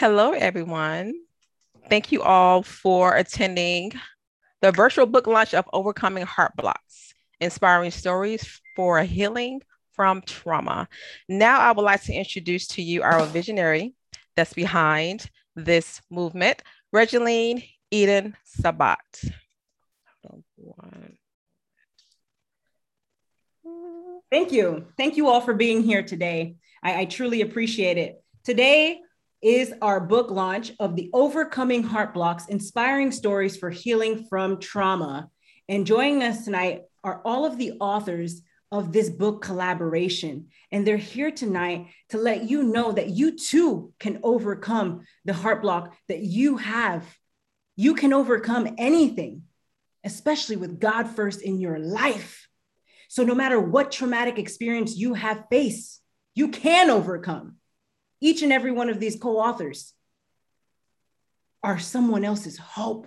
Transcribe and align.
Hello, 0.00 0.30
everyone. 0.30 1.12
Thank 1.88 2.12
you 2.12 2.22
all 2.22 2.62
for 2.62 3.16
attending 3.16 3.90
the 4.60 4.70
virtual 4.70 5.06
book 5.06 5.26
launch 5.26 5.54
of 5.54 5.68
Overcoming 5.72 6.24
Heart 6.24 6.52
Blocks, 6.56 7.14
Inspiring 7.40 7.90
Stories 7.90 8.60
for 8.76 9.02
Healing 9.02 9.60
from 9.94 10.22
Trauma. 10.22 10.86
Now, 11.28 11.58
I 11.58 11.72
would 11.72 11.82
like 11.82 12.04
to 12.04 12.12
introduce 12.12 12.68
to 12.68 12.82
you 12.82 13.02
our 13.02 13.26
visionary 13.26 13.96
that's 14.36 14.52
behind 14.52 15.28
this 15.56 16.00
movement, 16.12 16.62
Regeline 16.94 17.68
Eden 17.90 18.36
Sabat. 18.44 19.00
Thank 24.30 24.52
you. 24.52 24.86
Thank 24.96 25.16
you 25.16 25.26
all 25.26 25.40
for 25.40 25.54
being 25.54 25.82
here 25.82 26.04
today. 26.04 26.54
I, 26.84 27.00
I 27.00 27.04
truly 27.06 27.40
appreciate 27.40 27.98
it. 27.98 28.22
Today, 28.44 29.00
is 29.40 29.72
our 29.80 30.00
book 30.00 30.30
launch 30.30 30.72
of 30.80 30.96
the 30.96 31.10
Overcoming 31.12 31.84
Heart 31.84 32.12
Blocks 32.12 32.46
Inspiring 32.46 33.12
Stories 33.12 33.56
for 33.56 33.70
Healing 33.70 34.26
from 34.28 34.58
Trauma. 34.58 35.30
And 35.68 35.86
joining 35.86 36.24
us 36.24 36.44
tonight 36.44 36.82
are 37.04 37.22
all 37.24 37.44
of 37.44 37.56
the 37.56 37.74
authors 37.78 38.42
of 38.72 38.92
this 38.92 39.08
book 39.08 39.40
collaboration. 39.40 40.48
And 40.72 40.84
they're 40.84 40.96
here 40.96 41.30
tonight 41.30 41.86
to 42.10 42.18
let 42.18 42.50
you 42.50 42.64
know 42.64 42.90
that 42.92 43.10
you 43.10 43.36
too 43.36 43.92
can 44.00 44.18
overcome 44.24 45.02
the 45.24 45.32
heart 45.32 45.62
block 45.62 45.94
that 46.08 46.20
you 46.20 46.56
have. 46.56 47.04
You 47.76 47.94
can 47.94 48.12
overcome 48.12 48.74
anything, 48.76 49.44
especially 50.04 50.56
with 50.56 50.80
God 50.80 51.04
first 51.04 51.42
in 51.42 51.60
your 51.60 51.78
life. 51.78 52.48
So, 53.08 53.22
no 53.22 53.34
matter 53.34 53.58
what 53.58 53.92
traumatic 53.92 54.38
experience 54.38 54.96
you 54.96 55.14
have 55.14 55.44
faced, 55.48 56.02
you 56.34 56.48
can 56.48 56.90
overcome 56.90 57.58
each 58.20 58.42
and 58.42 58.52
every 58.52 58.72
one 58.72 58.88
of 58.88 59.00
these 59.00 59.16
co 59.16 59.38
authors 59.38 59.92
are 61.62 61.78
someone 61.78 62.24
else's 62.24 62.58
hope. 62.58 63.06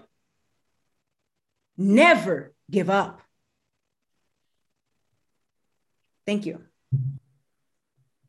Never 1.77 2.53
give 2.69 2.89
up. 2.89 3.21
Thank 6.25 6.45
you. 6.45 6.61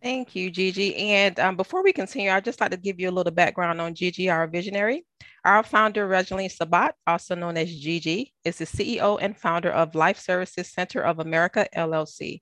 Thank 0.03 0.35
you, 0.35 0.51
Gigi. 0.51 0.97
And 0.97 1.39
um, 1.39 1.57
before 1.57 1.85
we 1.85 1.93
continue, 1.93 2.31
I'd 2.31 2.45
just 2.45 2.61
like 2.61 2.73
to 2.73 2.77
give 2.77 2.99
you 2.99 3.09
a 3.09 3.13
little 3.13 3.33
background 3.33 3.81
on 3.81 3.95
Gigi, 3.95 4.29
our 4.29 4.49
visionary. 4.49 5.05
Our 5.45 5.63
founder, 5.63 6.09
Regeline 6.09 6.51
Sabat, 6.51 6.95
also 7.07 7.37
known 7.37 7.57
as 7.57 7.73
Gigi, 7.73 8.33
is 8.45 8.59
the 8.59 8.65
CEO 8.65 9.19
and 9.21 9.37
founder 9.37 9.71
of 9.71 9.95
Life 9.95 10.19
Services 10.19 10.73
Center 10.73 11.03
of 11.03 11.21
America, 11.21 11.69
LLC. 11.77 12.41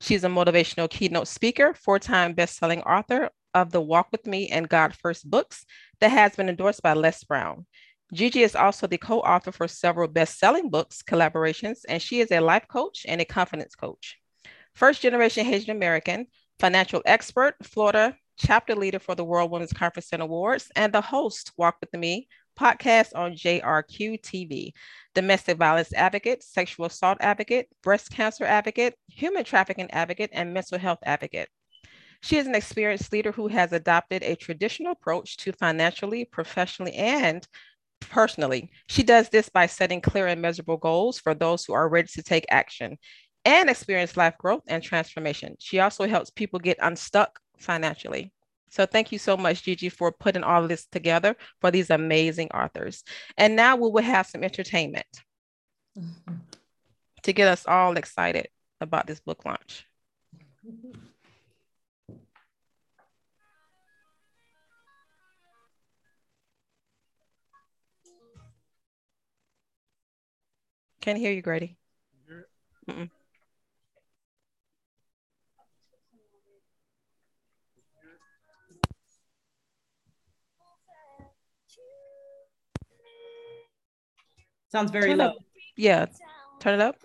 She's 0.00 0.22
a 0.22 0.28
motivational 0.28 0.88
keynote 0.88 1.26
speaker, 1.26 1.74
four 1.74 1.98
time 1.98 2.34
best-selling 2.34 2.82
author 2.82 3.30
of 3.54 3.70
the 3.70 3.80
Walk 3.80 4.08
With 4.12 4.26
Me 4.26 4.48
and 4.48 4.68
God 4.68 4.94
First 4.94 5.30
books 5.30 5.64
that 6.00 6.10
has 6.10 6.36
been 6.36 6.48
endorsed 6.48 6.82
by 6.82 6.92
Les 6.92 7.22
Brown. 7.24 7.66
Gigi 8.12 8.42
is 8.42 8.54
also 8.54 8.86
the 8.86 8.98
co 8.98 9.20
author 9.20 9.52
for 9.52 9.66
several 9.66 10.08
best 10.08 10.38
selling 10.38 10.68
books, 10.68 11.02
collaborations, 11.02 11.80
and 11.88 12.02
she 12.02 12.20
is 12.20 12.30
a 12.30 12.40
life 12.40 12.68
coach 12.68 13.04
and 13.08 13.20
a 13.20 13.24
confidence 13.24 13.74
coach. 13.74 14.18
First 14.74 15.02
generation 15.02 15.46
Haitian 15.46 15.76
American, 15.76 16.26
financial 16.58 17.02
expert, 17.06 17.54
Florida 17.62 18.16
chapter 18.38 18.74
leader 18.74 18.98
for 18.98 19.14
the 19.14 19.24
World 19.24 19.50
Women's 19.50 19.72
Conference 19.72 20.08
and 20.12 20.22
Awards, 20.22 20.70
and 20.74 20.92
the 20.92 21.00
host, 21.00 21.52
Walk 21.56 21.76
With 21.80 21.92
Me 21.98 22.28
podcast 22.58 23.14
on 23.14 23.32
JRQ 23.32 24.20
TV, 24.20 24.72
domestic 25.14 25.56
violence 25.56 25.92
advocate, 25.94 26.42
sexual 26.42 26.86
assault 26.86 27.18
advocate, 27.20 27.68
breast 27.82 28.10
cancer 28.10 28.44
advocate, 28.44 28.94
human 29.08 29.44
trafficking 29.44 29.90
advocate, 29.90 30.30
and 30.32 30.52
mental 30.52 30.78
health 30.78 30.98
advocate. 31.04 31.48
She 32.22 32.36
is 32.36 32.46
an 32.46 32.54
experienced 32.54 33.12
leader 33.12 33.32
who 33.32 33.48
has 33.48 33.72
adopted 33.72 34.22
a 34.22 34.36
traditional 34.36 34.92
approach 34.92 35.36
to 35.38 35.52
financially, 35.52 36.24
professionally, 36.24 36.94
and 36.94 37.46
personally. 38.00 38.70
She 38.88 39.02
does 39.02 39.28
this 39.28 39.48
by 39.48 39.66
setting 39.66 40.00
clear 40.00 40.28
and 40.28 40.40
measurable 40.40 40.76
goals 40.76 41.18
for 41.18 41.34
those 41.34 41.64
who 41.64 41.72
are 41.72 41.88
ready 41.88 42.08
to 42.12 42.22
take 42.22 42.46
action 42.48 42.96
and 43.44 43.68
experience 43.68 44.16
life 44.16 44.38
growth 44.38 44.62
and 44.68 44.82
transformation. 44.82 45.56
She 45.58 45.80
also 45.80 46.06
helps 46.06 46.30
people 46.30 46.60
get 46.60 46.78
unstuck 46.80 47.40
financially. 47.58 48.32
So 48.70 48.86
thank 48.86 49.12
you 49.12 49.18
so 49.18 49.36
much, 49.36 49.64
Gigi, 49.64 49.88
for 49.88 50.12
putting 50.12 50.44
all 50.44 50.62
of 50.62 50.68
this 50.68 50.86
together 50.86 51.36
for 51.60 51.70
these 51.70 51.90
amazing 51.90 52.50
authors. 52.52 53.02
And 53.36 53.56
now 53.56 53.76
we 53.76 53.90
will 53.90 54.02
have 54.02 54.26
some 54.26 54.44
entertainment 54.44 55.06
mm-hmm. 55.98 56.34
to 57.24 57.32
get 57.32 57.48
us 57.48 57.66
all 57.66 57.96
excited 57.96 58.48
about 58.80 59.06
this 59.06 59.20
book 59.20 59.44
launch. 59.44 59.86
Can't 71.02 71.18
hear 71.18 71.32
you, 71.32 71.42
Grady. 71.42 71.76
Mm-mm. 72.88 73.10
Sounds 84.70 84.92
very 84.92 85.08
turn 85.08 85.18
low. 85.18 85.26
Up. 85.26 85.34
Yeah, 85.76 86.06
turn 86.60 86.74
it 86.74 86.80
up. 86.80 86.96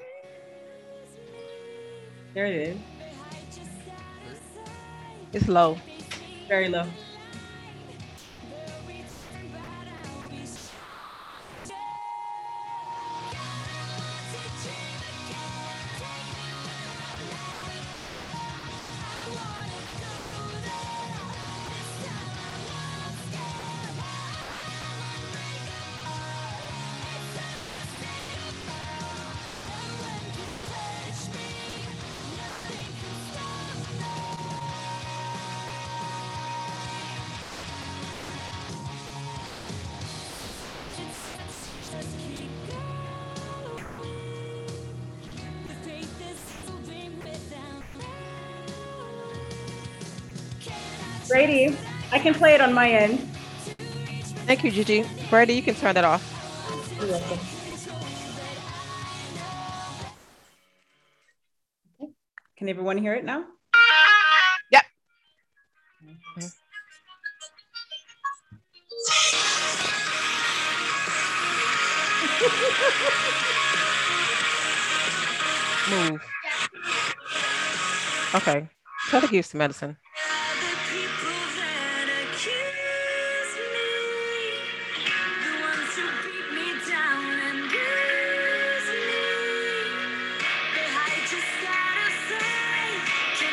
There 2.35 2.45
it 2.45 2.53
is. 2.53 2.77
It's 5.33 5.47
low. 5.47 5.75
Very 6.47 6.69
low. 6.69 6.85
Brady, 51.37 51.77
I 52.11 52.17
can 52.17 52.33
play 52.33 52.55
it 52.55 52.61
on 52.61 52.73
my 52.73 52.89
end. 52.89 53.19
Thank 54.47 54.63
you, 54.63 54.71
Gigi. 54.71 55.05
Brady, 55.29 55.53
you 55.53 55.61
can 55.61 55.75
turn 55.75 55.93
that 55.93 56.03
off. 56.03 56.23
You're 56.97 57.09
welcome. 57.09 57.37
Can 62.57 62.69
everyone 62.69 62.97
hear 62.97 63.13
it 63.13 63.23
now? 63.23 63.45
Yep. 64.71 64.85
Move. 75.91 76.19
Okay. 78.33 78.67
Try 79.09 79.19
to 79.19 79.35
use 79.35 79.45
some 79.45 79.59
medicine. 79.59 79.97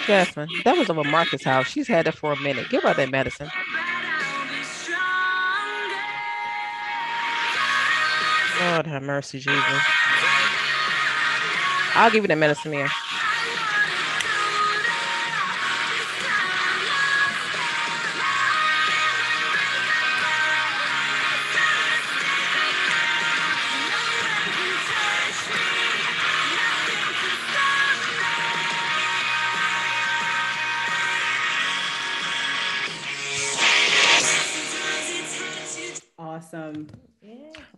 Jasmine, 0.06 0.48
that 0.64 0.76
was 0.76 0.90
over 0.90 1.04
Martha's 1.04 1.44
house. 1.44 1.68
She's 1.68 1.88
had 1.88 2.06
it 2.06 2.12
for 2.14 2.32
a 2.32 2.40
minute. 2.40 2.68
Give 2.68 2.82
her 2.82 2.94
that 2.94 3.10
medicine. 3.10 3.48
Lord 8.60 8.86
have 8.86 9.02
mercy, 9.02 9.38
Jesus. 9.40 9.82
I'll 11.94 12.10
give 12.10 12.24
you 12.24 12.28
the 12.28 12.36
medicine 12.36 12.72
here. 12.72 12.90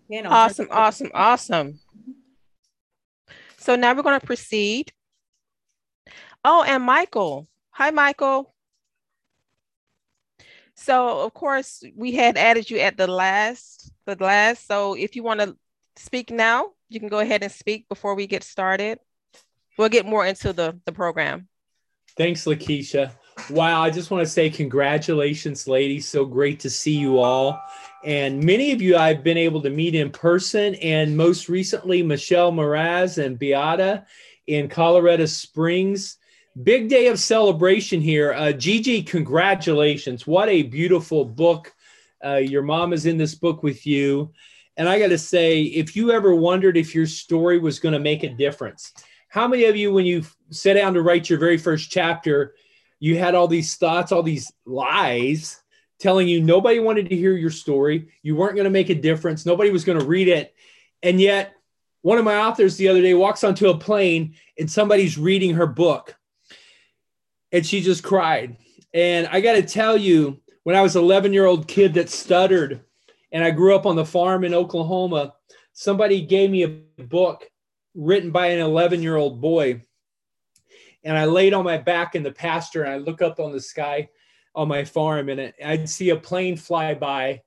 Yeah. 0.09 0.29
Awesome, 0.29 0.69
awesome, 0.71 1.11
awesome. 1.15 1.81
So 3.59 3.75
now 3.75 3.95
we're 3.95 4.03
going 4.03 4.21
to 4.21 4.27
proceed. 4.27 4.93
Oh, 6.45 6.63
and 6.63 6.85
Michael. 6.85 7.49
Hi, 7.71 7.91
Michael. 7.91 8.55
So 10.77 11.21
of 11.21 11.35
course 11.35 11.83
we 11.97 12.13
had 12.13 12.37
added 12.37 12.71
you 12.71 12.79
at 12.79 12.97
the 12.97 13.07
last, 13.07 13.93
the 14.05 14.17
last. 14.21 14.67
So 14.67 14.95
if 14.95 15.17
you 15.17 15.23
want 15.23 15.41
to 15.41 15.57
speak 15.97 16.31
now, 16.31 16.73
you 16.89 17.01
can 17.01 17.09
go 17.09 17.19
ahead 17.19 17.43
and 17.43 17.51
speak 17.51 17.89
before 17.89 18.15
we 18.15 18.27
get 18.27 18.45
started. 18.45 19.01
We'll 19.77 19.89
get 19.89 20.07
more 20.07 20.25
into 20.25 20.53
the, 20.53 20.79
the 20.85 20.93
program. 20.93 21.49
Thanks, 22.17 22.45
Lakeisha. 22.45 23.13
Wow, 23.51 23.83
I 23.83 23.91
just 23.91 24.11
want 24.11 24.25
to 24.25 24.31
say 24.31 24.49
congratulations, 24.49 25.69
ladies. 25.69 26.09
So 26.09 26.25
great 26.25 26.61
to 26.61 26.71
see 26.71 26.97
you 26.97 27.19
all. 27.19 27.61
And 28.05 28.43
many 28.43 28.73
of 28.73 28.81
you 28.81 28.97
I've 28.97 29.25
been 29.25 29.37
able 29.37 29.63
to 29.63 29.71
meet 29.71 29.95
in 29.95 30.11
person, 30.11 30.75
and 30.77 31.17
most 31.17 31.49
recently, 31.49 32.03
Michelle 32.03 32.53
Moraz 32.53 33.23
and 33.23 33.39
Beata 33.39 34.05
in 34.47 34.69
Colorado 34.69 35.27
Springs. 35.27 36.19
Big 36.63 36.89
day 36.89 37.09
of 37.09 37.19
celebration 37.19 38.01
here. 38.01 38.33
Uh, 38.33 38.53
Gigi, 38.53 39.03
congratulations. 39.03 40.27
What 40.27 40.49
a 40.49 40.63
beautiful 40.63 41.25
book. 41.25 41.75
Uh, 42.25 42.37
your 42.37 42.63
mom 42.63 42.93
is 42.93 43.07
in 43.07 43.19
this 43.19 43.35
book 43.35 43.63
with 43.63 43.87
you. 43.87 44.33
And 44.77 44.89
I 44.89 44.99
got 44.99 45.09
to 45.09 45.19
say, 45.19 45.63
if 45.63 45.97
you 45.97 46.13
ever 46.13 46.35
wondered 46.35 46.77
if 46.77 46.95
your 46.95 47.07
story 47.07 47.59
was 47.59 47.79
going 47.79 47.95
to 47.95 47.99
make 47.99 48.23
a 48.23 48.29
difference, 48.29 48.93
how 49.29 49.49
many 49.49 49.65
of 49.65 49.77
you, 49.77 49.93
when 49.93 50.07
you 50.07 50.25
sat 50.51 50.75
down 50.75 50.95
to 50.95 51.03
write 51.03 51.29
your 51.29 51.39
very 51.39 51.59
first 51.59 51.91
chapter, 51.91 52.55
you 53.01 53.19
had 53.19 53.35
all 53.35 53.49
these 53.49 53.77
thoughts, 53.77 54.13
all 54.13 54.23
these 54.23 54.51
lies 54.65 55.61
telling 55.99 56.29
you 56.29 56.43
nobody 56.43 56.79
wanted 56.79 57.09
to 57.09 57.17
hear 57.17 57.37
your 57.37 57.51
story. 57.51 58.09
You 58.23 58.37
weren't 58.37 58.55
going 58.55 58.65
to 58.65 58.71
make 58.71 58.91
a 58.91 58.95
difference. 58.95 59.47
Nobody 59.47 59.71
was 59.71 59.85
going 59.85 59.99
to 59.99 60.05
read 60.05 60.29
it. 60.29 60.55
And 61.03 61.21
yet, 61.21 61.55
one 62.03 62.19
of 62.19 62.25
my 62.25 62.37
authors 62.37 62.77
the 62.77 62.89
other 62.89 63.03
day 63.03 63.15
walks 63.15 63.43
onto 63.43 63.69
a 63.69 63.79
plane 63.79 64.35
and 64.59 64.71
somebody's 64.71 65.19
reading 65.19 65.55
her 65.55 65.67
book. 65.67 66.17
And 67.53 67.67
she 67.67 67.81
just 67.81 68.03
cried. 68.03 68.57
And 68.95 69.27
I 69.27 69.41
got 69.41 69.55
to 69.55 69.63
tell 69.63 69.97
you, 69.97 70.41
when 70.63 70.77
I 70.77 70.83
was 70.83 70.97
11 70.97 71.33
year 71.33 71.47
old 71.47 71.69
kid 71.69 71.95
that 71.95 72.11
stuttered 72.11 72.81
and 73.33 73.43
I 73.43 73.51
grew 73.51 73.75
up 73.75 73.87
on 73.87 73.97
the 73.97 74.05
farm 74.05 74.45
in 74.45 74.55
Oklahoma, 74.55 75.35
somebody 75.73 76.21
gave 76.21 76.51
me 76.51 76.63
a 76.65 77.03
book 77.03 77.49
written 77.95 78.31
by 78.31 78.49
an 78.49 78.61
11 78.61 79.03
year 79.03 79.17
old 79.17 79.41
boy 79.41 79.83
and 81.07 81.17
I 81.17 81.25
laid 81.25 81.55
on 81.55 81.65
my 81.65 81.79
back 81.79 82.17
in 82.17 82.25
the 82.25 82.33
pasture 82.33 82.83
and 82.83 82.93
I 82.93 82.97
look 82.97 83.23
up 83.23 83.39
on 83.39 83.53
the 83.53 83.61
sky 83.61 84.09
on 84.57 84.69
my 84.69 84.83
farm 84.85 85.29
and 85.29 85.53
I'd 85.65 85.89
see 85.89 86.11
a 86.11 86.17
plane 86.17 86.57
fly 86.57 86.95
by. 86.95 87.43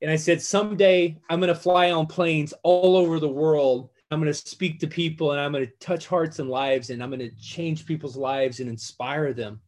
And 0.00 0.10
I 0.10 0.16
said, 0.16 0.40
someday 0.40 1.18
I'm 1.28 1.40
going 1.40 1.52
to 1.52 1.58
fly 1.58 1.90
on 1.90 2.06
planes 2.06 2.54
all 2.62 2.96
over 2.96 3.18
the 3.18 3.28
world. 3.28 3.90
I'm 4.10 4.20
going 4.20 4.32
to 4.32 4.34
speak 4.34 4.78
to 4.80 4.86
people 4.86 5.32
and 5.32 5.40
I'm 5.40 5.52
going 5.52 5.66
to 5.66 5.72
touch 5.80 6.06
hearts 6.06 6.38
and 6.38 6.48
lives 6.48 6.90
and 6.90 7.02
I'm 7.02 7.10
going 7.10 7.20
to 7.20 7.34
change 7.36 7.86
people's 7.86 8.16
lives 8.16 8.60
and 8.60 8.68
inspire 8.68 9.32
them. 9.32 9.60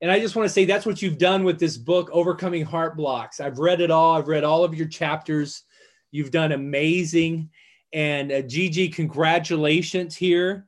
And 0.00 0.10
I 0.10 0.20
just 0.20 0.36
want 0.36 0.46
to 0.46 0.52
say 0.52 0.66
that's 0.66 0.86
what 0.86 1.00
you've 1.00 1.18
done 1.18 1.44
with 1.44 1.58
this 1.58 1.78
book, 1.78 2.10
Overcoming 2.12 2.64
Heart 2.64 2.96
Blocks. 2.96 3.40
I've 3.40 3.58
read 3.58 3.80
it 3.80 3.90
all, 3.90 4.16
I've 4.16 4.28
read 4.28 4.44
all 4.44 4.62
of 4.62 4.74
your 4.74 4.86
chapters. 4.86 5.64
You've 6.10 6.30
done 6.30 6.52
amazing. 6.52 7.50
And 7.92 8.30
uh, 8.30 8.42
Gigi, 8.42 8.88
congratulations 8.88 10.14
here. 10.14 10.66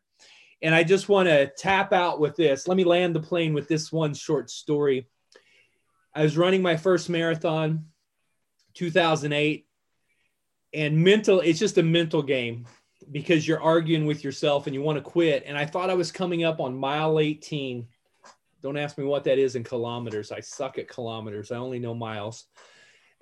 And 0.66 0.74
I 0.74 0.82
just 0.82 1.08
want 1.08 1.28
to 1.28 1.46
tap 1.46 1.92
out 1.92 2.18
with 2.18 2.34
this. 2.34 2.66
Let 2.66 2.76
me 2.76 2.82
land 2.82 3.14
the 3.14 3.20
plane 3.20 3.54
with 3.54 3.68
this 3.68 3.92
one 3.92 4.14
short 4.14 4.50
story. 4.50 5.06
I 6.12 6.24
was 6.24 6.36
running 6.36 6.60
my 6.60 6.76
first 6.76 7.08
marathon, 7.08 7.84
2008, 8.74 9.64
and 10.74 11.04
mental, 11.04 11.38
it's 11.38 11.60
just 11.60 11.78
a 11.78 11.84
mental 11.84 12.20
game 12.20 12.66
because 13.12 13.46
you're 13.46 13.62
arguing 13.62 14.06
with 14.06 14.24
yourself 14.24 14.66
and 14.66 14.74
you 14.74 14.82
want 14.82 14.98
to 14.98 15.08
quit. 15.08 15.44
And 15.46 15.56
I 15.56 15.66
thought 15.66 15.88
I 15.88 15.94
was 15.94 16.10
coming 16.10 16.42
up 16.42 16.58
on 16.58 16.76
mile 16.76 17.20
18. 17.20 17.86
Don't 18.60 18.76
ask 18.76 18.98
me 18.98 19.04
what 19.04 19.22
that 19.22 19.38
is 19.38 19.54
in 19.54 19.62
kilometers. 19.62 20.32
I 20.32 20.40
suck 20.40 20.78
at 20.78 20.88
kilometers. 20.88 21.52
I 21.52 21.58
only 21.58 21.78
know 21.78 21.94
miles. 21.94 22.46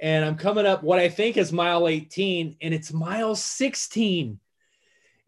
And 0.01 0.25
I'm 0.25 0.37
coming 0.37 0.65
up 0.65 0.83
what 0.83 0.99
I 0.99 1.11
think 1.11 1.37
is 1.37 1.53
mile 1.53 1.89
18, 1.89 2.57
and 2.63 2.73
it's 2.73 2.91
mile 2.91 3.35
16 3.35 4.41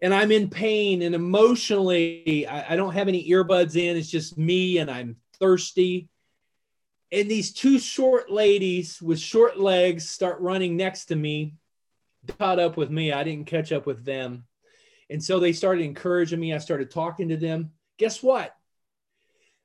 and 0.00 0.12
I'm 0.12 0.30
in 0.30 0.50
pain 0.50 1.02
and 1.02 1.14
emotionally, 1.14 2.46
I, 2.46 2.74
I, 2.74 2.76
don't 2.76 2.92
have 2.92 3.08
any 3.08 3.28
earbuds 3.30 3.76
in. 3.76 3.96
It's 3.96 4.10
just 4.10 4.36
me 4.36 4.78
and 4.78 4.90
I'm 4.90 5.16
thirsty. 5.38 6.08
And 7.10 7.30
these 7.30 7.52
two 7.52 7.78
short 7.78 8.30
ladies 8.30 9.00
with 9.00 9.18
short 9.18 9.58
legs 9.58 10.08
start 10.08 10.40
running 10.40 10.76
next 10.76 11.06
to 11.06 11.16
me, 11.16 11.54
caught 12.38 12.58
up 12.58 12.76
with 12.76 12.90
me. 12.90 13.12
I 13.12 13.24
didn't 13.24 13.46
catch 13.46 13.72
up 13.72 13.86
with 13.86 14.04
them. 14.04 14.44
And 15.08 15.22
so 15.22 15.38
they 15.38 15.52
started 15.52 15.84
encouraging 15.84 16.40
me. 16.40 16.52
I 16.52 16.58
started 16.58 16.90
talking 16.90 17.28
to 17.28 17.36
them. 17.36 17.70
Guess 17.96 18.22
what? 18.22 18.54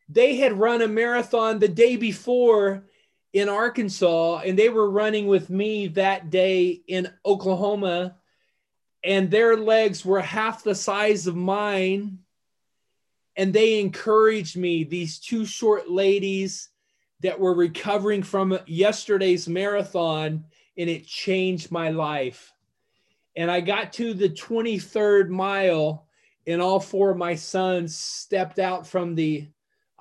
They 0.07 0.35
had 0.37 0.53
run 0.53 0.81
a 0.81 0.87
marathon 0.87 1.59
the 1.59 1.67
day 1.67 1.95
before 1.95 2.85
in 3.33 3.49
Arkansas, 3.49 4.41
and 4.45 4.59
they 4.59 4.69
were 4.69 4.89
running 4.89 5.25
with 5.27 5.49
me 5.49 5.87
that 5.87 6.29
day 6.29 6.81
in 6.87 7.11
Oklahoma 7.25 8.17
and 9.03 9.29
their 9.29 9.57
legs 9.57 10.05
were 10.05 10.21
half 10.21 10.63
the 10.63 10.75
size 10.75 11.27
of 11.27 11.35
mine. 11.35 12.19
And 13.35 13.53
they 13.53 13.79
encouraged 13.79 14.57
me, 14.57 14.83
these 14.83 15.19
two 15.19 15.45
short 15.45 15.89
ladies 15.89 16.69
that 17.21 17.39
were 17.39 17.53
recovering 17.53 18.23
from 18.23 18.59
yesterday's 18.65 19.47
marathon, 19.47 20.45
and 20.77 20.89
it 20.89 21.07
changed 21.07 21.71
my 21.71 21.89
life. 21.91 22.53
And 23.35 23.49
I 23.49 23.61
got 23.61 23.93
to 23.93 24.13
the 24.13 24.29
23rd 24.29 25.29
mile, 25.29 26.07
and 26.45 26.61
all 26.61 26.79
four 26.79 27.11
of 27.11 27.17
my 27.17 27.35
sons 27.35 27.95
stepped 27.95 28.59
out 28.59 28.85
from 28.85 29.15
the 29.15 29.47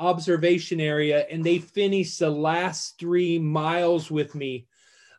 observation 0.00 0.80
area 0.80 1.26
and 1.30 1.44
they 1.44 1.58
finished 1.58 2.18
the 2.18 2.30
last 2.30 2.98
three 2.98 3.38
miles 3.38 4.10
with 4.10 4.34
me. 4.34 4.66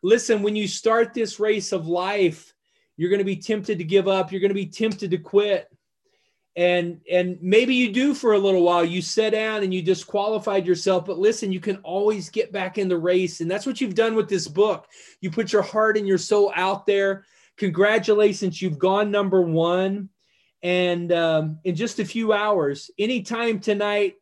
Listen, 0.01 0.41
when 0.41 0.55
you 0.55 0.67
start 0.67 1.13
this 1.13 1.39
race 1.39 1.71
of 1.71 1.87
life, 1.87 2.55
you're 3.01 3.09
going 3.09 3.17
to 3.17 3.25
be 3.25 3.35
tempted 3.35 3.79
to 3.79 3.83
give 3.83 4.07
up. 4.07 4.31
You're 4.31 4.41
going 4.41 4.51
to 4.51 4.53
be 4.53 4.67
tempted 4.67 5.09
to 5.09 5.17
quit. 5.17 5.67
And 6.55 7.01
and 7.11 7.39
maybe 7.41 7.73
you 7.73 7.91
do 7.91 8.13
for 8.13 8.33
a 8.33 8.37
little 8.37 8.61
while. 8.61 8.85
You 8.85 9.01
sit 9.01 9.31
down 9.31 9.63
and 9.63 9.73
you 9.73 9.81
disqualified 9.81 10.67
yourself, 10.67 11.07
but 11.07 11.17
listen, 11.17 11.51
you 11.51 11.59
can 11.59 11.77
always 11.77 12.29
get 12.29 12.51
back 12.51 12.77
in 12.77 12.87
the 12.87 12.97
race. 12.99 13.41
And 13.41 13.49
that's 13.49 13.65
what 13.65 13.81
you've 13.81 13.95
done 13.95 14.13
with 14.13 14.29
this 14.29 14.47
book. 14.47 14.85
You 15.19 15.31
put 15.31 15.51
your 15.51 15.63
heart 15.63 15.97
and 15.97 16.07
your 16.07 16.19
soul 16.19 16.53
out 16.55 16.85
there. 16.85 17.25
Congratulations, 17.57 18.61
you've 18.61 18.77
gone 18.77 19.09
number 19.09 19.41
one. 19.41 20.09
And 20.61 21.11
um, 21.11 21.57
in 21.63 21.73
just 21.73 21.97
a 21.97 22.05
few 22.05 22.33
hours, 22.33 22.91
anytime 22.99 23.61
tonight, 23.61 24.13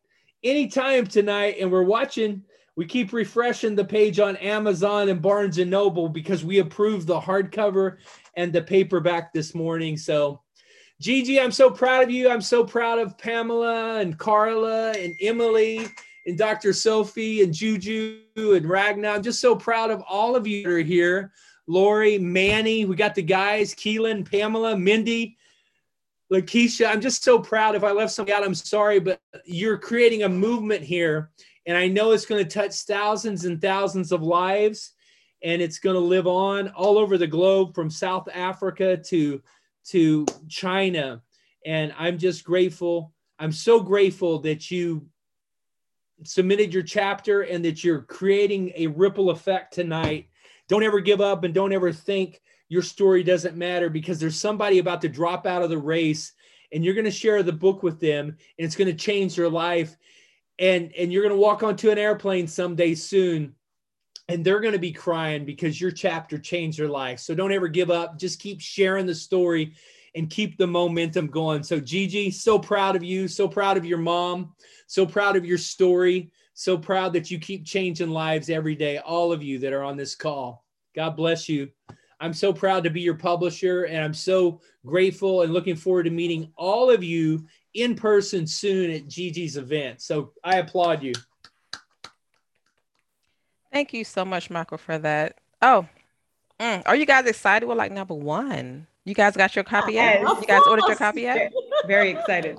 anytime 0.42 1.06
tonight, 1.06 1.56
and 1.60 1.70
we're 1.70 1.82
watching 1.82 2.44
we 2.80 2.86
keep 2.86 3.12
refreshing 3.12 3.74
the 3.74 3.84
page 3.84 4.20
on 4.20 4.36
Amazon 4.36 5.10
and 5.10 5.20
Barnes 5.20 5.58
and 5.58 5.70
Noble 5.70 6.08
because 6.08 6.44
we 6.44 6.60
approved 6.60 7.06
the 7.06 7.20
hardcover 7.20 7.98
and 8.40 8.52
the 8.52 8.62
paperback 8.62 9.32
this 9.32 9.54
morning. 9.54 9.96
So, 9.98 10.40
Gigi, 10.98 11.38
I'm 11.38 11.52
so 11.52 11.70
proud 11.70 12.02
of 12.02 12.10
you. 12.10 12.30
I'm 12.30 12.40
so 12.40 12.64
proud 12.64 12.98
of 12.98 13.18
Pamela 13.18 14.00
and 14.00 14.18
Carla 14.18 14.92
and 14.92 15.14
Emily 15.20 15.86
and 16.26 16.38
Dr. 16.38 16.72
Sophie 16.72 17.42
and 17.42 17.52
Juju 17.52 18.22
and 18.36 18.66
Ragnar. 18.66 19.12
I'm 19.12 19.22
just 19.22 19.40
so 19.40 19.54
proud 19.54 19.90
of 19.90 20.02
all 20.08 20.36
of 20.36 20.46
you 20.46 20.62
that 20.62 20.70
are 20.70 20.78
here. 20.78 21.32
Lori, 21.66 22.18
Manny, 22.18 22.86
we 22.86 22.96
got 22.96 23.14
the 23.14 23.22
guys, 23.22 23.74
Keelan, 23.74 24.28
Pamela, 24.28 24.76
Mindy, 24.76 25.36
Lakeisha. 26.32 26.88
I'm 26.88 27.00
just 27.00 27.22
so 27.22 27.38
proud. 27.38 27.74
If 27.74 27.84
I 27.84 27.92
left 27.92 28.12
somebody 28.12 28.32
out, 28.34 28.44
I'm 28.44 28.54
sorry, 28.54 29.00
but 29.00 29.20
you're 29.44 29.78
creating 29.78 30.22
a 30.22 30.28
movement 30.28 30.82
here 30.82 31.30
and 31.66 31.76
I 31.76 31.88
know 31.88 32.12
it's 32.12 32.26
going 32.26 32.42
to 32.42 32.50
touch 32.50 32.74
thousands 32.82 33.44
and 33.44 33.60
thousands 33.60 34.12
of 34.12 34.22
lives 34.22 34.92
and 35.42 35.62
it's 35.62 35.78
going 35.78 35.94
to 35.94 36.00
live 36.00 36.26
on 36.26 36.68
all 36.70 36.98
over 36.98 37.16
the 37.16 37.26
globe 37.26 37.74
from 37.74 37.90
South 37.90 38.28
Africa 38.32 38.96
to 38.96 39.42
to 39.88 40.26
China. 40.48 41.22
And 41.64 41.94
I'm 41.98 42.18
just 42.18 42.44
grateful. 42.44 43.12
I'm 43.38 43.52
so 43.52 43.80
grateful 43.80 44.38
that 44.40 44.70
you 44.70 45.06
submitted 46.24 46.74
your 46.74 46.82
chapter 46.82 47.42
and 47.42 47.64
that 47.64 47.82
you're 47.82 48.02
creating 48.02 48.72
a 48.76 48.86
ripple 48.88 49.30
effect 49.30 49.72
tonight. 49.72 50.28
Don't 50.68 50.82
ever 50.82 51.00
give 51.00 51.20
up 51.20 51.44
and 51.44 51.54
don't 51.54 51.72
ever 51.72 51.92
think 51.92 52.42
your 52.68 52.82
story 52.82 53.22
doesn't 53.22 53.56
matter 53.56 53.88
because 53.88 54.20
there's 54.20 54.38
somebody 54.38 54.78
about 54.78 55.00
to 55.00 55.08
drop 55.08 55.46
out 55.46 55.62
of 55.62 55.70
the 55.70 55.78
race 55.78 56.32
and 56.72 56.84
you're 56.84 56.94
going 56.94 57.04
to 57.04 57.10
share 57.10 57.42
the 57.42 57.52
book 57.52 57.82
with 57.82 57.98
them 57.98 58.28
and 58.28 58.36
it's 58.58 58.76
going 58.76 58.88
to 58.88 58.94
change 58.94 59.34
their 59.34 59.48
life 59.48 59.96
and 60.58 60.92
and 60.94 61.12
you're 61.12 61.22
going 61.22 61.34
to 61.34 61.40
walk 61.40 61.62
onto 61.62 61.90
an 61.90 61.98
airplane 61.98 62.46
someday 62.46 62.94
soon 62.94 63.54
and 64.30 64.44
they're 64.44 64.60
going 64.60 64.72
to 64.72 64.78
be 64.78 64.92
crying 64.92 65.44
because 65.44 65.80
your 65.80 65.90
chapter 65.90 66.38
changed 66.38 66.78
their 66.78 66.88
life 66.88 67.18
so 67.20 67.34
don't 67.34 67.52
ever 67.52 67.68
give 67.68 67.90
up 67.90 68.18
just 68.18 68.40
keep 68.40 68.60
sharing 68.60 69.06
the 69.06 69.14
story 69.14 69.74
and 70.14 70.30
keep 70.30 70.56
the 70.56 70.66
momentum 70.66 71.26
going 71.26 71.62
so 71.62 71.78
gigi 71.78 72.30
so 72.30 72.58
proud 72.58 72.96
of 72.96 73.02
you 73.02 73.28
so 73.28 73.46
proud 73.46 73.76
of 73.76 73.84
your 73.84 73.98
mom 73.98 74.52
so 74.86 75.04
proud 75.04 75.36
of 75.36 75.44
your 75.44 75.58
story 75.58 76.30
so 76.54 76.76
proud 76.76 77.12
that 77.12 77.30
you 77.30 77.38
keep 77.38 77.64
changing 77.64 78.10
lives 78.10 78.50
every 78.50 78.74
day 78.74 78.98
all 78.98 79.32
of 79.32 79.42
you 79.42 79.58
that 79.58 79.72
are 79.72 79.84
on 79.84 79.96
this 79.96 80.14
call 80.14 80.64
God 80.94 81.16
bless 81.16 81.48
you. 81.48 81.70
I'm 82.20 82.34
so 82.34 82.52
proud 82.52 82.84
to 82.84 82.90
be 82.90 83.00
your 83.00 83.14
publisher, 83.14 83.84
and 83.84 84.04
I'm 84.04 84.14
so 84.14 84.60
grateful 84.84 85.42
and 85.42 85.52
looking 85.52 85.76
forward 85.76 86.04
to 86.04 86.10
meeting 86.10 86.52
all 86.56 86.90
of 86.90 87.02
you 87.02 87.46
in 87.74 87.94
person 87.94 88.46
soon 88.46 88.90
at 88.90 89.08
Gigi's 89.08 89.56
event. 89.56 90.02
So 90.02 90.32
I 90.44 90.56
applaud 90.56 91.02
you. 91.02 91.12
Thank 93.72 93.92
you 93.92 94.04
so 94.04 94.24
much, 94.24 94.50
Michael, 94.50 94.78
for 94.78 94.98
that. 94.98 95.38
Oh, 95.62 95.86
mm, 96.58 96.82
are 96.86 96.96
you 96.96 97.06
guys 97.06 97.26
excited? 97.26 97.66
We're 97.66 97.74
like 97.74 97.92
number 97.92 98.14
one. 98.14 98.86
You 99.04 99.14
guys 99.14 99.36
got 99.36 99.54
your 99.54 99.64
copy 99.64 99.94
yet? 99.94 100.20
You 100.20 100.46
guys 100.46 100.62
ordered 100.68 100.86
your 100.86 100.96
copy 100.96 101.22
yet? 101.22 101.52
Very 101.86 102.10
excited. 102.10 102.58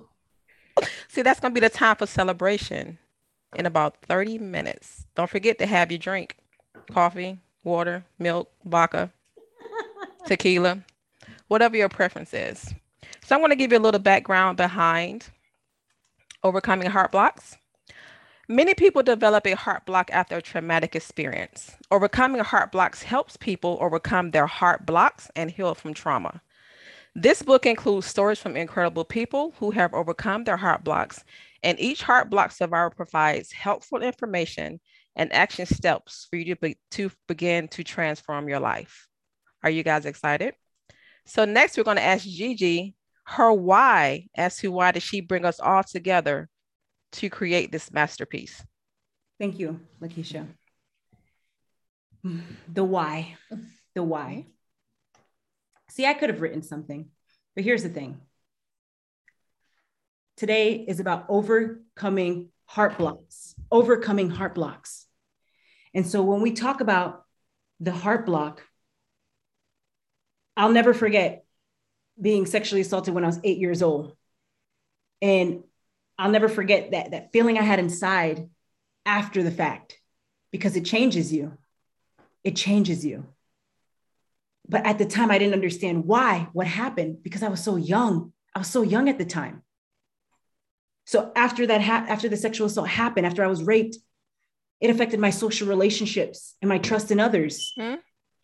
See, 1.07 1.21
that's 1.21 1.39
going 1.39 1.53
to 1.53 1.59
be 1.59 1.65
the 1.65 1.71
time 1.71 1.95
for 1.97 2.07
celebration 2.07 2.97
in 3.55 3.65
about 3.65 3.97
30 4.03 4.39
minutes. 4.39 5.05
Don't 5.15 5.29
forget 5.29 5.59
to 5.59 5.65
have 5.65 5.91
your 5.91 5.99
drink 5.99 6.37
coffee, 6.91 7.37
water, 7.63 8.03
milk, 8.17 8.49
vodka, 8.65 9.11
tequila, 10.25 10.79
whatever 11.47 11.77
your 11.77 11.89
preference 11.89 12.33
is. 12.33 12.73
So, 13.23 13.35
I'm 13.35 13.41
going 13.41 13.51
to 13.51 13.55
give 13.55 13.71
you 13.71 13.77
a 13.77 13.79
little 13.79 13.99
background 13.99 14.57
behind 14.57 15.29
overcoming 16.43 16.89
heart 16.89 17.11
blocks. 17.11 17.57
Many 18.51 18.73
people 18.73 19.01
develop 19.01 19.47
a 19.47 19.55
heart 19.55 19.85
block 19.85 20.09
after 20.11 20.35
a 20.35 20.41
traumatic 20.41 20.93
experience. 20.93 21.71
Overcoming 21.89 22.43
heart 22.43 22.73
blocks 22.73 23.01
helps 23.01 23.37
people 23.37 23.77
overcome 23.79 24.31
their 24.31 24.45
heart 24.45 24.85
blocks 24.85 25.31
and 25.37 25.49
heal 25.49 25.73
from 25.73 25.93
trauma. 25.93 26.41
This 27.15 27.41
book 27.41 27.65
includes 27.65 28.07
stories 28.07 28.39
from 28.39 28.57
incredible 28.57 29.05
people 29.05 29.53
who 29.57 29.71
have 29.71 29.93
overcome 29.93 30.43
their 30.43 30.57
heart 30.57 30.83
blocks, 30.83 31.23
and 31.63 31.79
each 31.79 32.03
heart 32.03 32.29
block 32.29 32.51
survivor 32.51 32.89
provides 32.89 33.53
helpful 33.53 34.01
information 34.01 34.81
and 35.15 35.31
action 35.31 35.65
steps 35.65 36.27
for 36.29 36.35
you 36.35 36.53
to, 36.53 36.59
be, 36.59 36.77
to 36.91 37.09
begin 37.29 37.69
to 37.69 37.85
transform 37.85 38.49
your 38.49 38.59
life. 38.59 39.07
Are 39.63 39.69
you 39.69 39.81
guys 39.81 40.05
excited? 40.05 40.55
So, 41.25 41.45
next, 41.45 41.77
we're 41.77 41.85
going 41.85 41.95
to 41.95 42.03
ask 42.03 42.25
Gigi 42.25 42.95
her 43.27 43.53
why 43.53 44.27
as 44.35 44.57
to 44.57 44.73
why 44.73 44.91
did 44.91 45.03
she 45.03 45.21
bring 45.21 45.45
us 45.45 45.61
all 45.61 45.85
together 45.85 46.49
to 47.13 47.29
create 47.29 47.71
this 47.71 47.91
masterpiece. 47.91 48.63
Thank 49.39 49.59
you, 49.59 49.79
Lakeisha. 50.01 50.47
The 52.71 52.83
why. 52.83 53.35
The 53.95 54.03
why. 54.03 54.45
See, 55.89 56.05
I 56.05 56.13
could 56.13 56.29
have 56.29 56.41
written 56.41 56.61
something, 56.61 57.09
but 57.55 57.63
here's 57.63 57.83
the 57.83 57.89
thing. 57.89 58.21
Today 60.37 60.75
is 60.87 60.99
about 60.99 61.25
overcoming 61.27 62.49
heart 62.65 62.97
blocks, 62.97 63.53
overcoming 63.71 64.29
heart 64.29 64.55
blocks. 64.55 65.05
And 65.93 66.07
so 66.07 66.23
when 66.23 66.41
we 66.41 66.53
talk 66.53 66.79
about 66.79 67.25
the 67.79 67.91
heart 67.91 68.25
block, 68.25 68.63
I'll 70.55 70.71
never 70.71 70.93
forget 70.93 71.43
being 72.19 72.45
sexually 72.45 72.81
assaulted 72.81 73.13
when 73.13 73.23
I 73.23 73.27
was 73.27 73.39
eight 73.43 73.57
years 73.57 73.81
old. 73.81 74.15
And 75.21 75.63
I'll 76.21 76.29
never 76.29 76.47
forget 76.47 76.91
that, 76.91 77.11
that 77.11 77.31
feeling 77.31 77.57
I 77.57 77.63
had 77.63 77.79
inside 77.79 78.47
after 79.07 79.41
the 79.41 79.49
fact 79.49 79.99
because 80.51 80.75
it 80.75 80.85
changes 80.85 81.33
you. 81.33 81.57
It 82.43 82.55
changes 82.55 83.03
you. 83.03 83.25
But 84.69 84.85
at 84.85 84.99
the 84.99 85.05
time, 85.05 85.31
I 85.31 85.39
didn't 85.39 85.55
understand 85.55 86.05
why, 86.05 86.47
what 86.53 86.67
happened, 86.67 87.23
because 87.23 87.41
I 87.41 87.49
was 87.49 87.63
so 87.63 87.75
young. 87.75 88.33
I 88.53 88.59
was 88.59 88.67
so 88.67 88.83
young 88.83 89.09
at 89.09 89.17
the 89.17 89.25
time. 89.25 89.63
So 91.07 91.31
after 91.35 91.65
that, 91.65 91.81
ha- 91.81 92.05
after 92.07 92.29
the 92.29 92.37
sexual 92.37 92.67
assault 92.67 92.87
happened, 92.87 93.25
after 93.25 93.43
I 93.43 93.47
was 93.47 93.63
raped, 93.63 93.97
it 94.79 94.91
affected 94.91 95.19
my 95.19 95.31
social 95.31 95.67
relationships 95.67 96.55
and 96.61 96.69
my 96.69 96.77
trust 96.77 97.09
in 97.09 97.19
others. 97.19 97.73
Mm-hmm. 97.79 97.95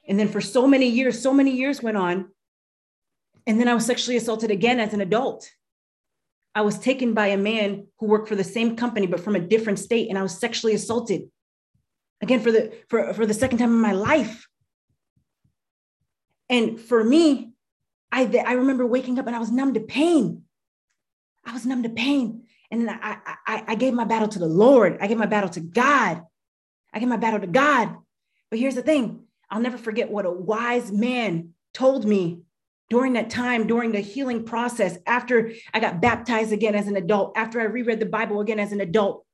And 0.07 0.19
then 0.19 0.29
for 0.29 0.41
so 0.41 0.67
many 0.67 0.87
years, 0.87 1.21
so 1.21 1.31
many 1.31 1.51
years 1.51 1.83
went 1.83 1.97
on. 1.97 2.31
And 3.45 3.59
then 3.59 3.67
I 3.67 3.75
was 3.75 3.85
sexually 3.85 4.17
assaulted 4.17 4.49
again 4.49 4.79
as 4.79 4.95
an 4.95 5.01
adult. 5.01 5.47
I 6.57 6.61
was 6.61 6.79
taken 6.79 7.13
by 7.13 7.27
a 7.27 7.37
man 7.37 7.85
who 7.99 8.07
worked 8.07 8.27
for 8.27 8.33
the 8.35 8.43
same 8.43 8.75
company, 8.75 9.05
but 9.05 9.19
from 9.19 9.35
a 9.35 9.39
different 9.39 9.77
state, 9.77 10.09
and 10.09 10.17
I 10.17 10.23
was 10.23 10.39
sexually 10.39 10.73
assaulted 10.73 11.29
again 12.19 12.39
for 12.39 12.51
the 12.51 12.73
for, 12.89 13.13
for 13.13 13.27
the 13.27 13.33
second 13.35 13.59
time 13.59 13.69
in 13.69 13.79
my 13.79 13.91
life. 13.91 14.47
And 16.49 16.81
for 16.81 17.03
me, 17.03 17.51
I 18.11 18.23
I 18.43 18.53
remember 18.53 18.87
waking 18.87 19.19
up 19.19 19.27
and 19.27 19.35
I 19.35 19.39
was 19.39 19.51
numb 19.51 19.75
to 19.75 19.81
pain. 19.81 20.45
I 21.45 21.53
was 21.53 21.63
numb 21.63 21.83
to 21.83 21.89
pain. 21.89 22.47
And 22.71 22.81
then 22.81 22.99
I, 23.03 23.19
I, 23.45 23.63
I 23.67 23.75
gave 23.75 23.93
my 23.93 24.05
battle 24.05 24.27
to 24.27 24.39
the 24.39 24.47
Lord. 24.47 24.97
I 24.99 25.05
gave 25.05 25.19
my 25.19 25.27
battle 25.27 25.51
to 25.51 25.59
God. 25.59 26.23
I 26.91 26.97
gave 26.97 27.07
my 27.07 27.17
battle 27.17 27.39
to 27.39 27.45
God. 27.45 27.97
But 28.49 28.57
here's 28.57 28.73
the 28.73 28.81
thing 28.81 29.27
I'll 29.51 29.61
never 29.61 29.77
forget 29.77 30.09
what 30.09 30.25
a 30.25 30.31
wise 30.31 30.91
man 30.91 31.53
told 31.75 32.03
me 32.03 32.41
during 32.89 33.13
that 33.13 33.29
time, 33.29 33.67
during 33.67 33.91
the 33.91 33.99
healing 33.99 34.43
process, 34.43 34.97
after 35.05 35.51
I 35.73 35.79
got 35.79 36.01
baptized 36.01 36.53
again 36.53 36.75
as 36.75 36.87
an 36.87 36.95
adult, 36.95 37.37
after 37.37 37.59
I 37.59 37.65
reread 37.65 37.99
the 37.99 38.05
Bible 38.05 38.39
again 38.39 38.59
as 38.59 38.71
an 38.71 38.81
adult. 38.81 39.25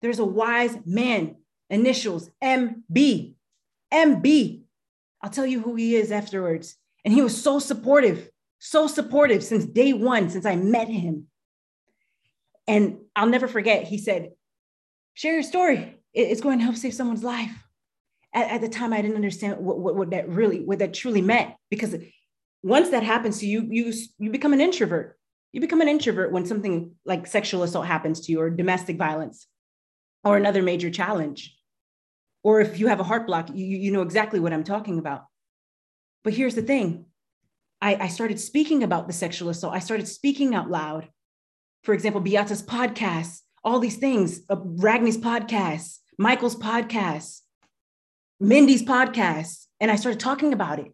There's 0.00 0.18
a 0.18 0.24
wise 0.24 0.76
man, 0.84 1.36
initials 1.68 2.30
MB. 2.42 3.34
MB. 3.92 4.62
I'll 5.20 5.30
tell 5.30 5.46
you 5.46 5.60
who 5.60 5.74
he 5.74 5.96
is 5.96 6.12
afterwards. 6.12 6.76
And 7.04 7.12
he 7.12 7.22
was 7.22 7.40
so 7.40 7.58
supportive, 7.58 8.30
so 8.58 8.86
supportive 8.86 9.42
since 9.42 9.64
day 9.64 9.92
one, 9.92 10.30
since 10.30 10.46
I 10.46 10.56
met 10.56 10.88
him. 10.88 11.26
And 12.68 12.98
I'll 13.16 13.28
never 13.28 13.48
forget, 13.48 13.84
he 13.84 13.98
said, 13.98 14.30
share 15.14 15.34
your 15.34 15.42
story. 15.42 15.98
It's 16.14 16.40
going 16.40 16.58
to 16.58 16.64
help 16.64 16.76
save 16.76 16.94
someone's 16.94 17.24
life. 17.24 17.50
At, 18.32 18.50
at 18.50 18.60
the 18.60 18.68
time, 18.68 18.92
I 18.92 19.02
didn't 19.02 19.16
understand 19.16 19.58
what, 19.58 19.78
what, 19.78 19.96
what 19.96 20.10
that 20.10 20.28
really, 20.28 20.60
what 20.60 20.78
that 20.78 20.94
truly 20.94 21.22
meant. 21.22 21.54
Because 21.70 21.96
once 22.62 22.90
that 22.90 23.02
happens 23.02 23.38
to 23.40 23.46
you, 23.46 23.66
you, 23.68 23.92
you 24.18 24.30
become 24.30 24.52
an 24.52 24.60
introvert. 24.60 25.18
You 25.52 25.60
become 25.60 25.80
an 25.80 25.88
introvert 25.88 26.32
when 26.32 26.46
something 26.46 26.92
like 27.04 27.26
sexual 27.26 27.62
assault 27.62 27.86
happens 27.86 28.20
to 28.20 28.32
you 28.32 28.40
or 28.40 28.50
domestic 28.50 28.96
violence 28.96 29.46
or 30.24 30.36
another 30.36 30.62
major 30.62 30.90
challenge. 30.90 31.56
Or 32.42 32.60
if 32.60 32.80
you 32.80 32.88
have 32.88 33.00
a 33.00 33.04
heart 33.04 33.26
block, 33.26 33.50
you, 33.52 33.64
you 33.64 33.92
know 33.92 34.02
exactly 34.02 34.40
what 34.40 34.52
I'm 34.52 34.64
talking 34.64 34.98
about. 34.98 35.26
But 36.24 36.34
here's 36.34 36.54
the 36.54 36.62
thing 36.62 37.06
I, 37.80 37.96
I 37.96 38.08
started 38.08 38.40
speaking 38.40 38.82
about 38.82 39.06
the 39.06 39.12
sexual 39.12 39.50
assault. 39.50 39.74
I 39.74 39.80
started 39.80 40.08
speaking 40.08 40.54
out 40.54 40.70
loud 40.70 41.08
for 41.82 41.94
example, 41.94 42.20
Beata's 42.20 42.62
podcast, 42.62 43.40
all 43.64 43.80
these 43.80 43.96
things, 43.96 44.42
uh, 44.48 44.56
Ragni's 44.56 45.18
podcast, 45.18 45.98
Michael's 46.18 46.56
podcast, 46.56 47.40
Mindy's 48.40 48.82
podcast. 48.82 49.66
And 49.80 49.90
I 49.90 49.96
started 49.96 50.20
talking 50.20 50.52
about 50.52 50.78
it. 50.78 50.92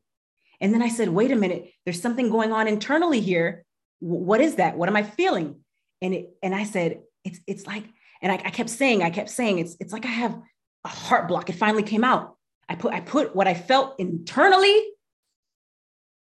And 0.61 0.75
then 0.75 0.83
I 0.83 0.89
said, 0.89 1.09
wait 1.09 1.31
a 1.31 1.37
minute, 1.37 1.73
there's 1.85 2.03
something 2.03 2.31
going 2.31 2.53
on 2.53 2.67
internally 2.67 3.21
here. 3.21 3.65
What 4.01 4.41
is 4.41 4.57
that? 4.57 4.77
What 4.77 4.89
am 4.89 4.97
I 4.97 5.03
feeling? 5.03 5.57
And 6.03 6.15
it, 6.15 6.31
and 6.43 6.55
I 6.55 6.65
said, 6.65 7.01
it's, 7.25 7.41
it's 7.47 7.67
like, 7.67 7.85
and 8.21 8.33
I, 8.33 8.37
I 8.37 8.51
kept 8.51 8.71
saying, 8.71 9.03
I 9.03 9.11
kept 9.11 9.31
saying, 9.31 9.59
it's, 9.59 9.77
it's 9.81 9.93
like 9.93 10.05
I 10.05 10.11
have 10.11 10.41
a 10.85 10.89
heart 10.89 11.29
block. 11.29 11.49
It 11.49 11.55
finally 11.55 11.83
came 11.83 12.05
out. 12.05 12.37
I 12.69 12.75
put, 12.75 12.93
I 12.93 13.01
put 13.01 13.35
what 13.35 13.49
I 13.49 13.55
felt 13.55 13.99
internally 13.99 14.77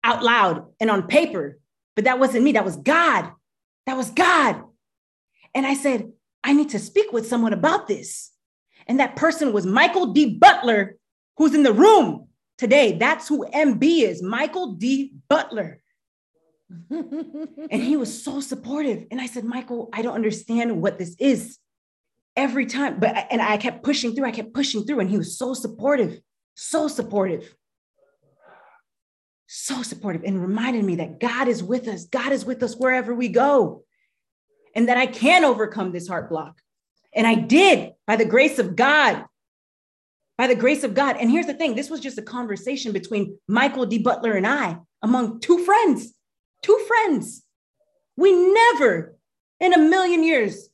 out 0.03 0.23
loud 0.23 0.65
and 0.79 0.89
on 0.89 1.07
paper, 1.07 1.59
but 1.95 2.05
that 2.05 2.19
wasn't 2.19 2.43
me. 2.43 2.53
That 2.53 2.65
was 2.65 2.77
God. 2.77 3.31
That 3.85 3.97
was 3.97 4.09
God. 4.11 4.63
And 5.53 5.65
I 5.65 5.73
said, 5.73 6.11
I 6.43 6.53
need 6.53 6.69
to 6.69 6.79
speak 6.79 7.11
with 7.11 7.27
someone 7.27 7.53
about 7.53 7.87
this. 7.87 8.31
And 8.87 8.99
that 8.99 9.15
person 9.15 9.53
was 9.53 9.65
Michael 9.65 10.13
D. 10.13 10.37
Butler, 10.37 10.97
who's 11.37 11.53
in 11.53 11.63
the 11.63 11.73
room 11.73 12.27
today. 12.61 12.93
That's 12.93 13.27
who 13.27 13.45
MB 13.45 13.83
is, 13.83 14.21
Michael 14.21 14.73
D. 14.73 15.13
Butler. 15.27 15.81
and 16.89 17.81
he 17.81 17.97
was 17.97 18.23
so 18.23 18.39
supportive. 18.39 19.05
And 19.11 19.19
I 19.19 19.25
said, 19.25 19.43
Michael, 19.43 19.89
I 19.91 20.01
don't 20.01 20.15
understand 20.15 20.81
what 20.81 20.97
this 20.97 21.15
is 21.19 21.57
every 22.37 22.65
time. 22.65 22.99
But 22.99 23.27
and 23.29 23.41
I 23.41 23.57
kept 23.57 23.83
pushing 23.83 24.15
through, 24.15 24.25
I 24.25 24.31
kept 24.31 24.53
pushing 24.53 24.85
through, 24.85 24.99
and 25.01 25.09
he 25.09 25.17
was 25.17 25.37
so 25.37 25.53
supportive, 25.53 26.21
so 26.55 26.87
supportive 26.87 27.53
so 29.53 29.83
supportive 29.83 30.23
and 30.23 30.41
reminded 30.41 30.85
me 30.85 30.95
that 30.95 31.19
God 31.19 31.49
is 31.49 31.61
with 31.61 31.85
us. 31.89 32.05
God 32.05 32.31
is 32.31 32.45
with 32.45 32.63
us 32.63 32.73
wherever 32.73 33.13
we 33.13 33.27
go, 33.27 33.83
and 34.73 34.87
that 34.87 34.95
I 34.95 35.07
can 35.07 35.43
overcome 35.43 35.91
this 35.91 36.07
heart 36.07 36.29
block. 36.29 36.61
And 37.13 37.27
I 37.27 37.35
did 37.35 37.91
by 38.07 38.15
the 38.15 38.23
grace 38.23 38.59
of 38.59 38.77
God. 38.77 39.25
By 40.37 40.47
the 40.47 40.55
grace 40.55 40.83
of 40.83 40.93
God. 40.93 41.17
And 41.19 41.29
here's 41.29 41.45
the 41.45 41.53
thing 41.53 41.75
this 41.75 41.89
was 41.89 41.99
just 41.99 42.17
a 42.17 42.23
conversation 42.23 42.91
between 42.91 43.37
Michael 43.47 43.85
D. 43.85 43.99
Butler 43.99 44.33
and 44.33 44.47
I 44.47 44.77
among 45.01 45.39
two 45.39 45.63
friends, 45.65 46.13
two 46.63 46.79
friends. 46.87 47.43
We 48.17 48.31
never 48.31 49.15
in 49.59 49.73
a 49.73 49.77
million 49.77 50.23
years 50.23 50.69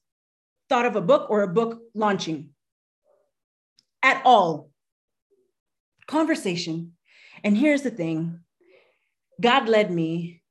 thought 0.70 0.86
of 0.86 0.96
a 0.96 1.02
book 1.02 1.30
or 1.30 1.44
a 1.44 1.48
book 1.48 1.82
launching 1.94 2.50
at 4.04 4.22
all. 4.26 4.70
Conversation. 6.08 6.94
And 7.44 7.58
here's 7.58 7.82
the 7.82 7.92
thing 7.92 8.42
God 9.40 9.68
led 9.70 9.92
me 9.92 10.42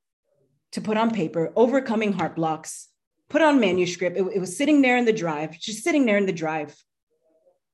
to 0.73 0.81
put 0.81 0.97
on 0.97 1.11
paper 1.11 1.53
overcoming 1.57 2.13
heart 2.13 2.37
blocks, 2.37 2.89
put 3.29 3.43
on 3.43 3.61
manuscript. 3.61 4.17
It, 4.17 4.27
it, 4.35 4.41
was 4.41 4.57
sitting 4.57 4.83
there 4.83 4.97
in 4.97 5.07
the 5.07 5.13
drive, 5.13 5.59
just 5.59 5.83
sitting 5.83 6.05
there 6.05 6.19
in 6.19 6.27
the 6.27 6.33
drive, 6.33 6.77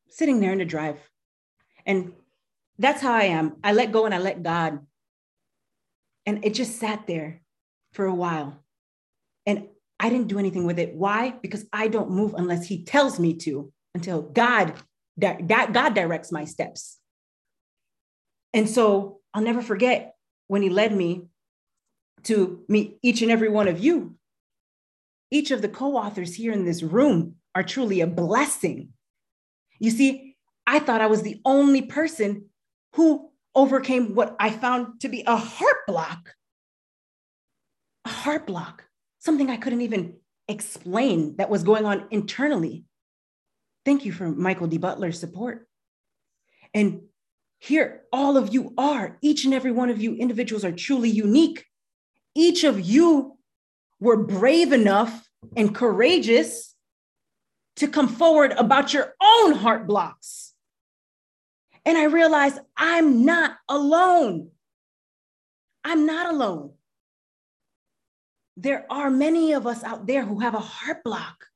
sitting 0.08 0.40
there 0.40 0.52
in 0.52 0.58
the 0.58 0.64
drive. 0.64 0.98
And 1.86 2.12
that's 2.78 3.02
how 3.02 3.12
I 3.12 3.24
am. 3.24 3.56
I 3.62 3.72
let 3.72 3.92
go 3.92 4.06
and 4.06 4.14
I 4.14 4.18
let 4.18 4.42
God. 4.42 4.80
And 6.26 6.44
it 6.44 6.54
just 6.54 6.78
sat 6.78 7.06
there 7.06 7.42
for 7.92 8.06
a 8.06 8.14
while. 8.14 8.62
And 9.46 9.68
I 9.98 10.08
didn't 10.08 10.28
do 10.28 10.38
anything 10.38 10.66
with 10.66 10.78
it. 10.78 10.94
Why? 10.94 11.34
Because 11.42 11.64
I 11.72 11.88
don't 11.88 12.10
move 12.10 12.34
unless 12.34 12.66
He 12.66 12.84
tells 12.84 13.18
me 13.18 13.34
to, 13.34 13.72
until 13.94 14.22
God, 14.22 14.74
that 15.18 15.46
God 15.46 15.94
directs 15.94 16.32
my 16.32 16.44
steps. 16.44 16.98
And 18.52 18.68
so 18.68 19.20
I'll 19.34 19.42
never 19.42 19.62
forget 19.62 20.14
when 20.48 20.62
He 20.62 20.70
led 20.70 20.94
me 20.94 21.26
to 22.24 22.64
meet 22.68 22.98
each 23.02 23.22
and 23.22 23.30
every 23.30 23.48
one 23.48 23.68
of 23.68 23.78
you. 23.78 24.16
Each 25.30 25.50
of 25.50 25.62
the 25.62 25.68
co 25.68 25.96
authors 25.96 26.34
here 26.34 26.52
in 26.52 26.64
this 26.64 26.82
room 26.82 27.36
are 27.54 27.62
truly 27.62 28.00
a 28.00 28.06
blessing. 28.06 28.90
You 29.78 29.90
see, 29.90 30.31
I 30.66 30.78
thought 30.78 31.00
I 31.00 31.06
was 31.06 31.22
the 31.22 31.40
only 31.44 31.82
person 31.82 32.46
who 32.94 33.30
overcame 33.54 34.14
what 34.14 34.36
I 34.38 34.50
found 34.50 35.00
to 35.00 35.08
be 35.08 35.22
a 35.26 35.36
heart 35.36 35.86
block. 35.86 36.34
A 38.04 38.08
heart 38.08 38.46
block, 38.46 38.84
something 39.18 39.50
I 39.50 39.56
couldn't 39.56 39.82
even 39.82 40.16
explain 40.48 41.36
that 41.36 41.50
was 41.50 41.62
going 41.62 41.84
on 41.84 42.06
internally. 42.10 42.84
Thank 43.84 44.04
you 44.04 44.12
for 44.12 44.30
Michael 44.30 44.66
D. 44.66 44.78
Butler's 44.78 45.18
support. 45.18 45.66
And 46.74 47.02
here, 47.58 48.02
all 48.12 48.36
of 48.36 48.52
you 48.52 48.74
are, 48.76 49.18
each 49.22 49.44
and 49.44 49.54
every 49.54 49.70
one 49.70 49.90
of 49.90 50.00
you 50.00 50.16
individuals 50.16 50.64
are 50.64 50.72
truly 50.72 51.10
unique. 51.10 51.64
Each 52.34 52.64
of 52.64 52.80
you 52.80 53.38
were 54.00 54.16
brave 54.16 54.72
enough 54.72 55.28
and 55.56 55.72
courageous 55.72 56.74
to 57.76 57.86
come 57.86 58.08
forward 58.08 58.52
about 58.52 58.92
your 58.92 59.14
own 59.22 59.52
heart 59.52 59.86
blocks. 59.86 60.41
And 61.84 61.98
I 61.98 62.04
realized 62.04 62.58
I'm 62.76 63.24
not 63.24 63.56
alone. 63.68 64.50
I'm 65.84 66.06
not 66.06 66.32
alone. 66.32 66.72
There 68.56 68.86
are 68.90 69.10
many 69.10 69.52
of 69.52 69.66
us 69.66 69.82
out 69.82 70.06
there 70.06 70.24
who 70.24 70.40
have 70.40 70.54
a 70.54 70.60
heart 70.60 71.02
block. 71.02 71.46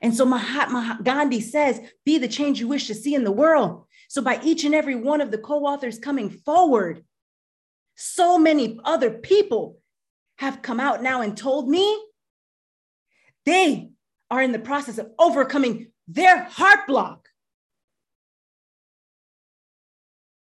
And 0.00 0.14
so 0.14 0.24
Mahatma 0.24 1.00
Gandhi 1.02 1.40
says, 1.40 1.80
be 2.04 2.18
the 2.18 2.28
change 2.28 2.60
you 2.60 2.68
wish 2.68 2.86
to 2.86 2.94
see 2.94 3.14
in 3.14 3.24
the 3.24 3.32
world. 3.32 3.84
So 4.08 4.22
by 4.22 4.40
each 4.42 4.64
and 4.64 4.74
every 4.74 4.94
one 4.94 5.20
of 5.20 5.30
the 5.30 5.38
co-authors 5.38 5.98
coming 5.98 6.30
forward, 6.30 7.04
so 7.94 8.38
many 8.38 8.80
other 8.84 9.10
people 9.10 9.78
have 10.38 10.62
come 10.62 10.80
out 10.80 11.02
now 11.02 11.20
and 11.20 11.36
told 11.36 11.68
me 11.68 12.00
they 13.44 13.90
are 14.30 14.42
in 14.42 14.52
the 14.52 14.58
process 14.58 14.98
of 14.98 15.10
overcoming 15.18 15.90
their 16.06 16.44
heart 16.44 16.86
block. 16.86 17.27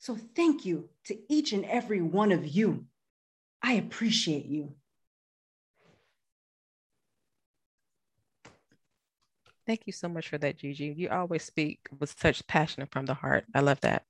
So 0.08 0.16
thank 0.34 0.64
you 0.64 0.88
to 1.04 1.18
each 1.28 1.52
and 1.52 1.66
every 1.66 2.00
one 2.00 2.32
of 2.32 2.46
you. 2.46 2.86
I 3.62 3.74
appreciate 3.74 4.46
you. 4.46 4.72
Thank 9.66 9.82
you 9.84 9.92
so 9.92 10.08
much 10.08 10.30
for 10.30 10.38
that, 10.38 10.56
Gigi. 10.56 10.94
You 10.96 11.10
always 11.10 11.42
speak 11.42 11.80
with 12.00 12.18
such 12.18 12.46
passion 12.46 12.88
from 12.90 13.04
the 13.04 13.12
heart. 13.12 13.44
I 13.54 13.60
love 13.60 13.82
that. 13.82 14.04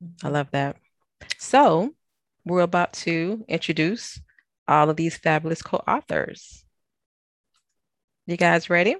I 0.00 0.04
mm-hmm. 0.06 0.28
love 0.32 0.50
that. 0.52 0.76
So, 1.36 1.90
we're 2.46 2.62
about 2.62 2.94
to 3.04 3.44
introduce 3.48 4.18
all 4.66 4.88
of 4.88 4.96
these 4.96 5.18
fabulous 5.18 5.60
co 5.60 5.76
authors. 5.86 6.64
You 8.26 8.38
guys 8.38 8.70
ready? 8.70 8.96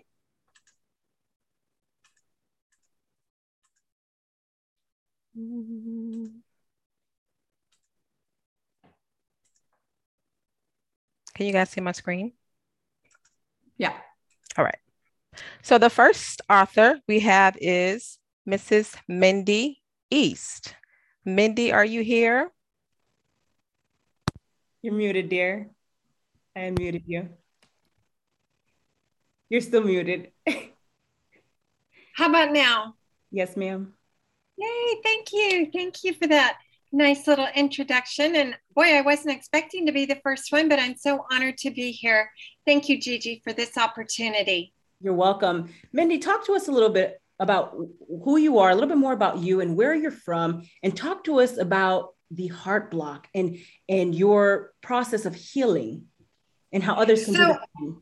Can 11.34 11.46
you 11.46 11.52
guys 11.52 11.70
see 11.70 11.80
my 11.80 11.92
screen? 11.92 12.32
Yeah. 13.76 13.92
All 14.56 14.64
right. 14.64 14.78
So 15.62 15.78
the 15.78 15.90
first 15.90 16.42
author 16.50 16.98
we 17.06 17.20
have 17.20 17.56
is 17.60 18.18
Mrs. 18.48 18.96
Mindy 19.06 19.80
East. 20.10 20.74
Mindy, 21.24 21.70
are 21.70 21.84
you 21.84 22.02
here? 22.02 22.50
You're 24.82 24.94
muted, 24.94 25.28
dear. 25.28 25.70
I 26.56 26.60
unmuted 26.60 27.04
you. 27.06 27.28
You're 29.48 29.60
still 29.60 29.84
muted. 29.84 30.32
How 32.14 32.28
about 32.28 32.52
now? 32.52 32.94
Yes, 33.30 33.56
ma'am. 33.56 33.94
Yay, 34.58 35.00
thank 35.04 35.32
you. 35.32 35.70
Thank 35.72 36.02
you 36.02 36.14
for 36.14 36.26
that 36.26 36.58
nice 36.90 37.26
little 37.26 37.46
introduction. 37.54 38.34
And 38.34 38.56
boy, 38.74 38.96
I 38.96 39.02
wasn't 39.02 39.36
expecting 39.36 39.86
to 39.86 39.92
be 39.92 40.04
the 40.04 40.20
first 40.24 40.50
one, 40.50 40.68
but 40.68 40.80
I'm 40.80 40.96
so 40.96 41.24
honored 41.30 41.58
to 41.58 41.70
be 41.70 41.92
here. 41.92 42.30
Thank 42.66 42.88
you, 42.88 43.00
Gigi, 43.00 43.40
for 43.44 43.52
this 43.52 43.76
opportunity. 43.76 44.72
You're 45.00 45.14
welcome. 45.14 45.72
Mindy, 45.92 46.18
talk 46.18 46.44
to 46.46 46.54
us 46.54 46.66
a 46.66 46.72
little 46.72 46.88
bit 46.88 47.20
about 47.38 47.76
who 48.24 48.36
you 48.36 48.58
are, 48.58 48.70
a 48.70 48.74
little 48.74 48.88
bit 48.88 48.98
more 48.98 49.12
about 49.12 49.38
you 49.38 49.60
and 49.60 49.76
where 49.76 49.94
you're 49.94 50.10
from, 50.10 50.62
and 50.82 50.96
talk 50.96 51.22
to 51.24 51.38
us 51.38 51.56
about 51.56 52.14
the 52.30 52.48
heart 52.48 52.90
block 52.90 53.28
and 53.34 53.58
and 53.88 54.14
your 54.14 54.72
process 54.82 55.24
of 55.24 55.34
healing 55.34 56.06
and 56.72 56.82
how 56.82 56.94
others 56.94 57.24
can 57.24 57.34
so, 57.34 57.40
do 57.40 57.46
that. 57.46 57.96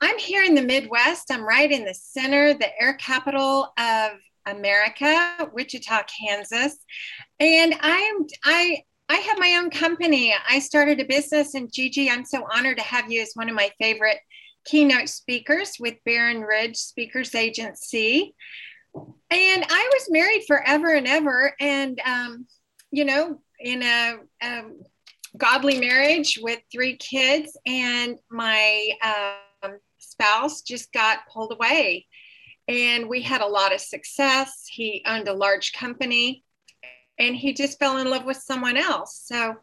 I'm 0.00 0.18
here 0.18 0.44
in 0.44 0.54
the 0.54 0.62
Midwest. 0.62 1.32
I'm 1.32 1.42
right 1.42 1.70
in 1.70 1.84
the 1.84 1.94
center, 1.94 2.54
the 2.54 2.68
air 2.80 2.92
capital 2.94 3.72
of 3.78 4.12
America, 4.48 5.50
Wichita, 5.52 6.02
Kansas. 6.04 6.76
And 7.40 7.74
I'm 7.80 8.26
I 8.44 8.82
I 9.08 9.16
have 9.16 9.38
my 9.38 9.58
own 9.60 9.70
company. 9.70 10.34
I 10.48 10.58
started 10.58 11.00
a 11.00 11.04
business 11.04 11.54
and 11.54 11.72
Gigi, 11.72 12.10
I'm 12.10 12.24
so 12.24 12.46
honored 12.54 12.76
to 12.76 12.84
have 12.84 13.10
you 13.10 13.22
as 13.22 13.32
one 13.34 13.48
of 13.48 13.54
my 13.54 13.70
favorite 13.80 14.18
keynote 14.66 15.08
speakers 15.08 15.76
with 15.80 15.94
Barron 16.04 16.42
Ridge 16.42 16.76
Speakers 16.76 17.34
Agency. 17.34 18.34
And 18.94 19.64
I 19.66 19.90
was 19.92 20.08
married 20.10 20.44
forever 20.46 20.94
and 20.94 21.06
ever. 21.06 21.54
And, 21.58 22.00
um, 22.04 22.46
you 22.90 23.06
know, 23.06 23.40
in 23.60 23.82
a, 23.82 24.16
a, 24.42 24.62
godly 25.36 25.78
marriage 25.78 26.38
with 26.42 26.60
three 26.72 26.96
kids, 26.96 27.56
and 27.66 28.18
my 28.30 28.90
um, 29.62 29.78
spouse 29.98 30.62
just 30.62 30.92
got 30.92 31.28
pulled 31.32 31.52
away. 31.52 32.06
And 32.68 33.08
we 33.08 33.22
had 33.22 33.40
a 33.40 33.46
lot 33.46 33.74
of 33.74 33.80
success. 33.80 34.66
He 34.68 35.02
owned 35.06 35.26
a 35.26 35.32
large 35.32 35.72
company 35.72 36.44
and 37.18 37.34
he 37.34 37.52
just 37.52 37.78
fell 37.78 37.98
in 37.98 38.10
love 38.10 38.24
with 38.24 38.36
someone 38.36 38.76
else. 38.76 39.22
So 39.24 39.56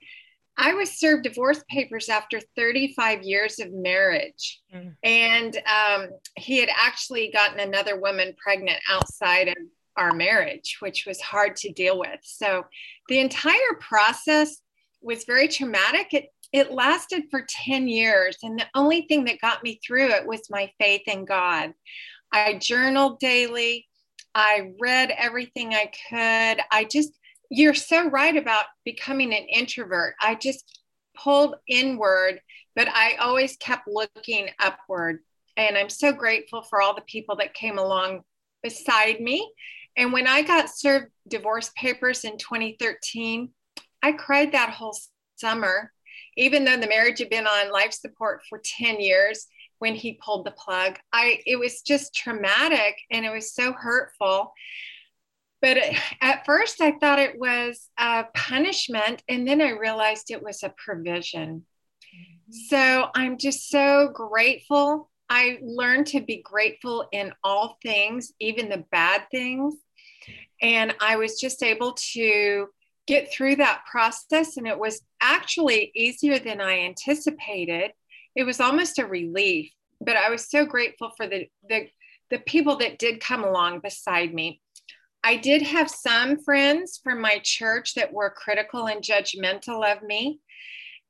I 0.57 0.73
was 0.73 0.91
served 0.91 1.23
divorce 1.23 1.63
papers 1.69 2.09
after 2.09 2.39
35 2.55 3.23
years 3.23 3.59
of 3.59 3.71
marriage. 3.71 4.61
Mm. 4.73 4.95
And 5.03 5.57
um, 5.57 6.09
he 6.35 6.57
had 6.57 6.69
actually 6.75 7.31
gotten 7.31 7.59
another 7.59 7.99
woman 7.99 8.33
pregnant 8.41 8.79
outside 8.89 9.49
of 9.49 9.57
our 9.97 10.13
marriage, 10.13 10.77
which 10.79 11.05
was 11.05 11.21
hard 11.21 11.55
to 11.57 11.71
deal 11.71 11.99
with. 11.99 12.19
So 12.23 12.65
the 13.09 13.19
entire 13.19 13.75
process 13.79 14.57
was 15.01 15.25
very 15.25 15.47
traumatic. 15.47 16.13
It, 16.13 16.25
it 16.51 16.71
lasted 16.71 17.23
for 17.29 17.45
10 17.47 17.87
years. 17.87 18.37
And 18.41 18.59
the 18.59 18.67
only 18.75 19.03
thing 19.03 19.25
that 19.25 19.41
got 19.41 19.63
me 19.63 19.79
through 19.85 20.09
it 20.09 20.25
was 20.25 20.49
my 20.49 20.71
faith 20.79 21.03
in 21.07 21.25
God. 21.25 21.73
I 22.35 22.55
journaled 22.55 23.19
daily. 23.19 23.87
I 24.35 24.71
read 24.77 25.09
everything 25.17 25.73
I 25.73 25.89
could. 26.09 26.61
I 26.69 26.83
just, 26.83 27.11
you're 27.49 27.73
so 27.73 28.09
right 28.09 28.35
about 28.35 28.65
becoming 28.83 29.33
an 29.33 29.45
introvert. 29.47 30.15
I 30.21 30.35
just 30.35 30.81
pulled 31.15 31.55
inward, 31.69 32.41
but 32.75 32.89
I 32.89 33.15
always 33.21 33.55
kept 33.55 33.87
looking 33.87 34.49
upward. 34.59 35.19
And 35.55 35.77
I'm 35.77 35.87
so 35.87 36.11
grateful 36.11 36.61
for 36.63 36.81
all 36.81 36.93
the 36.93 37.03
people 37.03 37.37
that 37.37 37.53
came 37.53 37.77
along 37.77 38.23
beside 38.61 39.21
me. 39.21 39.49
And 39.95 40.11
when 40.11 40.27
I 40.27 40.41
got 40.41 40.69
served 40.69 41.07
divorce 41.29 41.71
papers 41.77 42.25
in 42.25 42.37
2013, 42.37 43.49
I 44.03 44.11
cried 44.11 44.51
that 44.51 44.71
whole 44.71 44.97
summer, 45.37 45.93
even 46.35 46.65
though 46.65 46.75
the 46.75 46.89
marriage 46.89 47.19
had 47.19 47.29
been 47.29 47.47
on 47.47 47.71
life 47.71 47.93
support 47.93 48.41
for 48.49 48.61
10 48.77 48.99
years 48.99 49.47
when 49.85 49.93
he 49.93 50.13
pulled 50.13 50.47
the 50.47 50.51
plug. 50.51 50.97
I 51.13 51.41
it 51.45 51.57
was 51.57 51.83
just 51.83 52.15
traumatic 52.15 52.95
and 53.11 53.23
it 53.23 53.31
was 53.31 53.53
so 53.53 53.71
hurtful. 53.71 54.51
But 55.61 55.77
at 56.21 56.43
first, 56.43 56.81
I 56.81 56.93
thought 56.93 57.19
it 57.19 57.37
was 57.37 57.87
a 57.99 58.25
punishment, 58.33 59.21
and 59.29 59.47
then 59.47 59.61
I 59.61 59.69
realized 59.69 60.31
it 60.31 60.41
was 60.41 60.63
a 60.63 60.73
provision. 60.75 61.67
Mm-hmm. 62.03 62.51
So 62.69 63.09
I'm 63.13 63.37
just 63.37 63.69
so 63.69 64.09
grateful. 64.11 65.11
I 65.29 65.59
learned 65.61 66.07
to 66.07 66.21
be 66.21 66.41
grateful 66.41 67.07
in 67.11 67.31
all 67.43 67.77
things, 67.83 68.33
even 68.39 68.69
the 68.69 68.85
bad 68.91 69.27
things. 69.29 69.75
And 70.63 70.95
I 70.99 71.17
was 71.17 71.39
just 71.39 71.61
able 71.61 71.93
to 72.13 72.69
get 73.05 73.31
through 73.31 73.57
that 73.57 73.83
process. 73.89 74.57
And 74.57 74.65
it 74.65 74.79
was 74.79 75.01
actually 75.21 75.91
easier 75.95 76.39
than 76.39 76.59
I 76.59 76.79
anticipated. 76.79 77.91
It 78.35 78.43
was 78.43 78.59
almost 78.59 78.99
a 78.99 79.05
relief, 79.05 79.71
but 80.01 80.17
I 80.17 80.29
was 80.29 80.49
so 80.49 80.65
grateful 80.65 81.11
for 81.15 81.27
the, 81.27 81.47
the, 81.67 81.87
the 82.29 82.39
people 82.39 82.77
that 82.77 82.99
did 82.99 83.19
come 83.19 83.43
along 83.43 83.79
beside 83.79 84.33
me. 84.33 84.61
I 85.23 85.37
did 85.37 85.63
have 85.63 85.89
some 85.89 86.37
friends 86.37 86.99
from 87.03 87.19
my 87.19 87.39
church 87.43 87.95
that 87.95 88.13
were 88.13 88.29
critical 88.29 88.87
and 88.87 89.01
judgmental 89.01 89.83
of 89.83 90.03
me. 90.03 90.39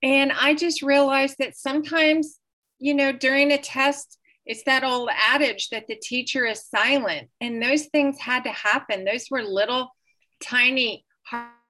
And 0.02 0.32
I 0.32 0.54
just 0.54 0.82
realized 0.82 1.36
that 1.40 1.58
sometimes, 1.58 2.40
you 2.80 2.94
know, 2.94 3.12
during 3.12 3.52
a 3.52 3.58
test, 3.58 4.18
it's 4.46 4.64
that 4.66 4.84
old 4.84 5.10
adage 5.12 5.70
that 5.70 5.88
the 5.88 5.96
teacher 5.96 6.46
is 6.46 6.66
silent. 6.66 7.30
And 7.42 7.62
those 7.62 7.88
things 7.88 8.20
had 8.20 8.44
to 8.44 8.52
happen. 8.52 9.04
Those 9.04 9.26
were 9.30 9.42
little 9.42 9.90
tiny 10.42 11.06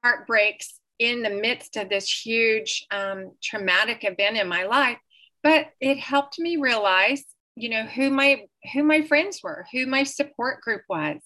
heartbreaks 0.04 0.80
in 1.00 1.24
the 1.24 1.30
midst 1.30 1.78
of 1.78 1.90
this 1.90 2.10
huge 2.10 2.86
um, 2.92 3.32
traumatic 3.42 4.04
event 4.04 4.38
in 4.38 4.48
my 4.48 4.66
life. 4.66 4.98
But 5.46 5.68
it 5.80 6.00
helped 6.00 6.40
me 6.40 6.58
realize, 6.58 7.24
you 7.56 7.70
know, 7.70 7.84
who 7.84 8.10
my 8.10 8.48
who 8.74 8.82
my 8.82 9.04
friends 9.04 9.42
were, 9.44 9.68
who 9.72 9.86
my 9.86 10.02
support 10.02 10.62
group 10.62 10.82
was. 10.90 11.22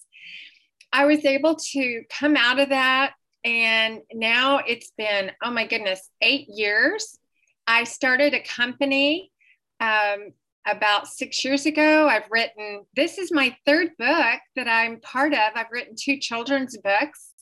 I 0.92 1.06
was 1.06 1.24
able 1.24 1.56
to 1.72 2.02
come 2.10 2.36
out 2.36 2.58
of 2.58 2.68
that. 2.68 3.14
And 3.44 4.00
now 4.12 4.58
it's 4.58 4.92
been, 4.98 5.30
oh 5.42 5.50
my 5.50 5.66
goodness, 5.66 6.10
eight 6.20 6.48
years. 6.48 7.18
I 7.66 7.84
started 7.84 8.34
a 8.34 8.42
company 8.42 9.32
um, 9.80 10.32
about 10.66 11.06
six 11.06 11.42
years 11.42 11.64
ago. 11.64 12.06
I've 12.06 12.30
written, 12.30 12.84
this 12.94 13.16
is 13.16 13.32
my 13.32 13.56
third 13.64 13.92
book 13.98 14.40
that 14.56 14.68
I'm 14.68 15.00
part 15.00 15.32
of. 15.32 15.52
I've 15.54 15.70
written 15.72 15.94
two 15.98 16.18
children's 16.18 16.76
books 16.76 17.32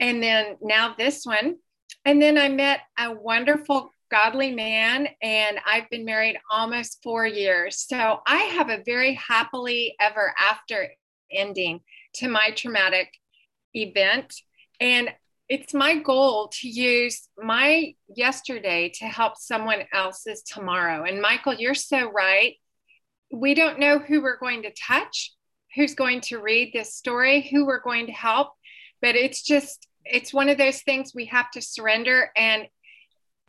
and 0.00 0.20
then 0.20 0.56
now 0.60 0.96
this 0.98 1.24
one. 1.24 1.56
And 2.04 2.20
then 2.20 2.38
I 2.38 2.48
met 2.48 2.80
a 2.98 3.12
wonderful, 3.12 3.92
godly 4.10 4.54
man, 4.54 5.08
and 5.22 5.58
I've 5.66 5.88
been 5.90 6.04
married 6.04 6.38
almost 6.50 7.02
four 7.02 7.26
years. 7.26 7.84
So 7.86 8.20
I 8.26 8.36
have 8.36 8.70
a 8.70 8.82
very 8.84 9.14
happily 9.14 9.94
ever 10.00 10.34
after 10.40 10.88
ending 11.30 11.80
to 12.14 12.28
my 12.28 12.50
traumatic 12.54 13.12
event. 13.74 14.34
And 14.80 15.10
it's 15.48 15.74
my 15.74 15.96
goal 15.96 16.50
to 16.60 16.68
use 16.68 17.28
my 17.38 17.94
yesterday 18.08 18.90
to 18.96 19.04
help 19.04 19.36
someone 19.36 19.82
else's 19.92 20.42
tomorrow. 20.42 21.04
And 21.04 21.20
Michael, 21.20 21.54
you're 21.54 21.74
so 21.74 22.10
right. 22.10 22.54
We 23.32 23.54
don't 23.54 23.78
know 23.78 23.98
who 23.98 24.22
we're 24.22 24.38
going 24.38 24.62
to 24.62 24.72
touch, 24.72 25.32
who's 25.74 25.94
going 25.94 26.20
to 26.22 26.38
read 26.38 26.72
this 26.72 26.94
story, 26.94 27.48
who 27.48 27.66
we're 27.66 27.82
going 27.82 28.06
to 28.06 28.12
help, 28.12 28.52
but 29.00 29.14
it's 29.14 29.42
just 29.42 29.86
it's 30.04 30.32
one 30.32 30.48
of 30.48 30.58
those 30.58 30.82
things 30.82 31.12
we 31.14 31.26
have 31.26 31.50
to 31.50 31.60
surrender 31.60 32.30
and 32.36 32.68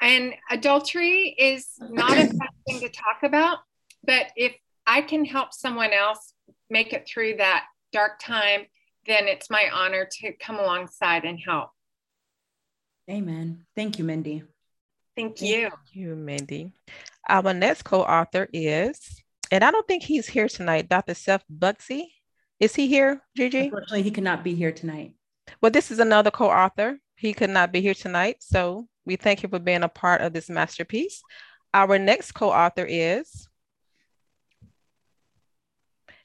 and 0.02 0.34
adultery 0.50 1.36
is 1.38 1.68
not 1.80 2.12
a 2.12 2.26
bad 2.34 2.50
thing 2.68 2.80
to 2.82 2.90
talk 2.90 3.24
about, 3.24 3.60
but 4.04 4.28
if 4.36 4.54
I 4.86 5.02
can 5.02 5.26
help 5.26 5.54
someone 5.54 5.92
else 5.92 6.34
make 6.70 6.94
it 6.94 7.08
through 7.08 7.38
that 7.38 7.66
dark 7.92 8.20
time, 8.20 8.62
then 9.06 9.28
it's 9.28 9.50
my 9.50 9.70
honor 9.74 10.08
to 10.20 10.34
come 10.34 10.58
alongside 10.58 11.24
and 11.24 11.40
help. 11.40 11.70
Amen. 13.10 13.66
Thank 13.76 13.98
you, 13.98 14.06
Mindy. 14.06 14.44
Thank 15.16 15.42
you. 15.42 15.70
Thank 15.70 15.74
you, 15.94 16.16
Mindy. 16.16 16.72
Our 17.28 17.54
next 17.54 17.84
co-author 17.84 18.48
is, 18.54 19.24
and 19.50 19.64
I 19.64 19.72
don't 19.72 19.88
think 19.88 20.04
he's 20.04 20.28
here 20.28 20.48
tonight, 20.48 20.90
Dr. 20.90 21.14
Seth 21.14 21.44
Bugsy. 21.52 22.04
Is 22.60 22.76
he 22.76 22.88
here, 22.88 23.22
Gigi? 23.36 23.66
Unfortunately, 23.66 24.04
he 24.04 24.12
cannot 24.12 24.44
be 24.44 24.56
here 24.56 24.72
tonight. 24.72 25.14
Well, 25.62 25.72
this 25.72 25.90
is 25.92 26.00
another 26.00 26.32
co-author. 26.32 27.00
He 27.16 27.34
could 27.34 27.50
not 27.50 27.72
be 27.72 27.82
here 27.82 27.94
tonight, 27.94 28.38
so 28.40 28.88
we 29.08 29.16
thank 29.16 29.42
you 29.42 29.50
for 29.50 29.58
being 29.58 29.84
a 29.84 29.90
part 29.90 30.22
of 30.22 30.34
this 30.34 30.50
masterpiece. 30.50 31.24
Our 31.74 31.98
next 31.98 32.34
co-author 32.34 32.86
is, 32.88 33.48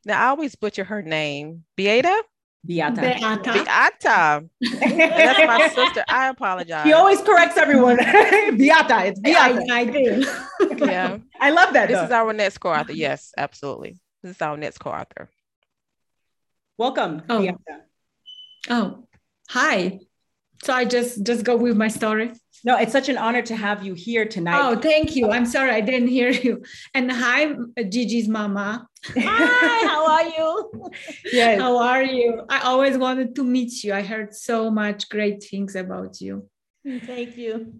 now 0.04 0.20
I 0.20 0.26
always 0.30 0.56
butcher 0.56 0.82
her 0.84 1.00
name, 1.00 1.62
Beata? 1.76 2.22
Beata. 2.66 3.00
Beata. 3.00 3.52
Beata. 3.52 4.48
That's 4.60 5.46
my 5.46 5.68
sister. 5.68 6.04
I 6.08 6.28
apologize. 6.28 6.84
He 6.86 6.92
always 6.92 7.20
corrects 7.22 7.56
everyone. 7.56 7.96
Beata. 8.56 9.06
It's 9.06 9.20
Beata. 9.20 9.64
I, 9.70 9.80
I 9.80 9.84
do. 9.84 10.26
yeah. 10.84 11.18
I 11.40 11.50
love 11.50 11.72
that. 11.74 11.88
This 11.88 11.98
though. 11.98 12.04
is 12.04 12.10
our 12.10 12.32
next 12.32 12.58
co-author. 12.58 12.92
Yes, 12.92 13.32
absolutely. 13.38 13.98
This 14.22 14.36
is 14.36 14.42
our 14.42 14.56
next 14.56 14.78
co-author. 14.78 15.30
Welcome, 16.78 17.22
Oh. 17.28 17.40
Beata. 17.40 17.58
Oh, 18.70 19.06
hi. 19.48 20.00
So 20.62 20.72
I 20.72 20.84
just 20.84 21.24
just 21.24 21.44
go 21.44 21.56
with 21.56 21.76
my 21.76 21.88
story. 21.88 22.32
No, 22.64 22.78
it's 22.78 22.92
such 22.92 23.08
an 23.08 23.18
honor 23.18 23.42
to 23.42 23.56
have 23.56 23.84
you 23.84 23.94
here 23.94 24.24
tonight. 24.24 24.60
Oh, 24.60 24.78
thank 24.78 25.16
you. 25.16 25.30
I'm 25.32 25.46
sorry 25.46 25.72
I 25.72 25.80
didn't 25.80 26.08
hear 26.08 26.30
you. 26.30 26.62
And 26.94 27.10
hi, 27.10 27.54
Gigi's 27.76 28.28
mama. 28.28 28.86
Hi, 29.04 29.86
how 29.88 30.08
are 30.08 30.28
you? 30.28 30.90
yes. 31.32 31.60
How 31.60 31.76
are 31.78 32.04
you? 32.04 32.42
I 32.48 32.60
always 32.60 32.96
wanted 32.96 33.34
to 33.34 33.42
meet 33.42 33.82
you. 33.82 33.92
I 33.92 34.02
heard 34.02 34.32
so 34.32 34.70
much 34.70 35.08
great 35.08 35.42
things 35.42 35.74
about 35.74 36.20
you. 36.20 36.48
Thank 36.86 37.36
you. 37.36 37.72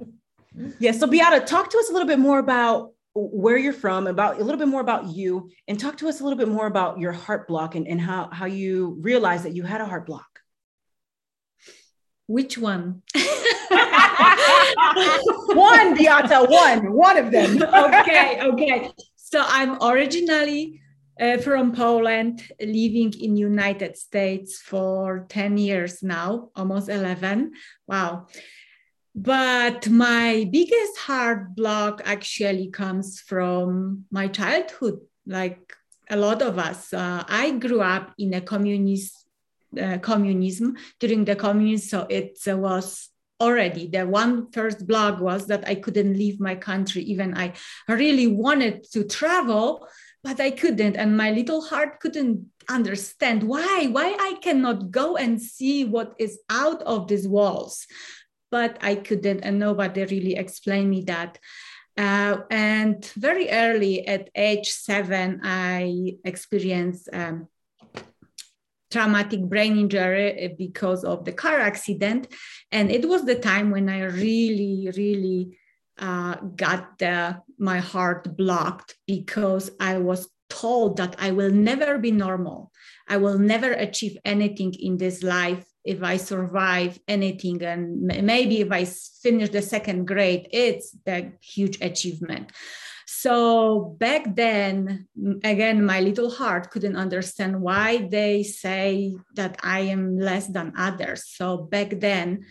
Yes. 0.81 0.99
So 0.99 1.07
Beata, 1.07 1.40
talk 1.40 1.71
to 1.71 1.79
us 1.79 1.88
a 1.88 1.92
little 1.92 2.09
bit 2.09 2.18
more 2.18 2.40
about 2.40 2.90
where 3.14 3.57
you're 3.57 3.73
from, 3.73 4.09
about 4.09 4.40
a 4.40 4.45
little 4.45 4.59
bit 4.59 4.68
more 4.68 4.81
about 4.81 5.07
you, 5.07 5.51
and 5.68 5.79
talk 5.79 5.99
to 5.99 6.09
us 6.09 6.21
a 6.21 6.25
little 6.25 6.38
bit 6.38 6.49
more 6.49 6.66
about 6.66 6.99
your 6.99 7.12
heart 7.12 7.47
block 7.47 7.77
and, 7.77 7.87
and 7.87 8.01
how, 8.01 8.29
how 8.33 8.47
you 8.47 8.99
realized 9.01 9.45
that 9.45 9.55
you 9.55 9.62
had 9.62 9.81
a 9.81 9.87
heart 9.87 10.07
block. 10.07 10.27
Which 12.27 12.57
one? 12.59 13.03
one, 15.55 15.97
Beata, 15.97 16.47
one, 16.49 16.93
one 16.93 17.17
of 17.19 17.31
them. 17.31 17.63
okay, 17.63 18.41
okay. 18.43 18.91
So 19.17 19.43
I'm 19.47 19.83
originally 19.83 20.81
uh, 21.21 21.39
from 21.39 21.73
Poland, 21.73 22.43
living 22.61 23.13
in 23.21 23.37
United 23.37 23.97
States 23.97 24.61
for 24.61 25.27
10 25.29 25.59
years 25.59 26.03
now, 26.03 26.51
almost 26.57 26.89
11. 26.89 27.53
Wow. 27.87 28.27
But 29.15 29.89
my 29.91 30.49
biggest 30.51 30.99
heart 30.99 31.55
block 31.55 32.01
actually 32.05 32.69
comes 32.71 33.21
from 33.21 34.07
my 34.11 34.29
childhood, 34.29 35.01
like 35.27 35.75
a 36.09 36.17
lot 36.17 36.41
of 36.41 36.59
us. 36.59 36.93
Uh, 36.93 37.23
I 37.29 37.51
grew 37.53 37.83
up 37.83 38.15
in 38.19 38.35
a 38.35 38.41
communist 38.41 39.22
uh, 39.81 39.99
communism. 39.99 40.77
During 41.01 41.25
the 41.25 41.37
communism, 41.37 41.89
so 41.89 42.07
it 42.09 42.39
uh, 42.49 42.57
was 42.57 43.09
already 43.41 43.89
the 43.89 44.07
one 44.07 44.51
first 44.53 44.87
block 44.87 45.21
was 45.21 45.47
that 45.49 45.67
I 45.67 45.75
couldn't 45.75 46.17
leave 46.17 46.39
my 46.39 46.55
country, 46.55 47.03
even 47.03 47.37
I 47.37 47.55
really 47.89 48.29
wanted 48.29 48.85
to 48.93 49.03
travel, 49.05 49.89
but 50.23 50.39
I 50.39 50.53
couldn't, 50.53 50.97
and 50.97 51.17
my 51.17 51.33
little 51.33 51.61
heart 51.61 51.99
couldn't 51.99 52.47
understand 52.69 53.43
why 53.43 53.89
why 53.91 54.17
I 54.19 54.39
cannot 54.41 54.93
go 54.93 55.17
and 55.17 55.43
see 55.43 55.85
what 55.85 56.15
is 56.19 56.39
out 56.49 56.81
of 56.83 57.09
these 57.09 57.27
walls. 57.27 57.87
But 58.51 58.79
I 58.83 58.95
couldn't, 58.97 59.41
and 59.41 59.59
nobody 59.59 60.05
really 60.05 60.37
explained 60.37 60.91
me 60.91 61.03
that. 61.07 61.39
Uh, 61.97 62.39
and 62.51 63.05
very 63.17 63.51
early 63.51 64.07
at 64.07 64.31
age 64.35 64.69
seven, 64.71 65.41
I 65.43 66.17
experienced 66.25 67.09
um, 67.13 67.49
traumatic 68.93 69.43
brain 69.43 69.77
injury 69.79 70.55
because 70.59 71.05
of 71.05 71.25
the 71.25 71.33
car 71.33 71.59
accident. 71.59 72.29
And 72.71 72.91
it 72.91 73.09
was 73.09 73.25
the 73.25 73.37
time 73.37 73.71
when 73.71 73.89
I 73.89 74.03
really, 74.03 74.91
really 74.97 75.59
uh, 75.99 76.37
got 76.57 76.99
the, 76.99 77.41
my 77.59 77.79
heart 77.79 78.37
blocked 78.37 78.97
because 79.07 79.71
I 79.81 79.99
was 79.99 80.29
told 80.51 80.99
that 80.99 81.17
I 81.19 81.31
will 81.31 81.51
never 81.51 81.99
be 81.99 82.13
normal. 82.13 82.71
I 83.09 83.17
will 83.17 83.39
never 83.39 83.73
achieve 83.73 84.19
anything 84.25 84.75
in 84.79 84.99
this 84.99 85.23
life 85.23 85.65
if 85.85 86.03
I 86.03 86.17
survive 86.17 86.99
anything. 87.09 87.63
And 87.63 88.03
maybe 88.03 88.61
if 88.61 88.71
I 88.71 88.85
finish 88.85 89.49
the 89.49 89.63
second 89.63 90.07
grade, 90.07 90.49
it's 90.53 90.95
the 91.05 91.33
huge 91.41 91.81
achievement. 91.81 92.53
So 93.14 93.94
back 94.01 94.35
then, 94.35 95.07
again, 95.44 95.85
my 95.85 96.01
little 96.01 96.31
heart 96.31 96.70
couldn't 96.70 96.96
understand 96.96 97.61
why 97.61 98.09
they 98.11 98.42
say 98.42 99.14
that 99.35 99.59
I 99.62 99.81
am 99.81 100.18
less 100.18 100.46
than 100.48 100.72
others. 100.79 101.29
So 101.29 101.59
back 101.59 102.01
then, 102.01 102.46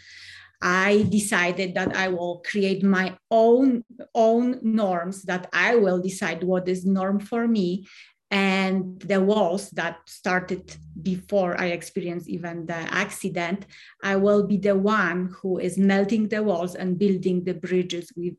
I 0.62 1.08
decided 1.10 1.74
that 1.74 1.96
I 1.96 2.10
will 2.10 2.44
create 2.46 2.84
my 2.84 3.18
own 3.32 3.84
own 4.14 4.60
norms 4.62 5.24
that 5.24 5.50
I 5.52 5.76
will 5.76 6.00
decide 6.00 6.44
what 6.44 6.68
is 6.68 6.86
norm 6.86 7.20
for 7.20 7.48
me 7.48 7.88
and 8.30 9.02
the 9.02 9.20
walls 9.20 9.72
that 9.72 9.98
started 10.06 10.78
before 11.02 11.60
I 11.60 11.74
experienced 11.74 12.30
even 12.30 12.68
the 12.68 12.76
accident, 12.76 13.66
I 14.04 14.16
will 14.16 14.46
be 14.46 14.58
the 14.58 14.76
one 14.76 15.34
who 15.42 15.58
is 15.58 15.78
melting 15.78 16.30
the 16.30 16.44
walls 16.44 16.76
and 16.76 17.00
building 17.00 17.44
the 17.44 17.56
bridges 17.56 18.14
with, 18.16 18.36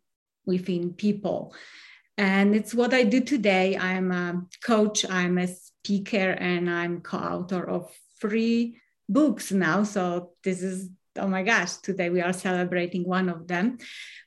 within 0.46 0.94
people. 0.94 1.52
And 2.22 2.54
it's 2.54 2.72
what 2.72 2.94
I 2.94 3.02
do 3.02 3.20
today. 3.20 3.76
I'm 3.76 4.12
a 4.12 4.46
coach, 4.62 5.04
I'm 5.10 5.38
a 5.38 5.48
speaker, 5.48 6.30
and 6.30 6.70
I'm 6.70 7.00
co 7.00 7.18
author 7.18 7.68
of 7.68 7.90
three 8.20 8.76
books 9.08 9.50
now. 9.50 9.82
So 9.82 10.30
this 10.44 10.62
is 10.62 10.88
oh 11.18 11.26
my 11.26 11.42
gosh, 11.42 11.78
today 11.78 12.10
we 12.10 12.20
are 12.20 12.32
celebrating 12.32 13.02
one 13.02 13.28
of 13.28 13.48
them. 13.48 13.78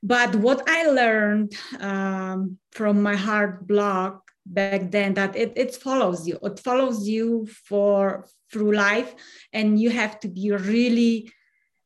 But 0.03 0.35
what 0.35 0.69
I 0.69 0.87
learned 0.87 1.53
um, 1.79 2.57
from 2.73 3.01
my 3.01 3.15
heart 3.15 3.65
block 3.65 4.29
back 4.45 4.91
then 4.91 5.13
that 5.13 5.37
it, 5.37 5.53
it 5.55 5.73
follows 5.73 6.27
you 6.27 6.37
it 6.43 6.59
follows 6.59 7.07
you 7.07 7.47
for 7.47 8.27
through 8.51 8.73
life 8.73 9.15
and 9.53 9.79
you 9.79 9.89
have 9.89 10.19
to 10.19 10.27
be 10.27 10.51
really 10.51 11.31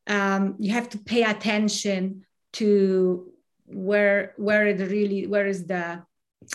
um, 0.08 0.56
you 0.58 0.72
have 0.72 0.88
to 0.88 0.98
pay 0.98 1.22
attention 1.22 2.26
to 2.54 3.29
where 3.72 4.34
where 4.36 4.66
it 4.66 4.80
really 4.90 5.26
where 5.26 5.46
is 5.46 5.66
the 5.66 6.02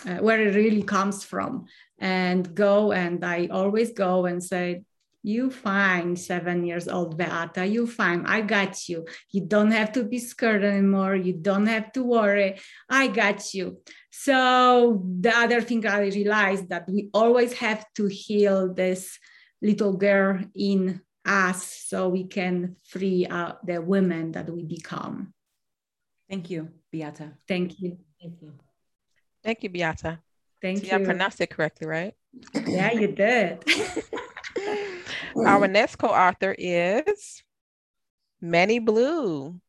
uh, 0.04 0.16
where 0.16 0.40
it 0.40 0.54
really 0.54 0.82
comes 0.82 1.24
from. 1.24 1.66
And 1.98 2.54
go 2.54 2.92
and 2.92 3.24
i 3.24 3.48
always 3.50 3.92
go 3.92 4.26
and 4.26 4.44
say 4.44 4.82
you 5.22 5.50
fine 5.50 6.14
seven 6.14 6.64
years 6.64 6.86
old 6.86 7.16
beata 7.16 7.66
you 7.66 7.86
fine 7.86 8.26
i 8.26 8.42
got 8.42 8.88
you. 8.88 9.06
You 9.32 9.46
don't 9.46 9.70
have 9.70 9.92
to 9.92 10.04
be 10.04 10.18
scared 10.18 10.62
anymore. 10.62 11.16
You 11.16 11.32
don't 11.32 11.66
have 11.66 11.92
to 11.92 12.02
worry. 12.02 12.60
I 12.90 13.06
got 13.08 13.54
you. 13.54 13.80
So 14.10 15.02
the 15.20 15.34
other 15.34 15.62
thing 15.62 15.86
i 15.86 16.00
realized 16.00 16.68
that 16.68 16.86
we 16.88 17.08
always 17.14 17.54
have 17.54 17.86
to 17.94 18.06
heal 18.06 18.74
this 18.74 19.18
little 19.62 19.96
girl 19.96 20.40
in 20.54 21.00
us 21.24 21.64
so 21.88 22.08
we 22.08 22.24
can 22.24 22.76
free 22.84 23.26
out 23.26 23.66
the 23.66 23.80
women 23.80 24.32
that 24.32 24.50
we 24.50 24.64
become. 24.64 25.32
Thank 26.28 26.50
you 26.50 26.70
beata 26.96 27.32
thank 27.46 27.80
you 27.80 27.98
Thank 28.20 28.40
you. 28.40 28.52
Thank 29.44 29.62
you, 29.62 29.70
Beata. 29.70 30.18
thank 30.60 30.80
See, 30.80 30.88
you 30.88 30.96
I 30.96 31.04
pronounced 31.04 31.40
it 31.40 31.50
correctly, 31.50 31.86
right? 31.86 32.14
yeah 32.66 32.90
you 32.90 33.08
did 33.08 33.62
Our 35.46 35.68
next 35.68 35.96
co-author 35.96 36.54
is 36.58 37.42
Manny 38.40 38.78
Blue. 38.78 39.60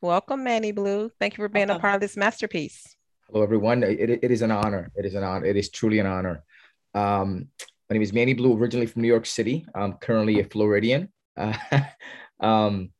Welcome, 0.00 0.44
Manny 0.44 0.70
Blue. 0.70 1.10
Thank 1.18 1.36
you 1.36 1.42
for 1.42 1.48
being 1.48 1.70
a 1.70 1.78
part 1.78 1.94
of 1.94 2.00
this 2.00 2.16
masterpiece. 2.16 2.94
Hello, 3.28 3.42
everyone. 3.42 3.82
It, 3.82 4.10
it 4.22 4.30
is 4.30 4.42
an 4.42 4.50
honor. 4.50 4.92
It 4.94 5.06
is 5.06 5.14
an 5.14 5.24
honor. 5.24 5.46
It 5.46 5.56
is 5.56 5.70
truly 5.70 5.98
an 5.98 6.06
honor. 6.06 6.44
Um, 6.94 7.48
my 7.88 7.94
name 7.94 8.02
is 8.02 8.12
Manny 8.12 8.34
Blue, 8.34 8.56
originally 8.56 8.86
from 8.86 9.02
New 9.02 9.08
York 9.08 9.26
City. 9.26 9.66
I'm 9.74 9.94
currently 9.94 10.38
a 10.40 10.44
Floridian. 10.44 11.12
Uh, 11.36 11.56
um, 12.40 12.90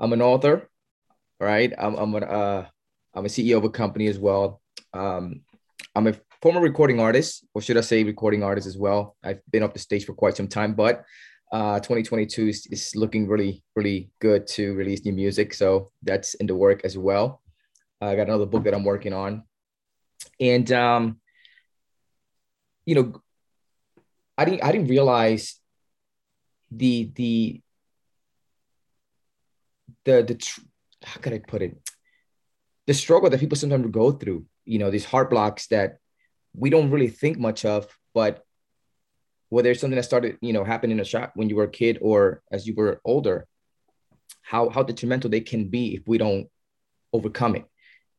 I'm 0.00 0.12
an 0.12 0.20
author, 0.20 0.68
right? 1.40 1.72
I'm, 1.78 1.94
I'm, 1.94 2.14
an, 2.16 2.24
uh, 2.24 2.66
I'm 3.14 3.24
a 3.24 3.28
CEO 3.28 3.58
of 3.58 3.64
a 3.64 3.70
company 3.70 4.06
as 4.06 4.18
well. 4.18 4.60
Um, 4.92 5.42
I'm 5.94 6.06
a 6.06 6.14
former 6.40 6.60
recording 6.60 7.00
artist, 7.00 7.44
or 7.54 7.62
should 7.62 7.76
I 7.76 7.82
say 7.82 8.04
recording 8.04 8.42
artist 8.42 8.66
as 8.66 8.78
well. 8.78 9.16
I've 9.22 9.40
been 9.50 9.62
up 9.62 9.72
the 9.72 9.78
stage 9.78 10.04
for 10.04 10.14
quite 10.14 10.36
some 10.36 10.48
time, 10.48 10.74
but 10.74 11.04
uh, 11.52 11.78
2022 11.80 12.48
is, 12.48 12.66
is 12.70 12.96
looking 12.96 13.28
really, 13.28 13.62
really 13.76 14.10
good 14.20 14.46
to 14.48 14.74
release 14.74 15.04
new 15.04 15.12
music. 15.12 15.52
So 15.52 15.90
that's 16.02 16.34
in 16.34 16.46
the 16.46 16.54
work 16.54 16.80
as 16.84 16.96
well. 16.96 17.42
I 18.00 18.16
got 18.16 18.26
another 18.26 18.46
book 18.46 18.64
that 18.64 18.74
I'm 18.74 18.84
working 18.84 19.12
on 19.12 19.44
and 20.40 20.70
um, 20.72 21.20
you 22.84 22.94
know, 22.94 23.22
I 24.36 24.44
didn't 24.44 24.64
I 24.64 24.72
didn't 24.72 24.88
realize 24.88 25.58
the 26.70 27.10
the 27.14 27.60
the 30.04 30.22
the 30.22 30.34
tr- 30.34 30.60
how 31.04 31.20
could 31.20 31.32
I 31.32 31.38
put 31.38 31.62
it 31.62 31.76
the 32.86 32.94
struggle 32.94 33.30
that 33.30 33.40
people 33.40 33.56
sometimes 33.56 33.86
go 33.90 34.12
through. 34.12 34.46
You 34.64 34.78
know, 34.78 34.90
these 34.90 35.04
heart 35.04 35.30
blocks 35.30 35.66
that 35.68 35.98
we 36.54 36.70
don't 36.70 36.90
really 36.90 37.08
think 37.08 37.38
much 37.38 37.64
of, 37.64 37.86
but 38.14 38.44
whether 39.48 39.70
it's 39.70 39.80
something 39.80 39.96
that 39.96 40.04
started, 40.04 40.38
you 40.40 40.52
know, 40.52 40.64
happening 40.64 40.96
in 40.96 41.00
a 41.00 41.04
shop 41.04 41.32
when 41.34 41.48
you 41.48 41.56
were 41.56 41.64
a 41.64 41.70
kid 41.70 41.98
or 42.00 42.42
as 42.50 42.66
you 42.66 42.74
were 42.74 43.00
older, 43.04 43.46
how 44.42 44.68
how 44.68 44.82
detrimental 44.82 45.30
they 45.30 45.40
can 45.40 45.68
be 45.68 45.94
if 45.96 46.02
we 46.06 46.18
don't 46.18 46.48
overcome 47.12 47.56
it. 47.56 47.64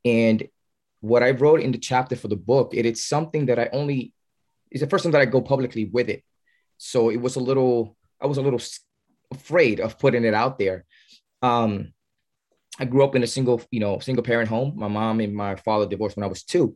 And 0.05 0.47
what 1.01 1.23
I 1.23 1.31
wrote 1.31 1.61
in 1.61 1.71
the 1.71 1.77
chapter 1.77 2.15
for 2.15 2.27
the 2.27 2.35
book, 2.35 2.71
it 2.73 2.85
is 2.85 3.03
something 3.03 3.47
that 3.47 3.59
I 3.59 3.69
only 3.73 4.13
it's 4.73 4.81
the 4.81 4.89
first 4.89 5.03
time 5.03 5.11
that 5.11 5.21
I 5.21 5.25
go 5.25 5.41
publicly 5.41 5.85
with 5.85 6.09
it. 6.09 6.23
So 6.77 7.09
it 7.09 7.21
was 7.21 7.35
a 7.35 7.39
little, 7.39 7.95
I 8.19 8.25
was 8.25 8.37
a 8.37 8.41
little 8.41 8.61
afraid 9.31 9.79
of 9.79 9.99
putting 9.99 10.25
it 10.25 10.33
out 10.33 10.57
there. 10.57 10.85
Um, 11.41 11.92
I 12.79 12.85
grew 12.85 13.03
up 13.03 13.15
in 13.15 13.23
a 13.23 13.27
single, 13.27 13.61
you 13.71 13.79
know, 13.79 13.99
single 13.99 14.23
parent 14.23 14.49
home. 14.49 14.73
My 14.75 14.87
mom 14.87 15.19
and 15.19 15.35
my 15.35 15.55
father 15.55 15.85
divorced 15.85 16.17
when 16.17 16.23
I 16.23 16.27
was 16.27 16.43
two, 16.43 16.75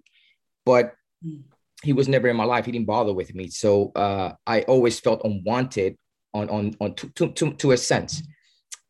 but 0.66 0.94
Mm. 1.26 1.42
he 1.82 1.94
was 1.94 2.08
never 2.08 2.28
in 2.28 2.36
my 2.36 2.44
life. 2.44 2.66
He 2.66 2.72
didn't 2.72 2.86
bother 2.86 3.12
with 3.12 3.34
me. 3.34 3.50
So 3.50 3.92
uh, 3.96 4.34
I 4.46 4.62
always 4.62 5.00
felt 5.00 5.22
unwanted 5.24 5.98
on 6.32 6.48
on 6.50 6.76
on 6.80 6.94
to, 6.94 7.10
to, 7.10 7.32
to, 7.32 7.54
to 7.54 7.72
a 7.72 7.78
sense. 7.78 8.22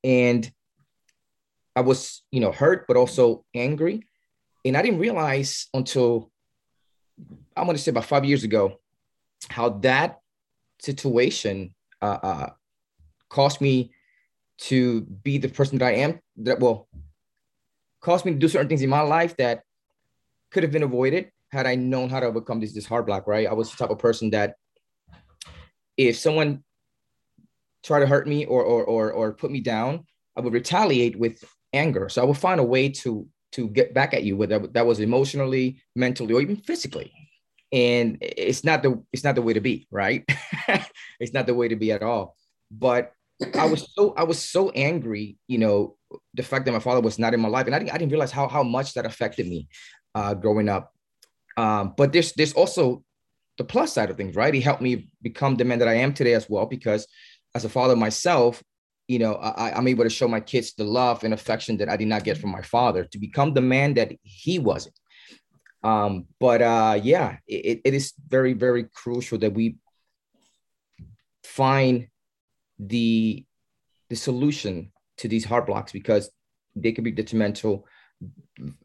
And 0.03 0.51
I 1.73 1.81
was, 1.81 2.23
you 2.31 2.41
know, 2.41 2.51
hurt, 2.51 2.85
but 2.85 2.97
also 2.97 3.45
angry. 3.55 4.05
And 4.65 4.75
I 4.75 4.81
didn't 4.81 4.99
realize 4.99 5.67
until 5.73 6.31
I'm 7.55 7.65
going 7.65 7.77
to 7.77 7.81
say 7.81 7.91
about 7.91 8.05
five 8.05 8.25
years 8.25 8.43
ago 8.43 8.81
how 9.47 9.69
that 9.69 10.19
situation 10.81 11.73
uh, 12.01 12.19
uh, 12.21 12.49
caused 13.29 13.61
me 13.61 13.91
to 14.59 15.01
be 15.01 15.37
the 15.37 15.49
person 15.49 15.77
that 15.77 15.87
I 15.87 15.95
am. 15.95 16.19
That 16.37 16.59
well, 16.59 16.87
caused 18.01 18.25
me 18.25 18.33
to 18.33 18.37
do 18.37 18.47
certain 18.47 18.67
things 18.67 18.81
in 18.81 18.89
my 18.89 19.01
life 19.01 19.37
that 19.37 19.63
could 20.51 20.63
have 20.63 20.71
been 20.71 20.83
avoided 20.83 21.31
had 21.51 21.65
I 21.65 21.75
known 21.75 22.09
how 22.09 22.19
to 22.19 22.25
overcome 22.25 22.59
this 22.59 22.73
this 22.73 22.85
heart 22.85 23.05
block. 23.05 23.27
Right, 23.27 23.47
I 23.47 23.53
was 23.53 23.71
the 23.71 23.77
type 23.77 23.89
of 23.89 23.99
person 23.99 24.31
that 24.31 24.55
if 25.95 26.17
someone 26.17 26.63
tried 27.83 28.01
to 28.01 28.07
hurt 28.07 28.27
me 28.27 28.45
or 28.45 28.63
or 28.63 28.83
or, 28.83 29.11
or 29.11 29.33
put 29.33 29.51
me 29.51 29.61
down, 29.61 30.05
I 30.35 30.41
would 30.41 30.53
retaliate 30.53 31.17
with 31.17 31.43
anger. 31.73 32.09
So 32.09 32.21
I 32.21 32.25
would 32.25 32.37
find 32.37 32.59
a 32.59 32.63
way 32.63 32.89
to 32.89 33.27
to 33.53 33.69
get 33.69 33.93
back 33.93 34.13
at 34.13 34.23
you, 34.23 34.35
whether 34.35 34.59
that 34.59 34.85
was 34.85 34.99
emotionally, 34.99 35.81
mentally, 35.95 36.33
or 36.33 36.41
even 36.41 36.57
physically. 36.57 37.11
And 37.71 38.17
it's 38.21 38.63
not 38.63 38.83
the 38.83 39.03
it's 39.11 39.23
not 39.23 39.35
the 39.35 39.41
way 39.41 39.53
to 39.53 39.61
be, 39.61 39.87
right? 39.91 40.23
it's 41.19 41.33
not 41.33 41.47
the 41.47 41.55
way 41.55 41.67
to 41.67 41.75
be 41.75 41.91
at 41.91 42.03
all. 42.03 42.35
But 42.71 43.13
I 43.55 43.65
was 43.65 43.87
so 43.93 44.13
I 44.17 44.23
was 44.23 44.39
so 44.39 44.71
angry, 44.71 45.37
you 45.47 45.59
know, 45.59 45.95
the 46.33 46.43
fact 46.43 46.65
that 46.65 46.71
my 46.71 46.79
father 46.79 47.01
was 47.01 47.19
not 47.19 47.33
in 47.33 47.39
my 47.39 47.49
life, 47.49 47.67
and 47.67 47.75
I 47.75 47.79
didn't 47.79 47.93
I 47.93 47.97
didn't 47.97 48.11
realize 48.11 48.31
how 48.31 48.47
how 48.47 48.63
much 48.63 48.93
that 48.95 49.05
affected 49.05 49.47
me 49.47 49.67
uh, 50.15 50.33
growing 50.33 50.69
up. 50.69 50.93
Um, 51.55 51.93
but 51.95 52.13
there's 52.13 52.33
there's 52.33 52.53
also 52.53 53.03
the 53.57 53.63
plus 53.63 53.93
side 53.93 54.09
of 54.09 54.17
things, 54.17 54.35
right? 54.35 54.53
He 54.53 54.61
helped 54.61 54.81
me 54.81 55.09
become 55.21 55.55
the 55.55 55.65
man 55.65 55.79
that 55.79 55.87
I 55.87 55.95
am 55.95 56.13
today 56.13 56.33
as 56.33 56.49
well, 56.49 56.65
because 56.65 57.07
as 57.53 57.65
a 57.65 57.69
father 57.69 57.95
myself, 57.95 58.63
you 59.07 59.19
know, 59.19 59.35
I, 59.35 59.71
I'm 59.71 59.87
able 59.87 60.03
to 60.03 60.09
show 60.09 60.27
my 60.27 60.39
kids 60.39 60.73
the 60.73 60.83
love 60.83 61.23
and 61.23 61.33
affection 61.33 61.77
that 61.77 61.89
I 61.89 61.97
did 61.97 62.07
not 62.07 62.23
get 62.23 62.37
from 62.37 62.51
my 62.51 62.61
father 62.61 63.03
to 63.05 63.17
become 63.17 63.53
the 63.53 63.61
man 63.61 63.93
that 63.95 64.13
he 64.23 64.59
wasn't. 64.59 64.99
Um, 65.83 66.25
but 66.39 66.61
uh, 66.61 66.99
yeah, 67.01 67.37
it, 67.47 67.81
it 67.85 67.93
is 67.93 68.13
very, 68.27 68.53
very 68.53 68.83
crucial 68.83 69.37
that 69.39 69.53
we 69.53 69.77
find 71.43 72.07
the 72.79 73.45
the 74.09 74.15
solution 74.15 74.91
to 75.17 75.27
these 75.27 75.45
heart 75.45 75.65
blocks 75.65 75.91
because 75.91 76.29
they 76.75 76.91
can 76.91 77.03
be 77.03 77.11
detrimental, 77.11 77.85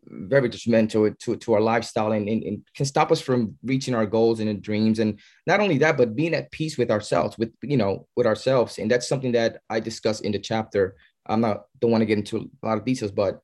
very 0.06 0.48
detrimental 0.48 1.12
to, 1.12 1.36
to 1.36 1.52
our 1.54 1.60
lifestyle 1.60 2.12
and, 2.12 2.28
and, 2.28 2.42
and 2.42 2.62
can 2.74 2.86
stop 2.86 3.12
us 3.12 3.20
from 3.20 3.56
reaching 3.62 3.94
our 3.94 4.06
goals 4.06 4.40
and 4.40 4.62
dreams. 4.62 4.98
And 4.98 5.20
not 5.46 5.60
only 5.60 5.78
that, 5.78 5.96
but 5.96 6.16
being 6.16 6.34
at 6.34 6.50
peace 6.50 6.76
with 6.76 6.90
ourselves, 6.90 7.38
with 7.38 7.52
you 7.62 7.76
know, 7.76 8.06
with 8.16 8.26
ourselves. 8.26 8.78
And 8.78 8.90
that's 8.90 9.08
something 9.08 9.32
that 9.32 9.60
I 9.70 9.80
discuss 9.80 10.20
in 10.20 10.32
the 10.32 10.38
chapter. 10.38 10.96
I'm 11.26 11.40
not 11.40 11.64
don't 11.80 11.90
want 11.90 12.02
to 12.02 12.06
get 12.06 12.18
into 12.18 12.50
a 12.62 12.66
lot 12.66 12.78
of 12.78 12.84
details, 12.84 13.12
but 13.12 13.40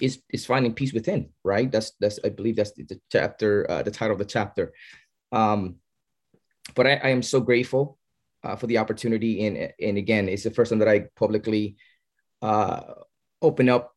is 0.00 0.20
is 0.30 0.46
finding 0.46 0.74
peace 0.74 0.92
within, 0.92 1.30
right? 1.44 1.70
That's 1.70 1.92
that's 2.00 2.18
I 2.24 2.28
believe 2.28 2.56
that's 2.56 2.72
the, 2.72 3.00
chapter, 3.10 3.66
uh, 3.70 3.82
the 3.82 3.90
title 3.90 4.12
of 4.12 4.18
the 4.18 4.24
chapter. 4.24 4.72
Um, 5.32 5.76
but 6.74 6.86
I, 6.86 6.94
I 6.96 7.08
am 7.08 7.22
so 7.22 7.40
grateful 7.40 7.97
uh, 8.44 8.56
for 8.56 8.66
the 8.66 8.78
opportunity, 8.78 9.46
and 9.46 9.72
and 9.80 9.98
again, 9.98 10.28
it's 10.28 10.44
the 10.44 10.50
first 10.50 10.70
time 10.70 10.78
that 10.80 10.88
I 10.88 11.06
publicly 11.16 11.76
uh, 12.42 12.82
open 13.42 13.68
up 13.68 13.92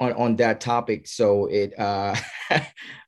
on 0.00 0.12
on 0.12 0.36
that 0.36 0.60
topic. 0.60 1.06
So 1.06 1.46
it 1.46 1.78
uh, 1.78 2.16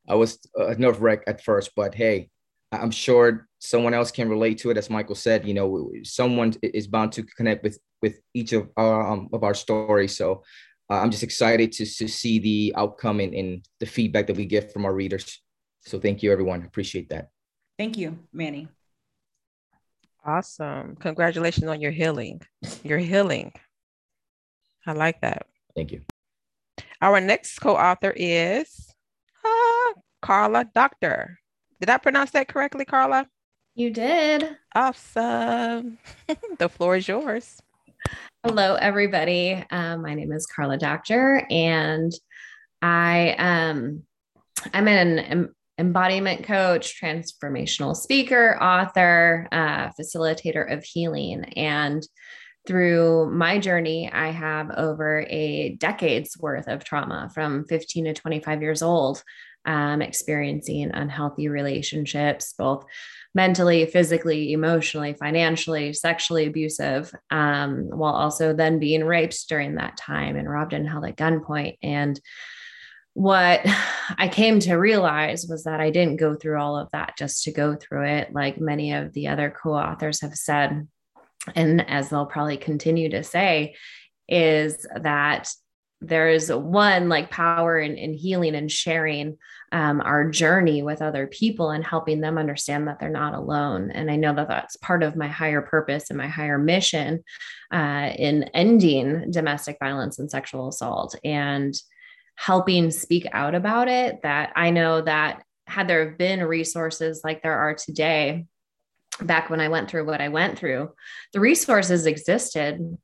I 0.08 0.14
was 0.14 0.38
uh, 0.58 0.74
nerve 0.78 1.00
wreck 1.02 1.24
at 1.26 1.42
first, 1.44 1.72
but 1.76 1.94
hey, 1.94 2.30
I'm 2.72 2.90
sure 2.90 3.48
someone 3.58 3.94
else 3.94 4.10
can 4.10 4.28
relate 4.28 4.58
to 4.58 4.70
it. 4.70 4.76
As 4.76 4.90
Michael 4.90 5.14
said, 5.14 5.46
you 5.46 5.54
know, 5.54 5.90
someone 6.04 6.54
is 6.62 6.86
bound 6.86 7.12
to 7.12 7.22
connect 7.22 7.62
with 7.62 7.78
with 8.02 8.20
each 8.34 8.52
of 8.52 8.68
our 8.76 9.06
um, 9.10 9.28
of 9.32 9.44
our 9.44 9.54
stories. 9.54 10.16
So 10.16 10.42
uh, 10.90 11.00
I'm 11.00 11.10
just 11.10 11.22
excited 11.22 11.72
to, 11.72 11.84
to 11.84 12.08
see 12.08 12.38
the 12.38 12.74
outcome 12.76 13.20
and, 13.20 13.34
and 13.34 13.64
the 13.80 13.86
feedback 13.86 14.26
that 14.26 14.36
we 14.36 14.46
get 14.46 14.72
from 14.72 14.84
our 14.84 14.94
readers. 14.94 15.40
So 15.82 15.98
thank 15.98 16.22
you, 16.22 16.32
everyone. 16.32 16.64
Appreciate 16.64 17.10
that. 17.10 17.28
Thank 17.78 17.96
you, 17.96 18.18
Manny. 18.32 18.68
Awesome. 20.28 20.94
Congratulations 20.96 21.66
on 21.68 21.80
your 21.80 21.90
healing. 21.90 22.42
Your 22.84 22.98
healing. 22.98 23.50
I 24.86 24.92
like 24.92 25.22
that. 25.22 25.46
Thank 25.74 25.90
you. 25.90 26.02
Our 27.00 27.18
next 27.18 27.58
co-author 27.60 28.12
is 28.14 28.92
uh, 29.42 29.92
Carla 30.20 30.66
Doctor. 30.74 31.38
Did 31.80 31.88
I 31.88 31.96
pronounce 31.96 32.32
that 32.32 32.46
correctly, 32.46 32.84
Carla? 32.84 33.26
You 33.74 33.88
did. 33.88 34.54
Awesome. 34.74 35.96
the 36.58 36.68
floor 36.68 36.96
is 36.96 37.08
yours. 37.08 37.62
Hello, 38.44 38.74
everybody. 38.74 39.64
Um, 39.70 40.02
my 40.02 40.12
name 40.12 40.32
is 40.32 40.44
Carla 40.44 40.76
Doctor, 40.76 41.46
and 41.48 42.12
I 42.82 43.30
um, 43.38 44.02
I'm 44.74 44.88
an 44.88 45.54
embodiment 45.78 46.44
coach, 46.44 47.00
transformational 47.00 47.96
speaker, 47.96 48.60
author, 48.60 49.48
uh, 49.52 49.90
facilitator 49.90 50.70
of 50.72 50.84
healing. 50.84 51.44
And 51.56 52.06
through 52.66 53.30
my 53.30 53.58
journey, 53.58 54.10
I 54.12 54.30
have 54.30 54.70
over 54.70 55.24
a 55.28 55.76
decade's 55.76 56.36
worth 56.38 56.68
of 56.68 56.84
trauma 56.84 57.30
from 57.32 57.64
15 57.64 58.06
to 58.06 58.14
25 58.14 58.60
years 58.60 58.82
old, 58.82 59.22
um, 59.64 60.02
experiencing 60.02 60.90
unhealthy 60.92 61.48
relationships, 61.48 62.54
both 62.58 62.84
mentally, 63.34 63.86
physically, 63.86 64.52
emotionally, 64.52 65.14
financially, 65.14 65.92
sexually 65.92 66.46
abusive, 66.46 67.14
um, 67.30 67.88
while 67.90 68.14
also 68.14 68.52
then 68.52 68.78
being 68.78 69.04
raped 69.04 69.48
during 69.48 69.76
that 69.76 69.96
time 69.96 70.36
and 70.36 70.50
robbed 70.50 70.72
and 70.72 70.88
held 70.88 71.04
at 71.04 71.16
gunpoint. 71.16 71.78
And 71.82 72.20
what 73.18 73.60
I 74.18 74.28
came 74.28 74.60
to 74.60 74.76
realize 74.76 75.46
was 75.46 75.64
that 75.64 75.80
I 75.80 75.90
didn't 75.90 76.16
go 76.16 76.34
through 76.34 76.58
all 76.58 76.76
of 76.78 76.90
that 76.92 77.18
just 77.18 77.44
to 77.44 77.52
go 77.52 77.74
through 77.74 78.06
it, 78.06 78.32
like 78.32 78.60
many 78.60 78.94
of 78.94 79.12
the 79.12 79.28
other 79.28 79.50
co 79.50 79.74
authors 79.74 80.22
have 80.22 80.34
said 80.34 80.86
and 81.54 81.88
as 81.88 82.08
they'll 82.08 82.26
probably 82.26 82.56
continue 82.56 83.08
to 83.10 83.22
say, 83.22 83.74
is 84.28 84.86
that 84.94 85.48
there's 86.00 86.50
one 86.52 87.08
like 87.08 87.30
power 87.30 87.78
in, 87.78 87.96
in 87.96 88.14
healing 88.14 88.54
and 88.54 88.70
sharing 88.70 89.36
um, 89.72 90.00
our 90.00 90.30
journey 90.30 90.82
with 90.82 91.02
other 91.02 91.26
people 91.26 91.70
and 91.70 91.84
helping 91.84 92.20
them 92.20 92.38
understand 92.38 92.86
that 92.86 93.00
they're 93.00 93.08
not 93.08 93.34
alone. 93.34 93.90
And 93.90 94.10
I 94.10 94.16
know 94.16 94.34
that 94.34 94.48
that's 94.48 94.76
part 94.76 95.02
of 95.02 95.16
my 95.16 95.26
higher 95.26 95.60
purpose 95.60 96.10
and 96.10 96.18
my 96.18 96.28
higher 96.28 96.58
mission 96.58 97.24
uh, 97.72 98.12
in 98.16 98.44
ending 98.54 99.30
domestic 99.30 99.78
violence 99.80 100.18
and 100.18 100.30
sexual 100.30 100.68
assault 100.68 101.16
and 101.24 101.74
helping 102.38 102.88
speak 102.92 103.26
out 103.32 103.56
about 103.56 103.88
it. 103.88 104.22
That 104.22 104.52
I 104.54 104.70
know 104.70 105.02
that 105.02 105.42
had 105.66 105.88
there 105.88 106.12
been 106.12 106.42
resources 106.44 107.22
like 107.24 107.42
there 107.42 107.58
are 107.58 107.74
today, 107.74 108.46
back 109.20 109.50
when 109.50 109.60
I 109.60 109.68
went 109.68 109.90
through 109.90 110.06
what 110.06 110.20
I 110.20 110.28
went 110.28 110.56
through, 110.56 110.92
the 111.32 111.40
resources 111.40 112.06
existed. 112.06 112.96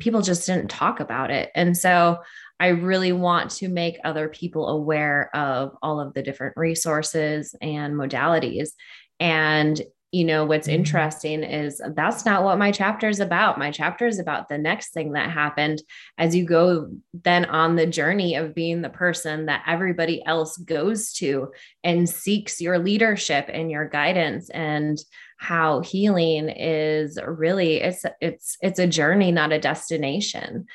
People 0.00 0.22
just 0.22 0.44
didn't 0.44 0.68
talk 0.68 0.98
about 0.98 1.30
it. 1.30 1.50
And 1.54 1.76
so 1.76 2.18
I 2.58 2.68
really 2.68 3.12
want 3.12 3.52
to 3.52 3.68
make 3.68 4.00
other 4.02 4.28
people 4.28 4.68
aware 4.68 5.34
of 5.36 5.76
all 5.82 6.00
of 6.00 6.12
the 6.12 6.22
different 6.22 6.56
resources 6.56 7.54
and 7.62 7.94
modalities. 7.94 8.70
And 9.20 9.80
you 10.12 10.24
know 10.24 10.44
what's 10.44 10.66
mm-hmm. 10.66 10.76
interesting 10.76 11.42
is 11.42 11.80
that's 11.94 12.24
not 12.24 12.42
what 12.42 12.58
my 12.58 12.72
chapter 12.72 13.08
is 13.08 13.20
about 13.20 13.58
my 13.58 13.70
chapter 13.70 14.06
is 14.06 14.18
about 14.18 14.48
the 14.48 14.58
next 14.58 14.92
thing 14.92 15.12
that 15.12 15.30
happened 15.30 15.82
as 16.18 16.34
you 16.34 16.44
go 16.44 16.90
then 17.14 17.44
on 17.44 17.76
the 17.76 17.86
journey 17.86 18.34
of 18.34 18.54
being 18.54 18.82
the 18.82 18.90
person 18.90 19.46
that 19.46 19.62
everybody 19.66 20.24
else 20.24 20.56
goes 20.56 21.12
to 21.12 21.48
and 21.84 22.08
seeks 22.08 22.60
your 22.60 22.78
leadership 22.78 23.48
and 23.52 23.70
your 23.70 23.88
guidance 23.88 24.50
and 24.50 24.98
how 25.38 25.80
healing 25.80 26.48
is 26.48 27.18
really 27.24 27.76
it's 27.76 28.04
it's 28.20 28.56
it's 28.60 28.78
a 28.78 28.86
journey 28.86 29.30
not 29.30 29.52
a 29.52 29.60
destination 29.60 30.66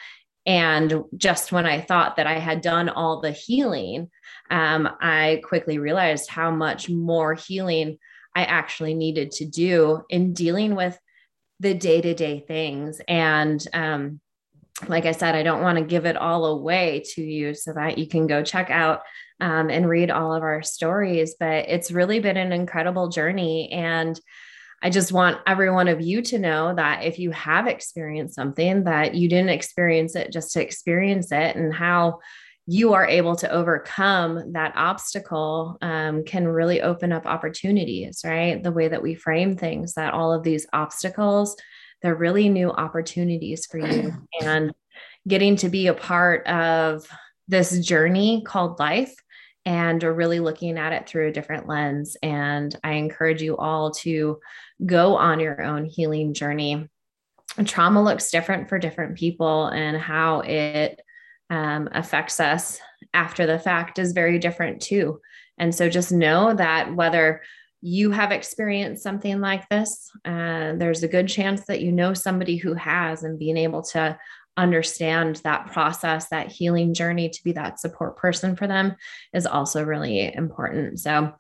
and 0.46 1.04
just 1.18 1.52
when 1.52 1.66
i 1.66 1.82
thought 1.82 2.16
that 2.16 2.28
i 2.28 2.40
had 2.40 2.62
done 2.62 2.88
all 2.88 3.20
the 3.20 3.32
healing 3.32 4.10
um, 4.50 4.88
i 5.02 5.42
quickly 5.44 5.78
realized 5.78 6.30
how 6.30 6.52
much 6.52 6.90
more 6.90 7.34
healing 7.34 7.98
I 8.36 8.44
actually 8.44 8.94
needed 8.94 9.32
to 9.32 9.46
do 9.46 10.04
in 10.10 10.34
dealing 10.34 10.76
with 10.76 11.00
the 11.60 11.74
day 11.74 12.02
to 12.02 12.14
day 12.14 12.44
things. 12.46 13.00
And 13.08 13.66
um, 13.74 14.20
like 14.88 15.06
I 15.06 15.14
said, 15.14 15.36
I 15.36 15.44
don't 15.44 15.62
want 15.62 15.78
to 15.78 15.86
give 15.86 16.06
it 16.06 16.18
all 16.18 16.46
away 16.46 17.04
to 17.14 17.24
you 17.24 17.54
so 17.54 17.74
that 17.74 17.98
you 17.98 18.08
can 18.08 18.28
go 18.28 18.44
check 18.44 18.70
out 18.70 19.02
um, 19.40 19.70
and 19.70 19.88
read 19.88 20.12
all 20.12 20.34
of 20.34 20.44
our 20.44 20.64
stories. 20.64 21.36
But 21.40 21.70
it's 21.70 21.92
really 21.92 22.20
been 22.20 22.38
an 22.38 22.52
incredible 22.52 23.08
journey. 23.08 23.72
And 23.72 24.20
I 24.84 24.90
just 24.90 25.14
want 25.14 25.40
every 25.48 25.72
one 25.72 25.88
of 25.88 26.02
you 26.02 26.22
to 26.24 26.38
know 26.38 26.76
that 26.76 27.06
if 27.06 27.18
you 27.18 27.32
have 27.32 27.68
experienced 27.68 28.36
something, 28.36 28.84
that 28.84 29.16
you 29.16 29.30
didn't 29.30 29.50
experience 29.50 30.16
it 30.16 30.32
just 30.32 30.52
to 30.54 30.62
experience 30.62 31.32
it, 31.32 31.56
and 31.56 31.74
how 31.74 32.20
you 32.68 32.94
are 32.94 33.06
able 33.06 33.36
to 33.36 33.52
overcome 33.52 34.54
that 34.54 34.74
obstacle 34.76 35.78
um, 35.82 36.24
can 36.24 36.48
really 36.48 36.82
open 36.82 37.12
up 37.12 37.28
opportunities, 37.28 38.22
right? 38.26 38.62
The 38.62 38.72
way 38.72 38.88
that 38.88 39.04
we 39.04 39.14
frame 39.14 39.56
things, 39.56 39.94
that 39.94 40.14
all 40.14 40.34
of 40.34 40.44
these 40.44 40.66
obstacles, 40.74 41.56
they're 42.02 42.16
really 42.16 42.50
new 42.50 42.72
opportunities 42.72 43.66
for 43.66 43.78
you. 43.78 44.14
And 44.42 44.74
getting 45.28 45.56
to 45.58 45.70
be 45.70 45.88
a 45.88 45.94
part 45.94 46.46
of 46.48 47.08
this 47.48 47.80
journey 47.80 48.44
called 48.46 48.80
life 48.80 49.16
and 49.66 50.02
really 50.04 50.40
looking 50.40 50.78
at 50.78 50.94
it 50.94 51.08
through 51.08 51.28
a 51.28 51.32
different 51.32 51.68
lens. 51.68 52.16
And 52.22 52.76
I 52.84 52.94
encourage 52.94 53.42
you 53.42 53.58
all 53.58 53.92
to 53.92 54.40
go 54.86 55.16
on 55.16 55.40
your 55.40 55.62
own 55.64 55.86
healing 55.86 56.34
journey. 56.34 56.88
Trauma 57.66 58.04
looks 58.04 58.30
different 58.30 58.70
for 58.70 58.78
different 58.78 59.18
people 59.18 59.68
and 59.68 59.98
how 59.98 60.42
it 60.42 61.02
um, 61.50 61.90
affects 61.92 62.40
us 62.40 62.80
after 63.14 63.46
the 63.46 63.60
fact 63.60 64.00
is 64.00 64.12
very 64.12 64.40
different 64.40 64.82
too. 64.82 65.22
And 65.58 65.74
so 65.74 65.90
just 65.90 66.12
know 66.12 66.54
that 66.54 66.96
whether 66.96 67.42
you 67.82 68.12
have 68.12 68.32
experienced 68.32 69.04
something 69.04 69.40
like 69.40 69.68
this, 69.70 70.10
uh, 70.26 70.74
there's 70.76 71.04
a 71.04 71.08
good 71.08 71.28
chance 71.28 71.66
that 71.66 71.82
you 71.82 71.92
know 71.92 72.14
somebody 72.14 72.58
who 72.58 72.74
has, 72.74 73.24
and 73.24 73.40
being 73.40 73.58
able 73.58 73.84
to 73.84 74.18
understand 74.58 75.38
that 75.44 75.68
process, 75.68 76.30
that 76.30 76.52
healing 76.52 76.94
journey 76.94 77.30
to 77.30 77.44
be 77.44 77.52
that 77.52 77.80
support 77.80 78.18
person 78.18 78.56
for 78.56 78.68
them 78.68 78.96
is 79.34 79.46
also 79.46 79.84
really 79.84 80.34
important. 80.34 81.00
So, 81.00 81.34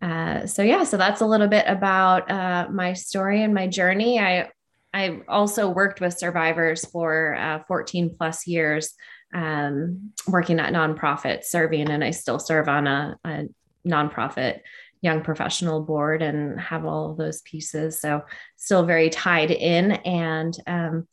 uh, 0.00 0.46
so 0.46 0.62
yeah, 0.62 0.84
so 0.84 0.96
that's 0.96 1.20
a 1.20 1.26
little 1.26 1.48
bit 1.48 1.64
about 1.66 2.30
uh, 2.30 2.68
my 2.70 2.92
story 2.92 3.42
and 3.42 3.52
my 3.52 3.66
journey. 3.66 4.20
I 4.20 4.50
I 4.94 5.20
also 5.28 5.68
worked 5.68 6.00
with 6.00 6.16
survivors 6.16 6.84
for 6.86 7.34
uh, 7.34 7.62
14 7.68 8.14
plus 8.16 8.46
years 8.46 8.94
um, 9.34 10.12
working 10.26 10.60
at 10.60 10.72
nonprofits, 10.72 11.44
serving, 11.44 11.90
and 11.90 12.02
I 12.02 12.10
still 12.10 12.38
serve 12.38 12.68
on 12.68 12.86
a, 12.86 13.18
a 13.24 13.44
nonprofit 13.86 14.60
young 15.00 15.22
professional 15.22 15.82
board 15.82 16.22
and 16.22 16.60
have 16.60 16.84
all 16.84 17.14
those 17.14 17.40
pieces. 17.42 18.00
So 18.00 18.22
still 18.56 18.84
very 18.84 19.10
tied 19.10 19.50
in 19.50 19.92
and 19.92 20.56
um, 20.66 21.08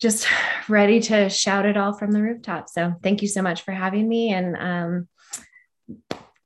just 0.00 0.26
ready 0.68 1.00
to 1.00 1.28
shout 1.28 1.66
it 1.66 1.76
all 1.76 1.92
from 1.92 2.12
the 2.12 2.22
rooftop. 2.22 2.68
So 2.68 2.94
thank 3.02 3.22
you 3.22 3.28
so 3.28 3.42
much 3.42 3.62
for 3.62 3.72
having 3.72 4.08
me 4.08 4.32
and 4.32 4.56
um, 4.56 5.08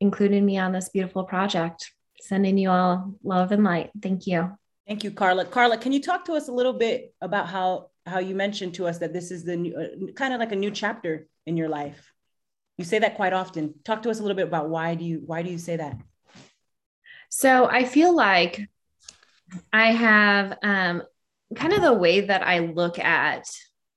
including 0.00 0.44
me 0.44 0.58
on 0.58 0.72
this 0.72 0.88
beautiful 0.88 1.24
project. 1.24 1.92
Sending 2.22 2.58
you 2.58 2.70
all 2.70 3.14
love 3.24 3.50
and 3.50 3.64
light. 3.64 3.90
Thank 4.00 4.26
you. 4.26 4.56
Thank 4.86 5.04
you, 5.04 5.10
Carla. 5.10 5.44
Carla, 5.44 5.78
can 5.78 5.92
you 5.92 6.02
talk 6.02 6.24
to 6.26 6.34
us 6.34 6.48
a 6.48 6.52
little 6.52 6.72
bit 6.72 7.14
about 7.20 7.48
how 7.48 7.90
how 8.10 8.18
you 8.18 8.34
mentioned 8.34 8.74
to 8.74 8.86
us 8.86 8.98
that 8.98 9.12
this 9.12 9.30
is 9.30 9.44
the 9.44 9.56
new, 9.56 9.74
uh, 9.76 10.12
kind 10.12 10.34
of 10.34 10.40
like 10.40 10.52
a 10.52 10.56
new 10.56 10.70
chapter 10.70 11.26
in 11.46 11.56
your 11.56 11.68
life. 11.68 12.12
You 12.76 12.84
say 12.84 12.98
that 12.98 13.16
quite 13.16 13.32
often. 13.32 13.74
Talk 13.84 14.02
to 14.02 14.10
us 14.10 14.18
a 14.18 14.22
little 14.22 14.36
bit 14.36 14.48
about 14.48 14.68
why 14.68 14.94
do 14.94 15.04
you 15.04 15.22
why 15.24 15.42
do 15.42 15.50
you 15.50 15.58
say 15.58 15.76
that? 15.76 15.96
So 17.28 17.66
I 17.66 17.84
feel 17.84 18.14
like 18.14 18.68
I 19.72 19.92
have 19.92 20.58
um, 20.62 21.02
kind 21.54 21.72
of 21.72 21.82
the 21.82 21.92
way 21.92 22.22
that 22.22 22.42
I 22.42 22.60
look 22.60 22.98
at 22.98 23.44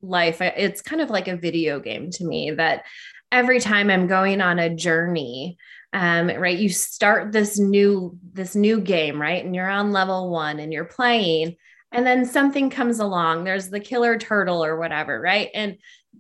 life. 0.02 0.42
It's 0.42 0.82
kind 0.82 1.02
of 1.02 1.10
like 1.10 1.28
a 1.28 1.38
video 1.38 1.80
game 1.80 2.12
to 2.12 2.26
me 2.26 2.52
that 2.52 2.86
every 3.32 3.60
time 3.60 3.90
I'm 3.90 4.08
going 4.08 4.42
on 4.42 4.60
a 4.60 4.74
journey, 4.74 5.58
um, 5.94 6.28
right, 6.28 6.58
you 6.58 6.70
start 6.70 7.32
this 7.32 7.60
new 7.60 8.18
this 8.34 8.56
new 8.56 8.82
game, 8.82 9.22
right, 9.22 9.44
and 9.44 9.56
you're 9.56 9.70
on 9.70 9.92
level 9.92 10.30
one 10.30 10.60
and 10.60 10.74
you're 10.74 10.86
playing, 10.86 11.56
and 11.94 12.06
then 12.06 12.26
something 12.26 12.70
comes 12.70 13.00
along. 13.00 13.44
There's 13.44 13.70
the 13.70 13.80
killer 13.80 14.18
turtle 14.18 14.66
or 14.66 14.78
whatever 14.78 15.22
right? 15.22 15.50
And 15.54 15.78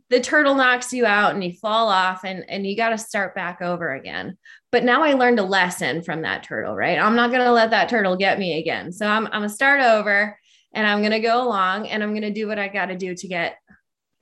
the 0.09 0.21
turtle 0.21 0.55
knocks 0.55 0.93
you 0.93 1.05
out 1.05 1.33
and 1.33 1.43
you 1.43 1.53
fall 1.53 1.89
off 1.89 2.23
and 2.23 2.45
and 2.47 2.65
you 2.65 2.77
got 2.77 2.89
to 2.89 2.97
start 2.97 3.35
back 3.35 3.61
over 3.61 3.93
again. 3.93 4.37
But 4.71 4.83
now 4.83 5.03
i 5.03 5.13
learned 5.13 5.39
a 5.39 5.43
lesson 5.43 6.03
from 6.03 6.21
that 6.21 6.43
turtle 6.43 6.75
right? 6.75 6.99
I'm 6.99 7.15
not 7.15 7.31
going 7.31 7.43
to 7.43 7.51
let 7.51 7.71
that 7.71 7.89
turtle 7.89 8.15
get 8.15 8.39
me 8.39 8.59
again. 8.59 8.91
So 8.91 9.07
i'm, 9.07 9.25
I'm 9.25 9.41
going 9.41 9.49
to 9.49 9.49
start 9.49 9.81
over 9.81 10.37
and 10.73 10.87
i'm 10.87 10.99
going 10.99 11.11
to 11.11 11.19
go 11.19 11.43
along 11.43 11.87
and 11.87 12.03
i'm 12.03 12.11
going 12.11 12.21
to 12.21 12.31
do 12.31 12.47
what 12.47 12.59
i 12.59 12.67
got 12.67 12.87
to 12.87 12.97
do 12.97 13.15
to 13.15 13.27
get 13.27 13.57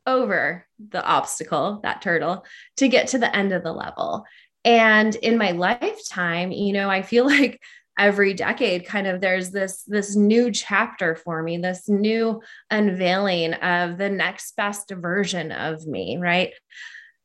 over 0.07 0.65
the 0.89 1.03
obstacle 1.05 1.80
that 1.84 2.01
turtle 2.01 2.45
to 2.78 2.88
get 2.88 3.09
to 3.09 3.19
the 3.19 3.34
end 3.36 3.51
of 3.51 3.63
the 3.63 3.71
level. 3.71 4.26
And 4.63 5.13
in 5.15 5.38
my 5.38 5.51
lifetime 5.51 6.51
you 6.51 6.73
know 6.73 6.89
i 6.89 7.01
feel 7.01 7.26
like 7.38 7.59
every 8.02 8.34
decade 8.34 8.84
kind 8.84 9.06
of 9.06 9.22
there's 9.22 9.52
this 9.52 9.84
this 9.84 10.16
new 10.16 10.52
chapter 10.52 11.16
for 11.16 11.43
me 11.43 11.58
this 11.58 11.88
new 11.88 12.41
unveiling 12.72 13.54
of 13.54 13.99
the 13.99 14.10
next 14.10 14.56
best 14.56 14.89
version 14.89 15.52
of 15.52 15.86
me 15.86 16.18
right? 16.18 16.52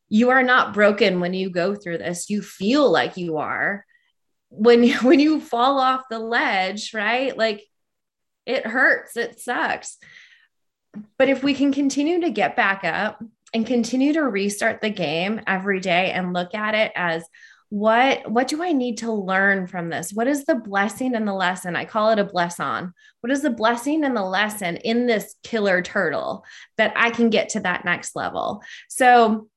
You 0.08 0.30
are 0.30 0.42
not 0.42 0.74
broken 0.74 1.18
when 1.18 1.34
you 1.34 1.50
go 1.50 1.74
through 1.74 1.98
this. 1.98 2.30
You 2.30 2.42
feel 2.42 2.90
like 2.90 3.16
you 3.16 3.38
are. 3.38 3.84
When 4.50 4.84
you 4.84 4.98
when 5.02 5.18
you 5.18 5.40
fall 5.40 5.80
off 5.80 6.02
the 6.10 6.18
ledge 6.18 6.92
right? 6.92 7.36
Like 7.36 7.64
it 8.44 8.66
hurts 8.66 9.16
it 9.16 9.40
sucks. 9.40 9.96
But 11.18 11.28
if 11.28 11.42
we 11.42 11.54
can 11.54 11.72
continue 11.72 12.20
to 12.20 12.30
get 12.30 12.54
back 12.54 12.84
up 12.84 13.22
and 13.54 13.66
continue 13.66 14.12
to 14.12 14.22
restart 14.22 14.82
the 14.82 14.90
game 14.90 15.40
every 15.46 15.80
day 15.80 16.12
and 16.12 16.34
look 16.34 16.54
at 16.54 16.74
it 16.74 16.92
as 16.94 17.24
what 17.68 18.30
what 18.30 18.46
do 18.48 18.62
i 18.62 18.72
need 18.72 18.98
to 18.98 19.12
learn 19.12 19.66
from 19.66 19.88
this? 19.88 20.12
What 20.12 20.28
is 20.28 20.44
the 20.44 20.54
blessing 20.54 21.14
and 21.14 21.26
the 21.26 21.34
lesson? 21.34 21.76
I 21.76 21.84
call 21.84 22.10
it 22.10 22.18
a 22.18 22.24
blesson 22.24 22.92
what 23.20 23.32
is 23.32 23.42
the 23.42 23.50
blessing 23.50 24.04
and 24.04 24.16
the 24.16 24.22
lesson 24.22 24.76
in 24.76 25.06
this 25.06 25.34
killer 25.42 25.82
turtle 25.82 26.44
that 26.76 26.92
i 26.96 27.10
can 27.10 27.30
get 27.30 27.50
to 27.50 27.60
that 27.60 27.84
next 27.84 28.14
level? 28.14 28.62
So 28.88 29.48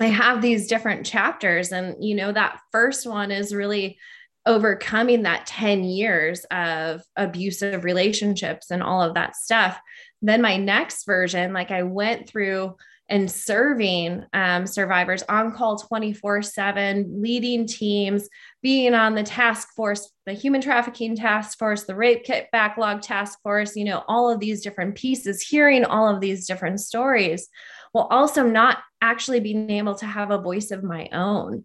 i 0.00 0.06
have 0.06 0.42
these 0.42 0.68
different 0.68 1.06
chapters 1.06 1.72
and 1.72 2.04
you 2.04 2.14
know 2.14 2.30
that 2.30 2.60
first 2.72 3.06
one 3.06 3.30
is 3.30 3.54
really 3.54 3.98
overcoming 4.44 5.22
that 5.22 5.46
10 5.46 5.82
years 5.82 6.44
of 6.50 7.02
abusive 7.16 7.84
relationships 7.84 8.70
and 8.70 8.80
all 8.80 9.02
of 9.02 9.14
that 9.14 9.34
stuff. 9.34 9.76
Then 10.22 10.40
my 10.40 10.56
next 10.56 11.04
version 11.04 11.52
like 11.52 11.70
i 11.70 11.82
went 11.82 12.28
through 12.28 12.76
and 13.08 13.30
serving 13.30 14.24
um, 14.32 14.66
survivors 14.66 15.22
on 15.28 15.52
call 15.52 15.78
24 15.78 16.42
7, 16.42 17.22
leading 17.22 17.66
teams, 17.66 18.28
being 18.62 18.94
on 18.94 19.14
the 19.14 19.22
task 19.22 19.68
force, 19.76 20.10
the 20.26 20.32
human 20.32 20.60
trafficking 20.60 21.16
task 21.16 21.58
force, 21.58 21.84
the 21.84 21.94
rape 21.94 22.24
kit 22.24 22.48
backlog 22.50 23.02
task 23.02 23.38
force, 23.42 23.76
you 23.76 23.84
know, 23.84 24.02
all 24.08 24.30
of 24.30 24.40
these 24.40 24.62
different 24.62 24.96
pieces, 24.96 25.40
hearing 25.40 25.84
all 25.84 26.12
of 26.12 26.20
these 26.20 26.46
different 26.46 26.80
stories, 26.80 27.48
while 27.92 28.08
also 28.10 28.44
not 28.44 28.78
actually 29.00 29.40
being 29.40 29.70
able 29.70 29.94
to 29.94 30.06
have 30.06 30.30
a 30.30 30.38
voice 30.38 30.70
of 30.72 30.82
my 30.82 31.08
own. 31.12 31.64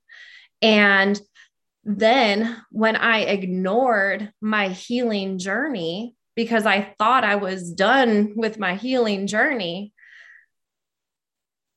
And 0.62 1.20
then 1.84 2.56
when 2.70 2.96
I 2.96 3.22
ignored 3.22 4.32
my 4.42 4.70
healing 4.70 5.40
journey 5.40 6.16
because 6.36 6.66
I 6.66 6.94
thought 6.98 7.24
I 7.24 7.36
was 7.36 7.72
done 7.72 8.34
with 8.36 8.60
my 8.60 8.76
healing 8.76 9.28
journey, 9.28 9.94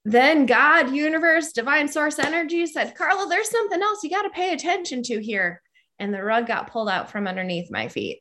then 0.04 0.44
God, 0.44 0.94
universe, 0.94 1.52
divine 1.52 1.88
source 1.88 2.18
energy 2.18 2.66
said, 2.66 2.94
Carla, 2.94 3.26
there's 3.28 3.50
something 3.50 3.80
else 3.80 4.02
you 4.02 4.10
got 4.10 4.22
to 4.22 4.30
pay 4.30 4.52
attention 4.52 5.02
to 5.04 5.18
here. 5.18 5.62
And 5.98 6.12
the 6.12 6.22
rug 6.22 6.46
got 6.46 6.70
pulled 6.70 6.90
out 6.90 7.10
from 7.10 7.26
underneath 7.26 7.70
my 7.70 7.88
feet. 7.88 8.20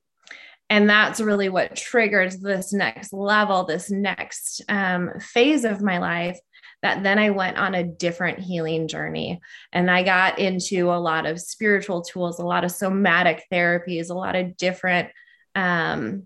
And 0.69 0.89
that's 0.89 1.19
really 1.19 1.49
what 1.49 1.75
triggers 1.75 2.37
this 2.37 2.71
next 2.71 3.11
level, 3.11 3.65
this 3.65 3.91
next 3.91 4.61
um, 4.69 5.11
phase 5.19 5.65
of 5.65 5.81
my 5.81 5.97
life. 5.97 6.39
That 6.81 7.03
then 7.03 7.19
I 7.19 7.29
went 7.31 7.57
on 7.57 7.75
a 7.75 7.83
different 7.83 8.39
healing 8.39 8.87
journey. 8.87 9.41
And 9.71 9.91
I 9.91 10.03
got 10.03 10.39
into 10.39 10.89
a 10.89 10.99
lot 10.99 11.25
of 11.25 11.39
spiritual 11.39 12.01
tools, 12.01 12.39
a 12.39 12.45
lot 12.45 12.63
of 12.63 12.71
somatic 12.71 13.43
therapies, 13.51 14.09
a 14.09 14.13
lot 14.13 14.35
of 14.35 14.55
different 14.55 15.09
um, 15.53 16.23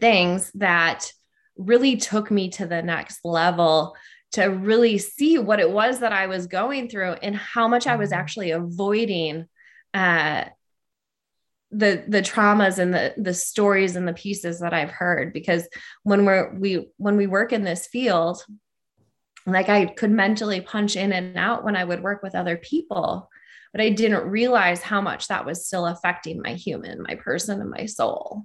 things 0.00 0.50
that 0.54 1.10
really 1.56 1.96
took 1.96 2.30
me 2.30 2.50
to 2.50 2.66
the 2.66 2.82
next 2.82 3.20
level 3.24 3.96
to 4.32 4.44
really 4.44 4.98
see 4.98 5.38
what 5.38 5.60
it 5.60 5.70
was 5.70 6.00
that 6.00 6.12
I 6.12 6.26
was 6.26 6.46
going 6.46 6.88
through 6.88 7.12
and 7.12 7.36
how 7.36 7.68
much 7.68 7.86
I 7.86 7.96
was 7.96 8.10
mm-hmm. 8.10 8.20
actually 8.20 8.50
avoiding 8.50 9.46
uh, 9.94 10.44
the 11.70 12.04
the 12.06 12.22
traumas 12.22 12.78
and 12.78 12.94
the 12.94 13.14
the 13.16 13.34
stories 13.34 13.96
and 13.96 14.06
the 14.06 14.12
pieces 14.12 14.60
that 14.60 14.72
I've 14.72 14.90
heard. 14.90 15.32
Because 15.32 15.68
when 16.02 16.24
we're 16.24 16.54
we 16.54 16.88
when 16.96 17.16
we 17.16 17.26
work 17.26 17.52
in 17.52 17.64
this 17.64 17.86
field, 17.86 18.44
like 19.46 19.68
I 19.68 19.86
could 19.86 20.10
mentally 20.10 20.60
punch 20.60 20.96
in 20.96 21.12
and 21.12 21.36
out 21.36 21.64
when 21.64 21.76
I 21.76 21.84
would 21.84 22.02
work 22.02 22.22
with 22.22 22.34
other 22.34 22.56
people, 22.56 23.30
but 23.72 23.80
I 23.80 23.90
didn't 23.90 24.28
realize 24.28 24.82
how 24.82 25.00
much 25.00 25.28
that 25.28 25.46
was 25.46 25.66
still 25.66 25.86
affecting 25.86 26.42
my 26.42 26.54
human, 26.54 27.02
my 27.02 27.14
person, 27.14 27.60
and 27.60 27.70
my 27.70 27.86
soul. 27.86 28.44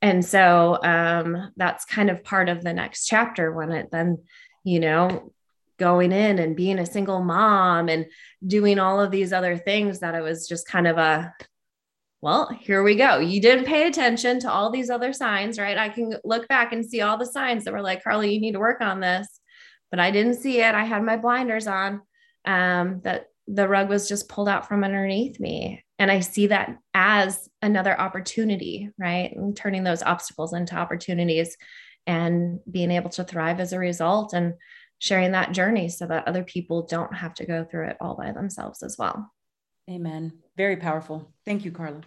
And 0.00 0.24
so 0.24 0.78
um, 0.82 1.52
that's 1.56 1.84
kind 1.84 2.08
of 2.10 2.22
part 2.22 2.48
of 2.48 2.62
the 2.62 2.72
next 2.72 3.06
chapter 3.06 3.52
when 3.52 3.72
it 3.72 3.88
then 3.90 4.18
you 4.68 4.80
know, 4.80 5.32
going 5.78 6.12
in 6.12 6.38
and 6.38 6.56
being 6.56 6.78
a 6.78 6.86
single 6.86 7.22
mom 7.22 7.88
and 7.88 8.06
doing 8.46 8.78
all 8.78 9.00
of 9.00 9.10
these 9.10 9.32
other 9.32 9.56
things 9.56 10.00
that 10.00 10.14
it 10.14 10.22
was 10.22 10.48
just 10.48 10.66
kind 10.66 10.86
of 10.86 10.98
a 10.98 11.32
well, 12.20 12.48
here 12.48 12.82
we 12.82 12.96
go. 12.96 13.18
You 13.18 13.40
didn't 13.40 13.66
pay 13.66 13.86
attention 13.86 14.40
to 14.40 14.50
all 14.50 14.70
these 14.70 14.90
other 14.90 15.12
signs, 15.12 15.56
right? 15.56 15.78
I 15.78 15.88
can 15.88 16.14
look 16.24 16.48
back 16.48 16.72
and 16.72 16.84
see 16.84 17.00
all 17.00 17.16
the 17.16 17.24
signs 17.24 17.64
that 17.64 17.72
were 17.72 17.80
like, 17.80 18.02
Carly, 18.02 18.34
you 18.34 18.40
need 18.40 18.52
to 18.52 18.58
work 18.58 18.80
on 18.80 18.98
this. 18.98 19.38
But 19.92 20.00
I 20.00 20.10
didn't 20.10 20.34
see 20.34 20.60
it. 20.60 20.74
I 20.74 20.82
had 20.82 21.04
my 21.04 21.16
blinders 21.16 21.68
on. 21.68 22.02
Um, 22.44 23.02
that 23.04 23.26
the 23.46 23.68
rug 23.68 23.88
was 23.88 24.08
just 24.08 24.28
pulled 24.28 24.48
out 24.48 24.66
from 24.66 24.82
underneath 24.82 25.38
me. 25.38 25.84
And 25.98 26.10
I 26.10 26.20
see 26.20 26.48
that 26.48 26.76
as 26.92 27.48
another 27.62 27.98
opportunity, 27.98 28.90
right? 28.98 29.32
And 29.34 29.56
turning 29.56 29.84
those 29.84 30.02
obstacles 30.02 30.52
into 30.52 30.74
opportunities 30.74 31.56
and 32.06 32.60
being 32.70 32.90
able 32.90 33.10
to 33.10 33.24
thrive 33.24 33.60
as 33.60 33.72
a 33.72 33.78
result 33.78 34.32
and 34.32 34.54
sharing 34.98 35.32
that 35.32 35.52
journey 35.52 35.88
so 35.88 36.06
that 36.06 36.26
other 36.26 36.42
people 36.42 36.82
don't 36.82 37.14
have 37.14 37.34
to 37.34 37.46
go 37.46 37.64
through 37.64 37.88
it 37.88 37.96
all 38.00 38.14
by 38.14 38.32
themselves 38.32 38.82
as 38.82 38.96
well. 38.98 39.32
Amen. 39.90 40.32
Very 40.56 40.76
powerful. 40.76 41.32
Thank 41.44 41.64
you, 41.64 41.70
Carla. 41.70 42.02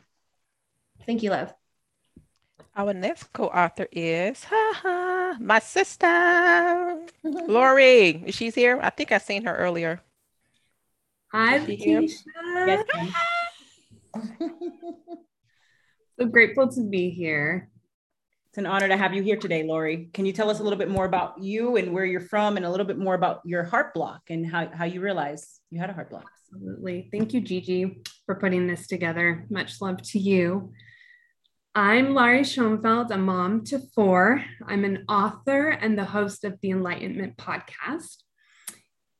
Thank 1.06 1.24
you, 1.24 1.32
Love. 1.32 1.54
Our 2.76 2.94
next 2.94 3.34
co-author 3.34 3.88
is 3.92 4.44
ha, 4.46 4.74
ha, 4.76 5.38
my 5.40 5.60
sister, 5.60 7.06
Lori. 7.24 8.26
She's 8.32 8.56
here. 8.56 8.80
I 8.82 8.92
think 8.92 9.12
I 9.12 9.18
seen 9.18 9.46
her 9.46 9.56
earlier. 9.56 10.02
Hi, 11.34 11.60
Keisha. 11.60 12.14
Yes, 12.68 12.86
so 16.20 16.26
grateful 16.28 16.68
to 16.70 16.82
be 16.82 17.10
here. 17.10 17.70
It's 18.52 18.58
an 18.58 18.66
honor 18.66 18.90
to 18.90 18.98
have 18.98 19.14
you 19.14 19.24
here 19.24 19.38
today, 19.38 19.64
Lori. 19.64 20.10
Can 20.14 20.26
you 20.26 20.34
tell 20.34 20.50
us 20.50 20.60
a 20.60 20.64
little 20.64 20.78
bit 20.78 20.90
more 20.90 21.06
about 21.06 21.42
you 21.42 21.78
and 21.78 21.94
where 21.94 22.04
you're 22.04 22.20
from 22.20 22.58
and 22.58 22.66
a 22.66 22.70
little 22.70 22.86
bit 22.86 22.98
more 22.98 23.14
about 23.14 23.40
your 23.46 23.64
heart 23.64 23.94
block 23.94 24.24
and 24.30 24.46
how, 24.46 24.70
how 24.74 24.84
you 24.84 25.00
realized 25.00 25.62
you 25.70 25.80
had 25.80 25.90
a 25.90 25.94
heart 25.94 26.10
block? 26.10 26.26
Absolutely. 26.54 27.08
Thank 27.14 27.34
you, 27.34 27.40
Gigi, 27.40 28.02
for 28.26 28.36
putting 28.36 28.68
this 28.68 28.88
together. 28.88 29.46
Much 29.50 29.80
love 29.80 30.02
to 30.02 30.20
you. 30.20 30.74
I'm 31.76 32.14
Laurie 32.14 32.44
Schoenfeld, 32.44 33.12
a 33.12 33.18
mom 33.18 33.64
to 33.68 33.80
four. 33.96 34.44
I'm 34.68 34.84
an 34.84 35.06
author 35.08 35.70
and 35.70 35.98
the 35.98 36.04
host 36.04 36.44
of 36.44 36.60
the 36.62 36.72
Enlightenment 36.72 37.38
podcast. 37.38 38.18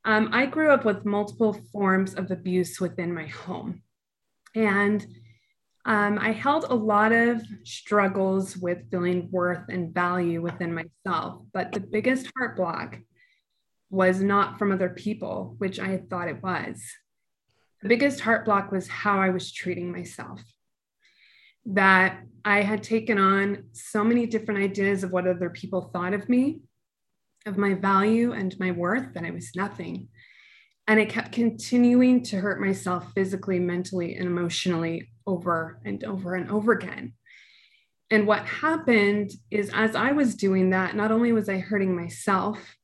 Um, 0.04 0.28
I 0.32 0.44
grew 0.44 0.70
up 0.72 0.84
with 0.84 1.06
multiple 1.06 1.58
forms 1.72 2.12
of 2.12 2.30
abuse 2.30 2.78
within 2.82 3.14
my 3.14 3.28
home. 3.28 3.80
And 4.54 5.06
um, 5.84 6.18
I 6.20 6.30
held 6.30 6.64
a 6.64 6.74
lot 6.74 7.12
of 7.12 7.42
struggles 7.64 8.56
with 8.56 8.88
feeling 8.90 9.28
worth 9.32 9.64
and 9.68 9.92
value 9.92 10.40
within 10.40 10.72
myself, 10.72 11.42
but 11.52 11.72
the 11.72 11.80
biggest 11.80 12.30
heart 12.36 12.56
block 12.56 12.98
was 13.90 14.22
not 14.22 14.58
from 14.58 14.70
other 14.70 14.90
people, 14.90 15.56
which 15.58 15.80
I 15.80 15.88
had 15.88 16.08
thought 16.08 16.28
it 16.28 16.42
was. 16.42 16.82
The 17.82 17.88
biggest 17.88 18.20
heart 18.20 18.44
block 18.44 18.70
was 18.70 18.86
how 18.86 19.18
I 19.18 19.30
was 19.30 19.52
treating 19.52 19.90
myself. 19.90 20.40
That 21.66 22.20
I 22.44 22.62
had 22.62 22.84
taken 22.84 23.18
on 23.18 23.64
so 23.72 24.04
many 24.04 24.26
different 24.26 24.62
ideas 24.62 25.02
of 25.02 25.10
what 25.10 25.26
other 25.26 25.50
people 25.50 25.90
thought 25.92 26.14
of 26.14 26.28
me, 26.28 26.60
of 27.44 27.58
my 27.58 27.74
value 27.74 28.32
and 28.32 28.58
my 28.60 28.70
worth, 28.70 29.14
that 29.14 29.24
I 29.24 29.30
was 29.30 29.50
nothing. 29.56 30.08
And 30.86 31.00
I 31.00 31.06
kept 31.06 31.32
continuing 31.32 32.22
to 32.24 32.38
hurt 32.38 32.60
myself 32.60 33.12
physically, 33.14 33.58
mentally, 33.58 34.14
and 34.14 34.26
emotionally 34.26 35.11
over 35.26 35.80
and 35.84 36.04
over 36.04 36.34
and 36.34 36.50
over 36.50 36.72
again. 36.72 37.14
And 38.10 38.26
what 38.26 38.44
happened 38.44 39.30
is, 39.50 39.70
as 39.72 39.96
I 39.96 40.12
was 40.12 40.34
doing 40.34 40.70
that, 40.70 40.94
not 40.94 41.10
only 41.10 41.32
was 41.32 41.48
I 41.48 41.58
hurting 41.58 41.96
myself, 41.96 42.76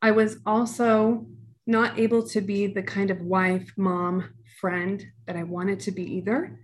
I 0.00 0.12
was 0.12 0.38
also 0.46 1.26
not 1.66 1.98
able 1.98 2.26
to 2.28 2.40
be 2.40 2.66
the 2.66 2.82
kind 2.82 3.10
of 3.10 3.20
wife, 3.20 3.70
mom, 3.76 4.30
friend 4.58 5.04
that 5.26 5.36
I 5.36 5.42
wanted 5.42 5.80
to 5.80 5.92
be 5.92 6.16
either. 6.16 6.58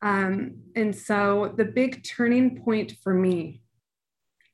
Um, 0.00 0.62
and 0.76 0.94
so 0.94 1.54
the 1.56 1.64
big 1.64 2.04
turning 2.04 2.62
point 2.62 2.94
for 3.02 3.12
me 3.12 3.62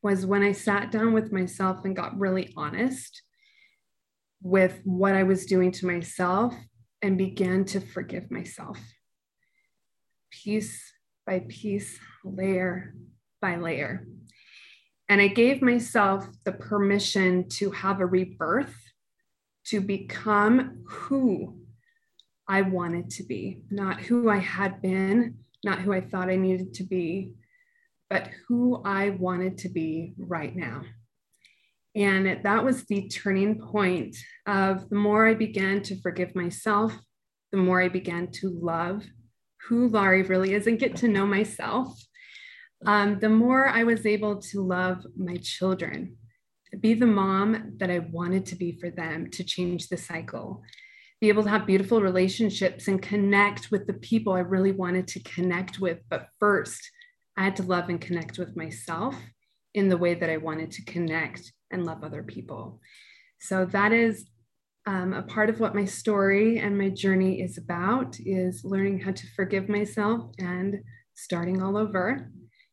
was 0.03 0.25
when 0.25 0.43
I 0.43 0.53
sat 0.53 0.91
down 0.91 1.13
with 1.13 1.33
myself 1.33 1.85
and 1.85 1.95
got 1.95 2.19
really 2.19 2.53
honest 2.57 3.23
with 4.43 4.81
what 4.85 5.15
I 5.15 5.25
was 5.25 5.45
doing 5.45 5.71
to 5.73 5.87
myself 5.87 6.55
and 7.03 7.19
began 7.19 7.65
to 7.67 7.81
forgive 7.81 8.31
myself 8.31 8.79
piece 10.31 10.93
by 11.27 11.41
piece, 11.49 11.99
layer 12.25 12.95
by 13.41 13.57
layer. 13.57 14.07
And 15.09 15.21
I 15.21 15.29
gave 15.29 15.63
myself 15.63 16.27
the 16.45 16.53
permission 16.53 17.49
to 17.51 17.71
have 17.71 18.01
a 18.01 18.07
rebirth, 18.07 18.75
to 19.67 19.81
become 19.81 20.85
who 20.87 21.61
I 22.47 22.63
wanted 22.63 23.11
to 23.11 23.25
be, 23.25 23.63
not 23.71 24.01
who 24.01 24.31
I 24.31 24.39
had 24.39 24.81
been, 24.81 25.39
not 25.65 25.81
who 25.81 25.93
I 25.93 26.01
thought 26.01 26.31
I 26.31 26.37
needed 26.37 26.75
to 26.75 26.85
be, 26.85 27.33
but 28.09 28.31
who 28.47 28.83
I 28.85 29.11
wanted 29.11 29.59
to 29.59 29.69
be 29.69 30.15
right 30.17 30.55
now. 30.55 30.83
And 31.95 32.43
that 32.45 32.65
was 32.65 32.85
the 32.85 33.09
turning 33.09 33.61
point 33.61 34.17
of 34.47 34.89
the 34.89 34.97
more 34.97 35.27
I 35.27 35.35
began 35.35 35.83
to 35.83 36.01
forgive 36.01 36.35
myself, 36.35 36.99
the 37.51 37.59
more 37.59 37.83
I 37.83 37.89
began 37.89 38.31
to 38.33 38.51
love 38.51 39.05
who 39.69 39.89
Laurie 39.89 40.23
really 40.23 40.55
is 40.55 40.67
and 40.67 40.79
get 40.79 40.97
to 40.97 41.09
know 41.09 41.27
myself, 41.27 42.01
um, 42.87 43.19
the 43.19 43.29
more 43.29 43.69
I 43.69 43.85
was 43.85 44.07
able 44.07 44.41
to 44.43 44.63
love 44.63 45.05
my 45.17 45.37
children, 45.37 46.17
be 46.81 46.95
the 46.95 47.07
mom 47.07 47.75
that 47.79 47.91
I 47.91 47.99
wanted 47.99 48.47
to 48.47 48.57
be 48.57 48.79
for 48.79 48.91
them, 48.91 49.31
to 49.31 49.45
change 49.45 49.89
the 49.89 49.97
cycle, 49.97 50.63
be 51.21 51.29
able 51.29 51.43
to 51.43 51.51
have 51.51 51.67
beautiful 51.67 52.01
relationships 52.01 52.89
and 52.89 53.03
connect 53.03 53.71
with 53.71 53.87
the 53.87 53.95
people 53.95 54.35
I 54.35 54.41
really 54.41 54.73
wanted 54.73 55.09
to 55.09 55.23
connect 55.23 55.81
with. 55.81 55.99
But 56.09 56.29
first, 56.39 56.81
I 57.37 57.45
had 57.45 57.57
to 57.57 57.63
love 57.63 57.89
and 57.89 58.01
connect 58.01 58.39
with 58.39 58.57
myself 58.57 59.17
in 59.75 59.89
the 59.89 59.97
way 59.97 60.15
that 60.15 60.31
I 60.31 60.37
wanted 60.37 60.71
to 60.73 60.85
connect 60.85 61.53
and 61.71 61.85
love 61.85 62.05
other 62.05 62.23
people. 62.23 62.81
So 63.41 63.65
that 63.67 63.93
is 63.93 64.29
um, 64.89 65.13
a 65.13 65.21
part 65.21 65.51
of 65.51 65.61
what 65.61 65.75
my 65.75 65.85
story 65.85 66.59
and 66.59 66.79
my 66.79 66.89
journey 66.89 67.43
is 67.43 67.59
about 67.59 68.17
is 68.21 68.65
learning 68.65 68.99
how 68.99 69.13
to 69.13 69.27
forgive 69.37 69.69
myself 69.69 70.31
and 70.39 70.77
starting 71.13 71.63
all 71.63 71.77
over 71.77 72.31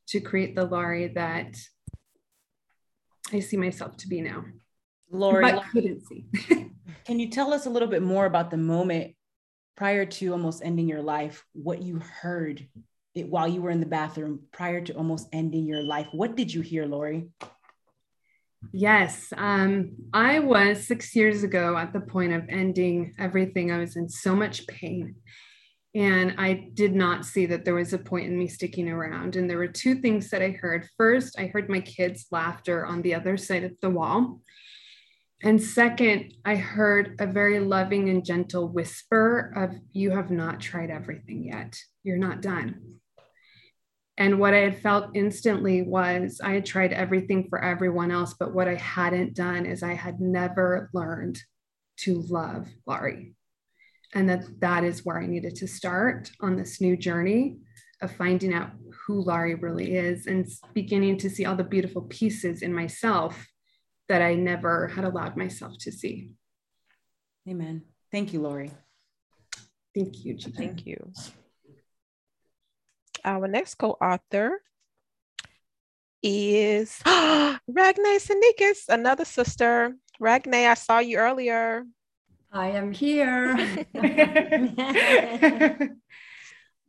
to 0.08 0.22
create 0.22 0.56
the 0.56 0.64
Laurie 0.64 1.10
that 1.10 1.58
I 3.34 3.42
see 3.42 3.58
myself 3.58 3.98
to 3.98 4.08
be 4.08 4.22
now. 4.22 4.46
Laurie, 5.12 5.52
but 5.52 5.66
couldn't 5.74 6.08
see. 6.08 6.26
can 7.06 7.20
you 7.20 7.30
tell 7.30 7.54
us 7.54 7.66
a 7.66 7.70
little 7.70 7.90
bit 7.90 8.02
more 8.02 8.26
about 8.26 8.50
the 8.50 8.56
moment 8.56 9.14
prior 9.76 10.06
to 10.06 10.32
almost 10.32 10.64
ending 10.64 10.88
your 10.88 11.02
life? 11.02 11.44
What 11.52 11.82
you 11.82 12.00
heard 12.00 12.66
it, 13.14 13.28
while 13.28 13.48
you 13.50 13.62
were 13.62 13.72
in 13.72 13.82
the 13.82 13.86
bathroom 13.86 14.44
prior 14.54 14.80
to 14.80 14.94
almost 14.94 15.28
ending 15.34 15.66
your 15.66 15.84
life? 15.84 16.08
What 16.14 16.38
did 16.38 16.54
you 16.54 16.62
hear, 16.62 16.86
Laurie? 16.86 17.28
Yes, 18.72 19.32
um, 19.38 19.92
I 20.14 20.40
was 20.40 20.86
six 20.86 21.16
years 21.16 21.44
ago 21.44 21.78
at 21.78 21.94
the 21.94 22.02
point 22.02 22.34
of 22.34 22.44
ending 22.50 23.14
everything. 23.18 23.72
I 23.72 23.78
was 23.78 23.96
in 23.96 24.10
so 24.10 24.36
much 24.36 24.68
pain. 24.68 25.16
And 25.96 26.36
I 26.38 26.70
did 26.74 26.94
not 26.94 27.24
see 27.24 27.46
that 27.46 27.64
there 27.64 27.74
was 27.74 27.94
a 27.94 27.98
point 27.98 28.26
in 28.26 28.38
me 28.38 28.50
sticking 28.50 28.90
around. 28.90 29.38
And 29.38 29.50
there 29.50 29.58
were 29.58 29.68
two 29.68 29.96
things 29.96 30.30
that 30.30 30.42
I 30.42 30.50
heard. 30.50 30.90
First, 30.98 31.40
I 31.40 31.46
heard 31.48 31.70
my 31.70 31.80
kids' 31.80 32.26
laughter 32.32 32.86
on 32.86 33.02
the 33.02 33.16
other 33.16 33.38
side 33.38 33.64
of 33.64 33.72
the 33.82 33.90
wall. 33.90 34.42
And 35.42 35.62
second, 35.62 36.34
I 36.44 36.56
heard 36.56 37.16
a 37.20 37.28
very 37.28 37.60
loving 37.60 38.10
and 38.10 38.26
gentle 38.26 38.68
whisper 38.68 39.54
of, 39.56 39.80
You 39.94 40.12
have 40.12 40.32
not 40.32 40.60
tried 40.60 40.90
everything 40.90 41.44
yet. 41.44 41.78
You're 42.04 42.18
not 42.18 42.42
done. 42.42 43.00
And 44.18 44.40
what 44.40 44.54
I 44.54 44.60
had 44.60 44.82
felt 44.82 45.12
instantly 45.14 45.82
was 45.82 46.40
I 46.42 46.54
had 46.54 46.66
tried 46.66 46.94
everything 46.94 47.48
for 47.50 47.62
everyone 47.62 48.12
else, 48.12 48.34
but 48.34 48.54
what 48.54 48.68
I 48.68 48.76
hadn't 48.76 49.34
done 49.34 49.66
is 49.66 49.84
I 49.84 49.94
had 49.94 50.22
never 50.22 50.90
learned 50.94 51.42
to 51.98 52.22
love 52.22 52.68
Laurie. 52.86 53.36
And 54.14 54.30
that 54.30 54.46
that 54.62 54.86
is 54.86 55.04
where 55.04 55.20
I 55.20 55.26
needed 55.26 55.56
to 55.56 55.68
start 55.68 56.32
on 56.40 56.56
this 56.56 56.80
new 56.80 56.96
journey 56.96 57.58
of 58.02 58.12
finding 58.16 58.54
out 58.54 58.72
who 59.06 59.22
Laurie 59.22 59.56
really 59.56 59.96
is 59.96 60.28
and 60.28 60.48
beginning 60.74 61.18
to 61.18 61.30
see 61.30 61.46
all 61.46 61.56
the 61.56 61.64
beautiful 61.64 62.04
pieces 62.04 62.62
in 62.62 62.74
myself 62.74 63.48
that 64.08 64.22
I 64.22 64.36
never 64.36 64.88
had 64.88 65.04
allowed 65.04 65.36
myself 65.36 65.78
to 65.80 65.92
see. 65.92 66.30
Amen. 67.50 67.84
Thank 68.12 68.34
you, 68.34 68.42
Laurie. 68.42 68.72
Thank 69.94 70.26
you. 70.26 70.38
Thank 70.38 70.86
you. 70.86 71.12
Our 73.26 73.48
next 73.48 73.76
co-author 73.76 74.62
is 76.22 77.02
Ragne 77.06 78.20
Sanikis, 78.22 78.88
another 78.88 79.26
sister. 79.26 79.96
Ragne, 80.20 80.70
I 80.70 80.76
saw 80.76 81.00
you 81.00 81.18
earlier. 81.18 81.86
I 82.52 82.70
am 82.70 82.92
here. 82.92 83.58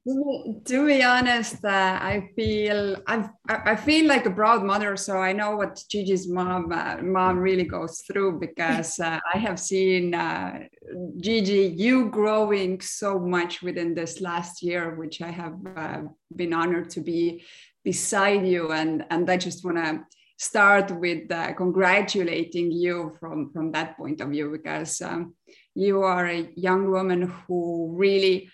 to 0.07 0.87
be 0.87 1.03
honest, 1.03 1.65
uh, 1.65 1.99
I 2.01 2.31
feel 2.37 2.97
i 3.09 3.29
I 3.49 3.75
feel 3.75 4.07
like 4.07 4.25
a 4.27 4.31
proud 4.31 4.63
mother. 4.63 4.97
So 4.97 5.19
I 5.19 5.33
know 5.33 5.57
what 5.57 5.83
Gigi's 5.91 6.29
mom 6.29 6.71
uh, 6.71 6.99
mom 7.03 7.39
really 7.39 7.65
goes 7.65 8.03
through 8.07 8.39
because 8.39 9.01
uh, 9.01 9.19
I 9.35 9.39
have 9.39 9.59
seen 9.59 10.15
uh, 10.15 10.61
Gigi 11.19 11.75
you 11.77 12.09
growing 12.09 12.81
so 12.81 13.19
much 13.19 13.63
within 13.63 13.95
this 13.95 14.21
last 14.21 14.63
year, 14.63 14.95
which 14.95 15.21
I 15.23 15.31
have 15.31 15.57
uh, 15.77 16.03
been 16.35 16.53
honored 16.53 16.91
to 16.91 17.01
be 17.01 17.43
beside 17.83 18.47
you, 18.47 18.71
and 18.71 19.05
and 19.11 19.29
I 19.29 19.37
just 19.37 19.65
want 19.65 19.79
to 19.79 20.05
start 20.39 20.91
with 20.93 21.33
uh, 21.33 21.53
congratulating 21.55 22.71
you 22.71 23.17
from 23.19 23.51
from 23.53 23.73
that 23.73 23.97
point 23.97 24.21
of 24.21 24.29
view 24.31 24.53
because 24.53 25.01
um, 25.01 25.35
you 25.75 26.03
are 26.03 26.27
a 26.27 26.49
young 26.55 26.93
woman 26.93 27.23
who 27.49 27.93
really 27.97 28.49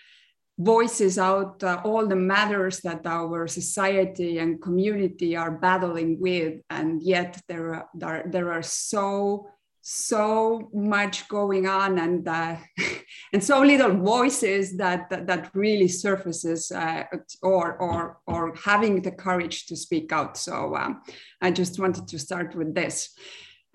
voices 0.57 1.17
out 1.17 1.63
uh, 1.63 1.81
all 1.83 2.05
the 2.05 2.15
matters 2.15 2.79
that 2.81 3.05
our 3.05 3.47
society 3.47 4.37
and 4.37 4.61
community 4.61 5.35
are 5.35 5.51
battling 5.51 6.19
with 6.19 6.61
and 6.69 7.01
yet 7.01 7.41
there 7.47 7.73
are 7.73 7.89
there, 7.95 8.23
there 8.27 8.51
are 8.51 8.61
so 8.61 9.47
so 9.85 10.69
much 10.73 11.27
going 11.27 11.67
on 11.67 11.99
and 11.99 12.25
uh, 12.27 12.55
and 13.33 13.43
so 13.43 13.61
little 13.61 13.93
voices 13.93 14.77
that 14.77 15.09
that, 15.09 15.27
that 15.27 15.51
really 15.53 15.89
surfaces 15.89 16.71
uh, 16.71 17.03
or 17.41 17.75
or 17.77 18.17
or 18.25 18.55
having 18.55 19.01
the 19.01 19.11
courage 19.11 19.65
to 19.65 19.75
speak 19.75 20.11
out. 20.13 20.37
So 20.37 20.75
um, 20.75 21.01
i 21.41 21.51
just 21.51 21.79
wanted 21.79 22.07
to 22.07 22.17
start 22.17 22.55
with 22.55 22.73
this. 22.73 23.09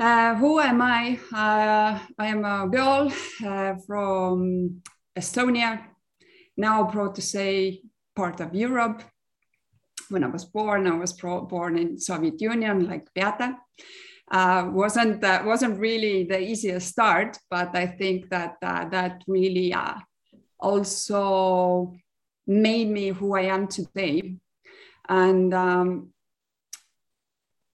Uh, 0.00 0.34
who 0.36 0.60
am 0.60 0.80
i? 0.80 1.18
Uh, 1.30 1.98
i 2.18 2.26
am 2.26 2.44
a 2.44 2.66
girl 2.68 3.12
uh, 3.44 3.74
from 3.86 4.80
estonia 5.18 5.82
now 6.58 6.84
proud 6.84 7.14
to 7.14 7.22
say 7.22 7.82
part 8.16 8.40
of 8.40 8.54
Europe. 8.54 9.02
When 10.10 10.24
I 10.24 10.26
was 10.26 10.44
born, 10.44 10.86
I 10.86 10.96
was 10.96 11.12
pro- 11.12 11.46
born 11.46 11.78
in 11.78 11.98
Soviet 11.98 12.40
Union, 12.40 12.88
like 12.88 13.06
Beata. 13.14 13.56
Uh, 14.30 14.68
wasn't 14.72 15.24
uh, 15.24 15.42
wasn't 15.46 15.78
really 15.78 16.24
the 16.24 16.40
easiest 16.40 16.88
start, 16.88 17.38
but 17.48 17.74
I 17.74 17.86
think 17.86 18.28
that 18.28 18.56
uh, 18.62 18.84
that 18.90 19.22
really 19.26 19.72
uh, 19.72 19.94
also 20.60 21.94
made 22.46 22.88
me 22.90 23.08
who 23.08 23.34
I 23.34 23.42
am 23.42 23.68
today. 23.68 24.36
And 25.08 25.54
um, 25.54 26.12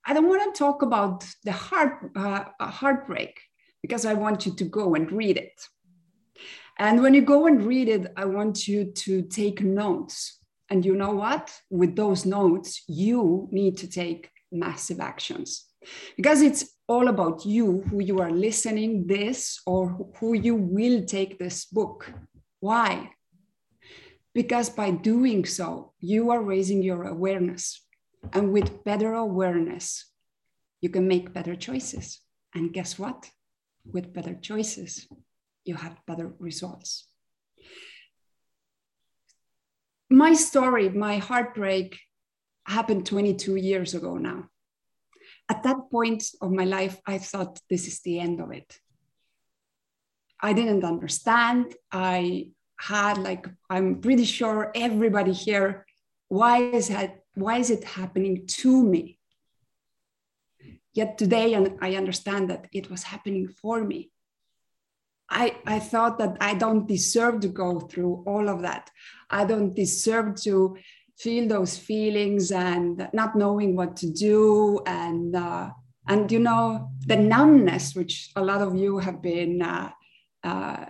I 0.07 0.13
don't 0.13 0.29
want 0.29 0.55
to 0.55 0.59
talk 0.59 0.83
about 0.83 1.25
the 1.45 1.53
heart 1.53 2.11
uh, 2.15 2.45
heartbreak 2.61 3.41
because 3.83 4.05
I 4.05 4.15
want 4.15 4.47
you 4.47 4.55
to 4.55 4.65
go 4.65 4.95
and 4.95 5.11
read 5.11 5.37
it. 5.37 5.59
And 6.79 7.03
when 7.03 7.15
you 7.15 7.23
go 7.23 7.47
and 7.47 7.65
read 7.65 7.89
it, 7.89 8.13
I 8.17 8.25
want 8.25 8.67
you 8.67 8.85
to 8.85 9.23
take 9.23 9.63
notes. 9.63 10.41
And 10.71 10.85
you 10.85 10.97
know 10.97 11.13
what? 11.13 11.53
With 11.71 11.95
those 11.95 12.27
notes, 12.27 12.83
you 12.89 13.49
need 13.53 13.77
to 13.79 13.89
take 13.89 14.31
massive 14.51 15.01
actions 15.01 15.67
because 16.17 16.43
it's 16.43 16.65
all 16.89 17.09
about 17.09 17.45
you, 17.47 17.83
who 17.91 18.01
you 18.01 18.19
are 18.19 18.31
listening 18.31 19.07
this 19.07 19.61
or 19.67 20.11
who 20.19 20.35
you 20.35 20.55
will 20.55 21.05
take 21.05 21.39
this 21.39 21.65
book. 21.67 22.13
Why? 22.61 23.11
Because 24.35 24.69
by 24.69 24.91
doing 24.91 25.45
so, 25.45 25.93
you 26.01 26.31
are 26.31 26.43
raising 26.43 26.83
your 26.83 27.05
awareness. 27.05 27.81
And 28.33 28.53
with 28.53 28.85
better 28.85 29.13
awareness, 29.13 30.07
you 30.81 30.89
can 30.89 31.07
make 31.07 31.33
better 31.33 31.55
choices. 31.55 32.21
And 32.55 32.73
guess 32.73 32.99
what? 32.99 33.31
With 33.93 34.13
better 34.13 34.35
choices, 34.35 35.07
you 35.65 35.75
have 35.75 35.99
better 36.07 36.33
results. 36.39 37.09
My 40.11 40.35
story, 40.35 40.89
my 40.91 41.19
heartbreak 41.19 41.99
happened 42.67 43.07
22 43.07 43.57
years 43.57 43.95
ago 43.95 44.17
now. 44.17 44.49
At 45.49 45.63
that 45.65 45.91
point 45.91 46.25
of 46.41 46.53
my 46.53 46.65
life, 46.65 47.01
I 47.07 47.19
thought 47.19 47.61
this 47.69 47.87
is 47.87 48.01
the 48.01 48.21
end 48.21 48.41
of 48.41 48.51
it. 48.53 48.79
I 50.41 50.53
didn't 50.53 50.85
understand. 50.85 51.75
I 51.91 52.49
had 52.79 53.19
like, 53.19 53.47
I'm 53.71 54.01
pretty 54.01 54.25
sure 54.25 54.71
everybody 54.75 55.33
here, 55.33 55.87
why 56.29 56.59
is 56.59 56.89
that? 56.89 57.21
Why 57.35 57.59
is 57.59 57.71
it 57.71 57.85
happening 57.85 58.47
to 58.47 58.83
me? 58.83 59.19
Yet 60.93 61.19
today, 61.19 61.57
I 61.81 61.95
understand 61.97 62.51
that 62.51 62.69
it 62.73 62.89
was 62.89 63.03
happening 63.03 63.49
for 63.49 63.83
me. 63.83 64.13
I, 65.31 65.57
I 65.67 65.79
thought 65.79 66.19
that 66.19 66.37
I 66.41 66.55
don't 66.55 66.87
deserve 66.87 67.41
to 67.41 67.49
go 67.49 67.81
through 67.81 68.25
all 68.27 68.49
of 68.49 68.63
that. 68.63 68.91
I 69.31 69.45
don't 69.45 69.75
deserve 69.75 70.37
to 70.43 70.77
feel 71.19 71.49
those 71.49 71.79
feelings 71.79 72.51
and 72.51 73.09
not 73.13 73.37
knowing 73.37 73.77
what 73.77 73.97
to 73.97 74.11
do 74.11 74.81
and 74.87 75.35
uh, 75.35 75.71
and 76.09 76.31
you 76.31 76.41
know 76.41 76.91
the 77.07 77.17
numbness 77.17 77.95
which 77.95 78.31
a 78.37 78.43
lot 78.43 78.61
of 78.61 78.77
you 78.77 78.99
have 78.99 79.23
been 79.23 79.63
uh, 79.63 79.91
uh, 80.43 80.85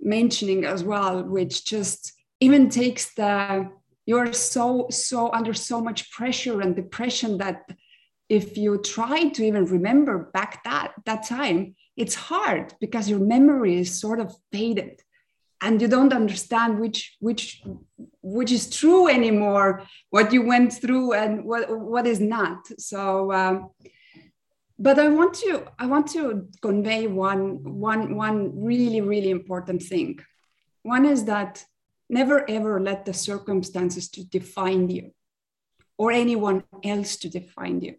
mentioning 0.00 0.64
as 0.64 0.82
well 0.82 1.22
which 1.22 1.64
just 1.64 2.12
even 2.40 2.70
takes 2.70 3.14
the 3.14 3.70
you're 4.06 4.32
so 4.32 4.86
so 4.90 5.30
under 5.32 5.52
so 5.52 5.80
much 5.80 6.10
pressure 6.10 6.60
and 6.62 6.74
depression 6.74 7.38
that 7.38 7.70
if 8.28 8.56
you 8.56 8.78
try 8.78 9.28
to 9.28 9.44
even 9.44 9.64
remember 9.66 10.30
back 10.32 10.64
that 10.64 10.92
that 11.04 11.26
time 11.26 11.74
it's 11.98 12.14
hard 12.14 12.74
because 12.80 13.10
your 13.10 13.18
memory 13.18 13.74
is 13.80 14.00
sort 14.00 14.20
of 14.20 14.34
faded 14.52 15.02
and 15.60 15.82
you 15.82 15.88
don't 15.88 16.12
understand 16.12 16.78
which 16.78 17.16
which 17.20 17.62
which 18.22 18.52
is 18.52 18.70
true 18.70 19.08
anymore 19.08 19.82
what 20.10 20.32
you 20.32 20.42
went 20.42 20.72
through 20.72 21.12
and 21.12 21.44
what 21.44 21.62
what 21.94 22.06
is 22.06 22.20
not 22.20 22.58
so 22.78 23.32
um, 23.32 23.70
but 24.78 24.98
I 24.98 25.08
want 25.08 25.34
to 25.42 25.64
I 25.78 25.86
want 25.86 26.06
to 26.12 26.48
convey 26.62 27.06
one 27.08 27.42
one 27.64 28.14
one 28.14 28.64
really 28.64 29.00
really 29.00 29.30
important 29.30 29.82
thing. 29.82 30.20
One 30.82 31.04
is 31.04 31.24
that 31.24 31.64
never 32.08 32.48
ever 32.48 32.80
let 32.80 33.04
the 33.04 33.12
circumstances 33.12 34.08
to 34.10 34.24
define 34.24 34.88
you 34.88 35.10
or 35.98 36.12
anyone 36.12 36.62
else 36.84 37.16
to 37.16 37.28
define 37.28 37.80
you. 37.80 37.96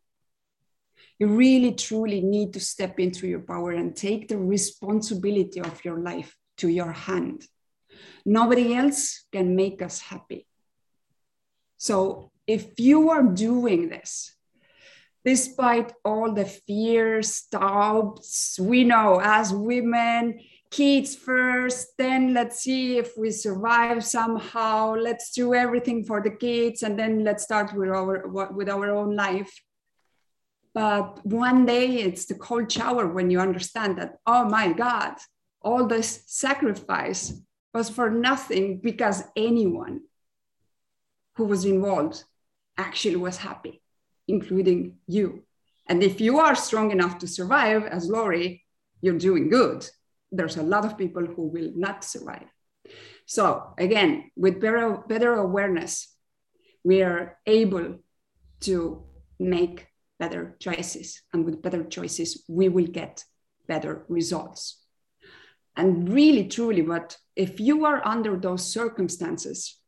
You 1.19 1.27
really 1.27 1.73
truly 1.73 2.21
need 2.21 2.53
to 2.53 2.61
step 2.61 2.99
into 2.99 3.27
your 3.27 3.41
power 3.41 3.71
and 3.71 3.95
take 3.95 4.29
the 4.29 4.37
responsibility 4.37 5.59
of 5.59 5.83
your 5.83 5.99
life 5.99 6.35
to 6.57 6.69
your 6.69 6.93
hand. 6.93 7.45
Nobody 8.25 8.73
else 8.73 9.25
can 9.31 9.55
make 9.55 9.81
us 9.81 9.99
happy. 9.99 10.47
So 11.77 12.31
if 12.47 12.79
you 12.79 13.09
are 13.09 13.23
doing 13.23 13.89
this, 13.89 14.35
despite 15.25 15.91
all 16.05 16.33
the 16.33 16.45
fears, 16.45 17.43
doubts, 17.51 18.57
we 18.59 18.85
know 18.85 19.19
as 19.21 19.53
women, 19.53 20.39
kids 20.71 21.15
first, 21.15 21.97
then 21.97 22.33
let's 22.33 22.59
see 22.59 22.97
if 22.97 23.17
we 23.17 23.31
survive 23.31 24.05
somehow. 24.05 24.95
Let's 24.95 25.31
do 25.31 25.53
everything 25.53 26.05
for 26.05 26.21
the 26.21 26.31
kids, 26.31 26.83
and 26.83 26.97
then 26.97 27.23
let's 27.23 27.43
start 27.43 27.73
with 27.73 27.89
our 27.89 28.27
with 28.27 28.69
our 28.69 28.89
own 28.91 29.15
life. 29.15 29.51
But 30.73 31.25
one 31.25 31.65
day 31.65 31.97
it's 31.97 32.25
the 32.25 32.35
cold 32.35 32.71
shower 32.71 33.07
when 33.07 33.31
you 33.31 33.39
understand 33.39 33.97
that, 33.97 34.17
oh 34.25 34.45
my 34.45 34.71
God, 34.71 35.15
all 35.61 35.87
this 35.87 36.23
sacrifice 36.27 37.33
was 37.73 37.89
for 37.89 38.09
nothing 38.09 38.79
because 38.79 39.23
anyone 39.35 40.01
who 41.35 41.45
was 41.45 41.65
involved 41.65 42.23
actually 42.77 43.15
was 43.15 43.37
happy, 43.37 43.81
including 44.27 44.97
you. 45.07 45.43
And 45.87 46.03
if 46.03 46.21
you 46.21 46.39
are 46.39 46.55
strong 46.55 46.91
enough 46.91 47.17
to 47.19 47.27
survive, 47.27 47.83
as 47.85 48.09
Lori, 48.09 48.63
you're 49.01 49.17
doing 49.17 49.49
good. 49.49 49.89
There's 50.31 50.57
a 50.57 50.63
lot 50.63 50.85
of 50.85 50.97
people 50.97 51.25
who 51.25 51.47
will 51.47 51.71
not 51.75 52.03
survive. 52.03 52.47
So, 53.25 53.73
again, 53.77 54.31
with 54.35 54.61
better, 54.61 54.97
better 55.07 55.33
awareness, 55.33 56.15
we 56.83 57.01
are 57.01 57.37
able 57.45 57.99
to 58.61 59.03
make 59.39 59.87
better 60.19 60.55
choices. 60.59 61.21
And 61.33 61.45
with 61.45 61.61
better 61.61 61.83
choices, 61.83 62.43
we 62.47 62.69
will 62.69 62.87
get 62.87 63.23
better 63.67 64.05
results. 64.09 64.83
And 65.75 66.09
really, 66.09 66.47
truly, 66.47 66.81
what 66.81 67.17
if 67.35 67.59
you 67.59 67.85
are 67.85 68.05
under 68.05 68.35
those 68.35 68.65
circumstances, 68.65 69.79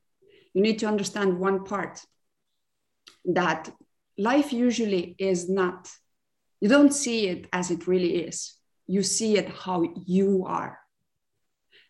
you 0.53 0.61
need 0.61 0.79
to 0.79 0.85
understand 0.85 1.39
one 1.39 1.65
part 1.65 1.99
that 3.25 3.69
life 4.17 4.53
usually 4.53 5.15
is 5.17 5.49
not, 5.49 5.89
you 6.61 6.69
don't 6.69 6.93
see 6.93 7.27
it 7.27 7.47
as 7.51 7.71
it 7.71 7.87
really 7.87 8.23
is. 8.25 8.55
You 8.87 9.03
see 9.03 9.37
it 9.37 9.49
how 9.49 9.83
you 10.05 10.45
are. 10.47 10.79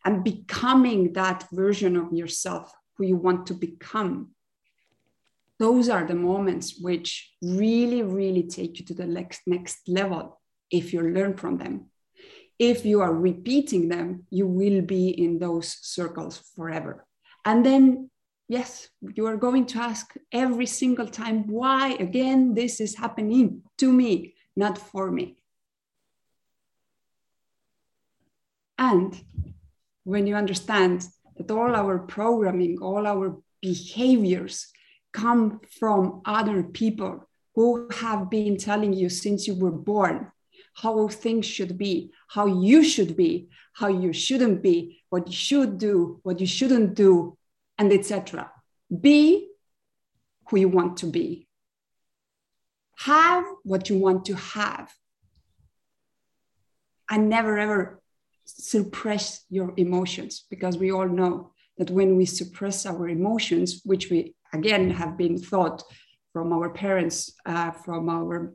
And 0.03 0.23
becoming 0.23 1.13
that 1.13 1.47
version 1.51 1.95
of 1.95 2.11
yourself 2.11 2.73
who 2.95 3.05
you 3.05 3.17
want 3.17 3.47
to 3.47 3.53
become 3.53 4.31
those 5.61 5.89
are 5.89 6.05
the 6.07 6.15
moments 6.15 6.79
which 6.81 7.31
really, 7.39 8.01
really 8.01 8.41
take 8.41 8.79
you 8.79 8.85
to 8.85 8.95
the 8.95 9.05
next, 9.05 9.41
next 9.45 9.87
level 9.87 10.41
if 10.71 10.91
you 10.91 11.01
learn 11.01 11.37
from 11.37 11.59
them. 11.59 11.91
If 12.57 12.83
you 12.83 13.01
are 13.01 13.13
repeating 13.13 13.87
them, 13.87 14.25
you 14.31 14.47
will 14.47 14.81
be 14.81 15.09
in 15.09 15.37
those 15.37 15.77
circles 15.81 16.41
forever. 16.55 17.05
And 17.45 17.63
then, 17.63 18.09
yes, 18.49 18.89
you 19.15 19.27
are 19.27 19.37
going 19.37 19.67
to 19.67 19.77
ask 19.79 20.15
every 20.31 20.65
single 20.65 21.07
time 21.07 21.47
why, 21.47 21.89
again, 21.93 22.55
this 22.55 22.81
is 22.81 22.97
happening 22.97 23.61
to 23.77 23.93
me, 23.93 24.33
not 24.55 24.79
for 24.79 25.11
me. 25.11 25.37
And 28.79 29.09
when 30.05 30.25
you 30.25 30.35
understand 30.35 31.05
that 31.37 31.51
all 31.51 31.75
our 31.75 31.99
programming, 31.99 32.79
all 32.81 33.05
our 33.05 33.37
behaviors 33.61 34.71
come 35.13 35.61
from 35.79 36.21
other 36.25 36.63
people 36.63 37.27
who 37.55 37.89
have 37.91 38.29
been 38.29 38.57
telling 38.57 38.93
you 38.93 39.09
since 39.09 39.47
you 39.47 39.55
were 39.55 39.71
born 39.71 40.31
how 40.73 41.07
things 41.07 41.45
should 41.45 41.77
be, 41.77 42.11
how 42.29 42.45
you 42.45 42.83
should 42.83 43.15
be, 43.17 43.49
how 43.73 43.87
you 43.87 44.13
shouldn't 44.13 44.61
be, 44.61 45.03
what 45.09 45.27
you 45.27 45.33
should 45.33 45.77
do, 45.77 46.19
what 46.23 46.39
you 46.39 46.47
shouldn't 46.47 46.95
do, 46.95 47.37
and 47.77 47.91
etc. 47.91 48.51
Be 49.01 49.49
who 50.47 50.57
you 50.57 50.69
want 50.69 50.97
to 50.97 51.07
be. 51.07 51.47
Have 52.99 53.45
what 53.63 53.89
you 53.89 53.97
want 53.97 54.25
to 54.25 54.35
have. 54.35 54.91
And 57.09 57.29
never 57.29 57.57
ever 57.57 58.01
suppress 58.45 59.45
your 59.49 59.73
emotions 59.75 60.45
because 60.49 60.77
we 60.77 60.91
all 60.91 61.07
know 61.07 61.51
that 61.77 61.89
when 61.89 62.15
we 62.15 62.25
suppress 62.25 62.85
our 62.85 63.09
emotions, 63.09 63.81
which 63.83 64.09
we 64.09 64.35
again 64.53 64.89
have 64.91 65.17
been 65.17 65.41
taught 65.41 65.83
from 66.33 66.53
our 66.53 66.69
parents, 66.69 67.33
uh, 67.45 67.71
from 67.71 68.09
our 68.09 68.53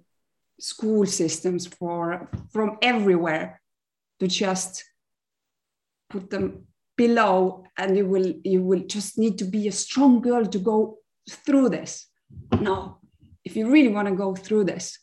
school 0.59 1.07
systems, 1.07 1.67
for 1.67 2.29
from 2.53 2.79
everywhere, 2.83 3.61
to 4.21 4.27
just 4.27 4.85
put 6.09 6.31
them 6.31 6.67
below, 6.97 7.65
and 7.77 7.97
you 7.97 8.07
will 8.07 8.33
you 8.45 8.63
will 8.63 8.85
just 8.87 9.19
need 9.19 9.39
to 9.39 9.45
be 9.45 9.69
a 9.69 9.73
strong 9.73 10.21
girl 10.21 10.47
to 10.47 10.59
go 10.59 10.99
through 11.29 11.69
this. 11.69 12.09
No, 12.61 12.99
if 13.45 13.57
you 13.57 13.71
really 13.71 13.89
want 13.89 14.09
to 14.09 14.15
go 14.15 14.35
through 14.35 14.65
this, 14.65 14.99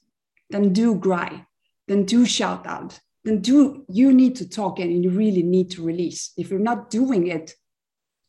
then 0.50 0.74
do 0.74 1.00
cry, 1.00 1.46
then 1.88 2.06
do 2.06 2.26
shout 2.26 2.66
out, 2.66 3.00
then 3.24 3.42
do 3.42 3.86
you 3.88 4.14
need 4.14 4.36
to 4.38 4.50
talk 4.50 4.80
and 4.80 5.04
you 5.04 5.10
really 5.10 5.44
need 5.44 5.72
to 5.72 5.84
release. 5.84 6.34
If 6.38 6.50
you're 6.50 6.60
not 6.60 6.90
doing 6.90 7.28
it, 7.28 7.54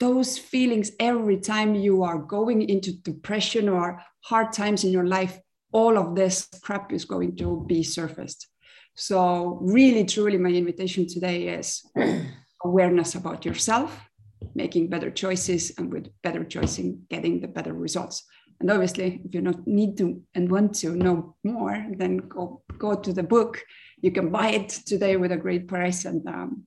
those 0.01 0.39
feelings 0.39 0.91
every 0.99 1.39
time 1.39 1.75
you 1.75 2.03
are 2.03 2.19
going 2.19 2.63
into 2.69 2.93
depression 2.93 3.69
or 3.69 4.03
hard 4.21 4.53
times 4.53 4.85
in 4.85 4.91
your 4.91 5.07
life, 5.07 5.39
all 5.73 5.99
of 5.99 6.15
this 6.15 6.49
crap 6.63 6.93
is 6.93 7.05
going 7.05 7.37
to 7.37 7.65
be 7.67 7.83
surfaced. 7.83 8.49
So, 8.97 9.59
really, 9.61 10.05
truly, 10.05 10.39
my 10.39 10.51
invitation 10.51 11.09
today 11.09 11.49
is 11.49 11.83
awareness 12.65 13.17
about 13.17 13.45
yourself, 13.45 14.09
making 14.55 14.89
better 14.89 15.11
choices, 15.11 15.73
and 15.79 15.93
with 15.93 16.09
better 16.23 16.45
choosing, 16.45 17.03
getting 17.11 17.41
the 17.41 17.49
better 17.49 17.73
results. 17.73 18.25
And 18.61 18.71
obviously, 18.71 19.21
if 19.25 19.35
you 19.35 19.41
don't 19.41 19.67
need 19.67 19.97
to 19.99 20.23
and 20.35 20.49
want 20.49 20.77
to 20.77 20.95
know 20.95 21.35
more, 21.43 21.85
then 21.97 22.19
go 22.19 22.63
go 22.79 22.95
to 22.95 23.13
the 23.13 23.25
book. 23.25 23.61
You 24.01 24.13
can 24.13 24.31
buy 24.31 24.51
it 24.51 24.69
today 24.69 25.17
with 25.17 25.33
a 25.33 25.37
great 25.37 25.67
price, 25.67 26.05
and 26.05 26.25
um, 26.29 26.65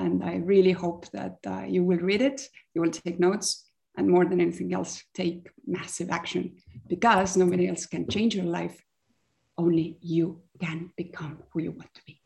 and 0.00 0.24
I 0.24 0.36
really 0.36 0.72
hope 0.72 1.08
that 1.10 1.36
uh, 1.46 1.64
you 1.66 1.84
will 1.84 1.98
read 1.98 2.22
it, 2.22 2.48
you 2.74 2.80
will 2.80 2.90
take 2.90 3.20
notes, 3.20 3.70
and 3.96 4.08
more 4.08 4.24
than 4.24 4.40
anything 4.40 4.72
else, 4.72 5.02
take 5.14 5.48
massive 5.66 6.10
action 6.10 6.56
because 6.88 7.36
nobody 7.36 7.68
else 7.68 7.86
can 7.86 8.08
change 8.08 8.34
your 8.34 8.46
life. 8.46 8.82
Only 9.58 9.98
you 10.00 10.40
can 10.60 10.90
become 10.96 11.42
who 11.50 11.60
you 11.60 11.72
want 11.72 11.92
to 11.94 12.00
be. 12.06 12.20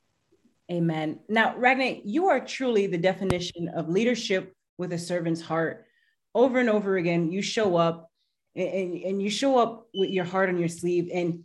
Amen. 0.70 1.20
Now, 1.28 1.56
Ragnar, 1.56 1.96
you 2.04 2.28
are 2.28 2.40
truly 2.40 2.86
the 2.86 2.98
definition 2.98 3.68
of 3.68 3.88
leadership 3.88 4.54
with 4.78 4.92
a 4.92 4.98
servant's 4.98 5.40
heart. 5.40 5.86
Over 6.34 6.60
and 6.60 6.70
over 6.70 6.96
again, 6.96 7.30
you 7.32 7.42
show 7.42 7.76
up 7.76 8.10
and, 8.54 8.94
and 8.94 9.22
you 9.22 9.30
show 9.30 9.58
up 9.58 9.86
with 9.94 10.10
your 10.10 10.24
heart 10.24 10.48
on 10.48 10.58
your 10.58 10.68
sleeve. 10.68 11.10
And 11.12 11.44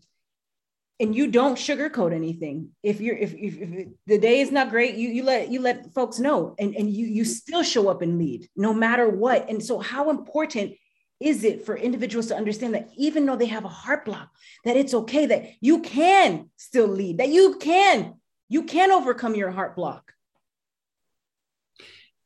and 1.02 1.16
you 1.16 1.28
don't 1.28 1.58
sugarcoat 1.58 2.14
anything. 2.14 2.70
If 2.84 3.02
you're 3.02 3.18
if, 3.18 3.34
if, 3.34 3.58
if, 3.60 3.88
the 4.06 4.20
day 4.20 4.40
is 4.42 4.52
not 4.52 4.70
great, 4.70 4.96
you 4.96 5.10
you 5.10 5.24
let 5.24 5.50
you 5.50 5.60
let 5.60 5.94
folks 5.94 6.20
know, 6.20 6.56
and 6.60 6.76
and 6.76 6.90
you 6.90 7.08
you 7.08 7.26
still 7.26 7.64
show 7.64 7.90
up 7.90 8.04
and 8.04 8.20
lead 8.20 8.48
no 8.56 8.72
matter 8.74 9.10
what. 9.10 9.50
And 9.50 9.62
so, 9.64 9.80
how 9.80 10.12
important 10.12 10.76
is 11.20 11.44
it 11.44 11.66
for 11.66 11.76
individuals 11.76 12.28
to 12.28 12.36
understand 12.36 12.76
that 12.76 12.90
even 12.96 13.26
though 13.26 13.36
they 13.36 13.48
have 13.48 13.66
a 13.66 13.76
heart 13.84 14.06
block, 14.06 14.30
that 14.64 14.78
it's 14.78 14.94
okay 14.94 15.26
that 15.26 15.46
you 15.60 15.82
can 15.82 16.50
still 16.58 16.88
lead, 16.88 17.18
that 17.18 17.30
you 17.30 17.58
can 17.58 18.14
you 18.48 18.64
can 18.64 18.92
overcome 18.92 19.34
your 19.36 19.52
heart 19.52 19.76
block. 19.76 20.14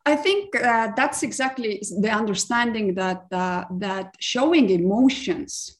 I 0.05 0.15
think 0.15 0.55
uh, 0.55 0.91
that's 0.95 1.23
exactly 1.23 1.81
the 2.01 2.11
understanding 2.11 2.95
that 2.95 3.23
uh, 3.31 3.63
that 3.79 4.15
showing 4.19 4.69
emotions 4.69 5.79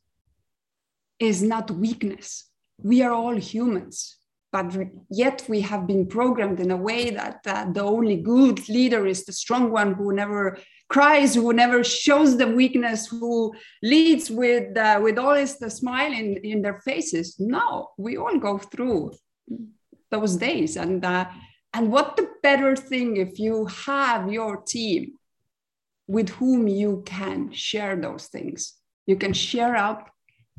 is 1.20 1.44
not 1.44 1.70
weakness 1.72 2.45
we 2.82 3.02
are 3.02 3.12
all 3.12 3.36
humans 3.36 4.18
but 4.52 4.74
yet 5.10 5.44
we 5.50 5.60
have 5.60 5.86
been 5.86 6.08
programmed 6.08 6.62
in 6.62 6.72
a 6.72 6.78
way 6.78 7.10
that 7.10 7.40
uh, 7.46 7.70
the 7.72 7.82
only 7.82 8.16
good 8.16 8.70
leader 8.70 9.06
is 9.06 9.26
the 9.26 9.34
strong 9.34 9.70
one 9.70 9.94
who 9.94 10.14
never 10.14 10.58
cries 10.88 11.36
who 11.36 11.52
never 11.52 11.84
shows 11.84 12.38
the 12.38 12.48
weakness 12.48 13.08
who 13.08 13.54
leads 13.82 14.30
with 14.30 14.78
uh, 14.78 15.00
with 15.02 15.18
always 15.18 15.58
the 15.58 15.70
smile 15.70 16.14
in, 16.14 16.38
in 16.38 16.62
their 16.62 16.80
faces. 16.82 17.36
No 17.40 17.90
we 17.98 18.18
all 18.18 18.38
go 18.38 18.58
through 18.58 19.12
those 20.12 20.36
days. 20.38 20.78
And 20.78 21.04
uh, 21.04 21.26
and 21.74 21.92
what 21.92 22.16
the 22.16 22.30
better 22.42 22.76
thing 22.76 23.18
if 23.18 23.40
you 23.40 23.66
have 23.66 24.32
your 24.32 24.58
team 24.58 25.14
with 26.08 26.30
whom 26.30 26.68
you 26.68 27.04
can 27.06 27.52
share 27.52 27.96
those 27.96 28.28
things? 28.28 28.76
You 29.08 29.18
can 29.18 29.34
share 29.34 29.76
up 29.76 30.10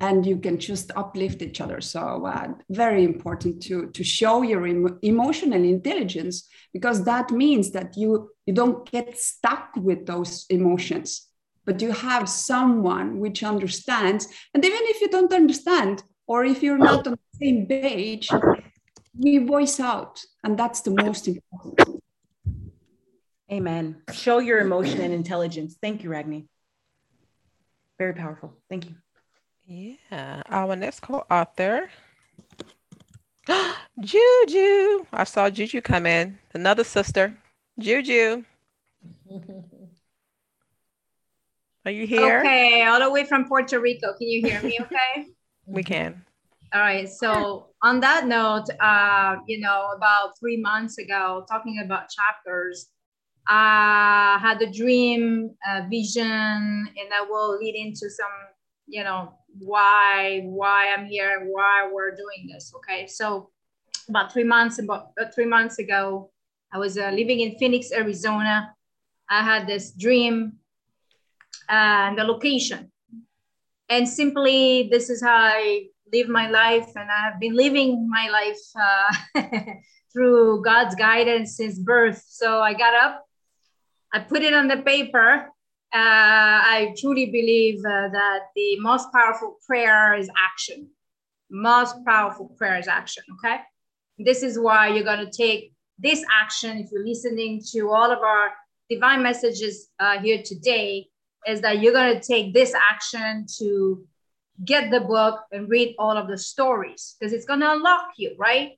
and 0.01 0.27
you 0.27 0.39
can 0.39 0.59
just 0.59 0.91
uplift 0.95 1.43
each 1.43 1.61
other. 1.61 1.81
So 1.81 2.27
uh, 2.27 2.49
very 2.69 3.05
important 3.05 3.63
to 3.63 3.91
to 3.91 4.05
show 4.05 4.43
your 4.43 4.67
em- 4.67 4.99
emotional 5.03 5.63
intelligence 5.65 6.49
because 6.73 7.05
that 7.05 7.31
means 7.31 7.71
that 7.71 7.97
you 7.97 8.31
you 8.45 8.55
don't 8.55 8.91
get 8.91 9.19
stuck 9.19 9.71
with 9.77 10.07
those 10.07 10.45
emotions, 10.51 11.29
but 11.65 11.81
you 11.81 11.93
have 11.93 12.29
someone 12.29 13.21
which 13.21 13.43
understands. 13.43 14.29
And 14.53 14.65
even 14.65 14.83
if 14.83 15.01
you 15.01 15.09
don't 15.09 15.33
understand, 15.33 16.03
or 16.27 16.45
if 16.45 16.63
you're 16.63 16.79
not 16.79 17.07
on 17.07 17.15
the 17.15 17.47
same 17.47 17.67
page, 17.67 18.29
we 19.19 19.39
voice 19.39 19.81
out, 19.81 20.23
and 20.45 20.59
that's 20.59 20.83
the 20.83 20.91
most 20.91 21.27
important. 21.27 22.03
Amen. 23.51 24.03
Show 24.13 24.39
your 24.39 24.59
emotion 24.59 25.01
and 25.01 25.15
intelligence. 25.15 25.79
Thank 25.81 26.03
you, 26.03 26.11
Ragni. 26.11 26.49
Very 27.99 28.13
powerful. 28.13 28.59
Thank 28.69 28.87
you. 28.87 28.97
Yeah. 29.67 30.43
Our 30.49 30.77
next 30.77 31.01
co-author, 31.01 31.91
Juju. 34.01 35.07
I 35.13 35.25
saw 35.25 35.51
Juju 35.51 35.81
come 35.81 36.07
in. 36.07 36.39
Another 36.55 36.85
sister, 36.85 37.37
Juju. 37.79 38.45
Are 41.85 41.91
you 41.91 42.07
here? 42.07 42.41
Okay, 42.41 42.85
all 42.85 43.01
the 43.01 43.11
way 43.11 43.25
from 43.25 43.47
Puerto 43.47 43.81
Rico. 43.81 44.13
Can 44.19 44.29
you 44.29 44.47
hear 44.47 44.63
me 44.63 44.79
okay? 44.81 45.27
We 45.67 45.83
can. 45.83 46.25
All 46.75 46.81
right. 46.81 47.09
So 47.09 47.69
on 47.83 48.01
that 48.01 48.27
note, 48.27 48.67
uh, 48.81 49.37
you 49.47 49.61
know, 49.61 49.91
about 49.97 50.39
three 50.39 50.61
months 50.61 50.99
ago, 50.99 51.45
talking 51.49 51.81
about 51.85 52.09
chapters, 52.11 52.91
I 53.49 54.39
had 54.41 54.61
a 54.61 54.71
dream, 54.71 55.51
a 55.67 55.89
vision, 55.89 56.25
and 56.27 57.11
that 57.11 57.27
will 57.29 57.57
lead 57.59 57.77
into 57.77 58.11
some, 58.11 58.27
you 58.89 59.05
know, 59.05 59.33
why 59.61 60.43
why 60.45 60.95
I'm 60.97 61.07
here, 61.07 61.47
why 61.51 61.89
we're 61.93 62.11
doing 62.11 62.49
this. 62.53 62.73
Okay, 62.77 63.07
so 63.07 63.51
about 64.09 64.33
three 64.33 64.45
months 64.45 64.79
about 64.79 65.11
uh, 65.21 65.27
three 65.35 65.47
months 65.47 65.79
ago, 65.79 66.31
I 66.73 66.79
was 66.79 66.99
uh, 66.99 67.11
living 67.11 67.41
in 67.41 67.59
Phoenix, 67.59 67.93
Arizona. 67.93 68.75
I 69.29 69.43
had 69.43 69.67
this 69.67 69.93
dream 69.93 70.55
and 71.69 72.19
the 72.19 72.25
location, 72.25 72.93
and 73.89 74.09
simply 74.09 74.89
this 74.91 75.11
is 75.11 75.23
how 75.23 75.37
I 75.37 75.87
live 76.13 76.29
my 76.29 76.49
life, 76.49 76.89
and 76.95 77.11
I 77.11 77.21
have 77.25 77.41
been 77.41 77.55
living 77.55 78.09
my 78.09 78.29
life 78.29 78.63
uh, 78.81 79.43
through 80.13 80.63
God's 80.63 80.95
guidance 80.95 81.57
since 81.57 81.79
birth. 81.79 82.23
So 82.29 82.61
I 82.61 82.75
got 82.75 82.95
up, 82.95 83.25
I 84.13 84.21
put 84.21 84.43
it 84.43 84.55
on 84.55 84.69
the 84.69 84.79
paper 84.79 85.51
uh, 85.51 85.56
I 85.93 86.95
truly 86.99 87.27
believe 87.27 87.79
uh, 87.81 88.09
that 88.09 88.41
the 88.55 88.79
most 88.81 89.13
powerful 89.13 89.57
prayer 89.67 90.15
is 90.15 90.29
action. 90.37 90.89
Most 91.51 92.05
powerful 92.05 92.49
prayer 92.57 92.79
is 92.79 92.89
action. 92.89 93.23
Okay. 93.35 93.59
This 94.19 94.43
is 94.43 94.59
why 94.59 94.89
you're 94.89 95.05
going 95.05 95.25
to 95.25 95.31
take 95.31 95.73
this 95.99 96.25
action. 96.33 96.79
If 96.79 96.91
you're 96.91 97.07
listening 97.07 97.63
to 97.73 97.91
all 97.91 98.11
of 98.11 98.19
our 98.19 98.51
divine 98.91 99.23
messages 99.23 99.89
uh, 99.99 100.19
here 100.19 100.43
today, 100.45 101.09
is 101.47 101.61
that 101.61 101.81
you're 101.81 101.93
going 101.93 102.19
to 102.19 102.27
take 102.27 102.53
this 102.53 102.75
action 102.75 103.47
to 103.59 104.05
get 104.65 104.91
the 104.91 105.01
book 105.01 105.41
and 105.53 105.69
read 105.69 105.95
all 105.99 106.17
of 106.17 106.27
the 106.27 106.37
stories 106.37 107.15
because 107.19 107.33
it's 107.33 107.45
going 107.45 107.61
to 107.61 107.71
unlock 107.73 108.09
you, 108.17 108.35
right? 108.39 108.73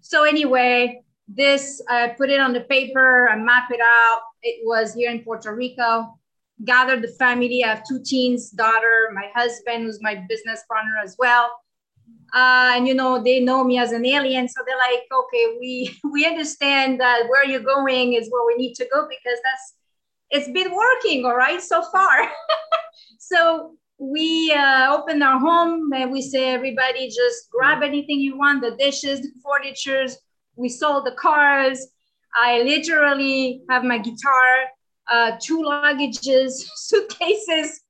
So, 0.00 0.22
anyway, 0.24 1.02
this 1.28 1.82
i 1.88 2.08
put 2.08 2.30
it 2.30 2.38
on 2.38 2.52
the 2.52 2.60
paper 2.60 3.28
i 3.28 3.36
map 3.36 3.68
it 3.70 3.80
out 3.80 4.20
it 4.50 4.56
was 4.64 4.94
here 4.94 5.10
in 5.10 5.22
puerto 5.22 5.54
rico 5.54 5.90
gathered 6.64 7.02
the 7.02 7.08
family. 7.08 7.62
I 7.62 7.68
have 7.68 7.82
two 7.86 8.00
teens 8.02 8.50
daughter 8.50 9.10
my 9.12 9.28
husband 9.34 9.84
who's 9.84 10.00
my 10.00 10.14
business 10.28 10.62
partner 10.70 10.96
as 11.04 11.16
well. 11.18 11.50
Uh, 12.34 12.72
and 12.74 12.88
you 12.88 12.94
know 12.94 13.22
they 13.22 13.40
know 13.40 13.62
me 13.62 13.78
as 13.78 13.92
an 13.92 14.04
alien 14.04 14.48
so 14.48 14.60
they're 14.66 14.84
like 14.90 15.04
okay 15.20 15.56
we 15.60 15.72
we 16.12 16.26
understand 16.26 17.00
that 17.00 17.24
where 17.28 17.44
you're 17.44 17.60
going 17.60 18.14
is 18.14 18.28
where 18.30 18.46
we 18.46 18.54
need 18.56 18.74
to 18.74 18.86
go 18.92 19.06
because 19.08 19.38
that's 19.44 19.66
it's 20.30 20.50
been 20.50 20.74
working 20.74 21.24
all 21.24 21.36
right 21.36 21.62
so 21.62 21.82
far. 21.92 22.16
So 23.18 23.74
we 23.98 24.52
uh, 24.52 24.94
open 24.94 25.22
our 25.22 25.38
home 25.38 25.92
and 25.92 26.12
we 26.12 26.22
say 26.22 26.50
everybody 26.50 27.08
just 27.08 27.50
grab 27.50 27.82
anything 27.82 28.20
you 28.20 28.38
want 28.38 28.62
the 28.62 28.76
dishes 28.76 29.20
the 29.20 29.30
furnitures. 29.44 30.16
We 30.54 30.68
sold 30.68 31.06
the 31.06 31.12
cars. 31.12 31.88
I 32.36 32.62
literally 32.62 33.62
have 33.70 33.82
my 33.82 33.98
guitar, 33.98 34.66
uh, 35.10 35.32
two 35.40 35.62
luggages, 35.62 36.52
suitcases, 36.76 37.80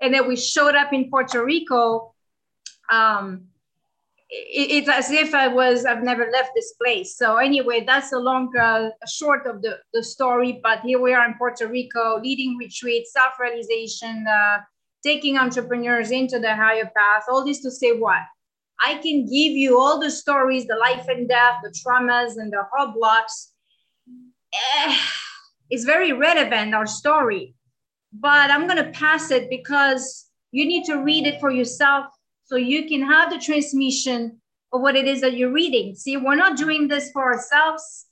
and 0.00 0.14
then 0.14 0.28
we 0.28 0.36
showed 0.36 0.74
up 0.74 0.92
in 0.92 1.10
Puerto 1.10 1.44
Rico. 1.44 2.14
Um, 2.90 3.46
it, 4.28 4.70
it's 4.70 4.88
as 4.88 5.10
if 5.10 5.34
I 5.34 5.48
was 5.48 5.84
I've 5.84 6.02
never 6.02 6.30
left 6.30 6.50
this 6.54 6.74
place. 6.74 7.16
So 7.16 7.36
anyway, 7.36 7.84
that's 7.84 8.12
a 8.12 8.18
long 8.18 8.56
uh, 8.56 8.90
short 9.08 9.46
of 9.46 9.62
the, 9.62 9.78
the 9.92 10.02
story. 10.02 10.60
But 10.62 10.80
here 10.80 11.00
we 11.00 11.12
are 11.12 11.26
in 11.26 11.34
Puerto 11.34 11.66
Rico, 11.66 12.20
leading 12.20 12.56
retreat, 12.56 13.06
self 13.08 13.32
realization, 13.40 14.24
uh, 14.28 14.58
taking 15.02 15.36
entrepreneurs 15.36 16.10
into 16.12 16.38
the 16.38 16.54
higher 16.54 16.90
path. 16.96 17.24
All 17.28 17.44
this 17.44 17.60
to 17.62 17.70
say 17.70 17.92
what 17.92 18.22
I 18.80 18.94
can 18.94 19.24
give 19.24 19.52
you 19.52 19.80
all 19.80 19.98
the 19.98 20.10
stories, 20.10 20.66
the 20.66 20.76
life 20.76 21.06
and 21.08 21.28
death, 21.28 21.56
the 21.62 21.70
traumas, 21.70 22.36
and 22.36 22.52
the 22.52 22.62
roadblocks. 22.76 23.52
Eh, 24.76 24.98
it's 25.70 25.84
very 25.84 26.12
relevant, 26.12 26.74
our 26.74 26.86
story. 26.86 27.54
But 28.12 28.50
I'm 28.50 28.66
going 28.66 28.82
to 28.82 28.90
pass 28.90 29.30
it 29.30 29.50
because 29.50 30.26
you 30.52 30.66
need 30.66 30.84
to 30.84 31.02
read 31.02 31.26
it 31.26 31.40
for 31.40 31.50
yourself 31.50 32.06
so 32.44 32.56
you 32.56 32.86
can 32.86 33.02
have 33.02 33.30
the 33.30 33.38
transmission 33.38 34.40
of 34.72 34.80
what 34.80 34.96
it 34.96 35.06
is 35.06 35.20
that 35.20 35.34
you're 35.34 35.52
reading. 35.52 35.94
See, 35.94 36.16
we're 36.16 36.36
not 36.36 36.56
doing 36.56 36.88
this 36.88 37.10
for 37.10 37.32
ourselves, 37.32 38.06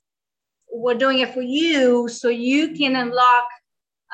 we're 0.70 0.94
doing 0.94 1.20
it 1.20 1.32
for 1.32 1.42
you 1.42 2.08
so 2.08 2.28
you 2.28 2.74
can 2.74 2.96
unlock 2.96 3.44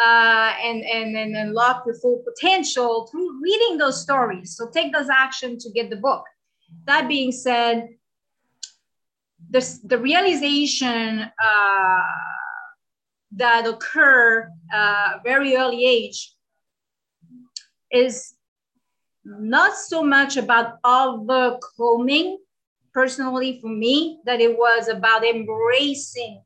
uh, 0.00 0.52
and, 0.62 0.84
and, 0.84 1.16
and 1.16 1.36
unlock 1.36 1.84
your 1.86 1.94
full 1.96 2.22
potential 2.24 3.08
through 3.10 3.40
reading 3.42 3.78
those 3.78 4.00
stories. 4.00 4.56
So 4.56 4.68
take 4.70 4.92
those 4.92 5.08
action 5.08 5.58
to 5.58 5.70
get 5.70 5.90
the 5.90 5.96
book. 5.96 6.24
That 6.86 7.08
being 7.08 7.32
said, 7.32 7.88
this, 9.50 9.78
the 9.80 9.98
realization 9.98 11.20
uh, 11.20 12.02
that 13.32 13.66
occur 13.66 14.48
uh, 14.72 15.18
very 15.24 15.56
early 15.56 15.84
age 15.84 16.34
is 17.92 18.34
not 19.24 19.76
so 19.76 20.02
much 20.02 20.36
about 20.36 20.78
overcoming 20.84 22.38
personally 22.94 23.58
for 23.60 23.68
me 23.68 24.20
that 24.24 24.40
it 24.40 24.56
was 24.56 24.88
about 24.88 25.24
embracing. 25.24 26.42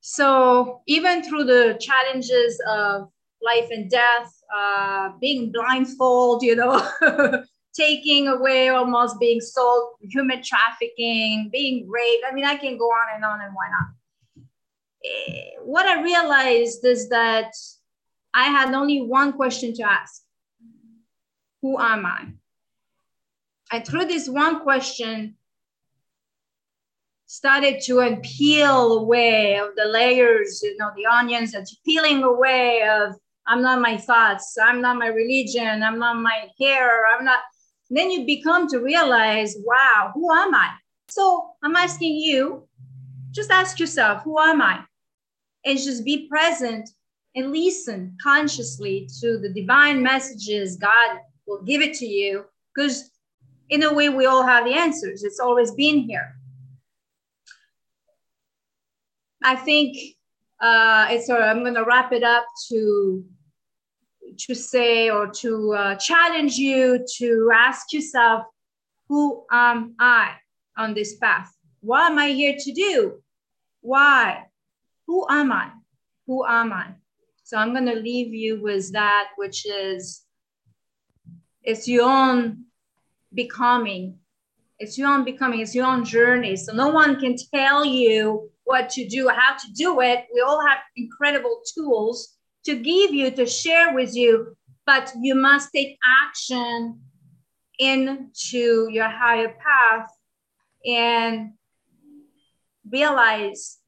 So 0.00 0.82
even 0.86 1.22
through 1.22 1.44
the 1.44 1.76
challenges 1.80 2.60
of 2.68 3.08
life 3.42 3.68
and 3.70 3.90
death 3.90 4.32
uh, 4.54 5.10
being 5.20 5.50
blindfold 5.50 6.42
you 6.42 6.54
know 6.54 6.88
taking 7.74 8.28
away, 8.28 8.68
almost 8.68 9.18
being 9.18 9.40
sold, 9.40 9.94
human 10.00 10.42
trafficking, 10.42 11.48
being 11.52 11.88
raped. 11.88 12.24
I 12.28 12.34
mean, 12.34 12.44
I 12.44 12.56
can 12.56 12.76
go 12.76 12.86
on 12.86 13.14
and 13.14 13.24
on 13.24 13.40
and 13.40 13.54
why 13.54 13.68
not? 13.70 14.44
Eh, 15.04 15.50
what 15.64 15.86
I 15.86 16.02
realized 16.02 16.84
is 16.84 17.08
that 17.08 17.52
I 18.34 18.44
had 18.44 18.72
only 18.74 19.00
one 19.00 19.32
question 19.32 19.74
to 19.74 19.82
ask 19.82 20.22
Who 21.62 21.78
am 21.78 22.06
I? 22.06 22.28
And 23.70 23.86
through 23.86 24.04
this 24.04 24.28
one 24.28 24.60
question, 24.60 25.36
started 27.32 27.80
to 27.80 27.94
unpeel 27.94 29.00
away 29.00 29.56
of 29.56 29.74
the 29.74 29.86
layers, 29.86 30.60
you 30.62 30.76
know, 30.76 30.90
the 30.94 31.06
onions 31.06 31.54
and 31.54 31.66
peeling 31.82 32.22
away 32.22 32.82
of 32.82 33.14
I'm 33.46 33.62
not 33.62 33.80
my 33.80 33.96
thoughts, 33.96 34.58
I'm 34.62 34.82
not 34.82 34.98
my 34.98 35.06
religion, 35.06 35.82
I'm 35.82 35.98
not 35.98 36.16
my 36.16 36.48
hair, 36.60 37.04
I'm 37.06 37.24
not 37.24 37.40
then 37.96 38.10
you 38.10 38.24
become 38.24 38.68
to 38.68 38.78
realize, 38.78 39.56
wow, 39.64 40.12
who 40.14 40.32
am 40.32 40.54
I? 40.54 40.70
So 41.08 41.50
I'm 41.62 41.76
asking 41.76 42.14
you, 42.16 42.66
just 43.32 43.50
ask 43.50 43.78
yourself, 43.78 44.22
who 44.22 44.38
am 44.38 44.62
I? 44.62 44.84
And 45.64 45.78
just 45.78 46.04
be 46.04 46.28
present 46.28 46.88
and 47.34 47.52
listen 47.52 48.16
consciously 48.22 49.08
to 49.20 49.38
the 49.38 49.48
divine 49.48 50.02
messages 50.02 50.76
God 50.76 51.18
will 51.46 51.62
give 51.62 51.82
it 51.82 51.94
to 51.94 52.06
you. 52.06 52.44
Because 52.74 53.10
in 53.70 53.82
a 53.82 53.92
way, 53.92 54.08
we 54.08 54.26
all 54.26 54.44
have 54.46 54.64
the 54.64 54.74
answers. 54.74 55.24
It's 55.24 55.40
always 55.40 55.70
been 55.72 56.00
here. 56.00 56.34
I 59.42 59.56
think 59.56 59.96
uh, 60.60 61.08
it's. 61.10 61.28
Uh, 61.28 61.38
I'm 61.38 61.60
going 61.60 61.74
to 61.74 61.84
wrap 61.84 62.12
it 62.12 62.22
up 62.22 62.44
to 62.68 63.24
to 64.38 64.54
say 64.54 65.10
or 65.10 65.28
to 65.28 65.72
uh, 65.72 65.94
challenge 65.96 66.56
you 66.56 67.04
to 67.18 67.50
ask 67.54 67.92
yourself, 67.92 68.44
who 69.08 69.44
am 69.50 69.94
I 69.98 70.34
on 70.76 70.94
this 70.94 71.16
path? 71.16 71.54
What 71.80 72.10
am 72.10 72.18
I 72.18 72.28
here 72.28 72.56
to 72.58 72.72
do? 72.72 73.22
Why? 73.80 74.46
Who 75.06 75.26
am 75.28 75.52
I? 75.52 75.70
Who 76.26 76.46
am 76.46 76.72
I? 76.72 76.94
So 77.42 77.56
I'm 77.58 77.72
going 77.72 77.86
to 77.86 77.96
leave 77.96 78.32
you 78.32 78.62
with 78.62 78.92
that, 78.92 79.28
which 79.36 79.66
is 79.66 80.22
it's 81.62 81.86
your 81.86 82.08
own 82.08 82.64
becoming. 83.34 84.18
It's 84.78 84.98
your 84.98 85.08
own 85.08 85.24
becoming, 85.24 85.60
it's 85.60 85.74
your 85.74 85.86
own 85.86 86.04
journey. 86.04 86.56
So 86.56 86.72
no 86.72 86.88
one 86.88 87.20
can 87.20 87.36
tell 87.54 87.84
you 87.84 88.50
what 88.64 88.90
to 88.90 89.06
do, 89.06 89.28
how 89.28 89.56
to 89.56 89.72
do 89.74 90.00
it. 90.00 90.26
We 90.34 90.40
all 90.40 90.66
have 90.66 90.78
incredible 90.96 91.62
tools 91.72 92.36
to 92.64 92.76
give 92.76 93.12
you, 93.12 93.30
to 93.30 93.46
share 93.46 93.94
with 93.94 94.14
you, 94.14 94.56
but 94.86 95.12
you 95.20 95.34
must 95.34 95.70
take 95.72 95.98
action 96.24 97.00
into 97.78 98.88
your 98.90 99.08
higher 99.08 99.48
path 99.48 100.10
and 100.86 101.52
realize 102.90 103.78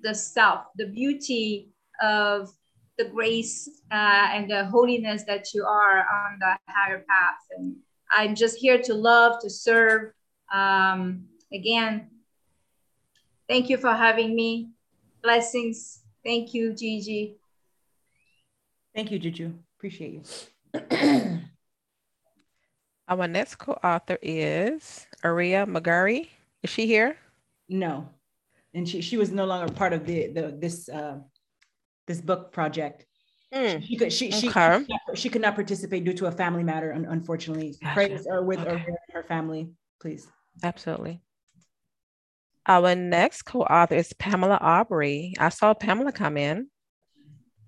the 0.00 0.14
self, 0.14 0.64
the 0.76 0.86
beauty 0.86 1.70
of 2.02 2.50
the 2.98 3.04
grace 3.04 3.68
uh, 3.90 4.28
and 4.32 4.50
the 4.50 4.64
holiness 4.66 5.24
that 5.24 5.54
you 5.54 5.64
are 5.64 5.98
on 5.98 6.38
the 6.38 6.56
higher 6.68 7.04
path. 7.08 7.38
And 7.56 7.76
I'm 8.10 8.34
just 8.34 8.56
here 8.56 8.80
to 8.82 8.94
love, 8.94 9.40
to 9.42 9.50
serve. 9.50 10.12
Um, 10.52 11.26
again, 11.52 12.10
thank 13.48 13.68
you 13.68 13.76
for 13.76 13.92
having 13.92 14.34
me. 14.34 14.70
Blessings. 15.22 16.02
Thank 16.24 16.54
you, 16.54 16.74
Gigi. 16.74 17.36
Thank 18.98 19.12
you, 19.12 19.20
Juju. 19.20 19.54
Appreciate 19.78 20.12
you. 20.12 20.22
Our 23.08 23.28
next 23.28 23.54
co-author 23.54 24.18
is 24.20 25.06
Aria 25.22 25.66
Magari. 25.66 26.30
Is 26.64 26.70
she 26.70 26.88
here? 26.88 27.16
No, 27.68 28.08
and 28.74 28.88
she 28.88 29.00
she 29.00 29.16
was 29.16 29.30
no 29.30 29.44
longer 29.44 29.72
part 29.72 29.92
of 29.92 30.04
the 30.04 30.32
the 30.32 30.50
this 30.58 30.88
uh, 30.88 31.18
this 32.08 32.20
book 32.20 32.50
project. 32.50 33.06
Mm. 33.54 33.84
She 33.86 33.96
could 33.96 34.12
she 34.12 34.32
she, 34.32 34.48
Okay. 34.48 34.84
she 35.14 35.28
could 35.28 35.42
not 35.42 35.54
participate 35.54 36.02
due 36.02 36.14
to 36.14 36.26
a 36.26 36.32
family 36.32 36.64
matter. 36.64 36.92
un- 36.92 37.06
Unfortunately, 37.08 37.76
Gotcha. 37.80 38.18
are 38.28 38.42
with 38.42 38.58
Okay. 38.58 38.78
her, 38.80 38.98
her 39.12 39.22
family, 39.28 39.70
please. 40.00 40.26
Absolutely. 40.64 41.22
Our 42.66 42.96
next 42.96 43.42
co-author 43.42 43.94
is 43.94 44.12
Pamela 44.14 44.58
Aubrey. 44.60 45.34
I 45.38 45.50
saw 45.50 45.72
Pamela 45.72 46.10
come 46.10 46.36
in. 46.36 46.68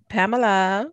Pamela. 0.09 0.91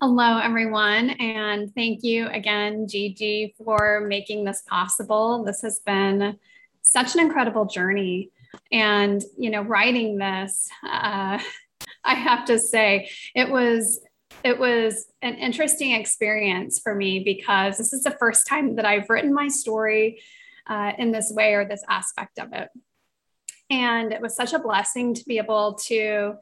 Hello, 0.00 0.38
everyone, 0.38 1.10
and 1.10 1.74
thank 1.74 2.04
you 2.04 2.28
again, 2.28 2.86
Gigi, 2.86 3.56
for 3.58 4.06
making 4.06 4.44
this 4.44 4.62
possible. 4.62 5.42
This 5.42 5.62
has 5.62 5.80
been 5.80 6.38
such 6.82 7.14
an 7.14 7.20
incredible 7.20 7.64
journey. 7.64 8.30
And, 8.70 9.20
you 9.36 9.50
know, 9.50 9.62
writing 9.62 10.16
this, 10.16 10.68
uh, 10.84 11.40
I 12.04 12.14
have 12.14 12.44
to 12.44 12.60
say, 12.60 13.10
it 13.34 13.50
was 13.50 14.00
it 14.44 14.60
was 14.60 15.06
an 15.20 15.34
interesting 15.34 15.90
experience 15.90 16.78
for 16.78 16.94
me 16.94 17.24
because 17.24 17.76
this 17.76 17.92
is 17.92 18.04
the 18.04 18.16
first 18.20 18.46
time 18.46 18.76
that 18.76 18.84
I've 18.84 19.10
written 19.10 19.34
my 19.34 19.48
story 19.48 20.22
uh, 20.68 20.92
in 20.96 21.10
this 21.10 21.32
way 21.34 21.54
or 21.54 21.64
this 21.64 21.82
aspect 21.88 22.38
of 22.38 22.52
it. 22.52 22.68
And 23.68 24.12
it 24.12 24.20
was 24.20 24.36
such 24.36 24.52
a 24.52 24.60
blessing 24.60 25.14
to 25.14 25.24
be 25.24 25.38
able 25.38 25.74
to 25.86 26.34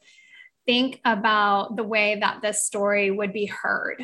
think 0.67 1.01
about 1.05 1.77
the 1.77 1.85
way 1.85 2.19
that 2.21 2.43
this 2.43 2.65
story 2.65 3.11
would 3.11 3.33
be 3.33 3.47
heard. 3.47 4.03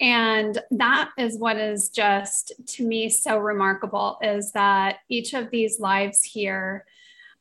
And 0.00 0.58
that 0.72 1.10
is 1.16 1.38
what 1.38 1.56
is 1.56 1.88
just 1.88 2.52
to 2.66 2.86
me 2.86 3.08
so 3.08 3.38
remarkable 3.38 4.18
is 4.22 4.52
that 4.52 4.98
each 5.08 5.34
of 5.34 5.50
these 5.50 5.78
lives 5.78 6.22
here 6.24 6.84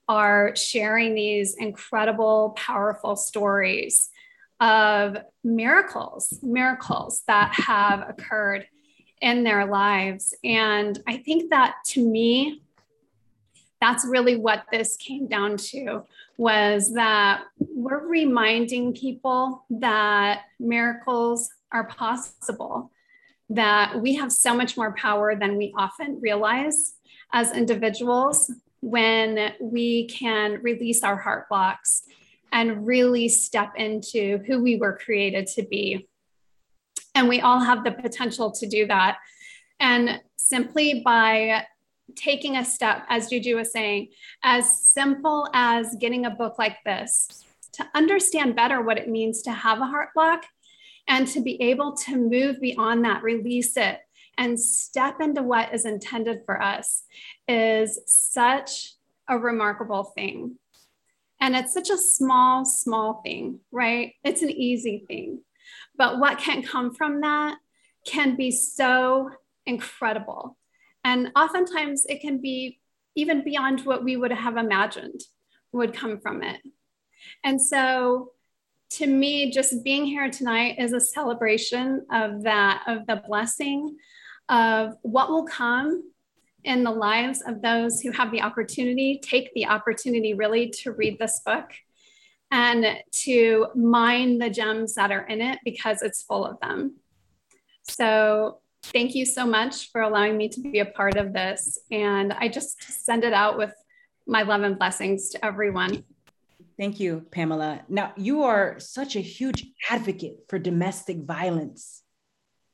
are 0.07 0.55
sharing 0.55 1.15
these 1.15 1.55
incredible, 1.55 2.51
powerful 2.55 3.15
stories 3.15 4.09
of 4.59 5.17
miracles, 5.43 6.39
miracles 6.43 7.23
that 7.27 7.53
have 7.55 8.07
occurred 8.07 8.67
in 9.21 9.43
their 9.43 9.65
lives. 9.65 10.33
And 10.43 11.01
I 11.07 11.17
think 11.17 11.49
that 11.49 11.75
to 11.87 12.05
me, 12.05 12.61
that's 13.81 14.05
really 14.05 14.35
what 14.35 14.65
this 14.71 14.95
came 14.97 15.27
down 15.27 15.57
to 15.57 16.03
was 16.37 16.93
that 16.93 17.43
we're 17.59 18.07
reminding 18.07 18.93
people 18.93 19.65
that 19.69 20.41
miracles 20.59 21.49
are 21.71 21.85
possible 21.85 22.91
that 23.49 24.01
we 24.01 24.15
have 24.15 24.31
so 24.31 24.55
much 24.55 24.77
more 24.77 24.93
power 24.93 25.35
than 25.35 25.57
we 25.57 25.73
often 25.77 26.19
realize 26.21 26.95
as 27.33 27.51
individuals 27.51 28.51
when 28.81 29.53
we 29.61 30.07
can 30.07 30.61
release 30.61 31.03
our 31.03 31.17
heart 31.17 31.47
blocks 31.49 32.03
and 32.51 32.85
really 32.85 33.29
step 33.29 33.73
into 33.75 34.39
who 34.45 34.61
we 34.61 34.77
were 34.77 34.97
created 34.97 35.47
to 35.47 35.63
be. 35.63 36.07
And 37.15 37.29
we 37.29 37.41
all 37.41 37.59
have 37.59 37.83
the 37.83 37.91
potential 37.91 38.51
to 38.51 38.67
do 38.67 38.87
that. 38.87 39.17
And 39.79 40.21
simply 40.35 41.01
by 41.03 41.65
taking 42.15 42.57
a 42.57 42.65
step, 42.65 43.03
as 43.09 43.29
Juju 43.29 43.57
was 43.57 43.71
saying, 43.71 44.09
as 44.43 44.81
simple 44.81 45.47
as 45.53 45.95
getting 45.99 46.25
a 46.25 46.31
book 46.31 46.55
like 46.57 46.77
this 46.85 47.45
to 47.73 47.85
understand 47.95 48.55
better 48.55 48.81
what 48.81 48.97
it 48.97 49.09
means 49.09 49.41
to 49.41 49.51
have 49.51 49.79
a 49.79 49.85
heart 49.85 50.09
block 50.13 50.45
and 51.07 51.27
to 51.27 51.41
be 51.41 51.61
able 51.61 51.95
to 51.97 52.15
move 52.15 52.61
beyond 52.61 53.03
that, 53.03 53.23
release 53.23 53.75
it, 53.77 53.99
and 54.37 54.59
step 54.59 55.19
into 55.21 55.43
what 55.43 55.73
is 55.73 55.85
intended 55.85 56.41
for 56.45 56.61
us 56.61 57.03
is 57.47 57.99
such 58.05 58.93
a 59.27 59.37
remarkable 59.37 60.03
thing. 60.03 60.57
And 61.39 61.55
it's 61.55 61.73
such 61.73 61.89
a 61.89 61.97
small, 61.97 62.63
small 62.65 63.21
thing, 63.23 63.59
right? 63.71 64.13
It's 64.23 64.41
an 64.41 64.49
easy 64.49 65.03
thing. 65.07 65.41
But 65.97 66.19
what 66.19 66.39
can 66.39 66.63
come 66.63 66.93
from 66.93 67.21
that 67.21 67.57
can 68.05 68.35
be 68.35 68.51
so 68.51 69.29
incredible. 69.65 70.57
And 71.03 71.31
oftentimes 71.35 72.05
it 72.05 72.21
can 72.21 72.39
be 72.39 72.79
even 73.15 73.43
beyond 73.43 73.81
what 73.81 74.03
we 74.03 74.17
would 74.17 74.31
have 74.31 74.57
imagined 74.57 75.21
would 75.71 75.93
come 75.93 76.19
from 76.19 76.43
it. 76.43 76.61
And 77.43 77.61
so 77.61 78.31
to 78.91 79.07
me, 79.07 79.51
just 79.51 79.83
being 79.83 80.05
here 80.05 80.29
tonight 80.29 80.75
is 80.77 80.93
a 80.93 80.99
celebration 80.99 82.05
of 82.11 82.43
that, 82.43 82.83
of 82.87 83.07
the 83.07 83.23
blessing 83.27 83.97
of 84.49 84.95
what 85.01 85.29
will 85.29 85.45
come 85.45 86.11
in 86.63 86.83
the 86.83 86.91
lives 86.91 87.41
of 87.45 87.61
those 87.61 88.01
who 88.01 88.11
have 88.11 88.31
the 88.31 88.41
opportunity, 88.41 89.19
take 89.21 89.53
the 89.53 89.65
opportunity 89.65 90.33
really 90.33 90.69
to 90.69 90.91
read 90.91 91.17
this 91.17 91.41
book 91.45 91.71
and 92.51 92.85
to 93.11 93.67
mine 93.73 94.37
the 94.37 94.49
gems 94.49 94.93
that 94.93 95.11
are 95.11 95.25
in 95.25 95.41
it 95.41 95.59
because 95.65 96.01
it's 96.01 96.21
full 96.21 96.45
of 96.45 96.59
them. 96.59 96.97
So 97.89 98.59
thank 98.83 99.15
you 99.15 99.25
so 99.25 99.45
much 99.45 99.91
for 99.91 100.01
allowing 100.01 100.37
me 100.37 100.49
to 100.49 100.61
be 100.61 100.79
a 100.79 100.85
part 100.85 101.17
of 101.17 101.33
this. 101.33 101.77
And 101.91 102.33
I 102.33 102.47
just 102.47 102.81
send 102.83 103.23
it 103.23 103.33
out 103.33 103.57
with 103.57 103.73
my 104.27 104.43
love 104.43 104.61
and 104.63 104.77
blessings 104.77 105.29
to 105.29 105.45
everyone. 105.45 106.03
Thank 106.77 106.99
you, 106.99 107.25
Pamela. 107.31 107.81
Now, 107.87 108.13
you 108.17 108.43
are 108.43 108.79
such 108.79 109.15
a 109.15 109.21
huge 109.21 109.65
advocate 109.89 110.37
for 110.49 110.57
domestic 110.57 111.17
violence, 111.23 112.01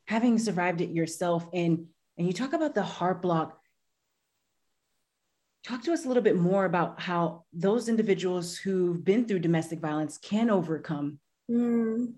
having 0.05 0.39
survived 0.39 0.81
it 0.81 0.91
yourself. 0.91 1.47
And, 1.53 1.87
and 2.17 2.27
you 2.27 2.33
talk 2.33 2.53
about 2.53 2.75
the 2.75 2.83
heart 2.83 3.21
block. 3.21 3.57
Talk 5.65 5.83
to 5.83 5.93
us 5.93 6.05
a 6.05 6.07
little 6.07 6.23
bit 6.23 6.37
more 6.37 6.65
about 6.65 7.01
how 7.01 7.43
those 7.51 7.89
individuals 7.89 8.57
who've 8.57 9.03
been 9.03 9.25
through 9.25 9.39
domestic 9.39 9.79
violence 9.79 10.17
can 10.17 10.49
overcome. 10.49 11.19
Mm. 11.51 12.13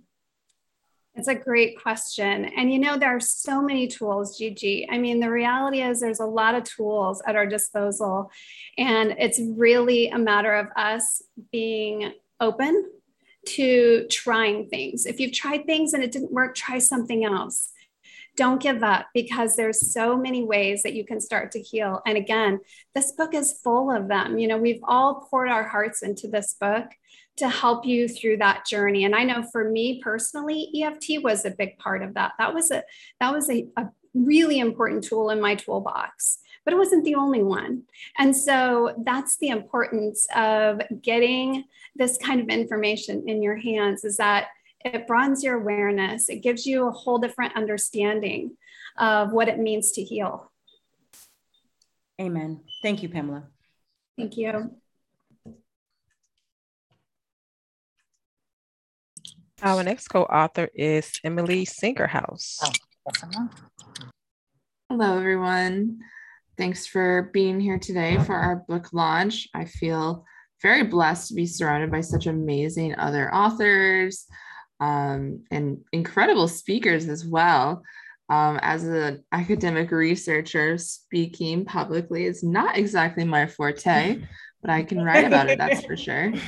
It's 1.15 1.27
a 1.27 1.35
great 1.35 1.79
question. 1.81 2.45
And 2.45 2.71
you 2.71 2.79
know, 2.79 2.97
there 2.97 3.15
are 3.15 3.19
so 3.19 3.61
many 3.61 3.87
tools, 3.87 4.37
Gigi. 4.37 4.87
I 4.89 4.97
mean, 4.97 5.19
the 5.19 5.29
reality 5.29 5.81
is 5.81 5.99
there's 5.99 6.21
a 6.21 6.25
lot 6.25 6.55
of 6.55 6.63
tools 6.63 7.21
at 7.27 7.35
our 7.35 7.45
disposal. 7.45 8.31
And 8.77 9.15
it's 9.19 9.39
really 9.57 10.07
a 10.07 10.17
matter 10.17 10.53
of 10.53 10.67
us 10.77 11.21
being 11.51 12.13
open 12.39 12.89
to 13.45 14.07
trying 14.09 14.67
things. 14.67 15.05
If 15.05 15.19
you've 15.19 15.33
tried 15.33 15.65
things 15.65 15.93
and 15.93 16.03
it 16.03 16.11
didn't 16.11 16.31
work, 16.31 16.55
try 16.55 16.79
something 16.79 17.25
else. 17.25 17.71
Don't 18.37 18.61
give 18.61 18.81
up 18.81 19.07
because 19.13 19.55
there's 19.55 19.91
so 19.91 20.15
many 20.15 20.45
ways 20.45 20.83
that 20.83 20.93
you 20.93 21.05
can 21.05 21.19
start 21.19 21.51
to 21.51 21.61
heal. 21.61 22.01
And 22.05 22.17
again, 22.17 22.61
this 22.95 23.11
book 23.11 23.33
is 23.33 23.59
full 23.61 23.91
of 23.91 24.07
them. 24.07 24.37
You 24.37 24.47
know, 24.47 24.57
we've 24.57 24.83
all 24.83 25.27
poured 25.29 25.49
our 25.49 25.67
hearts 25.67 26.01
into 26.01 26.29
this 26.29 26.55
book 26.59 26.87
to 27.37 27.49
help 27.49 27.85
you 27.85 28.07
through 28.07 28.37
that 28.37 28.65
journey. 28.65 29.05
And 29.05 29.15
I 29.15 29.23
know 29.23 29.43
for 29.51 29.69
me 29.69 30.01
personally, 30.01 30.69
EFT 30.81 31.23
was 31.23 31.45
a 31.45 31.51
big 31.51 31.77
part 31.77 32.03
of 32.03 32.13
that. 32.15 32.33
That 32.37 32.53
was 32.53 32.71
a 32.71 32.83
that 33.19 33.33
was 33.33 33.49
a, 33.49 33.67
a 33.77 33.89
really 34.13 34.59
important 34.59 35.03
tool 35.03 35.29
in 35.29 35.39
my 35.39 35.55
toolbox, 35.55 36.39
but 36.65 36.73
it 36.73 36.77
wasn't 36.77 37.05
the 37.05 37.15
only 37.15 37.41
one. 37.41 37.83
And 38.17 38.35
so 38.35 38.95
that's 39.05 39.37
the 39.37 39.49
importance 39.49 40.27
of 40.35 40.81
getting 41.01 41.65
this 41.95 42.17
kind 42.17 42.41
of 42.41 42.47
information 42.47 43.23
in 43.27 43.41
your 43.41 43.55
hands 43.55 44.03
is 44.03 44.17
that 44.17 44.47
it 44.83 45.07
broadens 45.07 45.43
your 45.43 45.55
awareness. 45.55 46.29
It 46.29 46.41
gives 46.41 46.65
you 46.65 46.87
a 46.87 46.91
whole 46.91 47.19
different 47.19 47.55
understanding 47.55 48.57
of 48.97 49.31
what 49.31 49.47
it 49.47 49.59
means 49.59 49.91
to 49.93 50.03
heal. 50.03 50.51
Amen. 52.19 52.61
Thank 52.81 53.03
you, 53.03 53.09
Pamela. 53.09 53.47
Thank 54.17 54.37
you. 54.37 54.75
Our 59.63 59.83
next 59.83 60.07
co-author 60.07 60.69
is 60.73 61.11
Emily 61.23 61.65
Singerhouse. 61.67 62.57
Oh, 62.63 62.71
Hello, 64.89 65.17
everyone. 65.17 65.99
Thanks 66.57 66.87
for 66.87 67.29
being 67.31 67.59
here 67.59 67.77
today 67.77 68.17
for 68.17 68.33
our 68.33 68.65
book 68.67 68.91
launch. 68.91 69.47
I 69.53 69.65
feel 69.65 70.25
very 70.63 70.83
blessed 70.83 71.27
to 71.27 71.33
be 71.35 71.45
surrounded 71.45 71.91
by 71.91 72.01
such 72.01 72.25
amazing 72.25 72.95
other 72.95 73.33
authors 73.33 74.25
um, 74.79 75.43
and 75.51 75.81
incredible 75.91 76.47
speakers 76.47 77.07
as 77.07 77.23
well. 77.23 77.83
Um, 78.29 78.59
as 78.63 78.83
an 78.85 79.23
academic 79.31 79.91
researcher, 79.91 80.79
speaking 80.79 81.65
publicly 81.65 82.25
is 82.25 82.41
not 82.43 82.77
exactly 82.77 83.25
my 83.25 83.45
forte, 83.45 84.23
but 84.61 84.71
I 84.71 84.81
can 84.83 85.03
write 85.03 85.25
about 85.25 85.49
it, 85.49 85.59
that's 85.59 85.85
for 85.85 85.97
sure. 85.97 86.33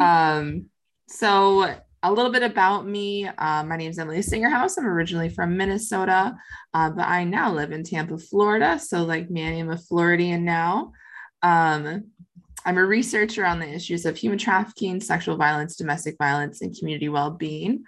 Um, 0.00 0.66
so, 1.08 1.76
a 2.04 2.12
little 2.12 2.30
bit 2.30 2.42
about 2.42 2.86
me. 2.86 3.26
Uh, 3.26 3.64
my 3.64 3.78
name 3.78 3.90
is 3.90 3.98
Emily 3.98 4.18
Singerhouse. 4.18 4.76
I'm 4.76 4.86
originally 4.86 5.30
from 5.30 5.56
Minnesota, 5.56 6.36
uh, 6.74 6.90
but 6.90 7.06
I 7.06 7.24
now 7.24 7.50
live 7.50 7.72
in 7.72 7.82
Tampa, 7.82 8.18
Florida. 8.18 8.78
So, 8.78 9.04
like 9.04 9.30
Manny, 9.30 9.60
I'm 9.60 9.70
a 9.70 9.78
Floridian 9.78 10.44
now. 10.44 10.92
Um, 11.42 12.10
I'm 12.66 12.76
a 12.76 12.84
researcher 12.84 13.46
on 13.46 13.58
the 13.58 13.68
issues 13.68 14.04
of 14.04 14.18
human 14.18 14.38
trafficking, 14.38 15.00
sexual 15.00 15.38
violence, 15.38 15.76
domestic 15.76 16.16
violence, 16.18 16.60
and 16.60 16.76
community 16.76 17.08
well 17.08 17.30
being. 17.30 17.84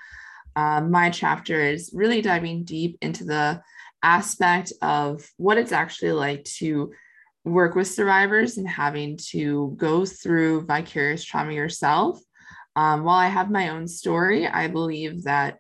Um, 0.57 0.91
my 0.91 1.11
chapter 1.11 1.61
is 1.61 1.91
really 1.93 2.23
diving 2.23 2.65
deep 2.65 2.97
into 3.03 3.25
the 3.25 3.61
aspect 4.03 4.73
of 4.81 5.29
what 5.37 5.59
it's 5.59 5.73
actually 5.73 6.13
like 6.13 6.45
to 6.57 6.91
work 7.45 7.75
with 7.75 7.87
survivors 7.87 8.57
and 8.57 8.67
having 8.67 9.19
to 9.29 9.75
go 9.77 10.07
through 10.07 10.63
vicarious 10.63 11.23
trauma 11.23 11.53
yourself. 11.53 12.19
Um, 12.77 13.05
while 13.05 13.17
I 13.17 13.29
have 13.29 13.51
my 13.51 13.71
own 13.71 13.89
story, 13.89 14.47
I 14.47 14.69
believe 14.69 15.25
that 15.25 15.59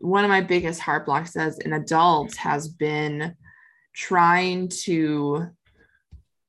one 0.00 0.24
of 0.24 0.30
my 0.30 0.40
biggest 0.40 0.80
heart 0.80 1.06
blocks 1.06 1.36
as 1.36 1.58
an 1.60 1.72
adult 1.72 2.34
has 2.34 2.68
been 2.68 3.36
trying 3.94 4.68
to 4.68 5.46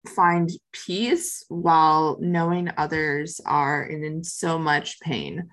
find 0.07 0.49
peace 0.71 1.45
while 1.47 2.17
knowing 2.19 2.71
others 2.75 3.39
are 3.45 3.83
in, 3.83 4.03
in 4.03 4.23
so 4.23 4.57
much 4.57 4.99
pain 4.99 5.49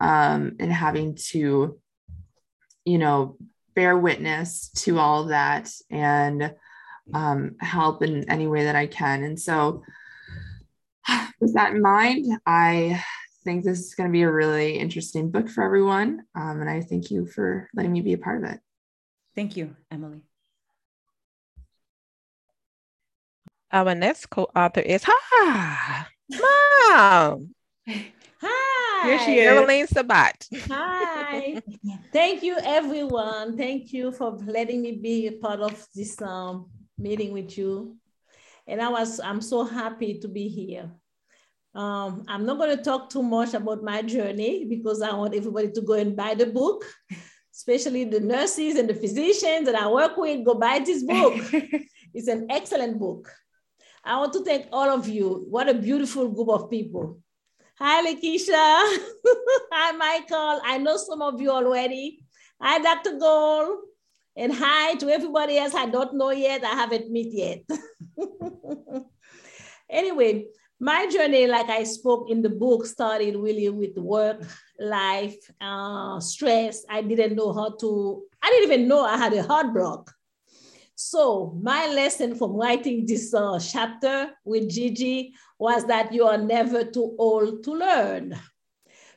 um, 0.00 0.56
and 0.58 0.72
having 0.72 1.14
to, 1.14 1.78
you 2.84 2.98
know, 2.98 3.36
bear 3.74 3.98
witness 3.98 4.70
to 4.70 4.98
all 4.98 5.26
that 5.26 5.70
and 5.90 6.54
um, 7.12 7.56
help 7.60 8.02
in 8.02 8.28
any 8.30 8.46
way 8.46 8.64
that 8.64 8.76
I 8.76 8.86
can. 8.86 9.22
And 9.22 9.38
so, 9.38 9.82
with 11.40 11.54
that 11.54 11.72
in 11.72 11.82
mind, 11.82 12.26
I 12.46 13.02
think 13.48 13.64
this 13.64 13.80
is 13.80 13.94
going 13.94 14.10
to 14.10 14.12
be 14.12 14.22
a 14.22 14.30
really 14.30 14.76
interesting 14.76 15.30
book 15.30 15.48
for 15.48 15.64
everyone. 15.64 16.20
Um, 16.34 16.60
and 16.60 16.68
I 16.68 16.82
thank 16.82 17.10
you 17.10 17.24
for 17.24 17.66
letting 17.74 17.92
me 17.92 18.02
be 18.02 18.12
a 18.12 18.18
part 18.18 18.44
of 18.44 18.50
it. 18.50 18.60
Thank 19.34 19.56
you, 19.56 19.74
Emily. 19.90 20.20
Our 23.72 23.94
next 23.94 24.26
co-author 24.28 24.80
is 24.80 25.02
Hi, 25.06 26.06
Mom. 26.30 27.54
Hi. 28.42 29.08
Here 29.08 29.18
she 29.24 29.38
is. 29.38 29.48
Caroline 29.48 29.86
Sabat. 29.86 30.46
Hi. 30.68 31.62
Thank 32.12 32.42
you, 32.42 32.58
everyone. 32.62 33.56
Thank 33.56 33.94
you 33.94 34.12
for 34.12 34.36
letting 34.44 34.82
me 34.82 34.92
be 34.92 35.28
a 35.28 35.32
part 35.32 35.60
of 35.60 35.86
this 35.94 36.20
um, 36.20 36.68
meeting 36.98 37.32
with 37.32 37.56
you. 37.56 37.96
And 38.66 38.82
I 38.82 38.90
was, 38.90 39.20
I'm 39.20 39.40
so 39.40 39.64
happy 39.64 40.18
to 40.18 40.28
be 40.28 40.48
here. 40.48 40.90
Um, 41.74 42.24
I'm 42.28 42.46
not 42.46 42.58
going 42.58 42.76
to 42.76 42.82
talk 42.82 43.10
too 43.10 43.22
much 43.22 43.54
about 43.54 43.82
my 43.82 44.02
journey 44.02 44.64
because 44.64 45.02
I 45.02 45.14
want 45.14 45.34
everybody 45.34 45.70
to 45.72 45.80
go 45.80 45.94
and 45.94 46.16
buy 46.16 46.34
the 46.34 46.46
book, 46.46 46.84
especially 47.54 48.04
the 48.04 48.20
nurses 48.20 48.76
and 48.76 48.88
the 48.88 48.94
physicians 48.94 49.66
that 49.66 49.74
I 49.74 49.88
work 49.88 50.16
with. 50.16 50.44
Go 50.44 50.54
buy 50.54 50.80
this 50.80 51.02
book. 51.02 51.34
it's 52.14 52.28
an 52.28 52.46
excellent 52.50 52.98
book. 52.98 53.30
I 54.04 54.16
want 54.16 54.32
to 54.32 54.44
thank 54.44 54.66
all 54.72 54.88
of 54.88 55.08
you. 55.08 55.44
What 55.48 55.68
a 55.68 55.74
beautiful 55.74 56.28
group 56.28 56.48
of 56.48 56.70
people. 56.70 57.20
Hi, 57.78 58.02
Lakeisha. 58.04 58.48
hi, 59.72 59.92
Michael. 59.92 60.60
I 60.64 60.78
know 60.78 60.96
some 60.96 61.22
of 61.22 61.40
you 61.40 61.50
already. 61.50 62.24
Hi, 62.60 62.78
Dr. 62.78 63.18
Gold. 63.18 63.78
And 64.36 64.52
hi 64.52 64.94
to 64.94 65.08
everybody 65.10 65.58
else 65.58 65.74
I 65.74 65.86
don't 65.86 66.14
know 66.14 66.30
yet. 66.30 66.64
I 66.64 66.74
haven't 66.74 67.10
met 67.10 67.26
yet. 67.26 67.64
anyway, 69.90 70.46
my 70.80 71.08
journey, 71.08 71.46
like 71.46 71.68
I 71.68 71.84
spoke 71.84 72.30
in 72.30 72.42
the 72.42 72.50
book, 72.50 72.86
started 72.86 73.36
really 73.36 73.68
with 73.68 73.96
work, 73.96 74.42
life, 74.78 75.36
uh, 75.60 76.20
stress. 76.20 76.84
I 76.88 77.02
didn't 77.02 77.34
know 77.34 77.52
how 77.52 77.76
to, 77.80 78.22
I 78.42 78.50
didn't 78.50 78.72
even 78.72 78.88
know 78.88 79.04
I 79.04 79.16
had 79.16 79.32
a 79.32 79.42
heart 79.42 79.74
block. 79.74 80.12
So 80.94 81.56
my 81.62 81.86
lesson 81.88 82.34
from 82.34 82.52
writing 82.52 83.06
this 83.06 83.32
uh, 83.32 83.58
chapter 83.60 84.30
with 84.44 84.68
Gigi 84.68 85.32
was 85.58 85.84
that 85.86 86.12
you 86.12 86.26
are 86.26 86.38
never 86.38 86.84
too 86.84 87.14
old 87.18 87.64
to 87.64 87.72
learn. 87.72 88.38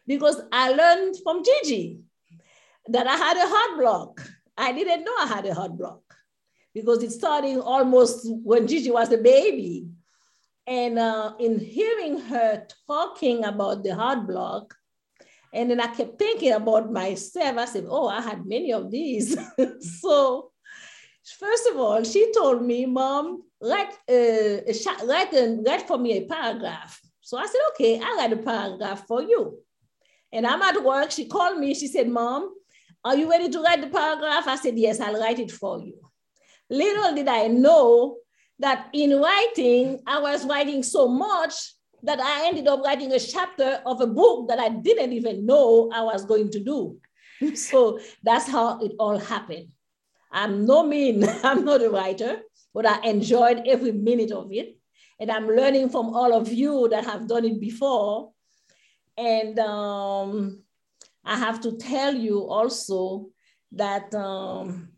Because 0.07 0.41
I 0.51 0.71
learned 0.73 1.15
from 1.23 1.43
Gigi 1.43 1.99
that 2.87 3.07
I 3.07 3.15
had 3.15 3.37
a 3.37 3.47
heart 3.47 3.79
block. 3.79 4.21
I 4.57 4.71
didn't 4.71 5.03
know 5.03 5.13
I 5.19 5.27
had 5.27 5.45
a 5.45 5.53
heart 5.53 5.77
block 5.77 6.01
because 6.73 7.03
it 7.03 7.11
started 7.11 7.59
almost 7.59 8.27
when 8.43 8.67
Gigi 8.67 8.91
was 8.91 9.11
a 9.11 9.17
baby. 9.17 9.87
And 10.71 10.97
uh, 10.97 11.33
in 11.39 11.59
hearing 11.59 12.17
her 12.31 12.65
talking 12.87 13.43
about 13.43 13.83
the 13.83 13.93
heart 13.93 14.25
block, 14.25 14.73
and 15.53 15.69
then 15.69 15.81
I 15.81 15.87
kept 15.87 16.17
thinking 16.17 16.53
about 16.53 16.93
myself. 16.93 17.57
I 17.57 17.65
said, 17.65 17.85
Oh, 17.89 18.07
I 18.07 18.21
had 18.21 18.45
many 18.45 18.71
of 18.71 18.89
these. 18.89 19.37
so 20.01 20.51
First 21.37 21.67
of 21.69 21.77
all, 21.77 22.03
she 22.03 22.31
told 22.33 22.63
me, 22.63 22.85
Mom, 22.85 23.43
write, 23.61 23.93
uh, 24.09 24.61
write, 25.05 25.33
write 25.65 25.87
for 25.87 25.97
me 25.97 26.17
a 26.17 26.25
paragraph. 26.25 26.99
So 27.21 27.37
I 27.37 27.45
said, 27.45 27.61
okay, 27.71 27.99
I'll 28.03 28.17
write 28.17 28.33
a 28.33 28.37
paragraph 28.37 29.05
for 29.07 29.21
you. 29.21 29.59
And 30.33 30.47
I'm 30.47 30.61
at 30.61 30.83
work. 30.83 31.11
She 31.11 31.27
called 31.27 31.59
me. 31.59 31.75
She 31.75 31.87
said, 31.87 32.09
Mom, 32.09 32.53
are 33.05 33.15
you 33.15 33.29
ready 33.29 33.49
to 33.49 33.61
write 33.61 33.81
the 33.81 33.87
paragraph? 33.87 34.47
I 34.47 34.55
said, 34.55 34.77
yes, 34.77 34.99
I'll 34.99 35.19
write 35.19 35.39
it 35.39 35.51
for 35.51 35.79
you. 35.79 35.99
Little 36.69 37.13
did 37.13 37.27
I 37.27 37.47
know 37.47 38.17
that 38.61 38.89
in 38.93 39.19
writing, 39.19 39.99
I 40.07 40.19
was 40.19 40.45
writing 40.45 40.83
so 40.83 41.07
much 41.07 41.53
that 42.03 42.19
I 42.19 42.47
ended 42.47 42.67
up 42.67 42.81
writing 42.83 43.11
a 43.11 43.19
chapter 43.19 43.81
of 43.85 44.01
a 44.01 44.07
book 44.07 44.47
that 44.49 44.59
I 44.59 44.69
didn't 44.69 45.13
even 45.13 45.45
know 45.45 45.91
I 45.93 46.01
was 46.01 46.25
going 46.25 46.49
to 46.51 46.59
do. 46.59 46.97
so 47.55 47.99
that's 48.23 48.47
how 48.47 48.79
it 48.79 48.93
all 48.99 49.17
happened. 49.17 49.69
I'm 50.31 50.65
no 50.65 50.85
mean, 50.85 51.23
I'm 51.43 51.65
not 51.65 51.81
a 51.81 51.89
writer, 51.89 52.41
but 52.73 52.85
I 52.85 53.01
enjoyed 53.01 53.63
every 53.67 53.91
minute 53.91 54.31
of 54.31 54.51
it. 54.51 54.77
And 55.19 55.31
I'm 55.31 55.47
learning 55.47 55.89
from 55.89 56.15
all 56.15 56.33
of 56.33 56.51
you 56.51 56.87
that 56.89 57.05
have 57.05 57.27
done 57.27 57.45
it 57.45 57.59
before. 57.59 58.31
And 59.17 59.59
um, 59.59 60.63
I 61.23 61.35
have 61.35 61.61
to 61.61 61.77
tell 61.77 62.13
you 62.15 62.47
also 62.47 63.29
that 63.73 64.13
um, 64.15 64.89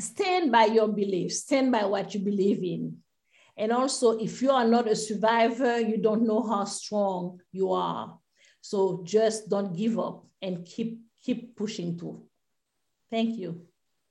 stand 0.00 0.52
by 0.52 0.66
your 0.66 0.88
beliefs, 0.88 1.40
stand 1.40 1.72
by 1.72 1.84
what 1.84 2.14
you 2.14 2.20
believe 2.20 2.62
in. 2.62 2.98
And 3.56 3.72
also, 3.72 4.18
if 4.18 4.40
you 4.40 4.50
are 4.50 4.66
not 4.66 4.88
a 4.88 4.96
survivor, 4.96 5.78
you 5.78 5.98
don't 5.98 6.26
know 6.26 6.42
how 6.42 6.64
strong 6.64 7.40
you 7.52 7.72
are. 7.72 8.18
So 8.60 9.02
just 9.04 9.48
don't 9.48 9.76
give 9.76 9.98
up 9.98 10.26
and 10.40 10.64
keep 10.64 11.00
keep 11.22 11.56
pushing 11.56 11.98
through. 11.98 12.22
Thank 13.10 13.36
you. 13.36 13.66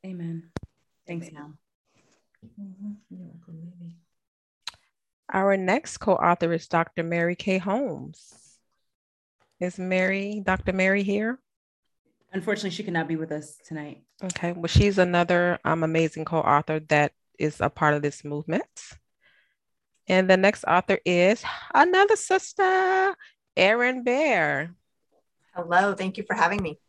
Amen. 0.05 0.51
Thanks, 1.07 1.29
Mom. 1.31 1.57
Our 5.31 5.57
next 5.57 5.97
co-author 5.97 6.53
is 6.53 6.67
Dr. 6.67 7.03
Mary 7.03 7.35
Kay 7.35 7.57
Holmes. 7.57 8.57
Is 9.59 9.77
Mary, 9.77 10.41
Dr. 10.43 10.73
Mary 10.73 11.03
here? 11.03 11.39
Unfortunately, 12.31 12.69
she 12.69 12.83
cannot 12.83 13.07
be 13.07 13.15
with 13.15 13.31
us 13.31 13.57
tonight. 13.65 14.03
Okay, 14.23 14.51
well, 14.51 14.67
she's 14.67 14.97
another 14.97 15.59
um, 15.65 15.83
amazing 15.83 16.25
co-author 16.25 16.79
that 16.89 17.13
is 17.39 17.59
a 17.59 17.69
part 17.69 17.95
of 17.95 18.01
this 18.01 18.23
movement. 18.23 18.67
And 20.07 20.29
the 20.29 20.37
next 20.37 20.63
author 20.65 20.99
is 21.05 21.43
another 21.73 22.15
sister, 22.15 23.15
Erin 23.55 24.03
Bear. 24.03 24.75
Hello, 25.55 25.93
thank 25.93 26.17
you 26.17 26.23
for 26.23 26.35
having 26.35 26.61
me. 26.61 26.79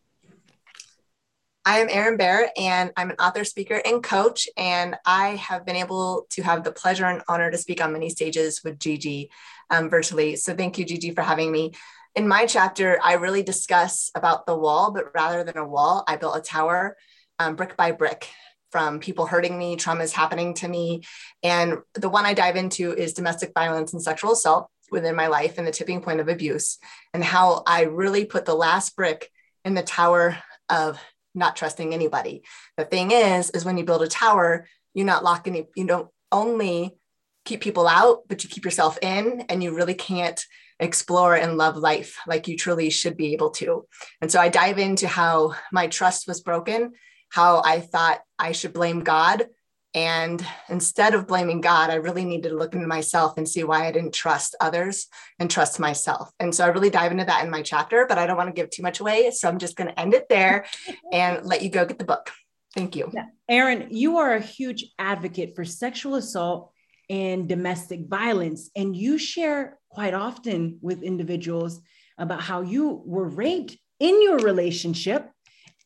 I 1.64 1.80
am 1.80 1.88
Erin 1.90 2.16
Bear, 2.16 2.50
and 2.56 2.90
I'm 2.96 3.10
an 3.10 3.16
author, 3.16 3.44
speaker, 3.44 3.80
and 3.84 4.02
coach. 4.02 4.48
And 4.56 4.96
I 5.04 5.36
have 5.36 5.66
been 5.66 5.76
able 5.76 6.26
to 6.30 6.42
have 6.42 6.64
the 6.64 6.72
pleasure 6.72 7.04
and 7.04 7.22
honor 7.28 7.50
to 7.50 7.58
speak 7.58 7.82
on 7.82 7.92
many 7.92 8.08
stages 8.08 8.62
with 8.64 8.78
Gigi 8.78 9.30
um, 9.68 9.90
virtually. 9.90 10.36
So 10.36 10.54
thank 10.54 10.78
you, 10.78 10.84
Gigi, 10.84 11.10
for 11.12 11.22
having 11.22 11.52
me. 11.52 11.72
In 12.16 12.26
my 12.26 12.46
chapter, 12.46 12.98
I 13.02 13.14
really 13.14 13.42
discuss 13.42 14.10
about 14.16 14.44
the 14.44 14.56
wall, 14.56 14.90
but 14.90 15.14
rather 15.14 15.44
than 15.44 15.56
a 15.56 15.66
wall, 15.66 16.02
I 16.08 16.16
built 16.16 16.36
a 16.36 16.40
tower 16.40 16.96
um, 17.38 17.54
brick 17.54 17.76
by 17.76 17.92
brick 17.92 18.28
from 18.72 18.98
people 19.00 19.26
hurting 19.26 19.56
me, 19.56 19.76
traumas 19.76 20.12
happening 20.12 20.54
to 20.54 20.68
me. 20.68 21.02
And 21.42 21.78
the 21.94 22.08
one 22.08 22.26
I 22.26 22.34
dive 22.34 22.56
into 22.56 22.92
is 22.92 23.14
domestic 23.14 23.52
violence 23.54 23.92
and 23.92 24.02
sexual 24.02 24.32
assault 24.32 24.68
within 24.90 25.14
my 25.14 25.28
life 25.28 25.56
and 25.56 25.66
the 25.66 25.72
tipping 25.72 26.02
point 26.02 26.20
of 26.20 26.28
abuse, 26.28 26.78
and 27.14 27.22
how 27.22 27.62
I 27.64 27.82
really 27.82 28.24
put 28.24 28.44
the 28.44 28.54
last 28.54 28.96
brick 28.96 29.30
in 29.64 29.74
the 29.74 29.82
tower 29.82 30.36
of 30.68 31.00
not 31.32 31.54
trusting 31.54 31.94
anybody. 31.94 32.42
The 32.76 32.84
thing 32.84 33.12
is, 33.12 33.50
is 33.50 33.64
when 33.64 33.78
you 33.78 33.84
build 33.84 34.02
a 34.02 34.08
tower, 34.08 34.66
you 34.94 35.04
not 35.04 35.22
lock 35.22 35.46
any, 35.46 35.68
you 35.76 35.86
don't 35.86 36.08
only 36.32 36.96
keep 37.44 37.60
people 37.60 37.86
out, 37.86 38.22
but 38.28 38.42
you 38.42 38.50
keep 38.50 38.64
yourself 38.64 38.98
in 39.00 39.42
and 39.48 39.62
you 39.62 39.74
really 39.74 39.94
can't 39.94 40.44
explore 40.80 41.34
and 41.36 41.56
love 41.56 41.76
life 41.76 42.18
like 42.26 42.48
you 42.48 42.56
truly 42.56 42.90
should 42.90 43.16
be 43.16 43.32
able 43.32 43.50
to. 43.50 43.86
And 44.20 44.30
so 44.30 44.40
I 44.40 44.48
dive 44.48 44.78
into 44.78 45.06
how 45.06 45.54
my 45.70 45.86
trust 45.86 46.26
was 46.26 46.40
broken, 46.40 46.92
how 47.28 47.62
I 47.64 47.80
thought 47.80 48.20
I 48.38 48.52
should 48.52 48.72
blame 48.72 49.00
God. 49.00 49.46
And 49.92 50.44
instead 50.68 51.14
of 51.14 51.26
blaming 51.26 51.60
God, 51.60 51.90
I 51.90 51.96
really 51.96 52.24
needed 52.24 52.50
to 52.50 52.56
look 52.56 52.74
into 52.74 52.86
myself 52.86 53.36
and 53.36 53.48
see 53.48 53.64
why 53.64 53.86
I 53.86 53.92
didn't 53.92 54.14
trust 54.14 54.54
others 54.60 55.08
and 55.38 55.50
trust 55.50 55.80
myself. 55.80 56.30
And 56.38 56.54
so 56.54 56.64
I 56.64 56.68
really 56.68 56.90
dive 56.90 57.10
into 57.10 57.24
that 57.24 57.44
in 57.44 57.50
my 57.50 57.62
chapter, 57.62 58.06
but 58.08 58.16
I 58.16 58.26
don't 58.26 58.36
want 58.36 58.48
to 58.48 58.60
give 58.60 58.70
too 58.70 58.82
much 58.82 59.00
away. 59.00 59.30
So 59.32 59.48
I'm 59.48 59.58
just 59.58 59.76
going 59.76 59.88
to 59.88 60.00
end 60.00 60.14
it 60.14 60.28
there 60.28 60.64
and 61.12 61.44
let 61.44 61.62
you 61.62 61.70
go 61.70 61.84
get 61.84 61.98
the 61.98 62.04
book. 62.04 62.30
Thank 62.74 62.94
you. 62.94 63.10
Yeah. 63.12 63.24
Erin, 63.48 63.88
you 63.90 64.18
are 64.18 64.34
a 64.34 64.40
huge 64.40 64.86
advocate 64.96 65.56
for 65.56 65.64
sexual 65.64 66.14
assault 66.14 66.72
and 67.08 67.48
domestic 67.48 68.06
violence. 68.06 68.70
And 68.76 68.94
you 68.94 69.18
share 69.18 69.79
quite 69.90 70.14
often 70.14 70.78
with 70.80 71.02
individuals 71.02 71.80
about 72.16 72.40
how 72.40 72.62
you 72.62 73.02
were 73.04 73.28
raped 73.28 73.76
in 73.98 74.22
your 74.22 74.38
relationship 74.38 75.30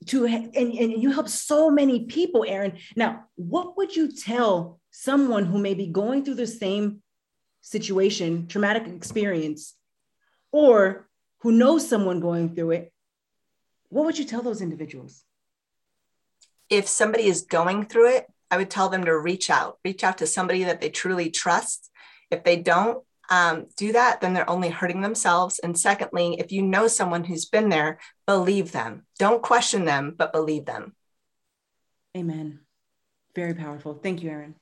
to 0.07 0.26
and, 0.26 0.55
and 0.55 1.02
you 1.02 1.11
help 1.11 1.28
so 1.28 1.70
many 1.70 2.05
people 2.05 2.44
erin 2.46 2.76
now 2.94 3.24
what 3.36 3.76
would 3.76 3.96
you 3.96 4.12
tell 4.12 4.78
someone 4.90 5.46
who 5.46 5.59
may 5.59 5.74
be 5.74 5.86
going 5.86 6.24
through 6.24 6.34
the 6.34 6.46
same 6.46 7.02
situation 7.62 8.46
traumatic 8.46 8.86
experience 8.86 9.74
or 10.52 11.09
who 11.38 11.52
knows 11.52 11.88
someone 11.88 12.20
going 12.20 12.55
through 12.55 12.70
it? 12.70 12.92
What 13.88 14.05
would 14.05 14.18
you 14.18 14.24
tell 14.24 14.42
those 14.42 14.62
individuals? 14.62 15.22
If 16.70 16.86
somebody 16.88 17.24
is 17.24 17.42
going 17.42 17.86
through 17.86 18.16
it 18.16 18.26
I 18.50 18.57
would 18.57 18.70
tell 18.70 18.88
them 18.88 19.05
to 19.05 19.18
reach 19.18 19.50
out, 19.50 19.78
reach 19.84 20.05
out 20.05 20.18
to 20.18 20.28
somebody 20.28 20.62
that 20.62 20.80
they 20.80 20.88
truly 20.88 21.28
trust. 21.28 21.90
If 22.30 22.44
they 22.44 22.57
don't 22.57 23.02
um, 23.31 23.66
do 23.77 23.93
that, 23.93 24.20
then 24.20 24.35
they're 24.35 24.49
only 24.49 24.68
hurting 24.68 25.01
themselves. 25.01 25.59
And 25.59 25.79
secondly, 25.79 26.37
if 26.39 26.53
you 26.53 26.62
know 26.62 26.87
someone 26.89 27.25
who's 27.25 27.47
been 27.47 27.68
there, 27.68 27.99
believe 28.27 28.72
them. 28.72 29.07
Don't 29.18 29.43
question 29.43 29.85
them, 29.85 30.14
but 30.16 30.33
believe 30.33 30.66
them. 30.66 30.95
Amen. 32.16 32.61
Very 33.35 33.55
powerful. 33.55 33.95
Thank 33.95 34.22
you, 34.22 34.31
Erin. 34.31 34.55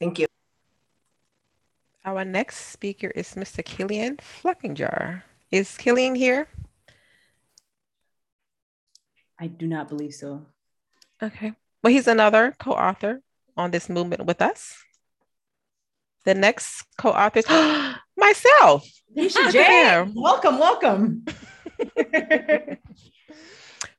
Thank 0.00 0.18
you. 0.18 0.26
Our 2.04 2.24
next 2.24 2.72
speaker 2.72 3.12
is 3.14 3.34
Mr. 3.34 3.64
Killian 3.64 4.16
Fluckinger. 4.16 5.22
Is 5.52 5.76
Killian 5.76 6.16
here? 6.16 6.48
I 9.38 9.46
do 9.46 9.66
not 9.66 9.88
believe 9.88 10.14
so. 10.14 10.46
Okay. 11.22 11.52
Well, 11.82 11.92
he's 11.92 12.08
another 12.08 12.54
co-author 12.58 13.22
on 13.56 13.70
this 13.70 13.88
movement 13.88 14.24
with 14.26 14.42
us. 14.42 14.76
The 16.24 16.34
next 16.34 16.84
co-author 16.98 17.40
is 17.40 17.46
myself. 18.16 18.88
Jay, 19.16 20.04
welcome, 20.14 20.58
welcome. 20.58 21.24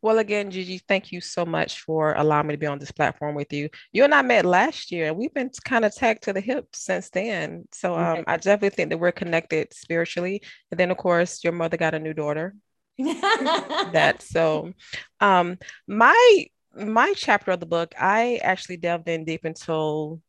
well, 0.02 0.20
again, 0.20 0.50
Gigi, 0.50 0.80
thank 0.88 1.12
you 1.12 1.22
so 1.22 1.46
much 1.46 1.82
for 1.82 2.14
allowing 2.14 2.48
me 2.48 2.54
to 2.54 2.58
be 2.58 2.66
on 2.66 2.80
this 2.80 2.92
platform 2.92 3.36
with 3.36 3.52
you. 3.54 3.70
You 3.92 4.06
and 4.06 4.16
I 4.16 4.22
met 4.22 4.46
last 4.46 4.92
year, 4.92 5.08
and 5.08 5.18
we've 5.18 5.34
been 5.34 5.52
kind 5.64 5.86
of 5.86 5.94
tagged 5.94 6.24
to 6.24 6.34
the 6.34 6.42
hip 6.42 6.68
since 6.74 7.10
then. 7.10 7.66
So 7.74 7.96
um, 7.96 8.24
I 8.26 8.38
definitely 8.38 8.70
think 8.70 8.90
that 8.90 8.98
we're 8.98 9.12
connected 9.12 9.74
spiritually. 9.74 10.42
And 10.72 10.80
then, 10.80 10.92
of 10.92 10.98
course, 10.98 11.44
your 11.44 11.54
mother 11.54 11.78
got 11.78 11.94
a 11.94 12.00
new 12.00 12.14
daughter. 12.14 12.56
that 13.00 14.22
so 14.22 14.72
um 15.20 15.58
my 15.88 16.46
my 16.76 17.14
chapter 17.16 17.52
of 17.52 17.60
the 17.60 17.66
book, 17.66 17.94
I 18.00 18.40
actually 18.44 18.78
delved 18.78 19.08
in 19.08 19.26
deep 19.26 19.46
into 19.46 20.22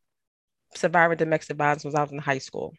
surviving 0.75 1.17
domestic 1.17 1.57
violence 1.57 1.83
when 1.83 1.95
I 1.95 2.01
was 2.01 2.11
in 2.11 2.17
high 2.17 2.37
school. 2.37 2.73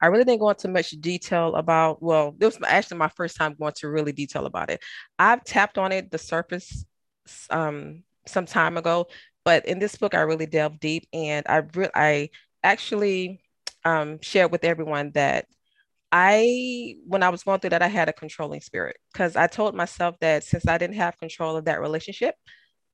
I 0.00 0.06
really 0.06 0.24
didn't 0.24 0.40
go 0.40 0.50
into 0.50 0.68
much 0.68 0.90
detail 0.90 1.54
about, 1.56 2.02
well, 2.02 2.34
this 2.38 2.58
was 2.58 2.68
actually 2.68 2.98
my 2.98 3.08
first 3.08 3.36
time 3.36 3.56
going 3.58 3.72
to 3.76 3.88
really 3.88 4.12
detail 4.12 4.46
about 4.46 4.70
it. 4.70 4.80
I've 5.18 5.44
tapped 5.44 5.76
on 5.76 5.92
it, 5.92 6.10
the 6.10 6.18
surface, 6.18 6.84
um, 7.50 8.04
some 8.26 8.46
time 8.46 8.76
ago, 8.76 9.06
but 9.44 9.66
in 9.66 9.78
this 9.78 9.96
book, 9.96 10.14
I 10.14 10.20
really 10.20 10.46
delved 10.46 10.80
deep 10.80 11.08
and 11.12 11.44
I, 11.48 11.62
re- 11.74 11.90
I 11.94 12.30
actually 12.62 13.40
um, 13.84 14.20
shared 14.20 14.52
with 14.52 14.64
everyone 14.64 15.12
that 15.14 15.46
I, 16.12 16.96
when 17.06 17.22
I 17.22 17.28
was 17.28 17.42
going 17.42 17.60
through 17.60 17.70
that, 17.70 17.82
I 17.82 17.88
had 17.88 18.08
a 18.08 18.12
controlling 18.12 18.60
spirit 18.60 18.96
because 19.12 19.36
I 19.36 19.46
told 19.46 19.74
myself 19.74 20.16
that 20.20 20.44
since 20.44 20.66
I 20.66 20.78
didn't 20.78 20.96
have 20.96 21.18
control 21.18 21.56
of 21.56 21.64
that 21.66 21.80
relationship, 21.80 22.34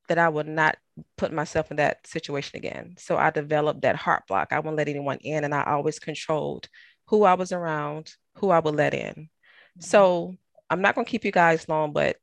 that 0.08 0.18
I 0.18 0.28
would 0.28 0.46
not 0.46 0.76
put 1.16 1.32
myself 1.32 1.70
in 1.70 1.78
that 1.78 2.06
situation 2.06 2.56
again. 2.56 2.94
So 2.98 3.16
I 3.16 3.30
developed 3.30 3.82
that 3.82 3.96
heart 3.96 4.24
block. 4.28 4.48
I 4.52 4.58
wouldn't 4.58 4.76
let 4.76 4.88
anyone 4.88 5.18
in, 5.18 5.44
and 5.44 5.54
I 5.54 5.64
always 5.64 5.98
controlled 5.98 6.68
who 7.06 7.24
I 7.24 7.34
was 7.34 7.52
around, 7.52 8.12
who 8.36 8.50
I 8.50 8.60
would 8.60 8.74
let 8.74 8.94
in. 8.94 9.14
Mm-hmm. 9.14 9.80
So 9.80 10.36
I'm 10.70 10.82
not 10.82 10.94
going 10.94 11.04
to 11.04 11.10
keep 11.10 11.24
you 11.24 11.32
guys 11.32 11.68
long, 11.68 11.92
but 11.92 12.16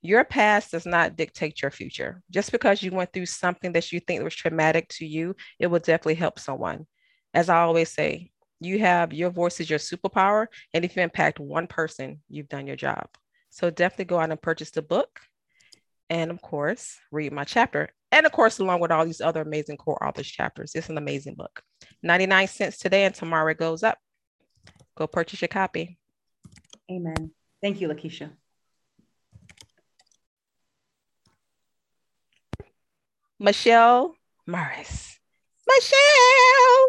your 0.00 0.24
past 0.24 0.72
does 0.72 0.84
not 0.84 1.16
dictate 1.16 1.62
your 1.62 1.70
future. 1.70 2.22
Just 2.30 2.50
because 2.50 2.82
you 2.82 2.90
went 2.90 3.12
through 3.12 3.26
something 3.26 3.72
that 3.72 3.92
you 3.92 4.00
think 4.00 4.22
was 4.22 4.34
traumatic 4.34 4.88
to 4.90 5.06
you, 5.06 5.36
it 5.58 5.68
will 5.68 5.78
definitely 5.78 6.14
help 6.14 6.38
someone. 6.38 6.86
As 7.34 7.48
I 7.48 7.60
always 7.60 7.88
say, 7.88 8.30
you 8.60 8.78
have 8.80 9.12
your 9.12 9.30
voice 9.30 9.60
is 9.60 9.70
your 9.70 9.78
superpower. 9.78 10.46
And 10.74 10.84
if 10.84 10.96
you 10.96 11.02
impact 11.02 11.40
one 11.40 11.66
person, 11.66 12.20
you've 12.28 12.48
done 12.48 12.66
your 12.66 12.76
job. 12.76 13.06
So 13.50 13.70
definitely 13.70 14.06
go 14.06 14.18
out 14.18 14.30
and 14.30 14.40
purchase 14.40 14.70
the 14.70 14.82
book. 14.82 15.20
And 16.10 16.30
of 16.30 16.40
course, 16.42 16.98
read 17.10 17.32
my 17.32 17.44
chapter. 17.44 17.88
And 18.10 18.26
of 18.26 18.32
course, 18.32 18.58
along 18.58 18.80
with 18.80 18.90
all 18.90 19.06
these 19.06 19.20
other 19.20 19.40
amazing 19.40 19.78
core 19.78 20.02
authors 20.06 20.28
chapters. 20.28 20.72
It's 20.74 20.90
an 20.90 20.98
amazing 20.98 21.34
book. 21.34 21.62
99 22.02 22.48
cents 22.48 22.78
today 22.78 23.04
and 23.04 23.14
tomorrow 23.14 23.50
it 23.50 23.58
goes 23.58 23.82
up. 23.82 23.98
Go 24.96 25.06
purchase 25.06 25.40
your 25.40 25.48
copy. 25.48 25.98
Amen. 26.90 27.30
Thank 27.62 27.80
you, 27.80 27.88
Lakeisha. 27.88 28.30
Michelle 33.38 34.14
Morris. 34.46 35.18
Michelle. 35.66 36.88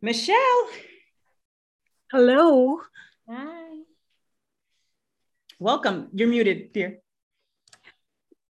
Michelle. 0.00 0.68
Hello. 2.10 2.78
Hi. 3.28 3.80
Welcome. 5.58 6.08
You're 6.14 6.28
muted, 6.28 6.72
dear. 6.72 7.00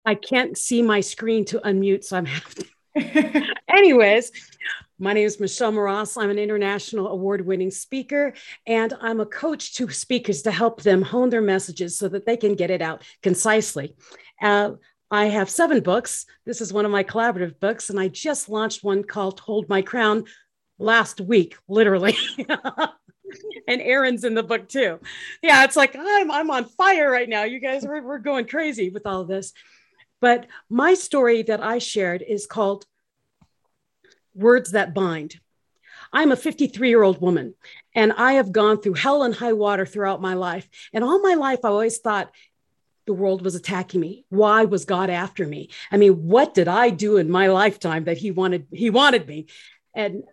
I 0.05 0.15
can't 0.15 0.57
see 0.57 0.83
my 0.83 1.01
screen 1.01 1.45
to 1.47 1.61
unmute, 1.61 2.05
so 2.05 2.17
I'm 2.17 2.27
having. 2.27 3.49
Anyways, 3.69 4.33
my 4.99 5.13
name 5.13 5.27
is 5.27 5.41
Michelle 5.41 5.73
Moras. 5.73 6.17
I'm 6.17 6.31
an 6.31 6.39
international 6.39 7.09
award 7.09 7.45
winning 7.47 7.71
speaker, 7.71 8.35
and 8.67 8.93
I'm 9.01 9.21
a 9.21 9.27
coach 9.27 9.75
to 9.77 9.91
speakers 9.91 10.43
to 10.43 10.51
help 10.51 10.83
them 10.83 11.03
hone 11.03 11.31
their 11.31 11.41
messages 11.41 11.99
so 11.99 12.09
that 12.09 12.27
they 12.27 12.37
can 12.37 12.55
get 12.55 12.71
it 12.71 12.83
out 12.83 13.03
concisely. 13.23 13.97
Uh, 14.41 14.73
I 15.11 15.27
have 15.27 15.49
seven 15.49 15.81
books. 15.81 16.27
This 16.45 16.61
is 16.61 16.73
one 16.73 16.85
of 16.85 16.91
my 16.91 17.05
collaborative 17.05 17.59
books, 17.59 17.91
and 17.91 17.99
I 17.99 18.09
just 18.09 18.49
launched 18.49 18.85
one 18.85 19.05
called 19.05 19.41
Hold 19.41 19.69
My 19.69 19.83
Crown 19.83 20.25
last 20.79 21.21
week, 21.21 21.57
literally. 21.69 22.17
and 23.69 23.81
Erin's 23.81 24.25
in 24.25 24.35
the 24.35 24.43
book 24.43 24.69
too. 24.69 25.01
Yeah, 25.43 25.65
it's 25.65 25.77
like 25.77 25.97
I'm 25.99 26.31
I'm 26.31 26.51
on 26.51 26.65
fire 26.65 27.11
right 27.11 27.29
now. 27.29 27.45
You 27.45 27.61
guys 27.61 27.85
we're, 27.85 28.03
we're 28.03 28.19
going 28.19 28.47
crazy 28.47 28.91
with 28.91 29.07
all 29.07 29.23
of 29.23 29.29
this. 29.29 29.53
But 30.25 30.47
my 30.71 30.95
story 30.95 31.43
that 31.43 31.63
I 31.63 31.77
shared 31.77 32.25
is 32.27 32.47
called 32.47 32.87
Words 34.35 34.71
That 34.71 34.95
Bind. 34.95 35.39
I'm 36.15 36.33
a 36.33 36.37
53 36.37 36.89
year 36.89 37.03
old 37.03 37.21
woman 37.21 37.55
and 37.95 38.11
I 38.11 38.33
have 38.33 38.51
gone 38.51 38.81
through 38.81 38.95
hell 38.95 39.23
and 39.23 39.35
high 39.35 39.53
water 39.53 39.85
throughout 39.85 40.23
my 40.23 40.33
life. 40.33 40.67
And 40.95 41.05
all 41.05 41.21
my 41.21 41.35
life, 41.35 41.59
I 41.63 41.69
always 41.69 41.99
thought 41.99 42.33
the 43.05 43.13
world 43.13 43.43
was 43.43 43.55
attacking 43.55 44.01
me. 44.01 44.25
Why 44.31 44.65
was 44.65 44.87
God 44.87 45.11
after 45.11 45.47
me? 45.47 45.69
I 45.93 45.99
mean, 45.99 46.27
what 46.27 46.55
did 46.55 46.69
I 46.69 46.89
do 46.89 47.19
in 47.19 47.31
my 47.31 47.49
lifetime 47.49 48.05
that 48.05 48.17
he 48.17 48.31
wanted, 48.31 48.67
he 48.73 48.89
wanted 48.89 49.29
me? 49.29 49.49
And 49.95 50.25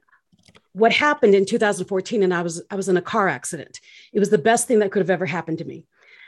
what 0.72 0.94
happened 0.94 1.36
in 1.36 1.46
2014 1.46 2.24
and 2.24 2.34
I 2.34 2.44
was 2.44 2.64
I 2.72 2.76
was 2.76 2.88
in 2.88 2.96
a 2.96 3.02
car 3.02 3.28
accident. 3.28 3.82
It 4.14 4.20
was 4.20 4.30
the 4.30 4.38
best 4.38 4.70
thing 4.70 4.80
that 4.80 4.92
could 4.94 5.02
have 5.02 5.10
ever 5.10 5.26
happened 5.26 5.58
to 5.58 5.66
me. 5.66 5.86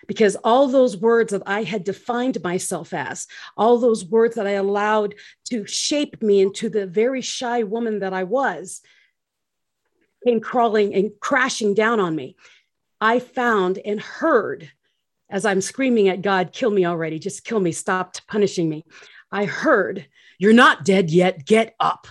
Because 0.07 0.35
all 0.37 0.67
those 0.67 0.97
words 0.97 1.31
that 1.31 1.43
I 1.45 1.63
had 1.63 1.83
defined 1.83 2.41
myself 2.43 2.93
as, 2.93 3.27
all 3.55 3.77
those 3.77 4.03
words 4.03 4.35
that 4.35 4.47
I 4.47 4.51
allowed 4.51 5.15
to 5.49 5.65
shape 5.65 6.21
me 6.21 6.41
into 6.41 6.69
the 6.69 6.85
very 6.85 7.21
shy 7.21 7.63
woman 7.63 7.99
that 7.99 8.13
I 8.13 8.23
was, 8.23 8.81
came 10.25 10.39
crawling 10.39 10.93
and 10.93 11.11
crashing 11.19 11.73
down 11.73 11.99
on 11.99 12.15
me. 12.15 12.35
I 12.99 13.19
found 13.19 13.79
and 13.79 13.99
heard 13.99 14.71
as 15.33 15.45
I'm 15.45 15.61
screaming 15.61 16.09
at 16.09 16.21
God, 16.21 16.53
kill 16.53 16.69
me 16.69 16.85
already, 16.85 17.17
just 17.17 17.43
kill 17.43 17.59
me, 17.59 17.71
stop 17.71 18.15
punishing 18.27 18.69
me. 18.69 18.85
I 19.31 19.45
heard, 19.45 20.05
You're 20.37 20.53
not 20.53 20.85
dead 20.85 21.09
yet, 21.09 21.43
get 21.43 21.75
up. 21.79 22.07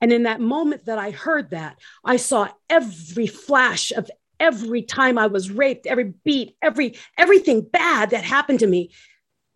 And 0.00 0.12
in 0.12 0.24
that 0.24 0.40
moment 0.40 0.86
that 0.86 0.98
I 0.98 1.12
heard 1.12 1.50
that, 1.50 1.78
I 2.04 2.16
saw 2.16 2.48
every 2.68 3.28
flash 3.28 3.92
of 3.92 4.10
every 4.40 4.82
time 4.82 5.18
I 5.18 5.28
was 5.28 5.50
raped, 5.50 5.86
every 5.86 6.14
beat, 6.24 6.56
every 6.62 6.96
everything 7.16 7.60
bad 7.60 8.10
that 8.10 8.24
happened 8.24 8.60
to 8.60 8.66
me 8.66 8.90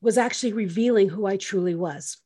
was 0.00 0.18
actually 0.18 0.52
revealing 0.52 1.08
who 1.08 1.26
I 1.26 1.38
truly 1.38 1.74
was. 1.74 2.18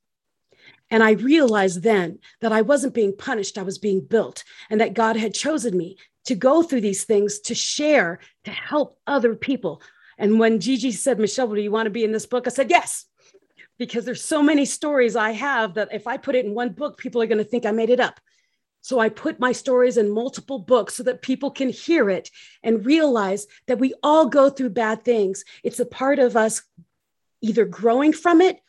And 0.91 1.03
I 1.03 1.13
realized 1.13 1.83
then 1.83 2.19
that 2.41 2.53
I 2.53 2.63
wasn't 2.63 2.95
being 2.95 3.17
punished, 3.17 3.57
I 3.57 3.63
was 3.63 3.79
being 3.79 4.01
built, 4.01 4.43
and 4.69 4.81
that 4.81 4.95
God 4.95 5.17
had 5.17 5.35
chosen 5.35 5.77
me 5.77 5.97
to 6.25 6.35
go 6.35 6.63
through 6.63 6.81
these 6.81 7.05
things 7.05 7.39
to 7.41 7.55
share, 7.55 8.19
to 8.45 8.51
help 8.51 8.99
other 9.07 9.35
people. 9.35 9.81
And 10.19 10.39
when 10.39 10.61
Gigi 10.61 10.93
said, 10.93 11.19
Michelle, 11.19 11.49
do 11.49 11.61
you 11.61 11.71
want 11.71 11.87
to 11.87 11.91
be 11.91 12.05
in 12.05 12.13
this 12.13 12.27
book? 12.27 12.47
I 12.47 12.51
said, 12.51 12.71
yes, 12.71 13.07
because 13.79 14.05
there's 14.05 14.25
so 14.25 14.43
many 14.43 14.65
stories 14.65 15.15
I 15.15 15.31
have 15.33 15.75
that 15.75 15.93
if 15.93 16.07
I 16.07 16.17
put 16.17 16.35
it 16.35 16.45
in 16.45 16.55
one 16.55 16.71
book, 16.71 16.99
people 16.99 17.23
are 17.23 17.27
going 17.27 17.39
to 17.39 17.45
think 17.45 17.65
I 17.65 17.71
made 17.71 17.91
it 17.91 18.01
up. 18.01 18.19
So 18.89 18.99
I 18.99 19.11
put 19.11 19.39
my 19.39 19.53
stories 19.53 19.99
in 19.99 20.09
multiple 20.09 20.59
books 20.59 20.95
so 20.95 21.03
that 21.03 21.21
people 21.21 21.51
can 21.51 21.69
hear 21.69 22.09
it 22.09 22.31
and 22.63 22.87
realize 22.87 23.47
that 23.67 23.79
we 23.79 23.93
all 24.03 24.31
go 24.31 24.49
through 24.49 24.71
bad 24.71 25.05
things. 25.05 25.45
It's 25.63 25.79
a 25.79 25.85
part 25.85 26.19
of 26.19 26.39
us 26.39 26.63
either 27.43 27.67
growing 27.67 28.15
from 28.15 28.41
it 28.41 28.61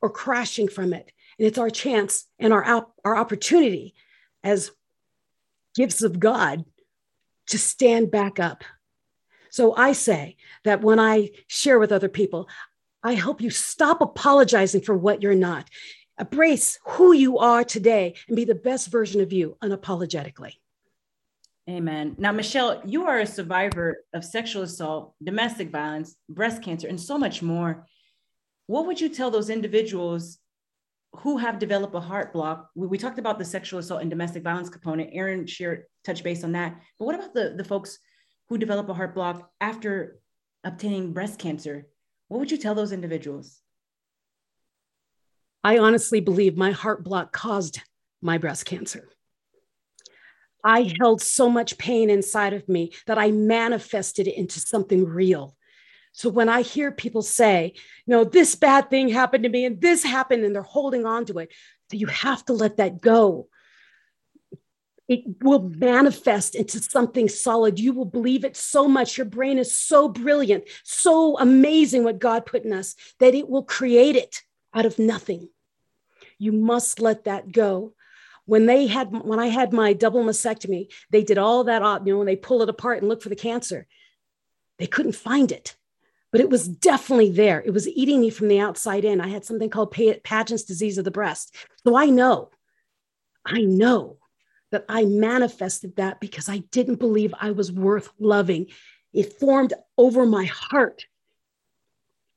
or 0.00 0.08
crashing 0.08 0.66
from 0.66 0.94
it. 0.94 1.12
And 1.38 1.46
it's 1.46 1.58
our 1.58 1.68
chance 1.68 2.26
and 2.38 2.54
our, 2.54 2.86
our 3.04 3.14
opportunity 3.14 3.92
as 4.42 4.70
gifts 5.74 6.00
of 6.00 6.18
God 6.18 6.64
to 7.48 7.58
stand 7.58 8.10
back 8.10 8.40
up. 8.40 8.64
So 9.50 9.76
I 9.76 9.92
say 9.92 10.38
that 10.64 10.80
when 10.80 10.98
I 10.98 11.32
share 11.48 11.78
with 11.78 11.92
other 11.92 12.08
people, 12.08 12.48
I 13.02 13.14
hope 13.14 13.42
you 13.42 13.50
stop 13.50 14.00
apologizing 14.00 14.80
for 14.80 14.96
what 14.96 15.22
you're 15.22 15.34
not. 15.34 15.68
Embrace 16.20 16.78
who 16.84 17.12
you 17.12 17.38
are 17.38 17.64
today 17.64 18.14
and 18.28 18.36
be 18.36 18.44
the 18.44 18.54
best 18.54 18.90
version 18.90 19.22
of 19.22 19.32
you 19.32 19.56
unapologetically. 19.64 20.52
Amen. 21.68 22.14
Now, 22.18 22.30
Michelle, 22.32 22.82
you 22.84 23.06
are 23.06 23.20
a 23.20 23.26
survivor 23.26 24.04
of 24.12 24.24
sexual 24.24 24.62
assault, 24.62 25.14
domestic 25.22 25.70
violence, 25.70 26.16
breast 26.28 26.62
cancer, 26.62 26.88
and 26.88 27.00
so 27.00 27.16
much 27.16 27.42
more. 27.42 27.86
What 28.66 28.86
would 28.86 29.00
you 29.00 29.08
tell 29.08 29.30
those 29.30 29.48
individuals 29.48 30.38
who 31.12 31.38
have 31.38 31.58
developed 31.58 31.94
a 31.94 32.00
heart 32.00 32.34
block? 32.34 32.68
We, 32.74 32.98
talked 32.98 33.18
about 33.18 33.38
the 33.38 33.44
sexual 33.44 33.80
assault 33.80 34.02
and 34.02 34.10
domestic 34.10 34.42
violence 34.42 34.68
component. 34.68 35.10
Erin 35.14 35.46
shared 35.46 35.84
touch 36.04 36.22
base 36.22 36.44
on 36.44 36.52
that. 36.52 36.78
But 36.98 37.06
what 37.06 37.14
about 37.14 37.32
the, 37.32 37.54
the 37.56 37.64
folks 37.64 37.98
who 38.48 38.58
develop 38.58 38.88
a 38.88 38.94
heart 38.94 39.14
block 39.14 39.50
after 39.60 40.20
obtaining 40.64 41.14
breast 41.14 41.38
cancer? 41.38 41.86
What 42.28 42.40
would 42.40 42.50
you 42.50 42.58
tell 42.58 42.74
those 42.74 42.92
individuals? 42.92 43.62
I 45.62 45.78
honestly 45.78 46.20
believe 46.20 46.56
my 46.56 46.70
heart 46.70 47.04
block 47.04 47.32
caused 47.32 47.80
my 48.22 48.38
breast 48.38 48.64
cancer. 48.64 49.08
I 50.64 50.92
held 51.00 51.22
so 51.22 51.48
much 51.48 51.78
pain 51.78 52.10
inside 52.10 52.52
of 52.52 52.68
me 52.68 52.92
that 53.06 53.18
I 53.18 53.30
manifested 53.30 54.26
it 54.26 54.36
into 54.36 54.60
something 54.60 55.04
real. 55.04 55.56
So 56.12 56.28
when 56.28 56.48
I 56.48 56.62
hear 56.62 56.90
people 56.90 57.22
say, 57.22 57.72
you 58.06 58.10
know, 58.10 58.24
this 58.24 58.54
bad 58.56 58.90
thing 58.90 59.08
happened 59.08 59.44
to 59.44 59.48
me 59.48 59.64
and 59.64 59.80
this 59.80 60.02
happened, 60.02 60.44
and 60.44 60.54
they're 60.54 60.62
holding 60.62 61.06
on 61.06 61.24
to 61.26 61.38
it, 61.38 61.52
so 61.90 61.96
you 61.96 62.08
have 62.08 62.44
to 62.46 62.52
let 62.52 62.76
that 62.78 63.00
go. 63.00 63.48
It 65.08 65.24
will 65.42 65.70
manifest 65.76 66.54
into 66.54 66.78
something 66.78 67.28
solid. 67.28 67.80
You 67.80 67.92
will 67.92 68.04
believe 68.04 68.44
it 68.44 68.56
so 68.56 68.86
much. 68.86 69.18
Your 69.18 69.24
brain 69.24 69.58
is 69.58 69.74
so 69.74 70.08
brilliant, 70.08 70.64
so 70.84 71.38
amazing 71.38 72.04
what 72.04 72.18
God 72.18 72.46
put 72.46 72.64
in 72.64 72.72
us 72.72 72.94
that 73.18 73.34
it 73.34 73.48
will 73.48 73.64
create 73.64 74.16
it 74.16 74.42
out 74.74 74.86
of 74.86 74.98
nothing. 74.98 75.48
You 76.38 76.52
must 76.52 77.00
let 77.00 77.24
that 77.24 77.52
go. 77.52 77.94
When 78.46 78.66
they 78.66 78.86
had, 78.86 79.12
when 79.12 79.38
I 79.38 79.46
had 79.46 79.72
my 79.72 79.92
double 79.92 80.24
mastectomy, 80.24 80.88
they 81.10 81.22
did 81.22 81.38
all 81.38 81.64
that, 81.64 81.82
you 82.06 82.12
know, 82.12 82.18
when 82.18 82.26
they 82.26 82.36
pull 82.36 82.62
it 82.62 82.68
apart 82.68 82.98
and 82.98 83.08
look 83.08 83.22
for 83.22 83.28
the 83.28 83.36
cancer, 83.36 83.86
they 84.78 84.86
couldn't 84.86 85.12
find 85.12 85.52
it 85.52 85.76
but 86.32 86.40
it 86.40 86.50
was 86.50 86.68
definitely 86.68 87.30
there. 87.30 87.60
It 87.60 87.72
was 87.72 87.88
eating 87.88 88.20
me 88.20 88.30
from 88.30 88.48
the 88.48 88.60
outside 88.60 89.04
in. 89.04 89.20
I 89.20 89.28
had 89.28 89.44
something 89.44 89.70
called 89.70 89.90
Paget's 89.90 90.62
disease 90.62 90.98
of 90.98 91.04
the 91.04 91.10
breast. 91.10 91.54
So 91.84 91.96
I 91.96 92.06
know, 92.06 92.50
I 93.44 93.62
know 93.62 94.18
that 94.70 94.84
I 94.88 95.04
manifested 95.04 95.96
that 95.96 96.20
because 96.20 96.48
I 96.48 96.58
didn't 96.70 97.00
believe 97.00 97.34
I 97.38 97.50
was 97.50 97.72
worth 97.72 98.10
loving. 98.20 98.66
It 99.12 99.40
formed 99.40 99.74
over 99.98 100.24
my 100.24 100.44
heart. 100.44 101.06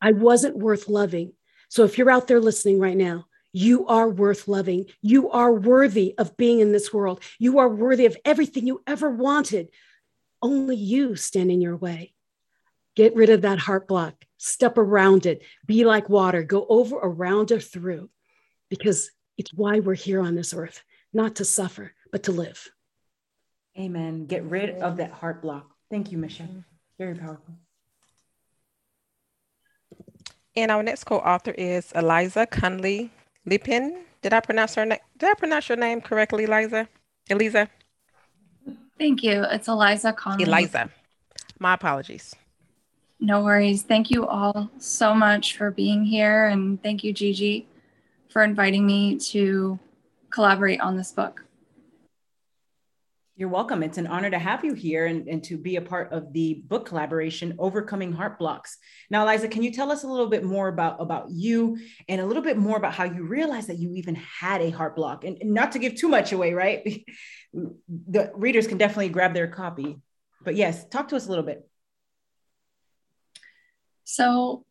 I 0.01 0.13
wasn't 0.13 0.57
worth 0.57 0.89
loving. 0.89 1.33
So 1.73 1.83
if 1.85 1.97
you're 1.97 2.11
out 2.11 2.27
there 2.27 2.39
listening 2.39 2.77
right 2.77 2.95
now, 2.95 3.25
you 3.51 3.87
are 3.87 4.07
worth 4.07 4.47
loving. 4.47 4.85
You 5.01 5.31
are 5.31 5.51
worthy 5.51 6.13
of 6.19 6.37
being 6.37 6.59
in 6.59 6.71
this 6.71 6.93
world. 6.93 7.19
You 7.39 7.57
are 7.57 7.67
worthy 7.67 8.05
of 8.05 8.15
everything 8.23 8.67
you 8.67 8.83
ever 8.85 9.09
wanted. 9.09 9.69
Only 10.39 10.75
you 10.75 11.15
stand 11.15 11.49
in 11.49 11.61
your 11.61 11.75
way. 11.75 12.13
Get 12.95 13.15
rid 13.15 13.31
of 13.31 13.41
that 13.41 13.57
heart 13.57 13.87
block, 13.87 14.13
step 14.37 14.77
around 14.77 15.25
it, 15.25 15.41
be 15.65 15.83
like 15.83 16.09
water, 16.09 16.43
go 16.43 16.63
over, 16.69 16.95
around, 16.95 17.51
or 17.51 17.59
through, 17.59 18.11
because 18.69 19.09
it's 19.39 19.51
why 19.51 19.79
we're 19.79 19.95
here 19.95 20.21
on 20.21 20.35
this 20.35 20.53
earth, 20.53 20.83
not 21.11 21.37
to 21.37 21.43
suffer, 21.43 21.91
but 22.11 22.21
to 22.25 22.31
live. 22.31 22.69
Amen. 23.79 24.27
Get 24.27 24.43
rid 24.43 24.75
of 24.75 24.97
that 24.97 25.09
heart 25.09 25.41
block. 25.41 25.71
Thank 25.89 26.11
you, 26.11 26.19
Michelle. 26.19 26.65
Very 26.99 27.15
powerful. 27.15 27.55
And 30.55 30.69
our 30.71 30.83
next 30.83 31.05
co-author 31.05 31.51
is 31.51 31.91
Eliza 31.93 32.45
Conley 32.45 33.09
Lipin. 33.47 34.03
Did 34.21 34.33
I 34.33 34.39
pronounce 34.39 34.75
her 34.75 34.85
name? 34.85 34.99
Did 35.17 35.31
I 35.31 35.33
pronounce 35.33 35.67
your 35.67 35.77
name 35.77 35.99
correctly, 35.99 36.43
Eliza? 36.43 36.87
Eliza? 37.29 37.69
Thank 38.99 39.23
you. 39.23 39.43
It's 39.49 39.67
Eliza 39.67 40.13
Conley. 40.13 40.43
Eliza. 40.43 40.89
My 41.59 41.73
apologies. 41.73 42.35
No 43.19 43.43
worries. 43.43 43.81
Thank 43.83 44.11
you 44.11 44.27
all 44.27 44.69
so 44.77 45.13
much 45.13 45.57
for 45.57 45.71
being 45.71 46.03
here. 46.03 46.45
And 46.45 46.81
thank 46.83 47.03
you, 47.03 47.13
Gigi, 47.13 47.67
for 48.29 48.43
inviting 48.43 48.85
me 48.85 49.17
to 49.31 49.79
collaborate 50.29 50.81
on 50.81 50.97
this 50.97 51.11
book. 51.11 51.43
You're 53.35 53.49
welcome. 53.49 53.81
It's 53.81 53.97
an 53.97 54.05
honor 54.05 54.29
to 54.29 54.37
have 54.37 54.63
you 54.63 54.75
here 54.75 55.07
and, 55.07 55.27
and 55.27 55.43
to 55.45 55.57
be 55.57 55.77
a 55.77 55.81
part 55.81 56.13
of 56.13 56.31
the 56.33 56.61
book 56.67 56.85
collaboration, 56.85 57.55
Overcoming 57.57 58.13
Heart 58.13 58.37
Blocks. 58.37 58.77
Now, 59.09 59.23
Eliza, 59.23 59.47
can 59.47 59.63
you 59.63 59.71
tell 59.71 59.91
us 59.91 60.03
a 60.03 60.07
little 60.07 60.27
bit 60.27 60.43
more 60.43 60.67
about, 60.67 61.01
about 61.01 61.31
you 61.31 61.79
and 62.07 62.21
a 62.21 62.25
little 62.27 62.43
bit 62.43 62.57
more 62.57 62.77
about 62.77 62.93
how 62.93 63.05
you 63.05 63.23
realized 63.23 63.69
that 63.69 63.79
you 63.79 63.95
even 63.95 64.13
had 64.13 64.61
a 64.61 64.69
heart 64.69 64.95
block? 64.95 65.23
And, 65.23 65.39
and 65.41 65.51
not 65.51 65.71
to 65.71 65.79
give 65.79 65.95
too 65.95 66.09
much 66.09 66.31
away, 66.31 66.53
right? 66.53 67.03
the 67.53 68.31
readers 68.35 68.67
can 68.67 68.77
definitely 68.77 69.09
grab 69.09 69.33
their 69.33 69.47
copy. 69.47 69.99
But 70.43 70.55
yes, 70.55 70.87
talk 70.87 71.07
to 71.07 71.15
us 71.15 71.25
a 71.25 71.29
little 71.29 71.43
bit. 71.43 71.67
So, 74.03 74.63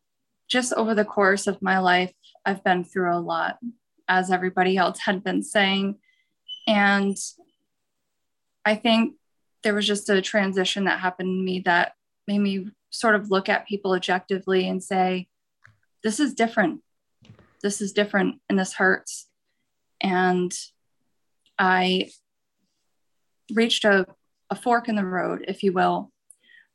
just 0.47 0.71
over 0.71 0.95
the 0.95 1.03
course 1.03 1.47
of 1.47 1.61
my 1.61 1.79
life, 1.79 2.13
I've 2.45 2.63
been 2.63 2.85
through 2.85 3.13
a 3.13 3.19
lot, 3.19 3.57
as 4.07 4.31
everybody 4.31 4.77
else 4.77 4.99
had 4.99 5.21
been 5.21 5.43
saying. 5.43 5.97
And 6.65 7.17
I 8.65 8.75
think 8.75 9.15
there 9.63 9.73
was 9.73 9.87
just 9.87 10.09
a 10.09 10.21
transition 10.21 10.85
that 10.85 10.99
happened 10.99 11.39
to 11.39 11.43
me 11.43 11.59
that 11.61 11.93
made 12.27 12.39
me 12.39 12.67
sort 12.89 13.15
of 13.15 13.31
look 13.31 13.49
at 13.49 13.67
people 13.67 13.93
objectively 13.93 14.67
and 14.67 14.83
say, 14.83 15.27
this 16.03 16.19
is 16.19 16.33
different. 16.33 16.81
This 17.61 17.81
is 17.81 17.93
different 17.93 18.41
and 18.49 18.59
this 18.59 18.73
hurts. 18.73 19.27
And 20.01 20.53
I 21.57 22.11
reached 23.53 23.85
a, 23.85 24.05
a 24.49 24.55
fork 24.55 24.89
in 24.89 24.95
the 24.95 25.05
road, 25.05 25.45
if 25.47 25.63
you 25.63 25.71
will, 25.71 26.11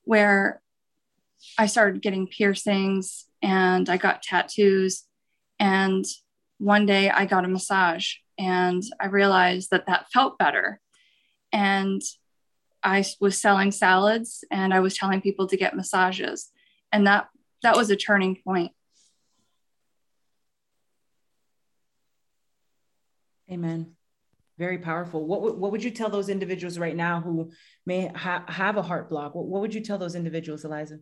where 0.05 0.61
I 1.57 1.67
started 1.67 2.03
getting 2.03 2.27
piercings 2.27 3.27
and 3.43 3.89
I 3.89 3.97
got 3.97 4.23
tattoos. 4.23 5.05
And 5.61 6.05
one 6.59 6.87
day 6.87 7.11
I 7.11 7.27
got 7.27 7.45
a 7.45 7.49
massage 7.49 8.15
and 8.39 8.83
I 8.99 9.07
realized 9.07 9.71
that 9.71 9.87
that 9.87 10.11
felt 10.13 10.39
better. 10.39 10.81
And 11.53 12.03
I 12.83 13.05
was 13.21 13.39
selling 13.39 13.73
salads 13.73 14.45
and 14.51 14.73
I 14.73 14.81
was 14.81 14.97
telling 14.97 15.21
people 15.21 15.47
to 15.49 15.57
get 15.57 15.77
massages. 15.77 16.51
And 16.93 17.07
that 17.07 17.29
that 17.63 17.77
was 17.77 17.91
a 17.91 17.97
turning 17.97 18.37
point. 18.37 18.73
Amen. 23.51 23.95
Very 24.59 24.79
powerful. 24.79 25.25
What, 25.25 25.57
what 25.57 25.73
would 25.73 25.85
you 25.85 25.91
tell 25.91 26.11
those 26.11 26.29
individuals 26.29 26.79
right 26.79 26.97
now 26.97 27.21
who 27.21 27.51
may 27.87 28.09
ha- 28.09 28.45
have 28.49 28.77
a 28.77 28.83
heart 28.83 29.09
block? 29.09 29.35
What, 29.35 29.47
what 29.47 29.61
would 29.61 29.75
you 29.75 29.81
tell 29.81 29.99
those 29.99 30.15
individuals, 30.15 30.65
Eliza? 30.65 30.99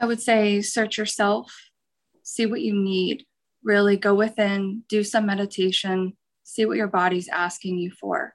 I 0.00 0.06
would 0.06 0.20
say 0.20 0.60
search 0.60 0.98
yourself, 0.98 1.70
see 2.22 2.46
what 2.46 2.60
you 2.60 2.74
need, 2.74 3.24
really 3.62 3.96
go 3.96 4.14
within, 4.14 4.82
do 4.88 5.02
some 5.02 5.26
meditation, 5.26 6.16
see 6.48 6.64
what 6.64 6.78
your 6.78 6.88
body's 6.88 7.28
asking 7.28 7.78
you 7.78 7.90
for, 7.90 8.34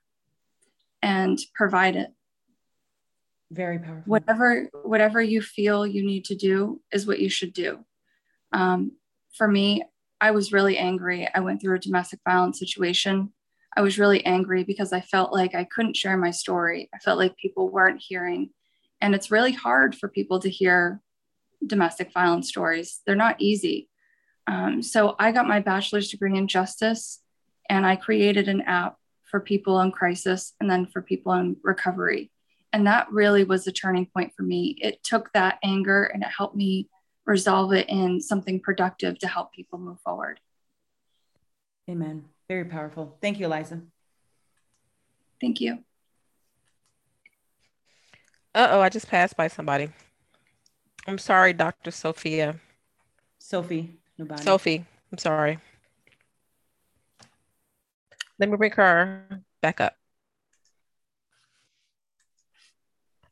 and 1.02 1.40
provide 1.56 1.96
it. 1.96 2.10
Very 3.52 3.80
powerful. 3.80 4.04
Whatever 4.06 4.70
whatever 4.84 5.22
you 5.22 5.42
feel 5.42 5.86
you 5.86 6.06
need 6.06 6.26
to 6.26 6.36
do 6.36 6.80
is 6.92 7.08
what 7.08 7.20
you 7.20 7.30
should 7.30 7.54
do. 7.54 7.84
Um, 8.52 8.92
for 9.34 9.48
me, 9.48 9.84
I 10.22 10.32
was 10.32 10.54
really 10.54 10.78
angry. 10.78 11.28
I 11.34 11.40
went 11.40 11.60
through 11.60 11.76
a 11.76 11.80
domestic 11.80 12.20
violence 12.24 12.60
situation. 12.60 13.34
I 13.76 13.82
was 13.82 13.98
really 13.98 14.24
angry 14.26 14.64
because 14.64 14.94
I 14.94 15.02
felt 15.02 15.34
like 15.34 15.56
I 15.56 15.64
couldn't 15.64 15.98
share 15.98 16.16
my 16.16 16.30
story. 16.30 16.90
I 16.94 17.00
felt 17.00 17.18
like 17.18 17.36
people 17.38 17.70
weren't 17.70 18.04
hearing. 18.08 18.52
And 19.02 19.16
it's 19.16 19.32
really 19.32 19.52
hard 19.52 19.96
for 19.96 20.08
people 20.08 20.40
to 20.42 20.50
hear 20.50 21.02
domestic 21.66 22.14
violence 22.14 22.50
stories, 22.50 23.02
they're 23.06 23.16
not 23.16 23.42
easy. 23.42 23.90
Um, 24.46 24.84
so 24.84 25.16
I 25.18 25.32
got 25.32 25.48
my 25.48 25.62
bachelor's 25.62 26.10
degree 26.10 26.38
in 26.38 26.48
justice 26.48 27.23
and 27.74 27.88
I 27.88 27.96
created 27.96 28.48
an 28.48 28.62
app 28.62 28.98
for 29.24 29.40
people 29.40 29.82
in 29.82 29.92
crisis 29.92 30.54
and 30.60 30.70
then 30.70 30.86
for 30.86 31.02
people 31.02 31.34
in 31.34 31.58
recovery. 31.64 32.32
And 32.72 32.86
that 32.86 33.12
really 33.12 33.44
was 33.44 33.66
the 33.66 33.72
turning 33.72 34.06
point 34.06 34.32
for 34.38 34.44
me. 34.44 34.78
It 34.80 35.04
took 35.04 35.34
that 35.34 35.58
anger 35.64 36.04
and 36.04 36.22
it 36.22 36.30
helped 36.30 36.56
me 36.56 36.88
resolve 37.26 37.74
it 37.74 37.90
in 37.90 38.22
something 38.22 38.60
productive 38.60 39.18
to 39.20 39.28
help 39.28 39.54
people 39.54 39.80
move 39.80 40.00
forward. 40.02 40.40
Amen. 41.90 42.26
Very 42.48 42.66
powerful. 42.66 43.18
Thank 43.22 43.40
you, 43.40 43.48
Eliza. 43.48 43.82
Thank 45.42 45.60
you. 45.60 45.80
Uh 48.54 48.68
oh, 48.70 48.82
I 48.82 48.90
just 48.90 49.08
passed 49.08 49.36
by 49.36 49.48
somebody. 49.48 49.90
I'm 51.08 51.18
sorry, 51.18 51.54
Dr. 51.54 51.90
Sophia. 51.90 52.60
Sophie. 53.40 53.98
Nobody. 54.20 54.44
Sophie, 54.44 54.86
I'm 55.12 55.18
sorry. 55.18 55.58
Let 58.40 58.50
me 58.50 58.58
bring 58.58 58.72
her 58.72 59.44
back 59.62 59.80
up. 59.82 59.96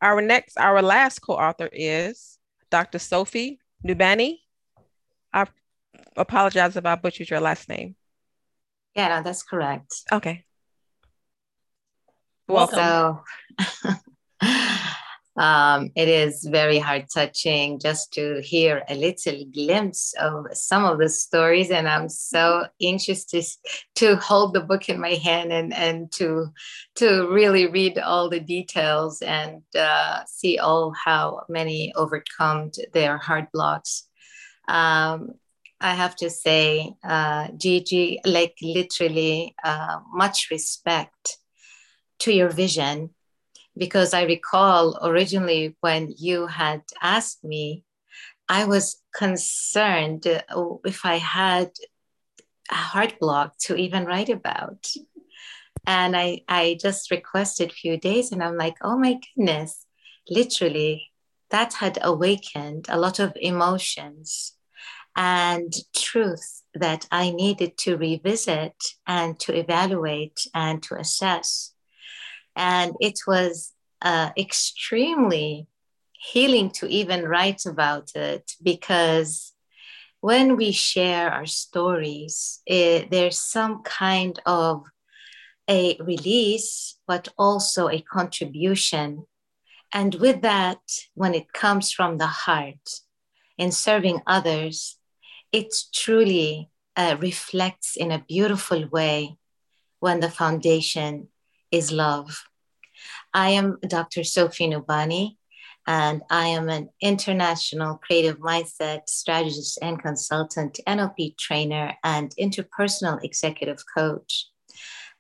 Our 0.01 0.21
next, 0.21 0.57
our 0.57 0.81
last 0.81 1.19
co-author 1.19 1.69
is 1.71 2.39
Dr. 2.69 2.99
Sophie 2.99 3.59
Nubani. 3.85 4.37
I 5.33 5.45
apologize 6.15 6.75
if 6.75 6.85
I 6.85 6.95
butchered 6.95 7.29
your 7.29 7.39
last 7.39 7.69
name. 7.69 7.95
Yeah, 8.95 9.09
no, 9.09 9.23
that's 9.23 9.43
correct. 9.43 9.93
Okay. 10.11 10.45
Welcome. 12.47 12.77
So, 12.77 13.23
um, 15.41 15.89
it 15.95 16.07
is 16.07 16.43
very 16.43 16.77
heart 16.77 17.05
touching 17.11 17.79
just 17.79 18.13
to 18.13 18.41
hear 18.43 18.83
a 18.87 18.93
little 18.93 19.43
glimpse 19.51 20.13
of 20.19 20.45
some 20.53 20.85
of 20.85 20.99
the 20.99 21.09
stories, 21.09 21.71
and 21.71 21.89
I'm 21.89 22.09
so 22.09 22.67
anxious 22.79 23.25
to 23.25 23.41
to 23.95 24.17
hold 24.17 24.53
the 24.53 24.61
book 24.61 24.87
in 24.87 25.01
my 25.01 25.15
hand 25.15 25.51
and 25.51 25.73
and 25.73 26.11
to 26.11 26.53
to 26.97 27.27
really 27.31 27.65
read 27.65 27.97
all 27.97 28.29
the 28.29 28.39
details 28.39 29.23
and 29.23 29.63
uh, 29.75 30.21
see 30.27 30.59
all 30.59 30.93
how 30.93 31.41
many 31.49 31.91
overcome 31.95 32.69
their 32.93 33.17
heart 33.17 33.51
blocks. 33.51 34.07
Um, 34.67 35.31
I 35.79 35.95
have 35.95 36.15
to 36.17 36.29
say, 36.29 36.93
uh, 37.03 37.47
Gigi, 37.57 38.19
like 38.25 38.53
literally, 38.61 39.55
uh, 39.63 40.01
much 40.13 40.49
respect 40.51 41.39
to 42.19 42.31
your 42.31 42.49
vision 42.49 43.15
because 43.77 44.13
I 44.13 44.23
recall 44.23 44.99
originally 45.01 45.75
when 45.81 46.13
you 46.17 46.47
had 46.47 46.81
asked 47.01 47.43
me, 47.43 47.83
I 48.49 48.65
was 48.65 49.01
concerned 49.15 50.27
uh, 50.27 50.41
if 50.83 51.05
I 51.05 51.17
had 51.17 51.71
a 52.69 52.75
heart 52.75 53.19
block 53.19 53.57
to 53.59 53.75
even 53.75 54.05
write 54.05 54.29
about. 54.29 54.87
And 55.87 56.15
I, 56.15 56.41
I 56.47 56.77
just 56.79 57.11
requested 57.11 57.71
few 57.71 57.97
days 57.97 58.31
and 58.31 58.43
I'm 58.43 58.57
like, 58.57 58.75
oh 58.81 58.97
my 58.97 59.19
goodness, 59.35 59.85
literally, 60.29 61.11
that 61.49 61.73
had 61.73 61.97
awakened 62.01 62.85
a 62.89 62.99
lot 62.99 63.19
of 63.19 63.33
emotions 63.35 64.53
and 65.15 65.73
truth 65.93 66.63
that 66.73 67.07
I 67.11 67.31
needed 67.31 67.77
to 67.79 67.97
revisit 67.97 68.75
and 69.05 69.37
to 69.39 69.57
evaluate 69.57 70.39
and 70.53 70.81
to 70.83 70.95
assess. 70.95 71.70
And 72.55 72.93
it 72.99 73.19
was 73.27 73.73
uh, 74.01 74.31
extremely 74.37 75.67
healing 76.11 76.69
to 76.69 76.87
even 76.87 77.25
write 77.25 77.65
about 77.65 78.11
it 78.15 78.51
because 78.61 79.53
when 80.19 80.55
we 80.55 80.71
share 80.71 81.31
our 81.31 81.47
stories, 81.47 82.61
it, 82.65 83.09
there's 83.09 83.39
some 83.39 83.81
kind 83.81 84.39
of 84.45 84.83
a 85.67 85.97
release, 85.99 86.97
but 87.07 87.27
also 87.37 87.89
a 87.89 88.01
contribution. 88.01 89.25
And 89.93 90.15
with 90.15 90.41
that, 90.41 90.79
when 91.15 91.33
it 91.33 91.53
comes 91.53 91.91
from 91.91 92.17
the 92.17 92.27
heart 92.27 93.01
in 93.57 93.71
serving 93.71 94.21
others, 94.27 94.97
it 95.51 95.73
truly 95.93 96.69
uh, 96.95 97.17
reflects 97.19 97.95
in 97.97 98.11
a 98.11 98.23
beautiful 98.27 98.87
way 98.89 99.37
when 99.99 100.19
the 100.19 100.29
foundation 100.29 101.27
is 101.71 101.91
love. 101.91 102.43
I 103.33 103.51
am 103.51 103.77
Dr. 103.87 104.23
Sophie 104.23 104.69
Nubani, 104.69 105.37
and 105.87 106.21
I 106.29 106.47
am 106.47 106.69
an 106.69 106.89
international 107.01 107.97
creative 107.97 108.39
mindset 108.39 109.07
strategist 109.07 109.79
and 109.81 110.01
consultant, 110.01 110.79
NLP 110.87 111.37
trainer, 111.37 111.93
and 112.03 112.35
interpersonal 112.39 113.23
executive 113.23 113.83
coach. 113.97 114.47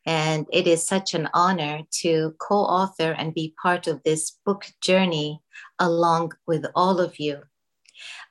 And 0.05 0.45
it 0.51 0.67
is 0.67 0.85
such 0.85 1.13
an 1.13 1.29
honor 1.33 1.81
to 2.01 2.35
co 2.39 2.55
author 2.55 3.11
and 3.11 3.33
be 3.33 3.55
part 3.61 3.87
of 3.87 4.03
this 4.03 4.37
book 4.45 4.65
journey 4.81 5.41
along 5.79 6.33
with 6.47 6.65
all 6.75 6.99
of 6.99 7.19
you. 7.19 7.41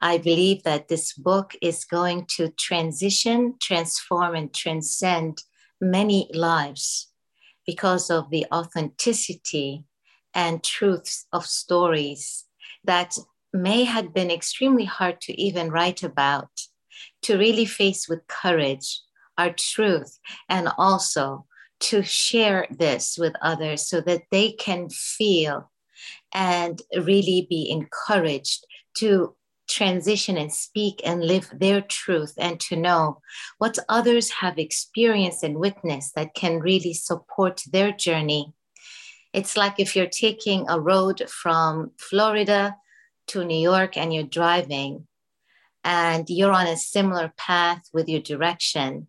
I 0.01 0.19
believe 0.19 0.65
that 0.65 0.89
this 0.89 1.13
book 1.13 1.55
is 1.63 1.85
going 1.85 2.27
to 2.37 2.51
transition, 2.51 3.55
transform, 3.61 4.35
and 4.35 4.53
transcend 4.53 5.43
many 5.81 6.29
lives 6.35 7.10
because 7.71 8.11
of 8.11 8.31
the 8.31 8.45
authenticity 8.53 9.85
and 10.35 10.65
truths 10.65 11.27
of 11.33 11.47
stories 11.47 12.47
that 12.83 13.17
may 13.53 13.85
have 13.85 14.13
been 14.13 14.31
extremely 14.31 14.85
hard 14.85 15.21
to 15.21 15.33
even 15.41 15.71
write 15.71 16.03
about, 16.03 16.51
to 17.23 17.39
really 17.39 17.65
face 17.65 18.09
with 18.09 18.27
courage 18.27 19.01
our 19.39 19.53
truth 19.53 20.19
and 20.49 20.69
also 20.77 21.47
to 21.89 22.03
share 22.03 22.67
this 22.85 23.17
with 23.17 23.35
others 23.41 23.89
so 23.89 24.01
that 24.01 24.23
they 24.33 24.51
can 24.53 24.89
feel 24.91 25.71
and 26.35 26.83
really 26.97 27.47
be 27.49 27.71
encouraged 27.71 28.67
to 28.95 29.35
transition 29.81 30.37
and 30.37 30.53
speak 30.53 31.01
and 31.07 31.25
live 31.25 31.49
their 31.55 31.81
truth 31.81 32.35
and 32.37 32.61
to 32.61 32.77
know 32.77 33.19
what 33.57 33.79
others 33.89 34.29
have 34.29 34.59
experienced 34.59 35.43
and 35.43 35.57
witnessed 35.57 36.15
that 36.15 36.35
can 36.35 36.61
really 36.61 36.93
support 36.93 37.63
their 37.73 37.91
journey. 37.91 38.53
It's 39.33 39.57
like 39.57 39.77
if 39.81 39.97
you're 39.97 40.19
taking 40.27 40.69
a 40.69 40.79
road 40.79 41.23
from 41.31 41.93
Florida 41.99 42.77
to 43.29 43.43
New 43.43 43.57
York 43.57 43.97
and 43.97 44.13
you're 44.13 44.37
driving 44.41 45.07
and 45.83 46.29
you're 46.29 46.53
on 46.53 46.67
a 46.67 46.77
similar 46.77 47.33
path 47.39 47.89
with 47.95 48.07
your 48.07 48.21
direction, 48.21 49.07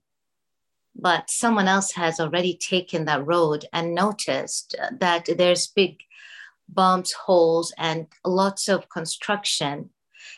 but 0.95 1.29
someone 1.29 1.67
else 1.67 1.91
has 1.91 2.17
already 2.17 2.55
taken 2.55 3.03
that 3.05 3.27
road 3.27 3.65
and 3.73 3.93
noticed 3.93 4.73
that 4.89 5.27
there's 5.37 5.67
big 5.67 5.97
bumps, 6.69 7.11
holes, 7.11 7.73
and 7.77 8.07
lots 8.23 8.69
of 8.69 8.87
construction 8.87 9.89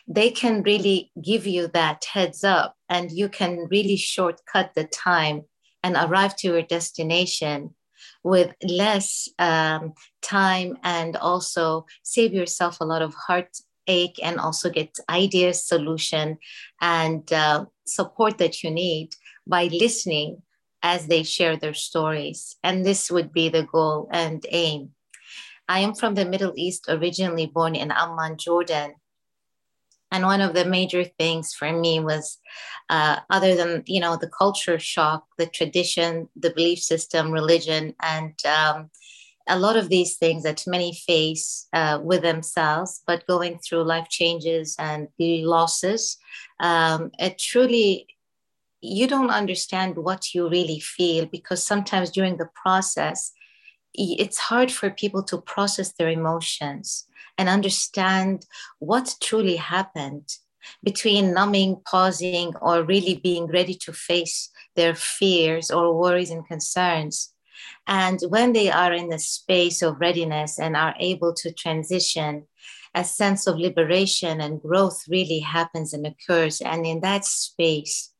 they 0.06 0.30
can 0.30 0.62
really 0.62 1.10
give 1.22 1.46
you 1.46 1.68
that 1.68 2.04
heads 2.04 2.44
up 2.44 2.76
and 2.88 3.10
you 3.10 3.28
can 3.28 3.66
really 3.70 3.96
shortcut 3.96 4.72
the 4.74 4.84
time 4.84 5.42
and 5.82 5.96
arrive 5.96 6.36
to 6.36 6.48
your 6.48 6.62
destination 6.62 7.74
with 8.22 8.54
less 8.62 9.28
um, 9.38 9.92
time 10.22 10.76
and 10.82 11.16
also 11.16 11.86
save 12.02 12.32
yourself 12.32 12.80
a 12.80 12.84
lot 12.84 13.02
of 13.02 13.14
heartache 13.14 14.18
and 14.22 14.38
also 14.38 14.70
get 14.70 14.94
ideas 15.08 15.66
solution 15.66 16.38
and 16.80 17.32
uh, 17.32 17.64
support 17.86 18.38
that 18.38 18.62
you 18.62 18.70
need 18.70 19.14
by 19.46 19.64
listening 19.64 20.42
as 20.82 21.06
they 21.06 21.22
share 21.22 21.56
their 21.56 21.74
stories. 21.74 22.56
And 22.62 22.84
this 22.84 23.10
would 23.10 23.32
be 23.32 23.48
the 23.48 23.62
goal 23.62 24.08
and 24.12 24.44
aim. 24.50 24.90
I 25.66 25.80
am 25.80 25.94
from 25.94 26.14
the 26.14 26.26
middle 26.26 26.52
east 26.56 26.86
originally 26.88 27.46
born 27.46 27.74
in 27.74 27.90
amman 27.90 28.36
jordan 28.36 28.94
and 30.14 30.24
one 30.24 30.40
of 30.40 30.54
the 30.54 30.64
major 30.64 31.02
things 31.02 31.52
for 31.52 31.72
me 31.72 31.98
was 31.98 32.38
uh, 32.88 33.16
other 33.30 33.56
than 33.56 33.82
you 33.86 34.00
know 34.00 34.16
the 34.16 34.30
culture 34.38 34.78
shock 34.78 35.26
the 35.38 35.46
tradition 35.46 36.28
the 36.36 36.50
belief 36.50 36.78
system 36.78 37.32
religion 37.32 37.94
and 38.00 38.34
um, 38.46 38.90
a 39.48 39.58
lot 39.58 39.76
of 39.76 39.88
these 39.88 40.16
things 40.16 40.44
that 40.44 40.64
many 40.66 40.94
face 40.94 41.66
uh, 41.72 41.98
with 42.02 42.22
themselves 42.22 43.02
but 43.08 43.26
going 43.26 43.58
through 43.58 43.82
life 43.82 44.08
changes 44.08 44.76
and 44.78 45.08
losses 45.18 46.16
um, 46.60 47.10
it 47.18 47.36
truly 47.38 48.06
you 48.80 49.08
don't 49.08 49.30
understand 49.30 49.96
what 49.96 50.32
you 50.34 50.48
really 50.48 50.78
feel 50.78 51.26
because 51.26 51.66
sometimes 51.66 52.10
during 52.10 52.36
the 52.36 52.50
process 52.62 53.32
it's 53.96 54.38
hard 54.38 54.70
for 54.70 54.90
people 54.90 55.22
to 55.22 55.40
process 55.40 55.92
their 55.92 56.10
emotions 56.10 57.06
and 57.38 57.48
understand 57.48 58.46
what 58.78 59.14
truly 59.20 59.56
happened 59.56 60.28
between 60.82 61.34
numbing, 61.34 61.80
pausing, 61.84 62.54
or 62.60 62.82
really 62.84 63.16
being 63.16 63.46
ready 63.46 63.74
to 63.74 63.92
face 63.92 64.50
their 64.76 64.94
fears 64.94 65.70
or 65.70 65.98
worries 65.98 66.30
and 66.30 66.46
concerns. 66.46 67.32
And 67.86 68.20
when 68.28 68.52
they 68.52 68.70
are 68.70 68.92
in 68.92 69.08
the 69.08 69.18
space 69.18 69.82
of 69.82 70.00
readiness 70.00 70.58
and 70.58 70.76
are 70.76 70.94
able 70.98 71.34
to 71.34 71.52
transition, 71.52 72.46
a 72.94 73.04
sense 73.04 73.46
of 73.46 73.58
liberation 73.58 74.40
and 74.40 74.62
growth 74.62 75.02
really 75.08 75.40
happens 75.40 75.92
and 75.92 76.06
occurs. 76.06 76.60
And 76.60 76.86
in 76.86 77.00
that 77.00 77.24
space 77.24 78.12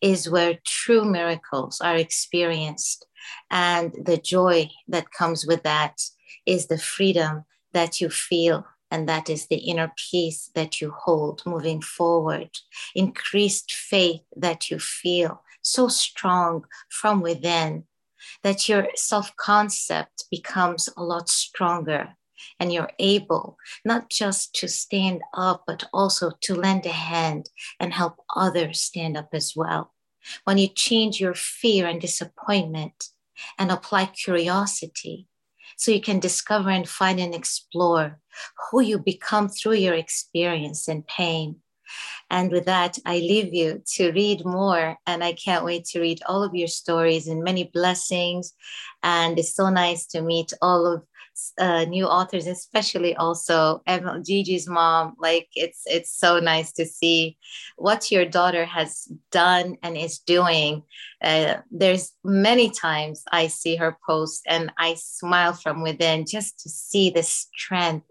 is 0.00 0.30
where 0.30 0.58
true 0.64 1.04
miracles 1.04 1.80
are 1.80 1.96
experienced. 1.96 3.06
And 3.50 3.92
the 4.04 4.16
joy 4.16 4.70
that 4.88 5.10
comes 5.10 5.46
with 5.46 5.62
that 5.64 6.00
is 6.46 6.66
the 6.66 6.78
freedom 6.78 7.44
that 7.72 8.00
you 8.00 8.10
feel 8.10 8.66
and 8.90 9.08
that 9.08 9.30
is 9.30 9.46
the 9.46 9.56
inner 9.56 9.90
peace 10.10 10.50
that 10.54 10.80
you 10.80 10.90
hold 10.90 11.42
moving 11.46 11.80
forward, 11.80 12.50
increased 12.94 13.72
faith 13.72 14.20
that 14.36 14.70
you 14.70 14.78
feel 14.78 15.42
so 15.62 15.88
strong 15.88 16.66
from 16.90 17.22
within 17.22 17.84
that 18.42 18.68
your 18.68 18.88
self 18.94 19.34
concept 19.36 20.24
becomes 20.30 20.88
a 20.96 21.02
lot 21.02 21.28
stronger 21.28 22.16
and 22.60 22.72
you're 22.72 22.90
able 22.98 23.56
not 23.84 24.10
just 24.10 24.54
to 24.56 24.68
stand 24.68 25.22
up, 25.34 25.64
but 25.66 25.84
also 25.92 26.32
to 26.42 26.54
lend 26.54 26.84
a 26.84 26.92
hand 26.92 27.48
and 27.80 27.92
help 27.92 28.16
others 28.36 28.80
stand 28.80 29.16
up 29.16 29.28
as 29.32 29.54
well. 29.56 29.92
When 30.44 30.58
you 30.58 30.68
change 30.68 31.20
your 31.20 31.34
fear 31.34 31.86
and 31.86 32.00
disappointment 32.00 33.08
and 33.58 33.70
apply 33.70 34.06
curiosity, 34.06 35.28
so 35.76 35.90
you 35.90 36.00
can 36.00 36.20
discover 36.20 36.70
and 36.70 36.88
find 36.88 37.20
and 37.20 37.34
explore 37.34 38.18
who 38.70 38.80
you 38.80 38.98
become 38.98 39.48
through 39.48 39.74
your 39.74 39.94
experience 39.94 40.88
and 40.88 41.06
pain. 41.06 41.56
And 42.30 42.50
with 42.50 42.64
that, 42.64 42.98
I 43.04 43.18
leave 43.18 43.52
you 43.52 43.82
to 43.94 44.12
read 44.12 44.44
more. 44.44 44.96
And 45.06 45.22
I 45.22 45.34
can't 45.34 45.64
wait 45.64 45.84
to 45.86 46.00
read 46.00 46.22
all 46.26 46.42
of 46.42 46.54
your 46.54 46.68
stories 46.68 47.28
and 47.28 47.44
many 47.44 47.64
blessings. 47.64 48.54
And 49.02 49.38
it's 49.38 49.54
so 49.54 49.68
nice 49.68 50.06
to 50.08 50.22
meet 50.22 50.52
all 50.62 50.86
of 50.86 51.02
uh, 51.58 51.84
new 51.84 52.06
authors, 52.06 52.46
especially 52.46 53.16
also 53.16 53.82
Gigi's 53.86 54.68
mom. 54.68 55.14
Like 55.18 55.48
it's 55.54 55.82
it's 55.86 56.10
so 56.10 56.38
nice 56.38 56.72
to 56.72 56.84
see 56.84 57.36
what 57.76 58.10
your 58.10 58.24
daughter 58.24 58.64
has 58.64 59.08
done 59.30 59.76
and 59.82 59.96
is 59.96 60.18
doing. 60.18 60.82
Uh, 61.22 61.56
there's 61.70 62.12
many 62.24 62.70
times 62.70 63.22
I 63.30 63.48
see 63.48 63.76
her 63.76 63.96
post 64.06 64.42
and 64.46 64.72
I 64.78 64.94
smile 64.94 65.52
from 65.52 65.82
within 65.82 66.26
just 66.26 66.60
to 66.60 66.68
see 66.68 67.10
the 67.10 67.22
strength 67.22 68.06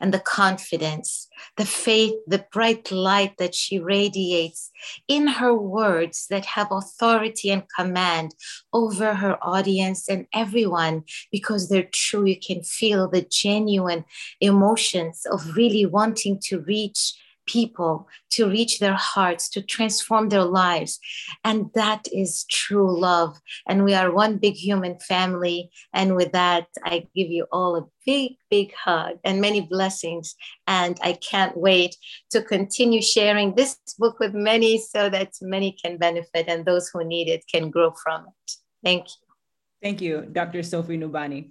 and 0.00 0.12
the 0.12 0.20
confidence, 0.20 1.28
the 1.56 1.64
faith, 1.64 2.14
the 2.26 2.44
bright 2.52 2.90
light 2.90 3.36
that 3.38 3.54
she 3.54 3.78
radiates 3.78 4.70
in 5.08 5.26
her 5.26 5.54
words 5.54 6.26
that 6.30 6.44
have 6.44 6.68
authority 6.70 7.50
and 7.50 7.64
command 7.76 8.34
over 8.72 9.14
her 9.14 9.38
audience 9.42 10.08
and 10.08 10.26
everyone 10.34 11.04
because 11.30 11.68
they're 11.68 11.88
true. 11.92 12.24
You 12.24 12.38
can 12.38 12.62
feel 12.62 13.08
the 13.08 13.22
genuine 13.22 14.04
emotions 14.40 15.26
of 15.30 15.56
really 15.56 15.86
wanting 15.86 16.38
to 16.44 16.60
reach 16.60 17.14
people 17.46 18.08
to 18.30 18.48
reach 18.48 18.78
their 18.78 18.94
hearts, 18.94 19.48
to 19.50 19.62
transform 19.62 20.28
their 20.28 20.44
lives. 20.44 20.98
And 21.44 21.66
that 21.74 22.06
is 22.12 22.44
true 22.50 22.98
love. 22.98 23.38
And 23.68 23.84
we 23.84 23.94
are 23.94 24.12
one 24.12 24.38
big 24.38 24.54
human 24.54 24.98
family. 24.98 25.70
And 25.92 26.16
with 26.16 26.32
that, 26.32 26.66
I 26.84 27.08
give 27.14 27.28
you 27.28 27.46
all 27.52 27.76
a 27.76 27.86
big, 28.06 28.32
big 28.50 28.72
hug 28.74 29.18
and 29.24 29.40
many 29.40 29.60
blessings. 29.60 30.34
And 30.66 30.98
I 31.02 31.14
can't 31.14 31.56
wait 31.56 31.96
to 32.30 32.42
continue 32.42 33.02
sharing 33.02 33.54
this 33.54 33.78
book 33.98 34.18
with 34.18 34.34
many 34.34 34.78
so 34.78 35.08
that 35.10 35.32
many 35.40 35.72
can 35.72 35.98
benefit 35.98 36.46
and 36.48 36.64
those 36.64 36.88
who 36.92 37.04
need 37.04 37.28
it 37.28 37.44
can 37.52 37.70
grow 37.70 37.92
from 38.02 38.26
it. 38.26 38.52
Thank 38.84 39.06
you. 39.06 39.34
Thank 39.82 40.00
you, 40.00 40.28
Dr. 40.30 40.62
Sophie 40.62 40.96
Nubani. 40.96 41.50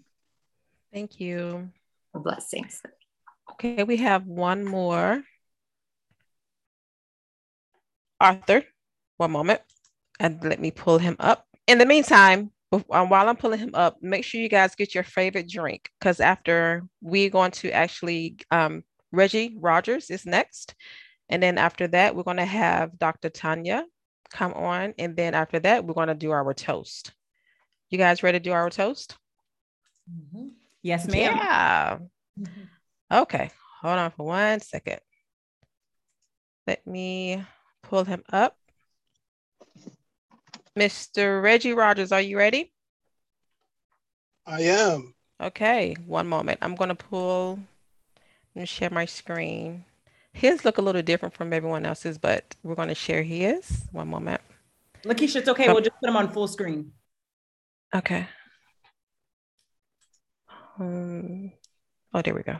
Thank 0.93 1.19
you. 1.19 1.69
Blessings. 2.13 2.81
Okay, 3.51 3.83
we 3.83 3.97
have 3.97 4.25
one 4.25 4.65
more. 4.65 5.23
Arthur, 8.21 8.63
one 9.17 9.31
moment, 9.31 9.61
and 10.19 10.43
let 10.43 10.59
me 10.59 10.71
pull 10.71 10.97
him 10.97 11.15
up. 11.19 11.45
In 11.67 11.77
the 11.77 11.85
meantime, 11.85 12.51
um, 12.71 13.09
while 13.09 13.27
I'm 13.27 13.35
pulling 13.35 13.59
him 13.59 13.71
up, 13.73 13.97
make 14.01 14.23
sure 14.23 14.39
you 14.39 14.47
guys 14.47 14.75
get 14.75 14.95
your 14.95 15.03
favorite 15.03 15.49
drink 15.49 15.89
because 15.99 16.19
after 16.19 16.83
we're 17.01 17.29
going 17.29 17.51
to 17.51 17.71
actually, 17.71 18.37
um, 18.51 18.83
Reggie 19.11 19.57
Rogers 19.59 20.09
is 20.09 20.25
next. 20.25 20.75
And 21.27 21.41
then 21.41 21.57
after 21.57 21.87
that, 21.87 22.15
we're 22.15 22.23
going 22.23 22.37
to 22.37 22.45
have 22.45 22.97
Dr. 22.99 23.29
Tanya 23.29 23.85
come 24.31 24.53
on. 24.53 24.93
And 24.97 25.15
then 25.15 25.33
after 25.33 25.59
that, 25.59 25.85
we're 25.85 25.93
going 25.93 26.07
to 26.07 26.15
do 26.15 26.31
our 26.31 26.53
toast. 26.53 27.11
You 27.89 27.97
guys 27.97 28.23
ready 28.23 28.39
to 28.39 28.43
do 28.43 28.53
our 28.53 28.69
toast? 28.69 29.17
Mm-hmm. 30.09 30.47
Yes, 30.81 31.07
ma'am. 31.07 31.35
Yeah. 31.35 31.97
Mm-hmm. 32.39 33.17
Okay. 33.23 33.51
Hold 33.81 33.99
on 33.99 34.11
for 34.11 34.25
one 34.25 34.59
second. 34.61 34.99
Let 36.67 36.85
me 36.87 37.43
pull 37.83 38.05
him 38.05 38.23
up. 38.31 38.57
Mr. 40.77 41.41
Reggie 41.41 41.73
Rogers, 41.73 42.11
are 42.11 42.21
you 42.21 42.37
ready? 42.37 42.71
I 44.45 44.61
am. 44.61 45.13
Okay, 45.41 45.95
one 46.05 46.27
moment. 46.27 46.59
I'm 46.61 46.75
going 46.75 46.89
to 46.89 46.95
pull 46.95 47.59
and 48.55 48.67
share 48.67 48.89
my 48.89 49.05
screen. 49.05 49.85
His 50.33 50.63
look 50.63 50.77
a 50.77 50.81
little 50.81 51.01
different 51.01 51.35
from 51.35 51.51
everyone 51.51 51.85
else's, 51.85 52.17
but 52.17 52.55
we're 52.63 52.75
going 52.75 52.87
to 52.87 52.95
share 52.95 53.23
his. 53.23 53.87
One 53.91 54.07
moment. 54.07 54.41
Lakeisha, 55.03 55.37
it's 55.37 55.49
okay. 55.49 55.67
Oh. 55.67 55.73
We'll 55.73 55.83
just 55.83 55.99
put 55.99 56.09
him 56.09 56.15
on 56.15 56.31
full 56.31 56.47
screen. 56.47 56.91
Okay. 57.93 58.27
Um, 60.79 61.51
oh, 62.13 62.21
there 62.21 62.33
we 62.33 62.43
go. 62.43 62.57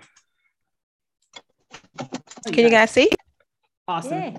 Can 2.46 2.66
you 2.66 2.70
guys 2.70 2.92
see? 2.92 3.10
Awesome. 3.88 4.12
Yeah. 4.14 4.38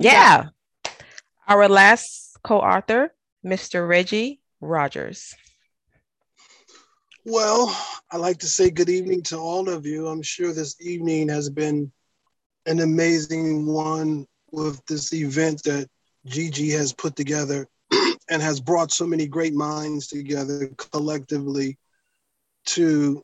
Yeah. 0.00 0.46
Our 1.46 1.68
last 1.68 2.38
co-author, 2.42 3.14
Mr. 3.44 3.86
Reggie 3.86 4.40
Rogers. 4.62 5.34
Well, 7.26 7.76
I'd 8.10 8.16
like 8.16 8.38
to 8.38 8.46
say 8.46 8.70
good 8.70 8.88
evening 8.88 9.22
to 9.24 9.36
all 9.36 9.68
of 9.68 9.84
you. 9.84 10.08
I'm 10.08 10.22
sure 10.22 10.54
this 10.54 10.80
evening 10.80 11.28
has 11.28 11.50
been 11.50 11.92
an 12.64 12.80
amazing 12.80 13.66
one 13.66 14.26
with 14.52 14.84
this 14.86 15.12
event 15.12 15.62
that 15.64 15.86
Gigi 16.24 16.70
has 16.70 16.94
put 16.94 17.14
together 17.14 17.68
and 18.30 18.40
has 18.40 18.58
brought 18.58 18.90
so 18.90 19.06
many 19.06 19.26
great 19.26 19.54
minds 19.54 20.06
together 20.06 20.68
collectively 20.78 21.76
to 22.66 23.22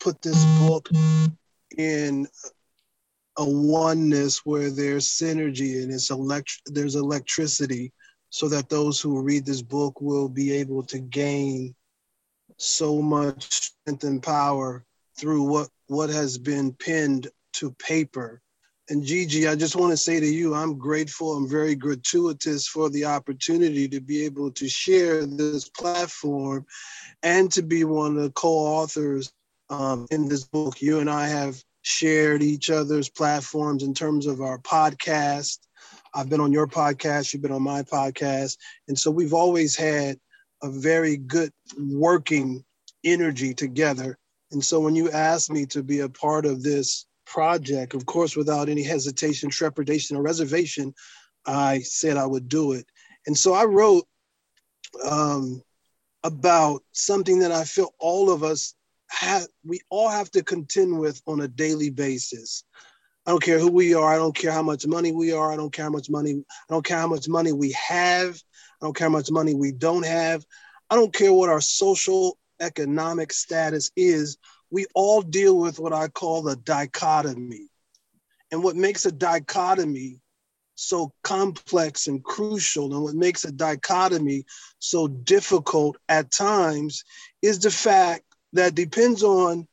put 0.00 0.20
this 0.22 0.44
book 0.58 0.88
in 1.78 2.26
a 3.38 3.44
oneness 3.44 4.44
where 4.44 4.70
there's 4.70 5.06
synergy 5.06 5.82
and 5.82 5.92
it's 5.92 6.10
elect- 6.10 6.62
there's 6.66 6.94
electricity 6.94 7.92
so 8.30 8.48
that 8.48 8.68
those 8.68 9.00
who 9.00 9.20
read 9.20 9.44
this 9.44 9.62
book 9.62 10.00
will 10.00 10.28
be 10.28 10.52
able 10.52 10.82
to 10.82 10.98
gain 10.98 11.74
so 12.56 13.00
much 13.02 13.50
strength 13.52 14.04
and 14.04 14.22
power 14.22 14.84
through 15.18 15.42
what 15.42 15.68
what 15.88 16.10
has 16.10 16.38
been 16.38 16.72
pinned 16.72 17.28
to 17.52 17.70
paper 17.72 18.40
and 18.88 19.02
Gigi, 19.04 19.48
I 19.48 19.56
just 19.56 19.74
want 19.74 19.90
to 19.92 19.96
say 19.96 20.20
to 20.20 20.26
you, 20.26 20.54
I'm 20.54 20.78
grateful. 20.78 21.34
I'm 21.34 21.48
very 21.48 21.74
gratuitous 21.74 22.68
for 22.68 22.88
the 22.88 23.04
opportunity 23.04 23.88
to 23.88 24.00
be 24.00 24.24
able 24.24 24.52
to 24.52 24.68
share 24.68 25.26
this 25.26 25.68
platform 25.68 26.64
and 27.24 27.50
to 27.52 27.62
be 27.62 27.82
one 27.82 28.16
of 28.16 28.22
the 28.22 28.30
co 28.30 28.48
authors 28.48 29.32
um, 29.70 30.06
in 30.12 30.28
this 30.28 30.44
book. 30.44 30.80
You 30.80 31.00
and 31.00 31.10
I 31.10 31.26
have 31.26 31.60
shared 31.86 32.42
each 32.42 32.68
other's 32.68 33.08
platforms 33.08 33.84
in 33.84 33.94
terms 33.94 34.26
of 34.26 34.40
our 34.40 34.58
podcast. 34.58 35.60
I've 36.12 36.28
been 36.28 36.40
on 36.40 36.52
your 36.52 36.66
podcast, 36.66 37.32
you've 37.32 37.42
been 37.42 37.52
on 37.52 37.62
my 37.62 37.82
podcast. 37.82 38.56
And 38.88 38.98
so 38.98 39.08
we've 39.08 39.32
always 39.32 39.76
had 39.76 40.18
a 40.64 40.68
very 40.68 41.16
good 41.16 41.52
working 41.78 42.64
energy 43.04 43.54
together. 43.54 44.18
And 44.50 44.64
so 44.64 44.80
when 44.80 44.96
you 44.96 45.12
asked 45.12 45.48
me 45.48 45.64
to 45.66 45.82
be 45.84 46.00
a 46.00 46.08
part 46.08 46.44
of 46.44 46.64
this 46.64 47.06
project, 47.24 47.94
of 47.94 48.04
course, 48.04 48.34
without 48.34 48.68
any 48.68 48.82
hesitation, 48.82 49.48
trepidation, 49.48 50.16
or 50.16 50.22
reservation, 50.22 50.92
I 51.46 51.82
said 51.82 52.16
I 52.16 52.26
would 52.26 52.48
do 52.48 52.72
it. 52.72 52.86
And 53.28 53.38
so 53.38 53.54
I 53.54 53.64
wrote 53.64 54.06
um, 55.08 55.62
about 56.24 56.82
something 56.90 57.38
that 57.38 57.52
I 57.52 57.62
feel 57.62 57.94
all 58.00 58.28
of 58.28 58.42
us 58.42 58.74
we 59.64 59.80
all 59.90 60.08
have 60.08 60.30
to 60.32 60.42
contend 60.42 60.98
with 60.98 61.20
on 61.26 61.40
a 61.40 61.48
daily 61.48 61.90
basis. 61.90 62.64
I 63.26 63.30
don't 63.30 63.42
care 63.42 63.58
who 63.58 63.70
we 63.70 63.94
are. 63.94 64.12
I 64.12 64.16
don't 64.16 64.36
care 64.36 64.52
how 64.52 64.62
much 64.62 64.86
money 64.86 65.10
we 65.10 65.32
are. 65.32 65.52
I 65.52 65.56
don't 65.56 65.72
care 65.72 65.84
how 65.84 65.90
much 65.90 66.08
money. 66.08 66.44
I 66.70 66.72
don't 66.72 66.84
care 66.84 66.98
how 66.98 67.08
much 67.08 67.28
money 67.28 67.52
we 67.52 67.72
have. 67.72 68.40
I 68.80 68.86
don't 68.86 68.96
care 68.96 69.08
how 69.08 69.12
much 69.12 69.30
money 69.30 69.54
we 69.54 69.72
don't 69.72 70.06
have. 70.06 70.44
I 70.90 70.94
don't 70.94 71.12
care 71.12 71.32
what 71.32 71.50
our 71.50 71.60
social 71.60 72.38
economic 72.60 73.32
status 73.32 73.90
is. 73.96 74.38
We 74.70 74.86
all 74.94 75.22
deal 75.22 75.58
with 75.58 75.80
what 75.80 75.92
I 75.92 76.08
call 76.08 76.42
the 76.42 76.56
dichotomy. 76.56 77.68
And 78.52 78.62
what 78.62 78.76
makes 78.76 79.06
a 79.06 79.12
dichotomy 79.12 80.20
so 80.76 81.12
complex 81.24 82.06
and 82.06 82.22
crucial 82.22 82.94
and 82.94 83.02
what 83.02 83.14
makes 83.14 83.44
a 83.44 83.50
dichotomy 83.50 84.44
so 84.78 85.08
difficult 85.08 85.96
at 86.08 86.30
times 86.30 87.02
is 87.42 87.58
the 87.58 87.70
fact 87.70 88.22
that 88.58 88.74
depends 88.74 89.22
on 89.22 89.66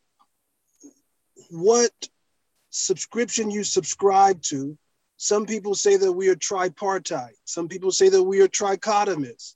what 1.49 1.91
subscription 2.69 3.51
you 3.51 3.63
subscribe 3.63 4.41
to. 4.41 4.77
Some 5.17 5.45
people 5.45 5.75
say 5.75 5.95
that 5.97 6.11
we 6.11 6.29
are 6.29 6.35
tripartite. 6.35 7.35
Some 7.45 7.67
people 7.67 7.91
say 7.91 8.09
that 8.09 8.23
we 8.23 8.41
are 8.41 8.47
trichotomous. 8.47 9.55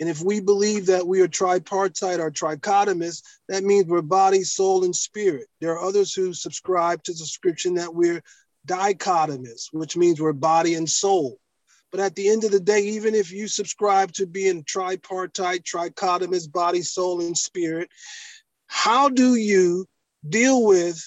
And 0.00 0.08
if 0.08 0.22
we 0.22 0.40
believe 0.40 0.86
that 0.86 1.06
we 1.06 1.20
are 1.22 1.28
tripartite 1.28 2.20
or 2.20 2.30
trichotomous, 2.30 3.22
that 3.48 3.64
means 3.64 3.86
we're 3.86 4.02
body, 4.02 4.44
soul, 4.44 4.84
and 4.84 4.94
spirit. 4.94 5.48
There 5.60 5.72
are 5.72 5.82
others 5.82 6.14
who 6.14 6.32
subscribe 6.32 7.02
to 7.04 7.12
the 7.12 7.18
subscription 7.18 7.74
that 7.74 7.92
we're 7.92 8.22
dichotomous, 8.66 9.72
which 9.72 9.96
means 9.96 10.20
we're 10.20 10.32
body 10.32 10.74
and 10.74 10.88
soul. 10.88 11.40
But 11.90 12.00
at 12.00 12.14
the 12.14 12.28
end 12.28 12.44
of 12.44 12.52
the 12.52 12.60
day, 12.60 12.80
even 12.80 13.14
if 13.14 13.32
you 13.32 13.48
subscribe 13.48 14.12
to 14.12 14.26
being 14.26 14.62
tripartite, 14.62 15.64
trichotomous, 15.64 16.50
body, 16.50 16.82
soul, 16.82 17.22
and 17.22 17.36
spirit, 17.36 17.88
how 18.68 19.08
do 19.08 19.34
you 19.34 19.86
deal 20.28 20.64
with 20.64 21.02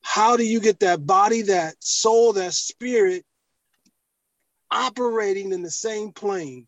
how 0.00 0.36
do 0.36 0.44
you 0.44 0.60
get 0.60 0.80
that 0.80 1.06
body, 1.06 1.42
that 1.42 1.74
soul, 1.80 2.32
that 2.32 2.54
spirit 2.54 3.24
operating 4.70 5.52
in 5.52 5.62
the 5.62 5.70
same 5.70 6.12
plane? 6.12 6.66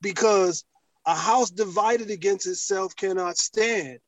Because 0.00 0.64
a 1.06 1.14
house 1.14 1.50
divided 1.50 2.10
against 2.10 2.46
itself 2.46 2.96
cannot 2.96 3.36
stand. 3.36 3.98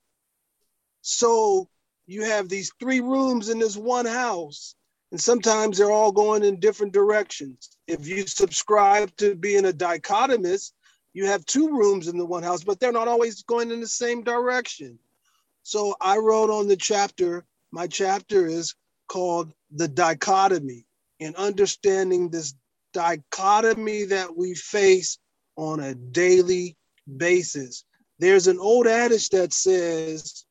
So 1.02 1.68
you 2.06 2.24
have 2.24 2.48
these 2.48 2.72
three 2.80 3.00
rooms 3.00 3.48
in 3.48 3.58
this 3.58 3.76
one 3.76 4.06
house, 4.06 4.74
and 5.12 5.20
sometimes 5.20 5.78
they're 5.78 5.90
all 5.90 6.12
going 6.12 6.42
in 6.42 6.58
different 6.58 6.92
directions. 6.92 7.76
If 7.86 8.08
you 8.08 8.26
subscribe 8.26 9.14
to 9.16 9.34
being 9.34 9.66
a 9.66 9.72
dichotomist, 9.72 10.72
you 11.12 11.26
have 11.26 11.44
two 11.46 11.68
rooms 11.68 12.08
in 12.08 12.18
the 12.18 12.26
one 12.26 12.42
house, 12.42 12.64
but 12.64 12.80
they're 12.80 12.92
not 12.92 13.08
always 13.08 13.42
going 13.42 13.70
in 13.70 13.80
the 13.80 13.86
same 13.86 14.22
direction. 14.22 14.98
So 15.66 15.96
I 16.00 16.18
wrote 16.18 16.48
on 16.48 16.68
the 16.68 16.76
chapter, 16.76 17.44
my 17.72 17.88
chapter 17.88 18.46
is 18.46 18.76
called 19.08 19.52
The 19.74 19.88
Dichotomy 19.88 20.86
and 21.18 21.34
understanding 21.34 22.30
this 22.30 22.54
dichotomy 22.92 24.04
that 24.04 24.36
we 24.36 24.54
face 24.54 25.18
on 25.56 25.80
a 25.80 25.96
daily 25.96 26.76
basis. 27.16 27.84
There's 28.20 28.46
an 28.46 28.60
old 28.60 28.86
adage 28.86 29.30
that 29.30 29.52
says, 29.52 30.44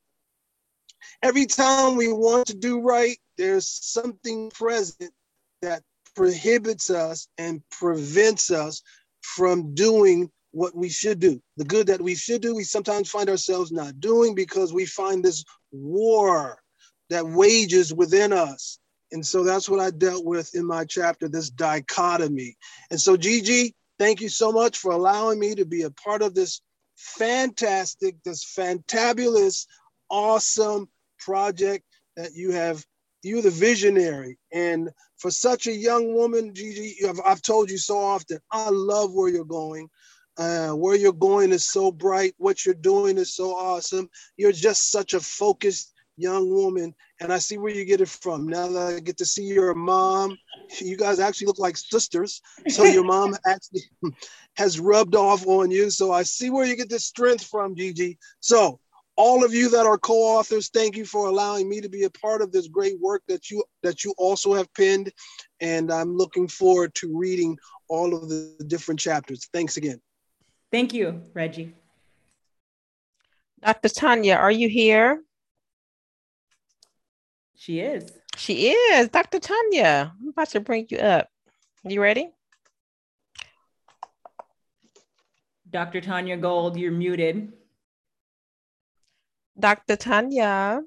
every 1.23 1.45
time 1.45 1.95
we 1.95 2.11
want 2.11 2.47
to 2.47 2.53
do 2.57 2.81
right, 2.81 3.17
there's 3.37 3.69
something 3.69 4.49
present 4.49 5.13
that 5.61 5.81
prohibits 6.13 6.89
us 6.89 7.29
and 7.37 7.61
prevents 7.69 8.51
us 8.51 8.81
from 9.21 9.75
doing 9.75 10.29
what 10.55 10.73
we 10.73 10.87
should 10.87 11.19
do. 11.19 11.41
The 11.57 11.65
good 11.65 11.87
that 11.87 12.01
we 12.01 12.15
should 12.15 12.41
do, 12.41 12.55
we 12.55 12.63
sometimes 12.63 13.09
find 13.09 13.29
ourselves 13.29 13.73
not 13.73 13.99
doing 13.99 14.35
because 14.35 14.71
we 14.71 14.85
find 14.85 15.21
this 15.21 15.43
war 15.73 16.57
that 17.09 17.27
wages 17.27 17.93
within 17.93 18.31
us. 18.31 18.79
And 19.11 19.25
so 19.25 19.43
that's 19.43 19.67
what 19.67 19.81
I 19.81 19.91
dealt 19.91 20.23
with 20.23 20.55
in 20.55 20.65
my 20.65 20.85
chapter, 20.85 21.27
this 21.27 21.49
dichotomy. 21.49 22.55
And 22.89 22.99
so, 22.99 23.17
Gigi, 23.17 23.75
thank 23.99 24.21
you 24.21 24.29
so 24.29 24.53
much 24.53 24.77
for 24.77 24.93
allowing 24.93 25.39
me 25.39 25.55
to 25.55 25.65
be 25.65 25.81
a 25.81 25.91
part 25.91 26.21
of 26.21 26.33
this 26.33 26.61
fantastic, 26.95 28.15
this 28.23 28.45
fantabulous, 28.45 29.67
awesome 30.09 30.87
project 31.19 31.83
that 32.15 32.33
you 32.33 32.51
have 32.51 32.83
you're 33.23 33.41
the 33.41 33.49
visionary. 33.49 34.37
And 34.53 34.89
for 35.17 35.31
such 35.31 35.67
a 35.67 35.73
young 35.73 36.13
woman, 36.13 36.53
Gigi, 36.53 37.05
I've, 37.07 37.19
I've 37.25 37.41
told 37.41 37.71
you 37.71 37.77
so 37.77 37.97
often, 37.97 38.39
I 38.51 38.69
love 38.69 39.13
where 39.13 39.29
you're 39.29 39.43
going. 39.43 39.89
Uh, 40.37 40.71
where 40.71 40.95
you're 40.95 41.13
going 41.13 41.51
is 41.51 41.69
so 41.69 41.91
bright. 41.91 42.33
What 42.37 42.65
you're 42.65 42.75
doing 42.75 43.17
is 43.17 43.33
so 43.33 43.55
awesome. 43.55 44.09
You're 44.35 44.51
just 44.51 44.91
such 44.91 45.13
a 45.13 45.19
focused 45.19 45.93
young 46.17 46.49
woman. 46.53 46.93
And 47.21 47.31
I 47.31 47.39
see 47.39 47.57
where 47.57 47.73
you 47.73 47.85
get 47.85 48.01
it 48.01 48.09
from. 48.09 48.47
Now 48.47 48.67
that 48.67 48.95
I 48.95 48.99
get 48.99 49.17
to 49.17 49.25
see 49.25 49.43
your 49.45 49.73
mom, 49.73 50.37
you 50.79 50.97
guys 50.97 51.19
actually 51.19 51.47
look 51.47 51.59
like 51.59 51.77
sisters. 51.77 52.41
So 52.67 52.83
your 52.83 53.03
mom 53.05 53.35
actually 53.45 53.83
has 54.57 54.79
rubbed 54.79 55.15
off 55.15 55.47
on 55.47 55.71
you. 55.71 55.89
So 55.89 56.11
I 56.11 56.23
see 56.23 56.49
where 56.49 56.65
you 56.65 56.75
get 56.75 56.89
the 56.89 56.99
strength 56.99 57.45
from, 57.45 57.75
Gigi. 57.75 58.17
So 58.39 58.79
all 59.17 59.45
of 59.45 59.53
you 59.53 59.69
that 59.69 59.85
are 59.85 59.97
co-authors 59.97 60.69
thank 60.69 60.95
you 60.95 61.05
for 61.05 61.27
allowing 61.27 61.69
me 61.69 61.79
to 61.79 61.89
be 61.89 62.03
a 62.03 62.09
part 62.09 62.41
of 62.41 62.51
this 62.51 62.67
great 62.67 62.99
work 62.99 63.23
that 63.27 63.49
you 63.49 63.63
that 63.81 64.03
you 64.03 64.13
also 64.17 64.53
have 64.53 64.71
penned 64.73 65.11
and 65.61 65.91
i'm 65.91 66.15
looking 66.15 66.47
forward 66.47 66.93
to 66.95 67.17
reading 67.17 67.57
all 67.87 68.13
of 68.13 68.27
the 68.27 68.55
different 68.67 68.99
chapters 68.99 69.47
thanks 69.53 69.77
again 69.77 70.01
thank 70.75 70.93
you 70.93 71.21
reggie 71.33 71.73
dr 73.63 73.89
tanya 73.89 74.35
are 74.35 74.51
you 74.51 74.67
here 74.67 75.23
she 77.55 77.79
is 77.79 78.11
she 78.35 78.67
is 78.67 79.07
dr 79.07 79.39
tanya 79.39 80.11
i'm 80.19 80.27
about 80.35 80.49
to 80.49 80.59
bring 80.59 80.85
you 80.89 80.97
up 80.97 81.29
you 81.85 82.01
ready 82.01 82.27
dr 85.71 86.01
tanya 86.01 86.35
gold 86.35 86.75
you're 86.77 86.91
muted 86.91 87.53
Dr. 89.57 89.95
Tanya, 89.95 90.81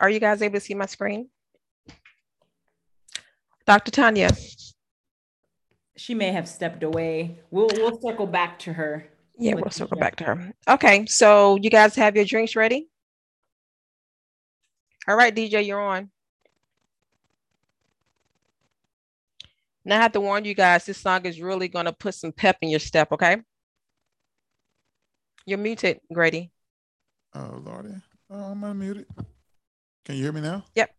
are 0.00 0.08
you 0.08 0.18
guys 0.18 0.40
able 0.40 0.54
to 0.54 0.60
see 0.60 0.72
my 0.72 0.86
screen? 0.86 1.28
Dr. 3.66 3.90
Tanya. 3.90 4.30
She 6.00 6.14
may 6.14 6.32
have 6.32 6.48
stepped 6.48 6.82
away. 6.82 7.40
We'll 7.50 7.68
we'll 7.74 8.00
circle 8.00 8.26
back 8.26 8.58
to 8.60 8.72
her. 8.72 9.06
Yeah, 9.38 9.56
we'll 9.56 9.70
circle 9.70 9.98
back 9.98 10.16
to 10.16 10.24
her. 10.24 10.54
Okay, 10.66 11.04
so 11.04 11.58
you 11.60 11.68
guys 11.68 11.94
have 11.96 12.16
your 12.16 12.24
drinks 12.24 12.56
ready? 12.56 12.88
All 15.06 15.14
right, 15.14 15.34
DJ, 15.34 15.66
you're 15.66 15.78
on. 15.78 16.10
Now 19.84 19.98
I 19.98 20.00
have 20.00 20.12
to 20.12 20.22
warn 20.22 20.46
you 20.46 20.54
guys, 20.54 20.86
this 20.86 20.96
song 20.96 21.26
is 21.26 21.38
really 21.38 21.68
gonna 21.68 21.92
put 21.92 22.14
some 22.14 22.32
pep 22.32 22.56
in 22.62 22.70
your 22.70 22.80
step, 22.80 23.12
okay? 23.12 23.36
You're 25.44 25.58
muted, 25.58 26.00
Grady. 26.10 26.50
Oh, 27.34 27.60
Lordy. 27.62 27.94
Oh, 28.30 28.52
I'm 28.52 28.62
unmuted. 28.62 29.04
Can 30.06 30.16
you 30.16 30.22
hear 30.22 30.32
me 30.32 30.40
now? 30.40 30.64
Yep. 30.74 30.94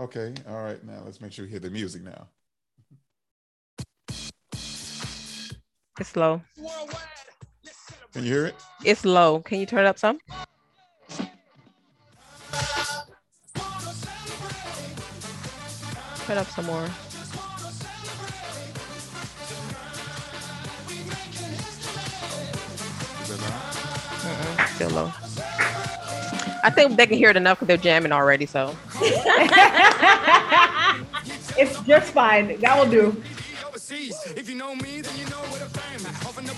Okay. 0.00 0.34
All 0.46 0.62
right. 0.62 0.84
Now 0.84 1.00
let's 1.02 1.22
make 1.22 1.32
sure 1.32 1.46
we 1.46 1.50
hear 1.50 1.60
the 1.60 1.70
music 1.70 2.02
now. 2.02 2.28
It's 6.00 6.16
low. 6.16 6.42
Can 8.12 8.24
you 8.24 8.32
hear 8.32 8.46
it? 8.46 8.56
It's 8.84 9.04
low. 9.04 9.40
Can 9.40 9.60
you 9.60 9.66
turn 9.66 9.84
it 9.84 9.86
up 9.86 9.96
some? 9.98 10.18
Turn 16.26 16.38
up 16.38 16.48
some 16.48 16.66
more. 16.66 16.88
Mm-mm, 24.24 24.68
still 24.74 24.90
low. 24.90 25.12
I 26.64 26.70
think 26.74 26.96
they 26.96 27.06
can 27.06 27.18
hear 27.18 27.30
it 27.30 27.36
enough 27.36 27.60
because 27.60 27.68
they're 27.68 27.76
jamming 27.76 28.10
already. 28.10 28.46
So 28.46 28.74
it's 31.56 31.78
just 31.82 32.12
fine. 32.12 32.58
That 32.60 32.76
will 32.76 32.90
do. 32.90 33.22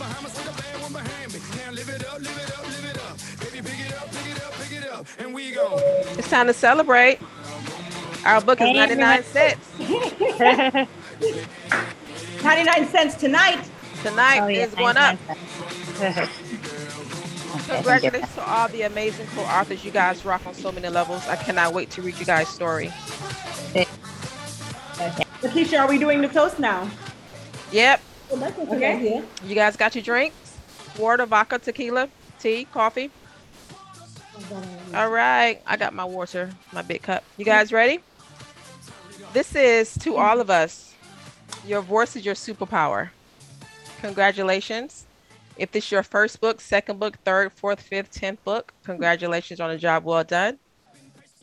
Bahamas 0.07 0.35
with 0.37 0.45
the 0.45 0.63
bad 0.63 0.81
one 0.83 0.93
behind 0.93 1.33
me. 1.35 1.41
Now 1.57 1.71
live 1.73 1.89
it 1.89 2.07
up, 2.07 2.19
live 2.21 2.39
it 2.39 2.51
up, 2.57 2.65
live 2.65 2.85
it 2.85 2.99
up. 3.03 3.19
Baby, 3.41 3.69
pick 3.69 3.81
it 3.87 3.95
up, 3.97 4.09
pick 4.13 4.37
it 4.37 4.43
up, 4.45 4.53
pick 4.55 4.73
it 4.79 4.87
up. 4.89 5.07
And 5.19 5.35
we 5.35 5.51
go. 5.51 5.79
It's 6.17 6.31
time 6.31 6.47
to 6.47 6.53
celebrate. 6.55 7.19
Our 8.25 8.41
book 8.41 8.61
is 8.61 8.73
99 8.73 9.25
cents. 9.25 9.69
99 12.45 12.89
cents 12.89 13.15
tonight. 13.17 13.69
Tonight 14.03 14.41
Oh, 14.43 14.47
yeah, 14.47 14.67
is 14.67 14.75
going 14.75 14.97
up. 14.97 15.19
Congratulations 17.67 18.35
to 18.35 18.43
all 18.49 18.69
the 18.69 18.83
amazing 18.83 19.27
co-authors. 19.35 19.85
You 19.85 19.91
guys 19.91 20.25
rock 20.25 20.47
on 20.47 20.55
so 20.55 20.71
many 20.71 20.89
levels. 20.89 21.27
I 21.27 21.35
cannot 21.37 21.75
wait 21.75 21.91
to 21.93 22.03
read 22.03 22.17
you 22.19 22.25
guys' 22.27 22.49
story. 22.49 22.93
Lakeisha, 25.43 25.81
are 25.81 25.89
we 25.89 25.99
doing 25.99 26.21
the 26.23 26.29
toast 26.29 26.61
now? 26.61 26.89
Yep. 27.73 28.01
Okay. 28.33 29.23
You 29.45 29.55
guys 29.55 29.77
got 29.77 29.95
your 29.95 30.03
drinks? 30.03 30.57
Water, 30.99 31.27
vodka, 31.27 31.59
tequila, 31.59 32.09
tea, 32.39 32.67
coffee. 32.73 33.11
All 34.95 35.11
right. 35.11 35.61
I 35.67 35.77
got 35.77 35.95
my 35.95 36.05
water, 36.05 36.51
my 36.73 36.83
big 36.83 37.03
cup. 37.03 37.25
You 37.37 37.45
guys 37.45 37.73
ready? 37.73 38.01
This 39.33 39.55
is 39.55 39.95
to 39.99 40.17
all 40.17 40.41
of 40.41 40.51
us. 40.51 40.95
Your 41.67 41.83
voice 41.83 42.17
is 42.17 42.25
your 42.25 42.35
superpower. 42.35 43.11
Congratulations. 44.01 45.07
If 45.57 45.73
this 45.73 45.85
is 45.85 45.93
your 45.93 46.03
first 46.03 46.41
book, 46.41 46.61
second 46.61 46.99
book, 46.99 47.17
third, 47.25 47.53
fourth, 47.53 47.81
fifth, 47.81 48.11
tenth 48.11 48.43
book, 48.45 48.73
congratulations 48.85 49.61
on 49.61 49.71
a 49.71 49.79
job 49.79 50.05
well 50.05 50.25
done. 50.25 50.59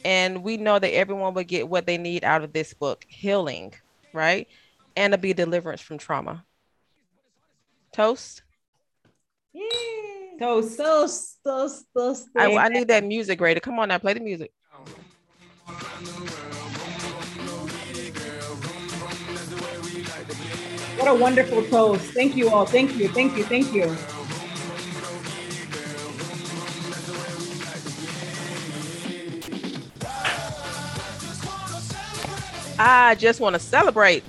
And 0.05 0.43
we 0.43 0.57
know 0.57 0.79
that 0.79 0.93
everyone 0.93 1.33
will 1.33 1.43
get 1.43 1.67
what 1.67 1.87
they 1.87 1.97
need 1.97 2.23
out 2.23 2.43
of 2.43 2.53
this 2.53 2.73
book 2.73 3.05
healing, 3.07 3.73
right? 4.11 4.47
and 4.95 5.13
to 5.13 5.17
be 5.17 5.33
deliverance 5.33 5.81
from 5.81 5.97
trauma. 5.97 6.43
Toast. 7.93 8.41
Yeah. 9.53 9.63
Toast. 10.39 10.77
Toast. 10.77 11.37
Toast. 11.45 11.85
Toast. 11.95 12.27
I, 12.35 12.55
I 12.57 12.69
need 12.69 12.87
that 12.87 13.03
music, 13.03 13.39
Ray. 13.39 13.59
Come 13.59 13.77
on 13.77 13.89
now, 13.89 13.99
play 13.99 14.13
the 14.13 14.19
music. 14.19 14.51
What 20.97 21.07
a 21.07 21.13
wonderful 21.13 21.63
toast. 21.65 22.13
Thank 22.13 22.35
you 22.35 22.49
all. 22.49 22.65
Thank 22.65 22.95
you. 22.95 23.09
Thank 23.09 23.37
you. 23.37 23.43
Thank 23.43 23.73
you. 23.73 23.95
I 32.79 33.13
just 33.15 33.39
want 33.39 33.53
to 33.53 33.59
celebrate. 33.59 34.23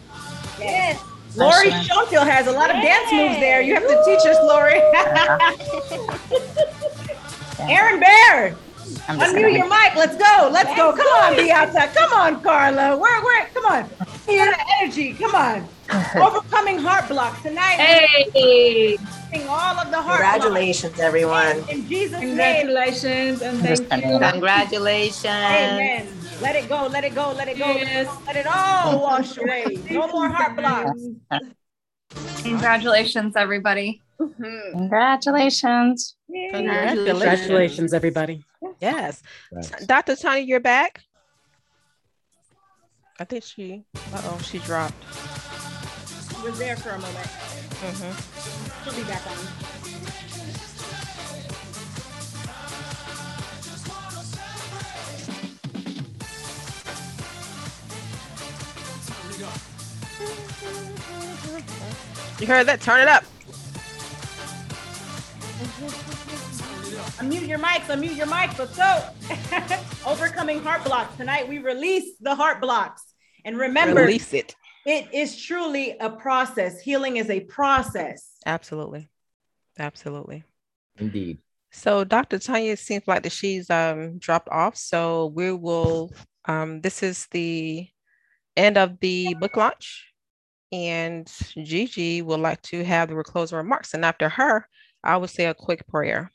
Yes. 0.58 1.02
Lori 1.36 1.70
Schoenfield 1.82 2.26
has 2.28 2.46
a 2.46 2.52
lot 2.52 2.70
of 2.70 2.76
dance 2.76 3.10
moves 3.12 3.40
there. 3.40 3.60
You 3.60 3.74
have 3.74 3.82
to 3.82 4.02
teach 4.04 4.24
us, 4.26 4.36
Lori. 4.44 4.80
Erin 7.70 8.00
Bear. 8.00 8.54
I'm 9.08 9.18
just 9.18 9.34
Unmute 9.34 9.40
gonna- 9.42 9.48
your 9.58 9.68
mic. 9.68 9.94
Let's 9.96 10.16
go. 10.16 10.48
Let's 10.52 10.74
go. 10.76 10.92
Come 10.92 11.06
on, 11.06 11.36
Beata. 11.36 11.90
Come 11.94 12.12
on, 12.12 12.40
Carla. 12.42 12.96
Where, 12.96 13.22
where? 13.22 13.46
Come 13.54 13.64
on. 13.66 13.84
Feel 14.26 14.44
the 14.46 14.64
energy. 14.80 15.14
Come 15.14 15.34
on. 15.34 15.66
Overcoming 16.16 16.78
heart 16.78 17.08
block 17.08 17.42
tonight. 17.42 17.76
Hey. 17.76 18.96
Overcoming 18.96 19.48
All 19.48 19.78
of 19.78 19.90
the 19.90 20.00
heart 20.00 20.20
blocks. 20.20 20.32
Congratulations, 20.44 21.00
everyone. 21.00 21.56
In, 21.68 21.68
in 21.80 21.88
Jesus' 21.88 22.12
name. 22.20 22.28
Congratulations 22.28 23.42
and 23.42 23.58
thank 23.60 23.88
gonna- 23.90 24.12
you. 24.26 24.32
Congratulations. 24.32 25.24
Amen. 25.26 26.08
Let 26.40 26.56
it 26.56 26.68
go. 26.68 26.86
Let 26.86 27.04
it 27.04 27.14
go. 27.14 27.32
Let 27.32 27.48
it 27.48 27.58
go. 27.58 27.66
Let 28.26 28.36
it 28.36 28.46
all 28.46 29.00
wash 29.00 29.36
away. 29.38 29.78
No 29.90 30.08
more 30.08 30.28
heart 30.28 30.56
blocks. 30.56 31.00
Congratulations, 32.42 33.36
everybody. 33.36 34.00
Congratulations. 34.18 36.16
Congratulations, 36.52 37.92
everybody. 37.94 38.44
Yes. 38.80 39.22
Dr. 39.86 40.16
Tony, 40.16 40.40
you're 40.42 40.60
back. 40.60 41.00
I 43.18 43.24
think 43.24 43.44
she, 43.44 43.84
uh 43.94 44.20
oh, 44.24 44.40
she 44.42 44.58
dropped. 44.58 44.94
She 46.34 46.42
was 46.42 46.58
there 46.58 46.76
for 46.76 46.90
a 46.90 46.98
moment. 46.98 47.26
Mhm. 47.26 48.84
She'll 48.84 48.94
be 48.94 49.04
back 49.08 49.24
on. 49.30 49.36
You 62.40 62.46
heard 62.46 62.66
that? 62.66 62.80
Turn 62.80 63.00
it 63.00 63.08
up. 63.08 63.24
Unmute 67.20 67.46
your 67.46 67.58
mics. 67.58 67.86
Unmute 67.86 68.16
your 68.16 68.26
mics. 68.26 68.58
Let's 68.58 68.76
go. 68.76 70.06
Overcoming 70.10 70.60
heart 70.62 70.84
blocks. 70.84 71.16
Tonight 71.16 71.48
we 71.48 71.58
release 71.58 72.16
the 72.20 72.34
heart 72.34 72.60
blocks. 72.60 73.14
And 73.44 73.56
remember, 73.56 74.00
Release 74.02 74.32
it. 74.34 74.56
it 74.84 75.06
is 75.12 75.40
truly 75.40 75.96
a 76.00 76.10
process. 76.10 76.80
Healing 76.80 77.18
is 77.18 77.30
a 77.30 77.40
process. 77.40 78.32
Absolutely. 78.46 79.08
Absolutely. 79.78 80.44
Indeed. 80.98 81.38
So 81.70 82.04
Dr. 82.04 82.38
Tanya 82.38 82.72
it 82.72 82.78
seems 82.78 83.06
like 83.06 83.22
that 83.24 83.32
she's 83.32 83.70
um 83.70 84.18
dropped 84.18 84.48
off. 84.48 84.76
So 84.76 85.26
we 85.26 85.52
will 85.52 86.12
um 86.46 86.80
this 86.80 87.02
is 87.02 87.26
the 87.30 87.88
end 88.56 88.76
of 88.76 88.98
the 89.00 89.34
book 89.34 89.56
launch. 89.56 90.10
And 90.74 91.32
Gigi 91.62 92.20
would 92.20 92.40
like 92.40 92.60
to 92.62 92.82
have 92.82 93.08
the 93.08 93.22
closing 93.22 93.56
remarks. 93.58 93.94
And 93.94 94.04
after 94.04 94.28
her, 94.28 94.66
I 95.04 95.16
would 95.16 95.30
say 95.30 95.44
a 95.44 95.54
quick 95.54 95.86
prayer. 95.86 96.32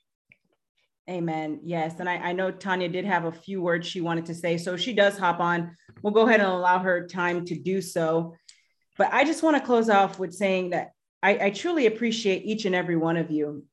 Amen. 1.09 1.59
Yes. 1.61 1.99
And 1.99 2.07
I, 2.07 2.15
I 2.15 2.31
know 2.31 2.49
Tanya 2.49 2.87
did 2.87 3.03
have 3.03 3.25
a 3.25 3.33
few 3.33 3.61
words 3.61 3.85
she 3.85 3.99
wanted 3.99 4.27
to 4.27 4.33
say. 4.33 4.57
So 4.57 4.77
she 4.77 4.93
does 4.93 5.17
hop 5.17 5.41
on. 5.41 5.75
We'll 6.01 6.13
go 6.13 6.25
ahead 6.25 6.39
and 6.39 6.49
allow 6.49 6.79
her 6.79 7.05
time 7.05 7.43
to 7.45 7.59
do 7.59 7.81
so. 7.81 8.33
But 8.97 9.11
I 9.11 9.25
just 9.25 9.43
want 9.43 9.57
to 9.57 9.65
close 9.65 9.89
off 9.89 10.19
with 10.19 10.33
saying 10.33 10.69
that 10.69 10.91
I, 11.21 11.47
I 11.47 11.49
truly 11.49 11.85
appreciate 11.87 12.45
each 12.45 12.63
and 12.63 12.73
every 12.73 12.95
one 12.95 13.17
of 13.17 13.31
you. 13.31 13.65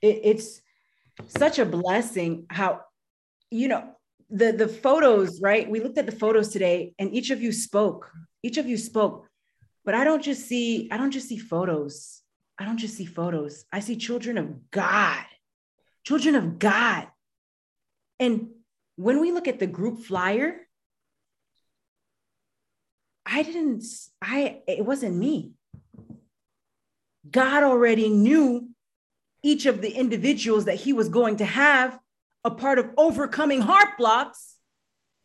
It, 0.00 0.20
it's 0.24 0.62
such 1.26 1.58
a 1.58 1.66
blessing 1.66 2.46
how, 2.48 2.80
you 3.50 3.68
know, 3.68 3.90
the, 4.30 4.52
the 4.52 4.68
photos, 4.68 5.42
right? 5.42 5.68
We 5.68 5.80
looked 5.80 5.98
at 5.98 6.06
the 6.06 6.12
photos 6.12 6.48
today 6.48 6.94
and 6.98 7.12
each 7.12 7.28
of 7.30 7.42
you 7.42 7.52
spoke. 7.52 8.10
Each 8.42 8.56
of 8.56 8.66
you 8.66 8.78
spoke. 8.78 9.27
But 9.88 9.94
I 9.94 10.04
don't 10.04 10.22
just 10.22 10.46
see, 10.46 10.90
I 10.92 10.98
don't 10.98 11.12
just 11.12 11.28
see 11.28 11.38
photos. 11.38 12.20
I 12.58 12.66
don't 12.66 12.76
just 12.76 12.94
see 12.94 13.06
photos. 13.06 13.64
I 13.72 13.80
see 13.80 13.96
children 13.96 14.36
of 14.36 14.70
God 14.70 15.24
children 16.08 16.36
of 16.36 16.58
God. 16.58 17.06
And 18.18 18.48
when 18.96 19.20
we 19.20 19.30
look 19.30 19.46
at 19.46 19.58
the 19.58 19.66
group 19.66 19.98
flyer, 20.00 20.66
I 23.26 23.42
didn't, 23.42 23.84
I, 24.22 24.62
it 24.66 24.86
wasn't 24.86 25.16
me. 25.16 25.52
God 27.30 27.62
already 27.62 28.08
knew 28.08 28.70
each 29.42 29.66
of 29.66 29.82
the 29.82 29.90
individuals 29.90 30.64
that 30.64 30.76
he 30.76 30.94
was 30.94 31.10
going 31.10 31.36
to 31.36 31.44
have 31.44 31.98
a 32.42 32.50
part 32.50 32.78
of 32.78 32.88
overcoming 32.96 33.60
heart 33.60 33.98
blocks, 33.98 34.54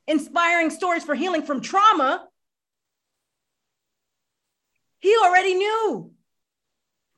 inspiring 0.06 0.69
stories 0.69 1.06
for 1.06 1.15
healing 1.15 1.44
from 1.44 1.61
trauma. 1.61 2.27
He 5.03 5.13
already 5.21 5.55
knew 5.55 6.11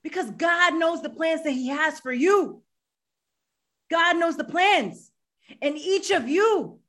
because 0.02 0.32
God 0.32 0.74
knows 0.74 1.04
the 1.04 1.10
plans 1.10 1.44
that 1.44 1.52
he 1.52 1.68
has 1.68 2.00
for 2.00 2.12
you. 2.12 2.64
God 3.92 4.18
knows 4.18 4.38
the 4.38 4.44
plans. 4.44 5.12
And 5.62 5.78
each 5.78 6.10
of 6.10 6.28
you 6.28 6.80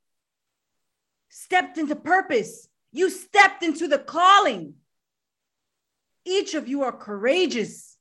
stepped 1.29 1.77
into 1.77 1.97
purpose. 1.97 2.67
You 2.93 3.11
stepped 3.11 3.63
into 3.63 3.89
the 3.89 3.99
calling. 3.99 4.73
Each 6.25 6.55
of 6.55 6.67
you 6.67 6.85
are 6.85 6.93
courageous, 6.93 7.99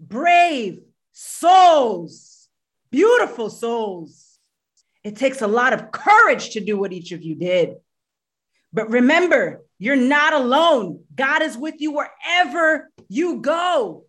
brave 0.00 0.80
souls, 1.12 2.48
beautiful 2.90 3.50
souls. 3.50 4.38
It 5.04 5.16
takes 5.16 5.42
a 5.42 5.46
lot 5.46 5.74
of 5.74 5.92
courage 5.92 6.52
to 6.52 6.60
do 6.60 6.78
what 6.78 6.94
each 6.94 7.12
of 7.12 7.22
you 7.22 7.34
did. 7.34 7.74
But 8.72 8.88
remember, 8.88 9.65
you're 9.78 9.96
not 9.96 10.32
alone. 10.32 11.04
God 11.14 11.42
is 11.42 11.56
with 11.56 11.74
you 11.78 11.92
wherever 11.92 12.90
you 13.08 13.40
go. 13.40 14.04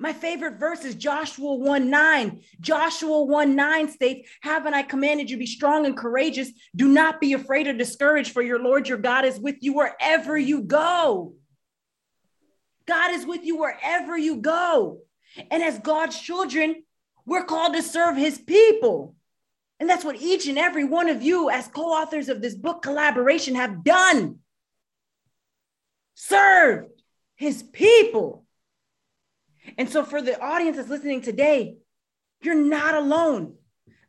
My 0.00 0.12
favorite 0.12 0.60
verse 0.60 0.84
is 0.84 0.94
Joshua 0.94 1.54
1 1.54 1.90
9. 1.90 2.40
Joshua 2.60 3.24
1 3.24 3.56
9 3.56 3.88
states, 3.88 4.28
Haven't 4.40 4.74
I 4.74 4.82
commanded 4.82 5.28
you 5.28 5.36
be 5.36 5.46
strong 5.46 5.86
and 5.86 5.96
courageous? 5.96 6.50
Do 6.74 6.88
not 6.88 7.20
be 7.20 7.32
afraid 7.32 7.66
or 7.66 7.72
discouraged, 7.72 8.32
for 8.32 8.42
your 8.42 8.62
Lord 8.62 8.88
your 8.88 8.98
God 8.98 9.24
is 9.24 9.40
with 9.40 9.56
you 9.60 9.74
wherever 9.74 10.38
you 10.38 10.62
go. 10.62 11.34
God 12.86 13.10
is 13.10 13.26
with 13.26 13.44
you 13.44 13.58
wherever 13.58 14.16
you 14.16 14.36
go. 14.36 15.00
And 15.50 15.62
as 15.62 15.78
God's 15.80 16.18
children, 16.18 16.84
we're 17.26 17.44
called 17.44 17.74
to 17.74 17.82
serve 17.82 18.16
his 18.16 18.38
people. 18.38 19.14
And 19.80 19.88
that's 19.88 20.04
what 20.04 20.16
each 20.16 20.46
and 20.46 20.58
every 20.58 20.84
one 20.84 21.08
of 21.08 21.22
you, 21.22 21.50
as 21.50 21.68
co 21.68 21.82
authors 21.82 22.28
of 22.28 22.40
this 22.40 22.54
book 22.54 22.82
collaboration, 22.82 23.56
have 23.56 23.82
done 23.84 24.38
served 26.18 26.90
his 27.36 27.62
people. 27.62 28.44
And 29.76 29.88
so, 29.88 30.04
for 30.04 30.20
the 30.20 30.40
audience 30.40 30.76
that's 30.76 30.88
listening 30.88 31.22
today, 31.22 31.76
you're 32.42 32.54
not 32.54 32.94
alone. 32.94 33.54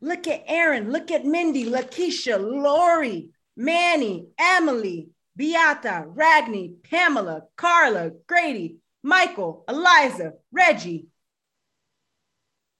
Look 0.00 0.26
at 0.26 0.44
Erin, 0.46 0.90
look 0.90 1.10
at 1.10 1.24
Mindy, 1.24 1.66
Lakeisha, 1.66 2.38
Lori, 2.40 3.30
Manny, 3.56 4.26
Emily, 4.38 5.10
Beata, 5.36 6.06
Ragni, 6.08 6.82
Pamela, 6.82 7.42
Carla, 7.56 8.10
Grady, 8.26 8.78
Michael, 9.02 9.64
Eliza, 9.68 10.32
Reggie. 10.50 11.06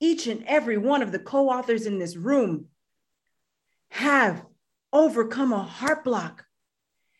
Each 0.00 0.26
and 0.26 0.44
every 0.46 0.78
one 0.78 1.02
of 1.02 1.12
the 1.12 1.18
co 1.18 1.50
authors 1.50 1.86
in 1.86 1.98
this 1.98 2.16
room 2.16 2.66
have 3.90 4.44
overcome 4.92 5.52
a 5.52 5.62
heart 5.62 6.02
block 6.02 6.46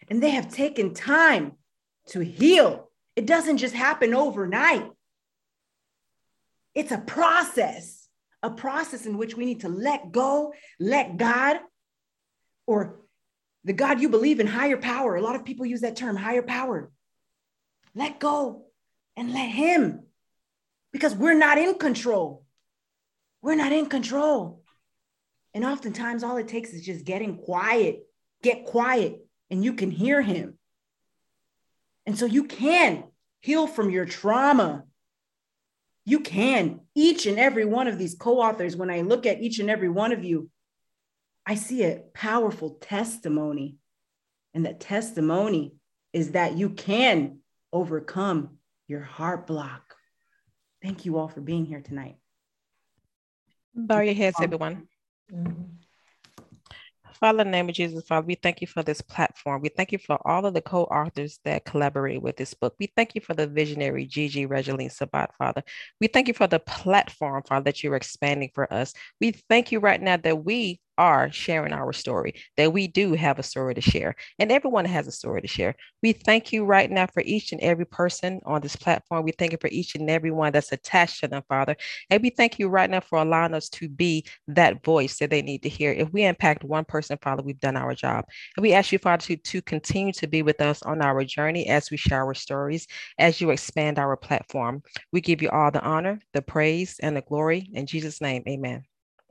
and 0.08 0.20
they 0.20 0.30
have 0.30 0.52
taken 0.52 0.92
time 0.92 1.52
to 2.10 2.20
heal. 2.20 2.90
It 3.16 3.26
doesn't 3.26 3.58
just 3.58 3.74
happen 3.74 4.14
overnight. 4.14 4.88
It's 6.74 6.92
a 6.92 6.98
process, 6.98 8.08
a 8.42 8.50
process 8.50 9.06
in 9.06 9.18
which 9.18 9.36
we 9.36 9.44
need 9.44 9.60
to 9.60 9.68
let 9.68 10.12
go, 10.12 10.52
let 10.78 11.16
God, 11.16 11.58
or 12.66 13.00
the 13.64 13.72
God 13.72 14.00
you 14.00 14.08
believe 14.08 14.40
in, 14.40 14.46
higher 14.46 14.76
power. 14.76 15.16
A 15.16 15.22
lot 15.22 15.36
of 15.36 15.44
people 15.44 15.66
use 15.66 15.80
that 15.80 15.96
term, 15.96 16.16
higher 16.16 16.42
power. 16.42 16.90
Let 17.94 18.20
go 18.20 18.66
and 19.16 19.32
let 19.32 19.48
Him, 19.48 20.04
because 20.92 21.14
we're 21.14 21.34
not 21.34 21.58
in 21.58 21.74
control. 21.74 22.44
We're 23.42 23.56
not 23.56 23.72
in 23.72 23.86
control. 23.86 24.62
And 25.52 25.64
oftentimes, 25.64 26.22
all 26.22 26.36
it 26.36 26.46
takes 26.46 26.70
is 26.70 26.86
just 26.86 27.04
getting 27.04 27.36
quiet, 27.36 28.02
get 28.42 28.64
quiet, 28.64 29.18
and 29.50 29.64
you 29.64 29.72
can 29.72 29.90
hear 29.90 30.22
Him. 30.22 30.56
And 32.06 32.18
so 32.18 32.26
you 32.26 32.44
can 32.44 33.04
heal 33.40 33.66
from 33.66 33.90
your 33.90 34.04
trauma. 34.04 34.84
You 36.04 36.20
can. 36.20 36.80
Each 36.94 37.26
and 37.26 37.38
every 37.38 37.64
one 37.64 37.88
of 37.88 37.98
these 37.98 38.14
co 38.14 38.40
authors, 38.40 38.76
when 38.76 38.90
I 38.90 39.02
look 39.02 39.26
at 39.26 39.40
each 39.40 39.58
and 39.58 39.70
every 39.70 39.88
one 39.88 40.12
of 40.12 40.24
you, 40.24 40.50
I 41.46 41.54
see 41.54 41.84
a 41.84 42.02
powerful 42.14 42.78
testimony. 42.80 43.76
And 44.54 44.66
that 44.66 44.80
testimony 44.80 45.74
is 46.12 46.32
that 46.32 46.56
you 46.56 46.70
can 46.70 47.38
overcome 47.72 48.58
your 48.88 49.02
heart 49.02 49.46
block. 49.46 49.94
Thank 50.82 51.04
you 51.04 51.18
all 51.18 51.28
for 51.28 51.40
being 51.40 51.64
here 51.64 51.80
tonight. 51.80 52.16
Bow 53.74 54.00
your 54.00 54.14
heads, 54.14 54.36
everyone. 54.40 54.88
Mm-hmm. 55.32 55.79
Father, 57.20 57.42
in 57.42 57.48
the 57.48 57.50
name 57.50 57.68
of 57.68 57.74
Jesus, 57.74 58.02
Father, 58.04 58.26
we 58.26 58.34
thank 58.34 58.62
you 58.62 58.66
for 58.66 58.82
this 58.82 59.02
platform. 59.02 59.60
We 59.60 59.68
thank 59.68 59.92
you 59.92 59.98
for 59.98 60.18
all 60.26 60.46
of 60.46 60.54
the 60.54 60.62
co-authors 60.62 61.38
that 61.44 61.66
collaborate 61.66 62.22
with 62.22 62.38
this 62.38 62.54
book. 62.54 62.74
We 62.80 62.90
thank 62.96 63.14
you 63.14 63.20
for 63.20 63.34
the 63.34 63.46
visionary 63.46 64.06
Gigi 64.06 64.46
Regeline 64.46 64.90
Sabat, 64.90 65.34
Father. 65.36 65.62
We 66.00 66.06
thank 66.06 66.28
you 66.28 66.34
for 66.34 66.46
the 66.46 66.60
platform, 66.60 67.42
Father, 67.46 67.64
that 67.64 67.82
you're 67.82 67.94
expanding 67.94 68.50
for 68.54 68.72
us. 68.72 68.94
We 69.20 69.32
thank 69.50 69.70
you 69.70 69.80
right 69.80 70.00
now 70.00 70.16
that 70.16 70.44
we 70.46 70.80
are 70.98 71.30
sharing 71.32 71.72
our 71.72 71.92
story, 71.92 72.34
that 72.56 72.72
we 72.72 72.86
do 72.86 73.14
have 73.14 73.38
a 73.38 73.42
story 73.42 73.74
to 73.74 73.80
share, 73.80 74.14
and 74.38 74.52
everyone 74.52 74.84
has 74.84 75.06
a 75.06 75.12
story 75.12 75.40
to 75.40 75.48
share. 75.48 75.74
We 76.02 76.12
thank 76.12 76.52
you 76.52 76.64
right 76.64 76.90
now 76.90 77.06
for 77.06 77.22
each 77.24 77.52
and 77.52 77.60
every 77.60 77.86
person 77.86 78.40
on 78.44 78.60
this 78.60 78.76
platform. 78.76 79.24
We 79.24 79.32
thank 79.32 79.52
you 79.52 79.58
for 79.60 79.68
each 79.68 79.94
and 79.94 80.10
every 80.10 80.30
one 80.30 80.52
that's 80.52 80.72
attached 80.72 81.20
to 81.20 81.28
them, 81.28 81.42
Father. 81.48 81.76
And 82.10 82.22
we 82.22 82.30
thank 82.30 82.58
you 82.58 82.68
right 82.68 82.90
now 82.90 83.00
for 83.00 83.18
allowing 83.18 83.54
us 83.54 83.68
to 83.70 83.88
be 83.88 84.24
that 84.48 84.84
voice 84.84 85.18
that 85.18 85.30
they 85.30 85.42
need 85.42 85.62
to 85.62 85.68
hear. 85.68 85.92
If 85.92 86.12
we 86.12 86.24
impact 86.24 86.64
one 86.64 86.84
person, 86.84 87.18
Father, 87.22 87.42
we've 87.42 87.60
done 87.60 87.76
our 87.76 87.94
job. 87.94 88.24
And 88.56 88.62
we 88.62 88.72
ask 88.72 88.92
you, 88.92 88.98
Father, 88.98 89.22
to, 89.26 89.36
to 89.36 89.62
continue 89.62 90.12
to 90.14 90.26
be 90.26 90.42
with 90.42 90.60
us 90.60 90.82
on 90.82 91.02
our 91.02 91.24
journey 91.24 91.68
as 91.68 91.90
we 91.90 91.96
share 91.96 92.24
our 92.24 92.34
stories, 92.34 92.86
as 93.18 93.40
you 93.40 93.50
expand 93.50 93.98
our 93.98 94.16
platform. 94.16 94.82
We 95.12 95.20
give 95.20 95.42
you 95.42 95.50
all 95.50 95.70
the 95.70 95.82
honor, 95.82 96.20
the 96.32 96.42
praise, 96.42 96.98
and 97.02 97.16
the 97.16 97.22
glory. 97.22 97.70
In 97.72 97.86
Jesus' 97.86 98.20
name, 98.20 98.42
amen. 98.48 98.84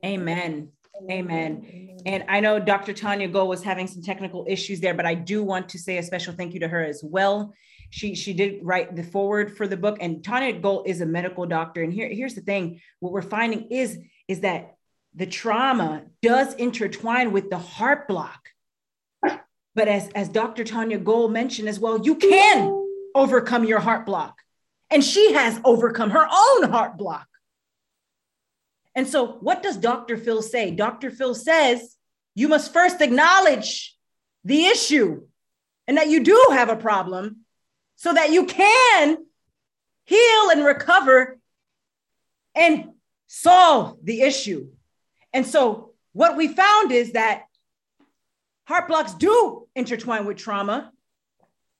Amen. 0.04 0.72
Amen. 1.10 1.98
And 2.06 2.24
I 2.30 2.40
know 2.40 2.60
Dr. 2.60 2.94
Tanya 2.94 3.28
Go 3.28 3.46
was 3.46 3.64
having 3.64 3.88
some 3.88 4.02
technical 4.02 4.46
issues 4.48 4.80
there, 4.80 4.94
but 4.94 5.06
I 5.06 5.16
do 5.16 5.44
want 5.44 5.70
to 5.70 5.80
say 5.80 5.98
a 5.98 6.04
special 6.04 6.34
thank 6.34 6.54
you 6.54 6.60
to 6.62 6.68
her 6.68 6.84
as 6.84 7.02
well. 7.04 7.54
She 7.92 8.16
she 8.16 8.34
did 8.34 8.60
write 8.62 8.96
the 8.96 9.04
foreword 9.04 9.58
for 9.58 9.68
the 9.68 9.78
book, 9.78 9.98
and 10.00 10.24
Tanya 10.24 10.54
Go 10.54 10.84
is 10.86 11.02
a 11.02 11.06
medical 11.06 11.46
doctor. 11.46 11.82
And 11.82 11.92
here, 11.92 12.08
here's 12.08 12.36
the 12.36 12.42
thing: 12.42 12.82
what 13.00 13.12
we're 13.12 13.22
finding 13.22 13.68
is 13.72 13.98
is 14.28 14.42
that 14.42 14.76
the 15.16 15.26
trauma 15.26 16.04
does 16.22 16.54
intertwine 16.56 17.32
with 17.32 17.50
the 17.50 17.58
heart 17.58 18.08
block. 18.08 18.40
But 19.76 19.88
as 19.88 20.10
as 20.10 20.30
Dr. 20.30 20.64
Tanya 20.64 21.00
Gold 21.00 21.32
mentioned 21.32 21.68
as 21.68 21.80
well, 21.80 22.00
you 22.00 22.16
can 22.16 22.86
overcome 23.16 23.64
your 23.64 23.80
heart 23.80 24.06
block, 24.06 24.38
and 24.90 25.04
she 25.04 25.34
has 25.34 25.60
overcome 25.64 26.12
her 26.12 26.28
own 26.32 26.70
heart 26.70 26.98
block. 26.98 27.29
And 29.00 29.08
so, 29.08 29.38
what 29.40 29.64
does 29.64 29.78
Dr. 29.78 30.18
Phil 30.18 30.42
say? 30.42 30.72
Dr. 30.72 31.10
Phil 31.10 31.34
says 31.34 31.96
you 32.36 32.50
must 32.50 32.74
first 32.74 33.00
acknowledge 33.00 33.96
the 34.44 34.66
issue 34.66 35.22
and 35.88 35.96
that 35.96 36.10
you 36.10 36.22
do 36.22 36.48
have 36.52 36.68
a 36.68 36.76
problem 36.76 37.46
so 37.96 38.14
that 38.14 38.34
you 38.34 38.46
can 38.46 39.18
heal 40.04 40.50
and 40.50 40.66
recover 40.66 41.40
and 42.54 42.90
solve 43.28 44.00
the 44.04 44.22
issue. 44.24 44.68
And 45.32 45.48
so, 45.48 45.94
what 46.12 46.36
we 46.36 46.50
found 46.50 46.92
is 46.92 47.14
that 47.14 47.44
heart 48.66 48.90
blocks 48.90 49.14
do 49.14 49.66
intertwine 49.78 50.26
with 50.26 50.36
trauma 50.36 50.92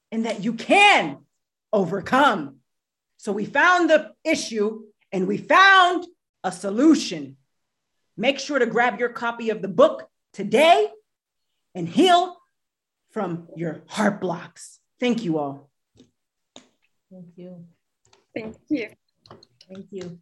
and 0.10 0.26
that 0.26 0.42
you 0.42 0.54
can 0.54 1.18
overcome. 1.74 2.60
So, 3.18 3.34
we 3.34 3.44
found 3.44 3.90
the 3.90 4.14
issue 4.24 4.84
and 5.12 5.28
we 5.28 5.36
found 5.36 6.08
a 6.44 6.52
solution. 6.52 7.38
Make 8.18 8.40
sure 8.40 8.60
to 8.60 8.66
grab 8.66 9.00
your 9.00 9.10
copy 9.10 9.50
of 9.50 9.62
the 9.62 9.68
book 9.68 10.08
today 10.34 10.90
and 11.74 11.88
heal 11.88 12.38
from 13.12 13.48
your 13.56 13.82
heart 13.88 14.22
blocks. 14.22 14.80
Thank 15.00 15.24
you 15.24 15.38
all. 15.38 15.70
Thank 17.12 17.26
you. 17.36 17.66
Thank 18.36 18.58
you. 18.70 18.90
Thank 19.68 19.86
you. 19.92 20.20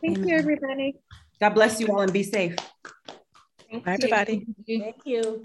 Thank 0.00 0.18
Amen. 0.18 0.28
you, 0.28 0.36
everybody. 0.36 0.96
God 1.40 1.50
bless 1.50 1.80
you 1.80 1.88
all 1.88 2.00
and 2.00 2.12
be 2.12 2.22
safe. 2.22 2.56
Thank 3.70 3.84
Bye, 3.84 3.92
you. 3.92 4.08
everybody. 4.08 4.46
Thank 4.66 4.96
you. 5.04 5.42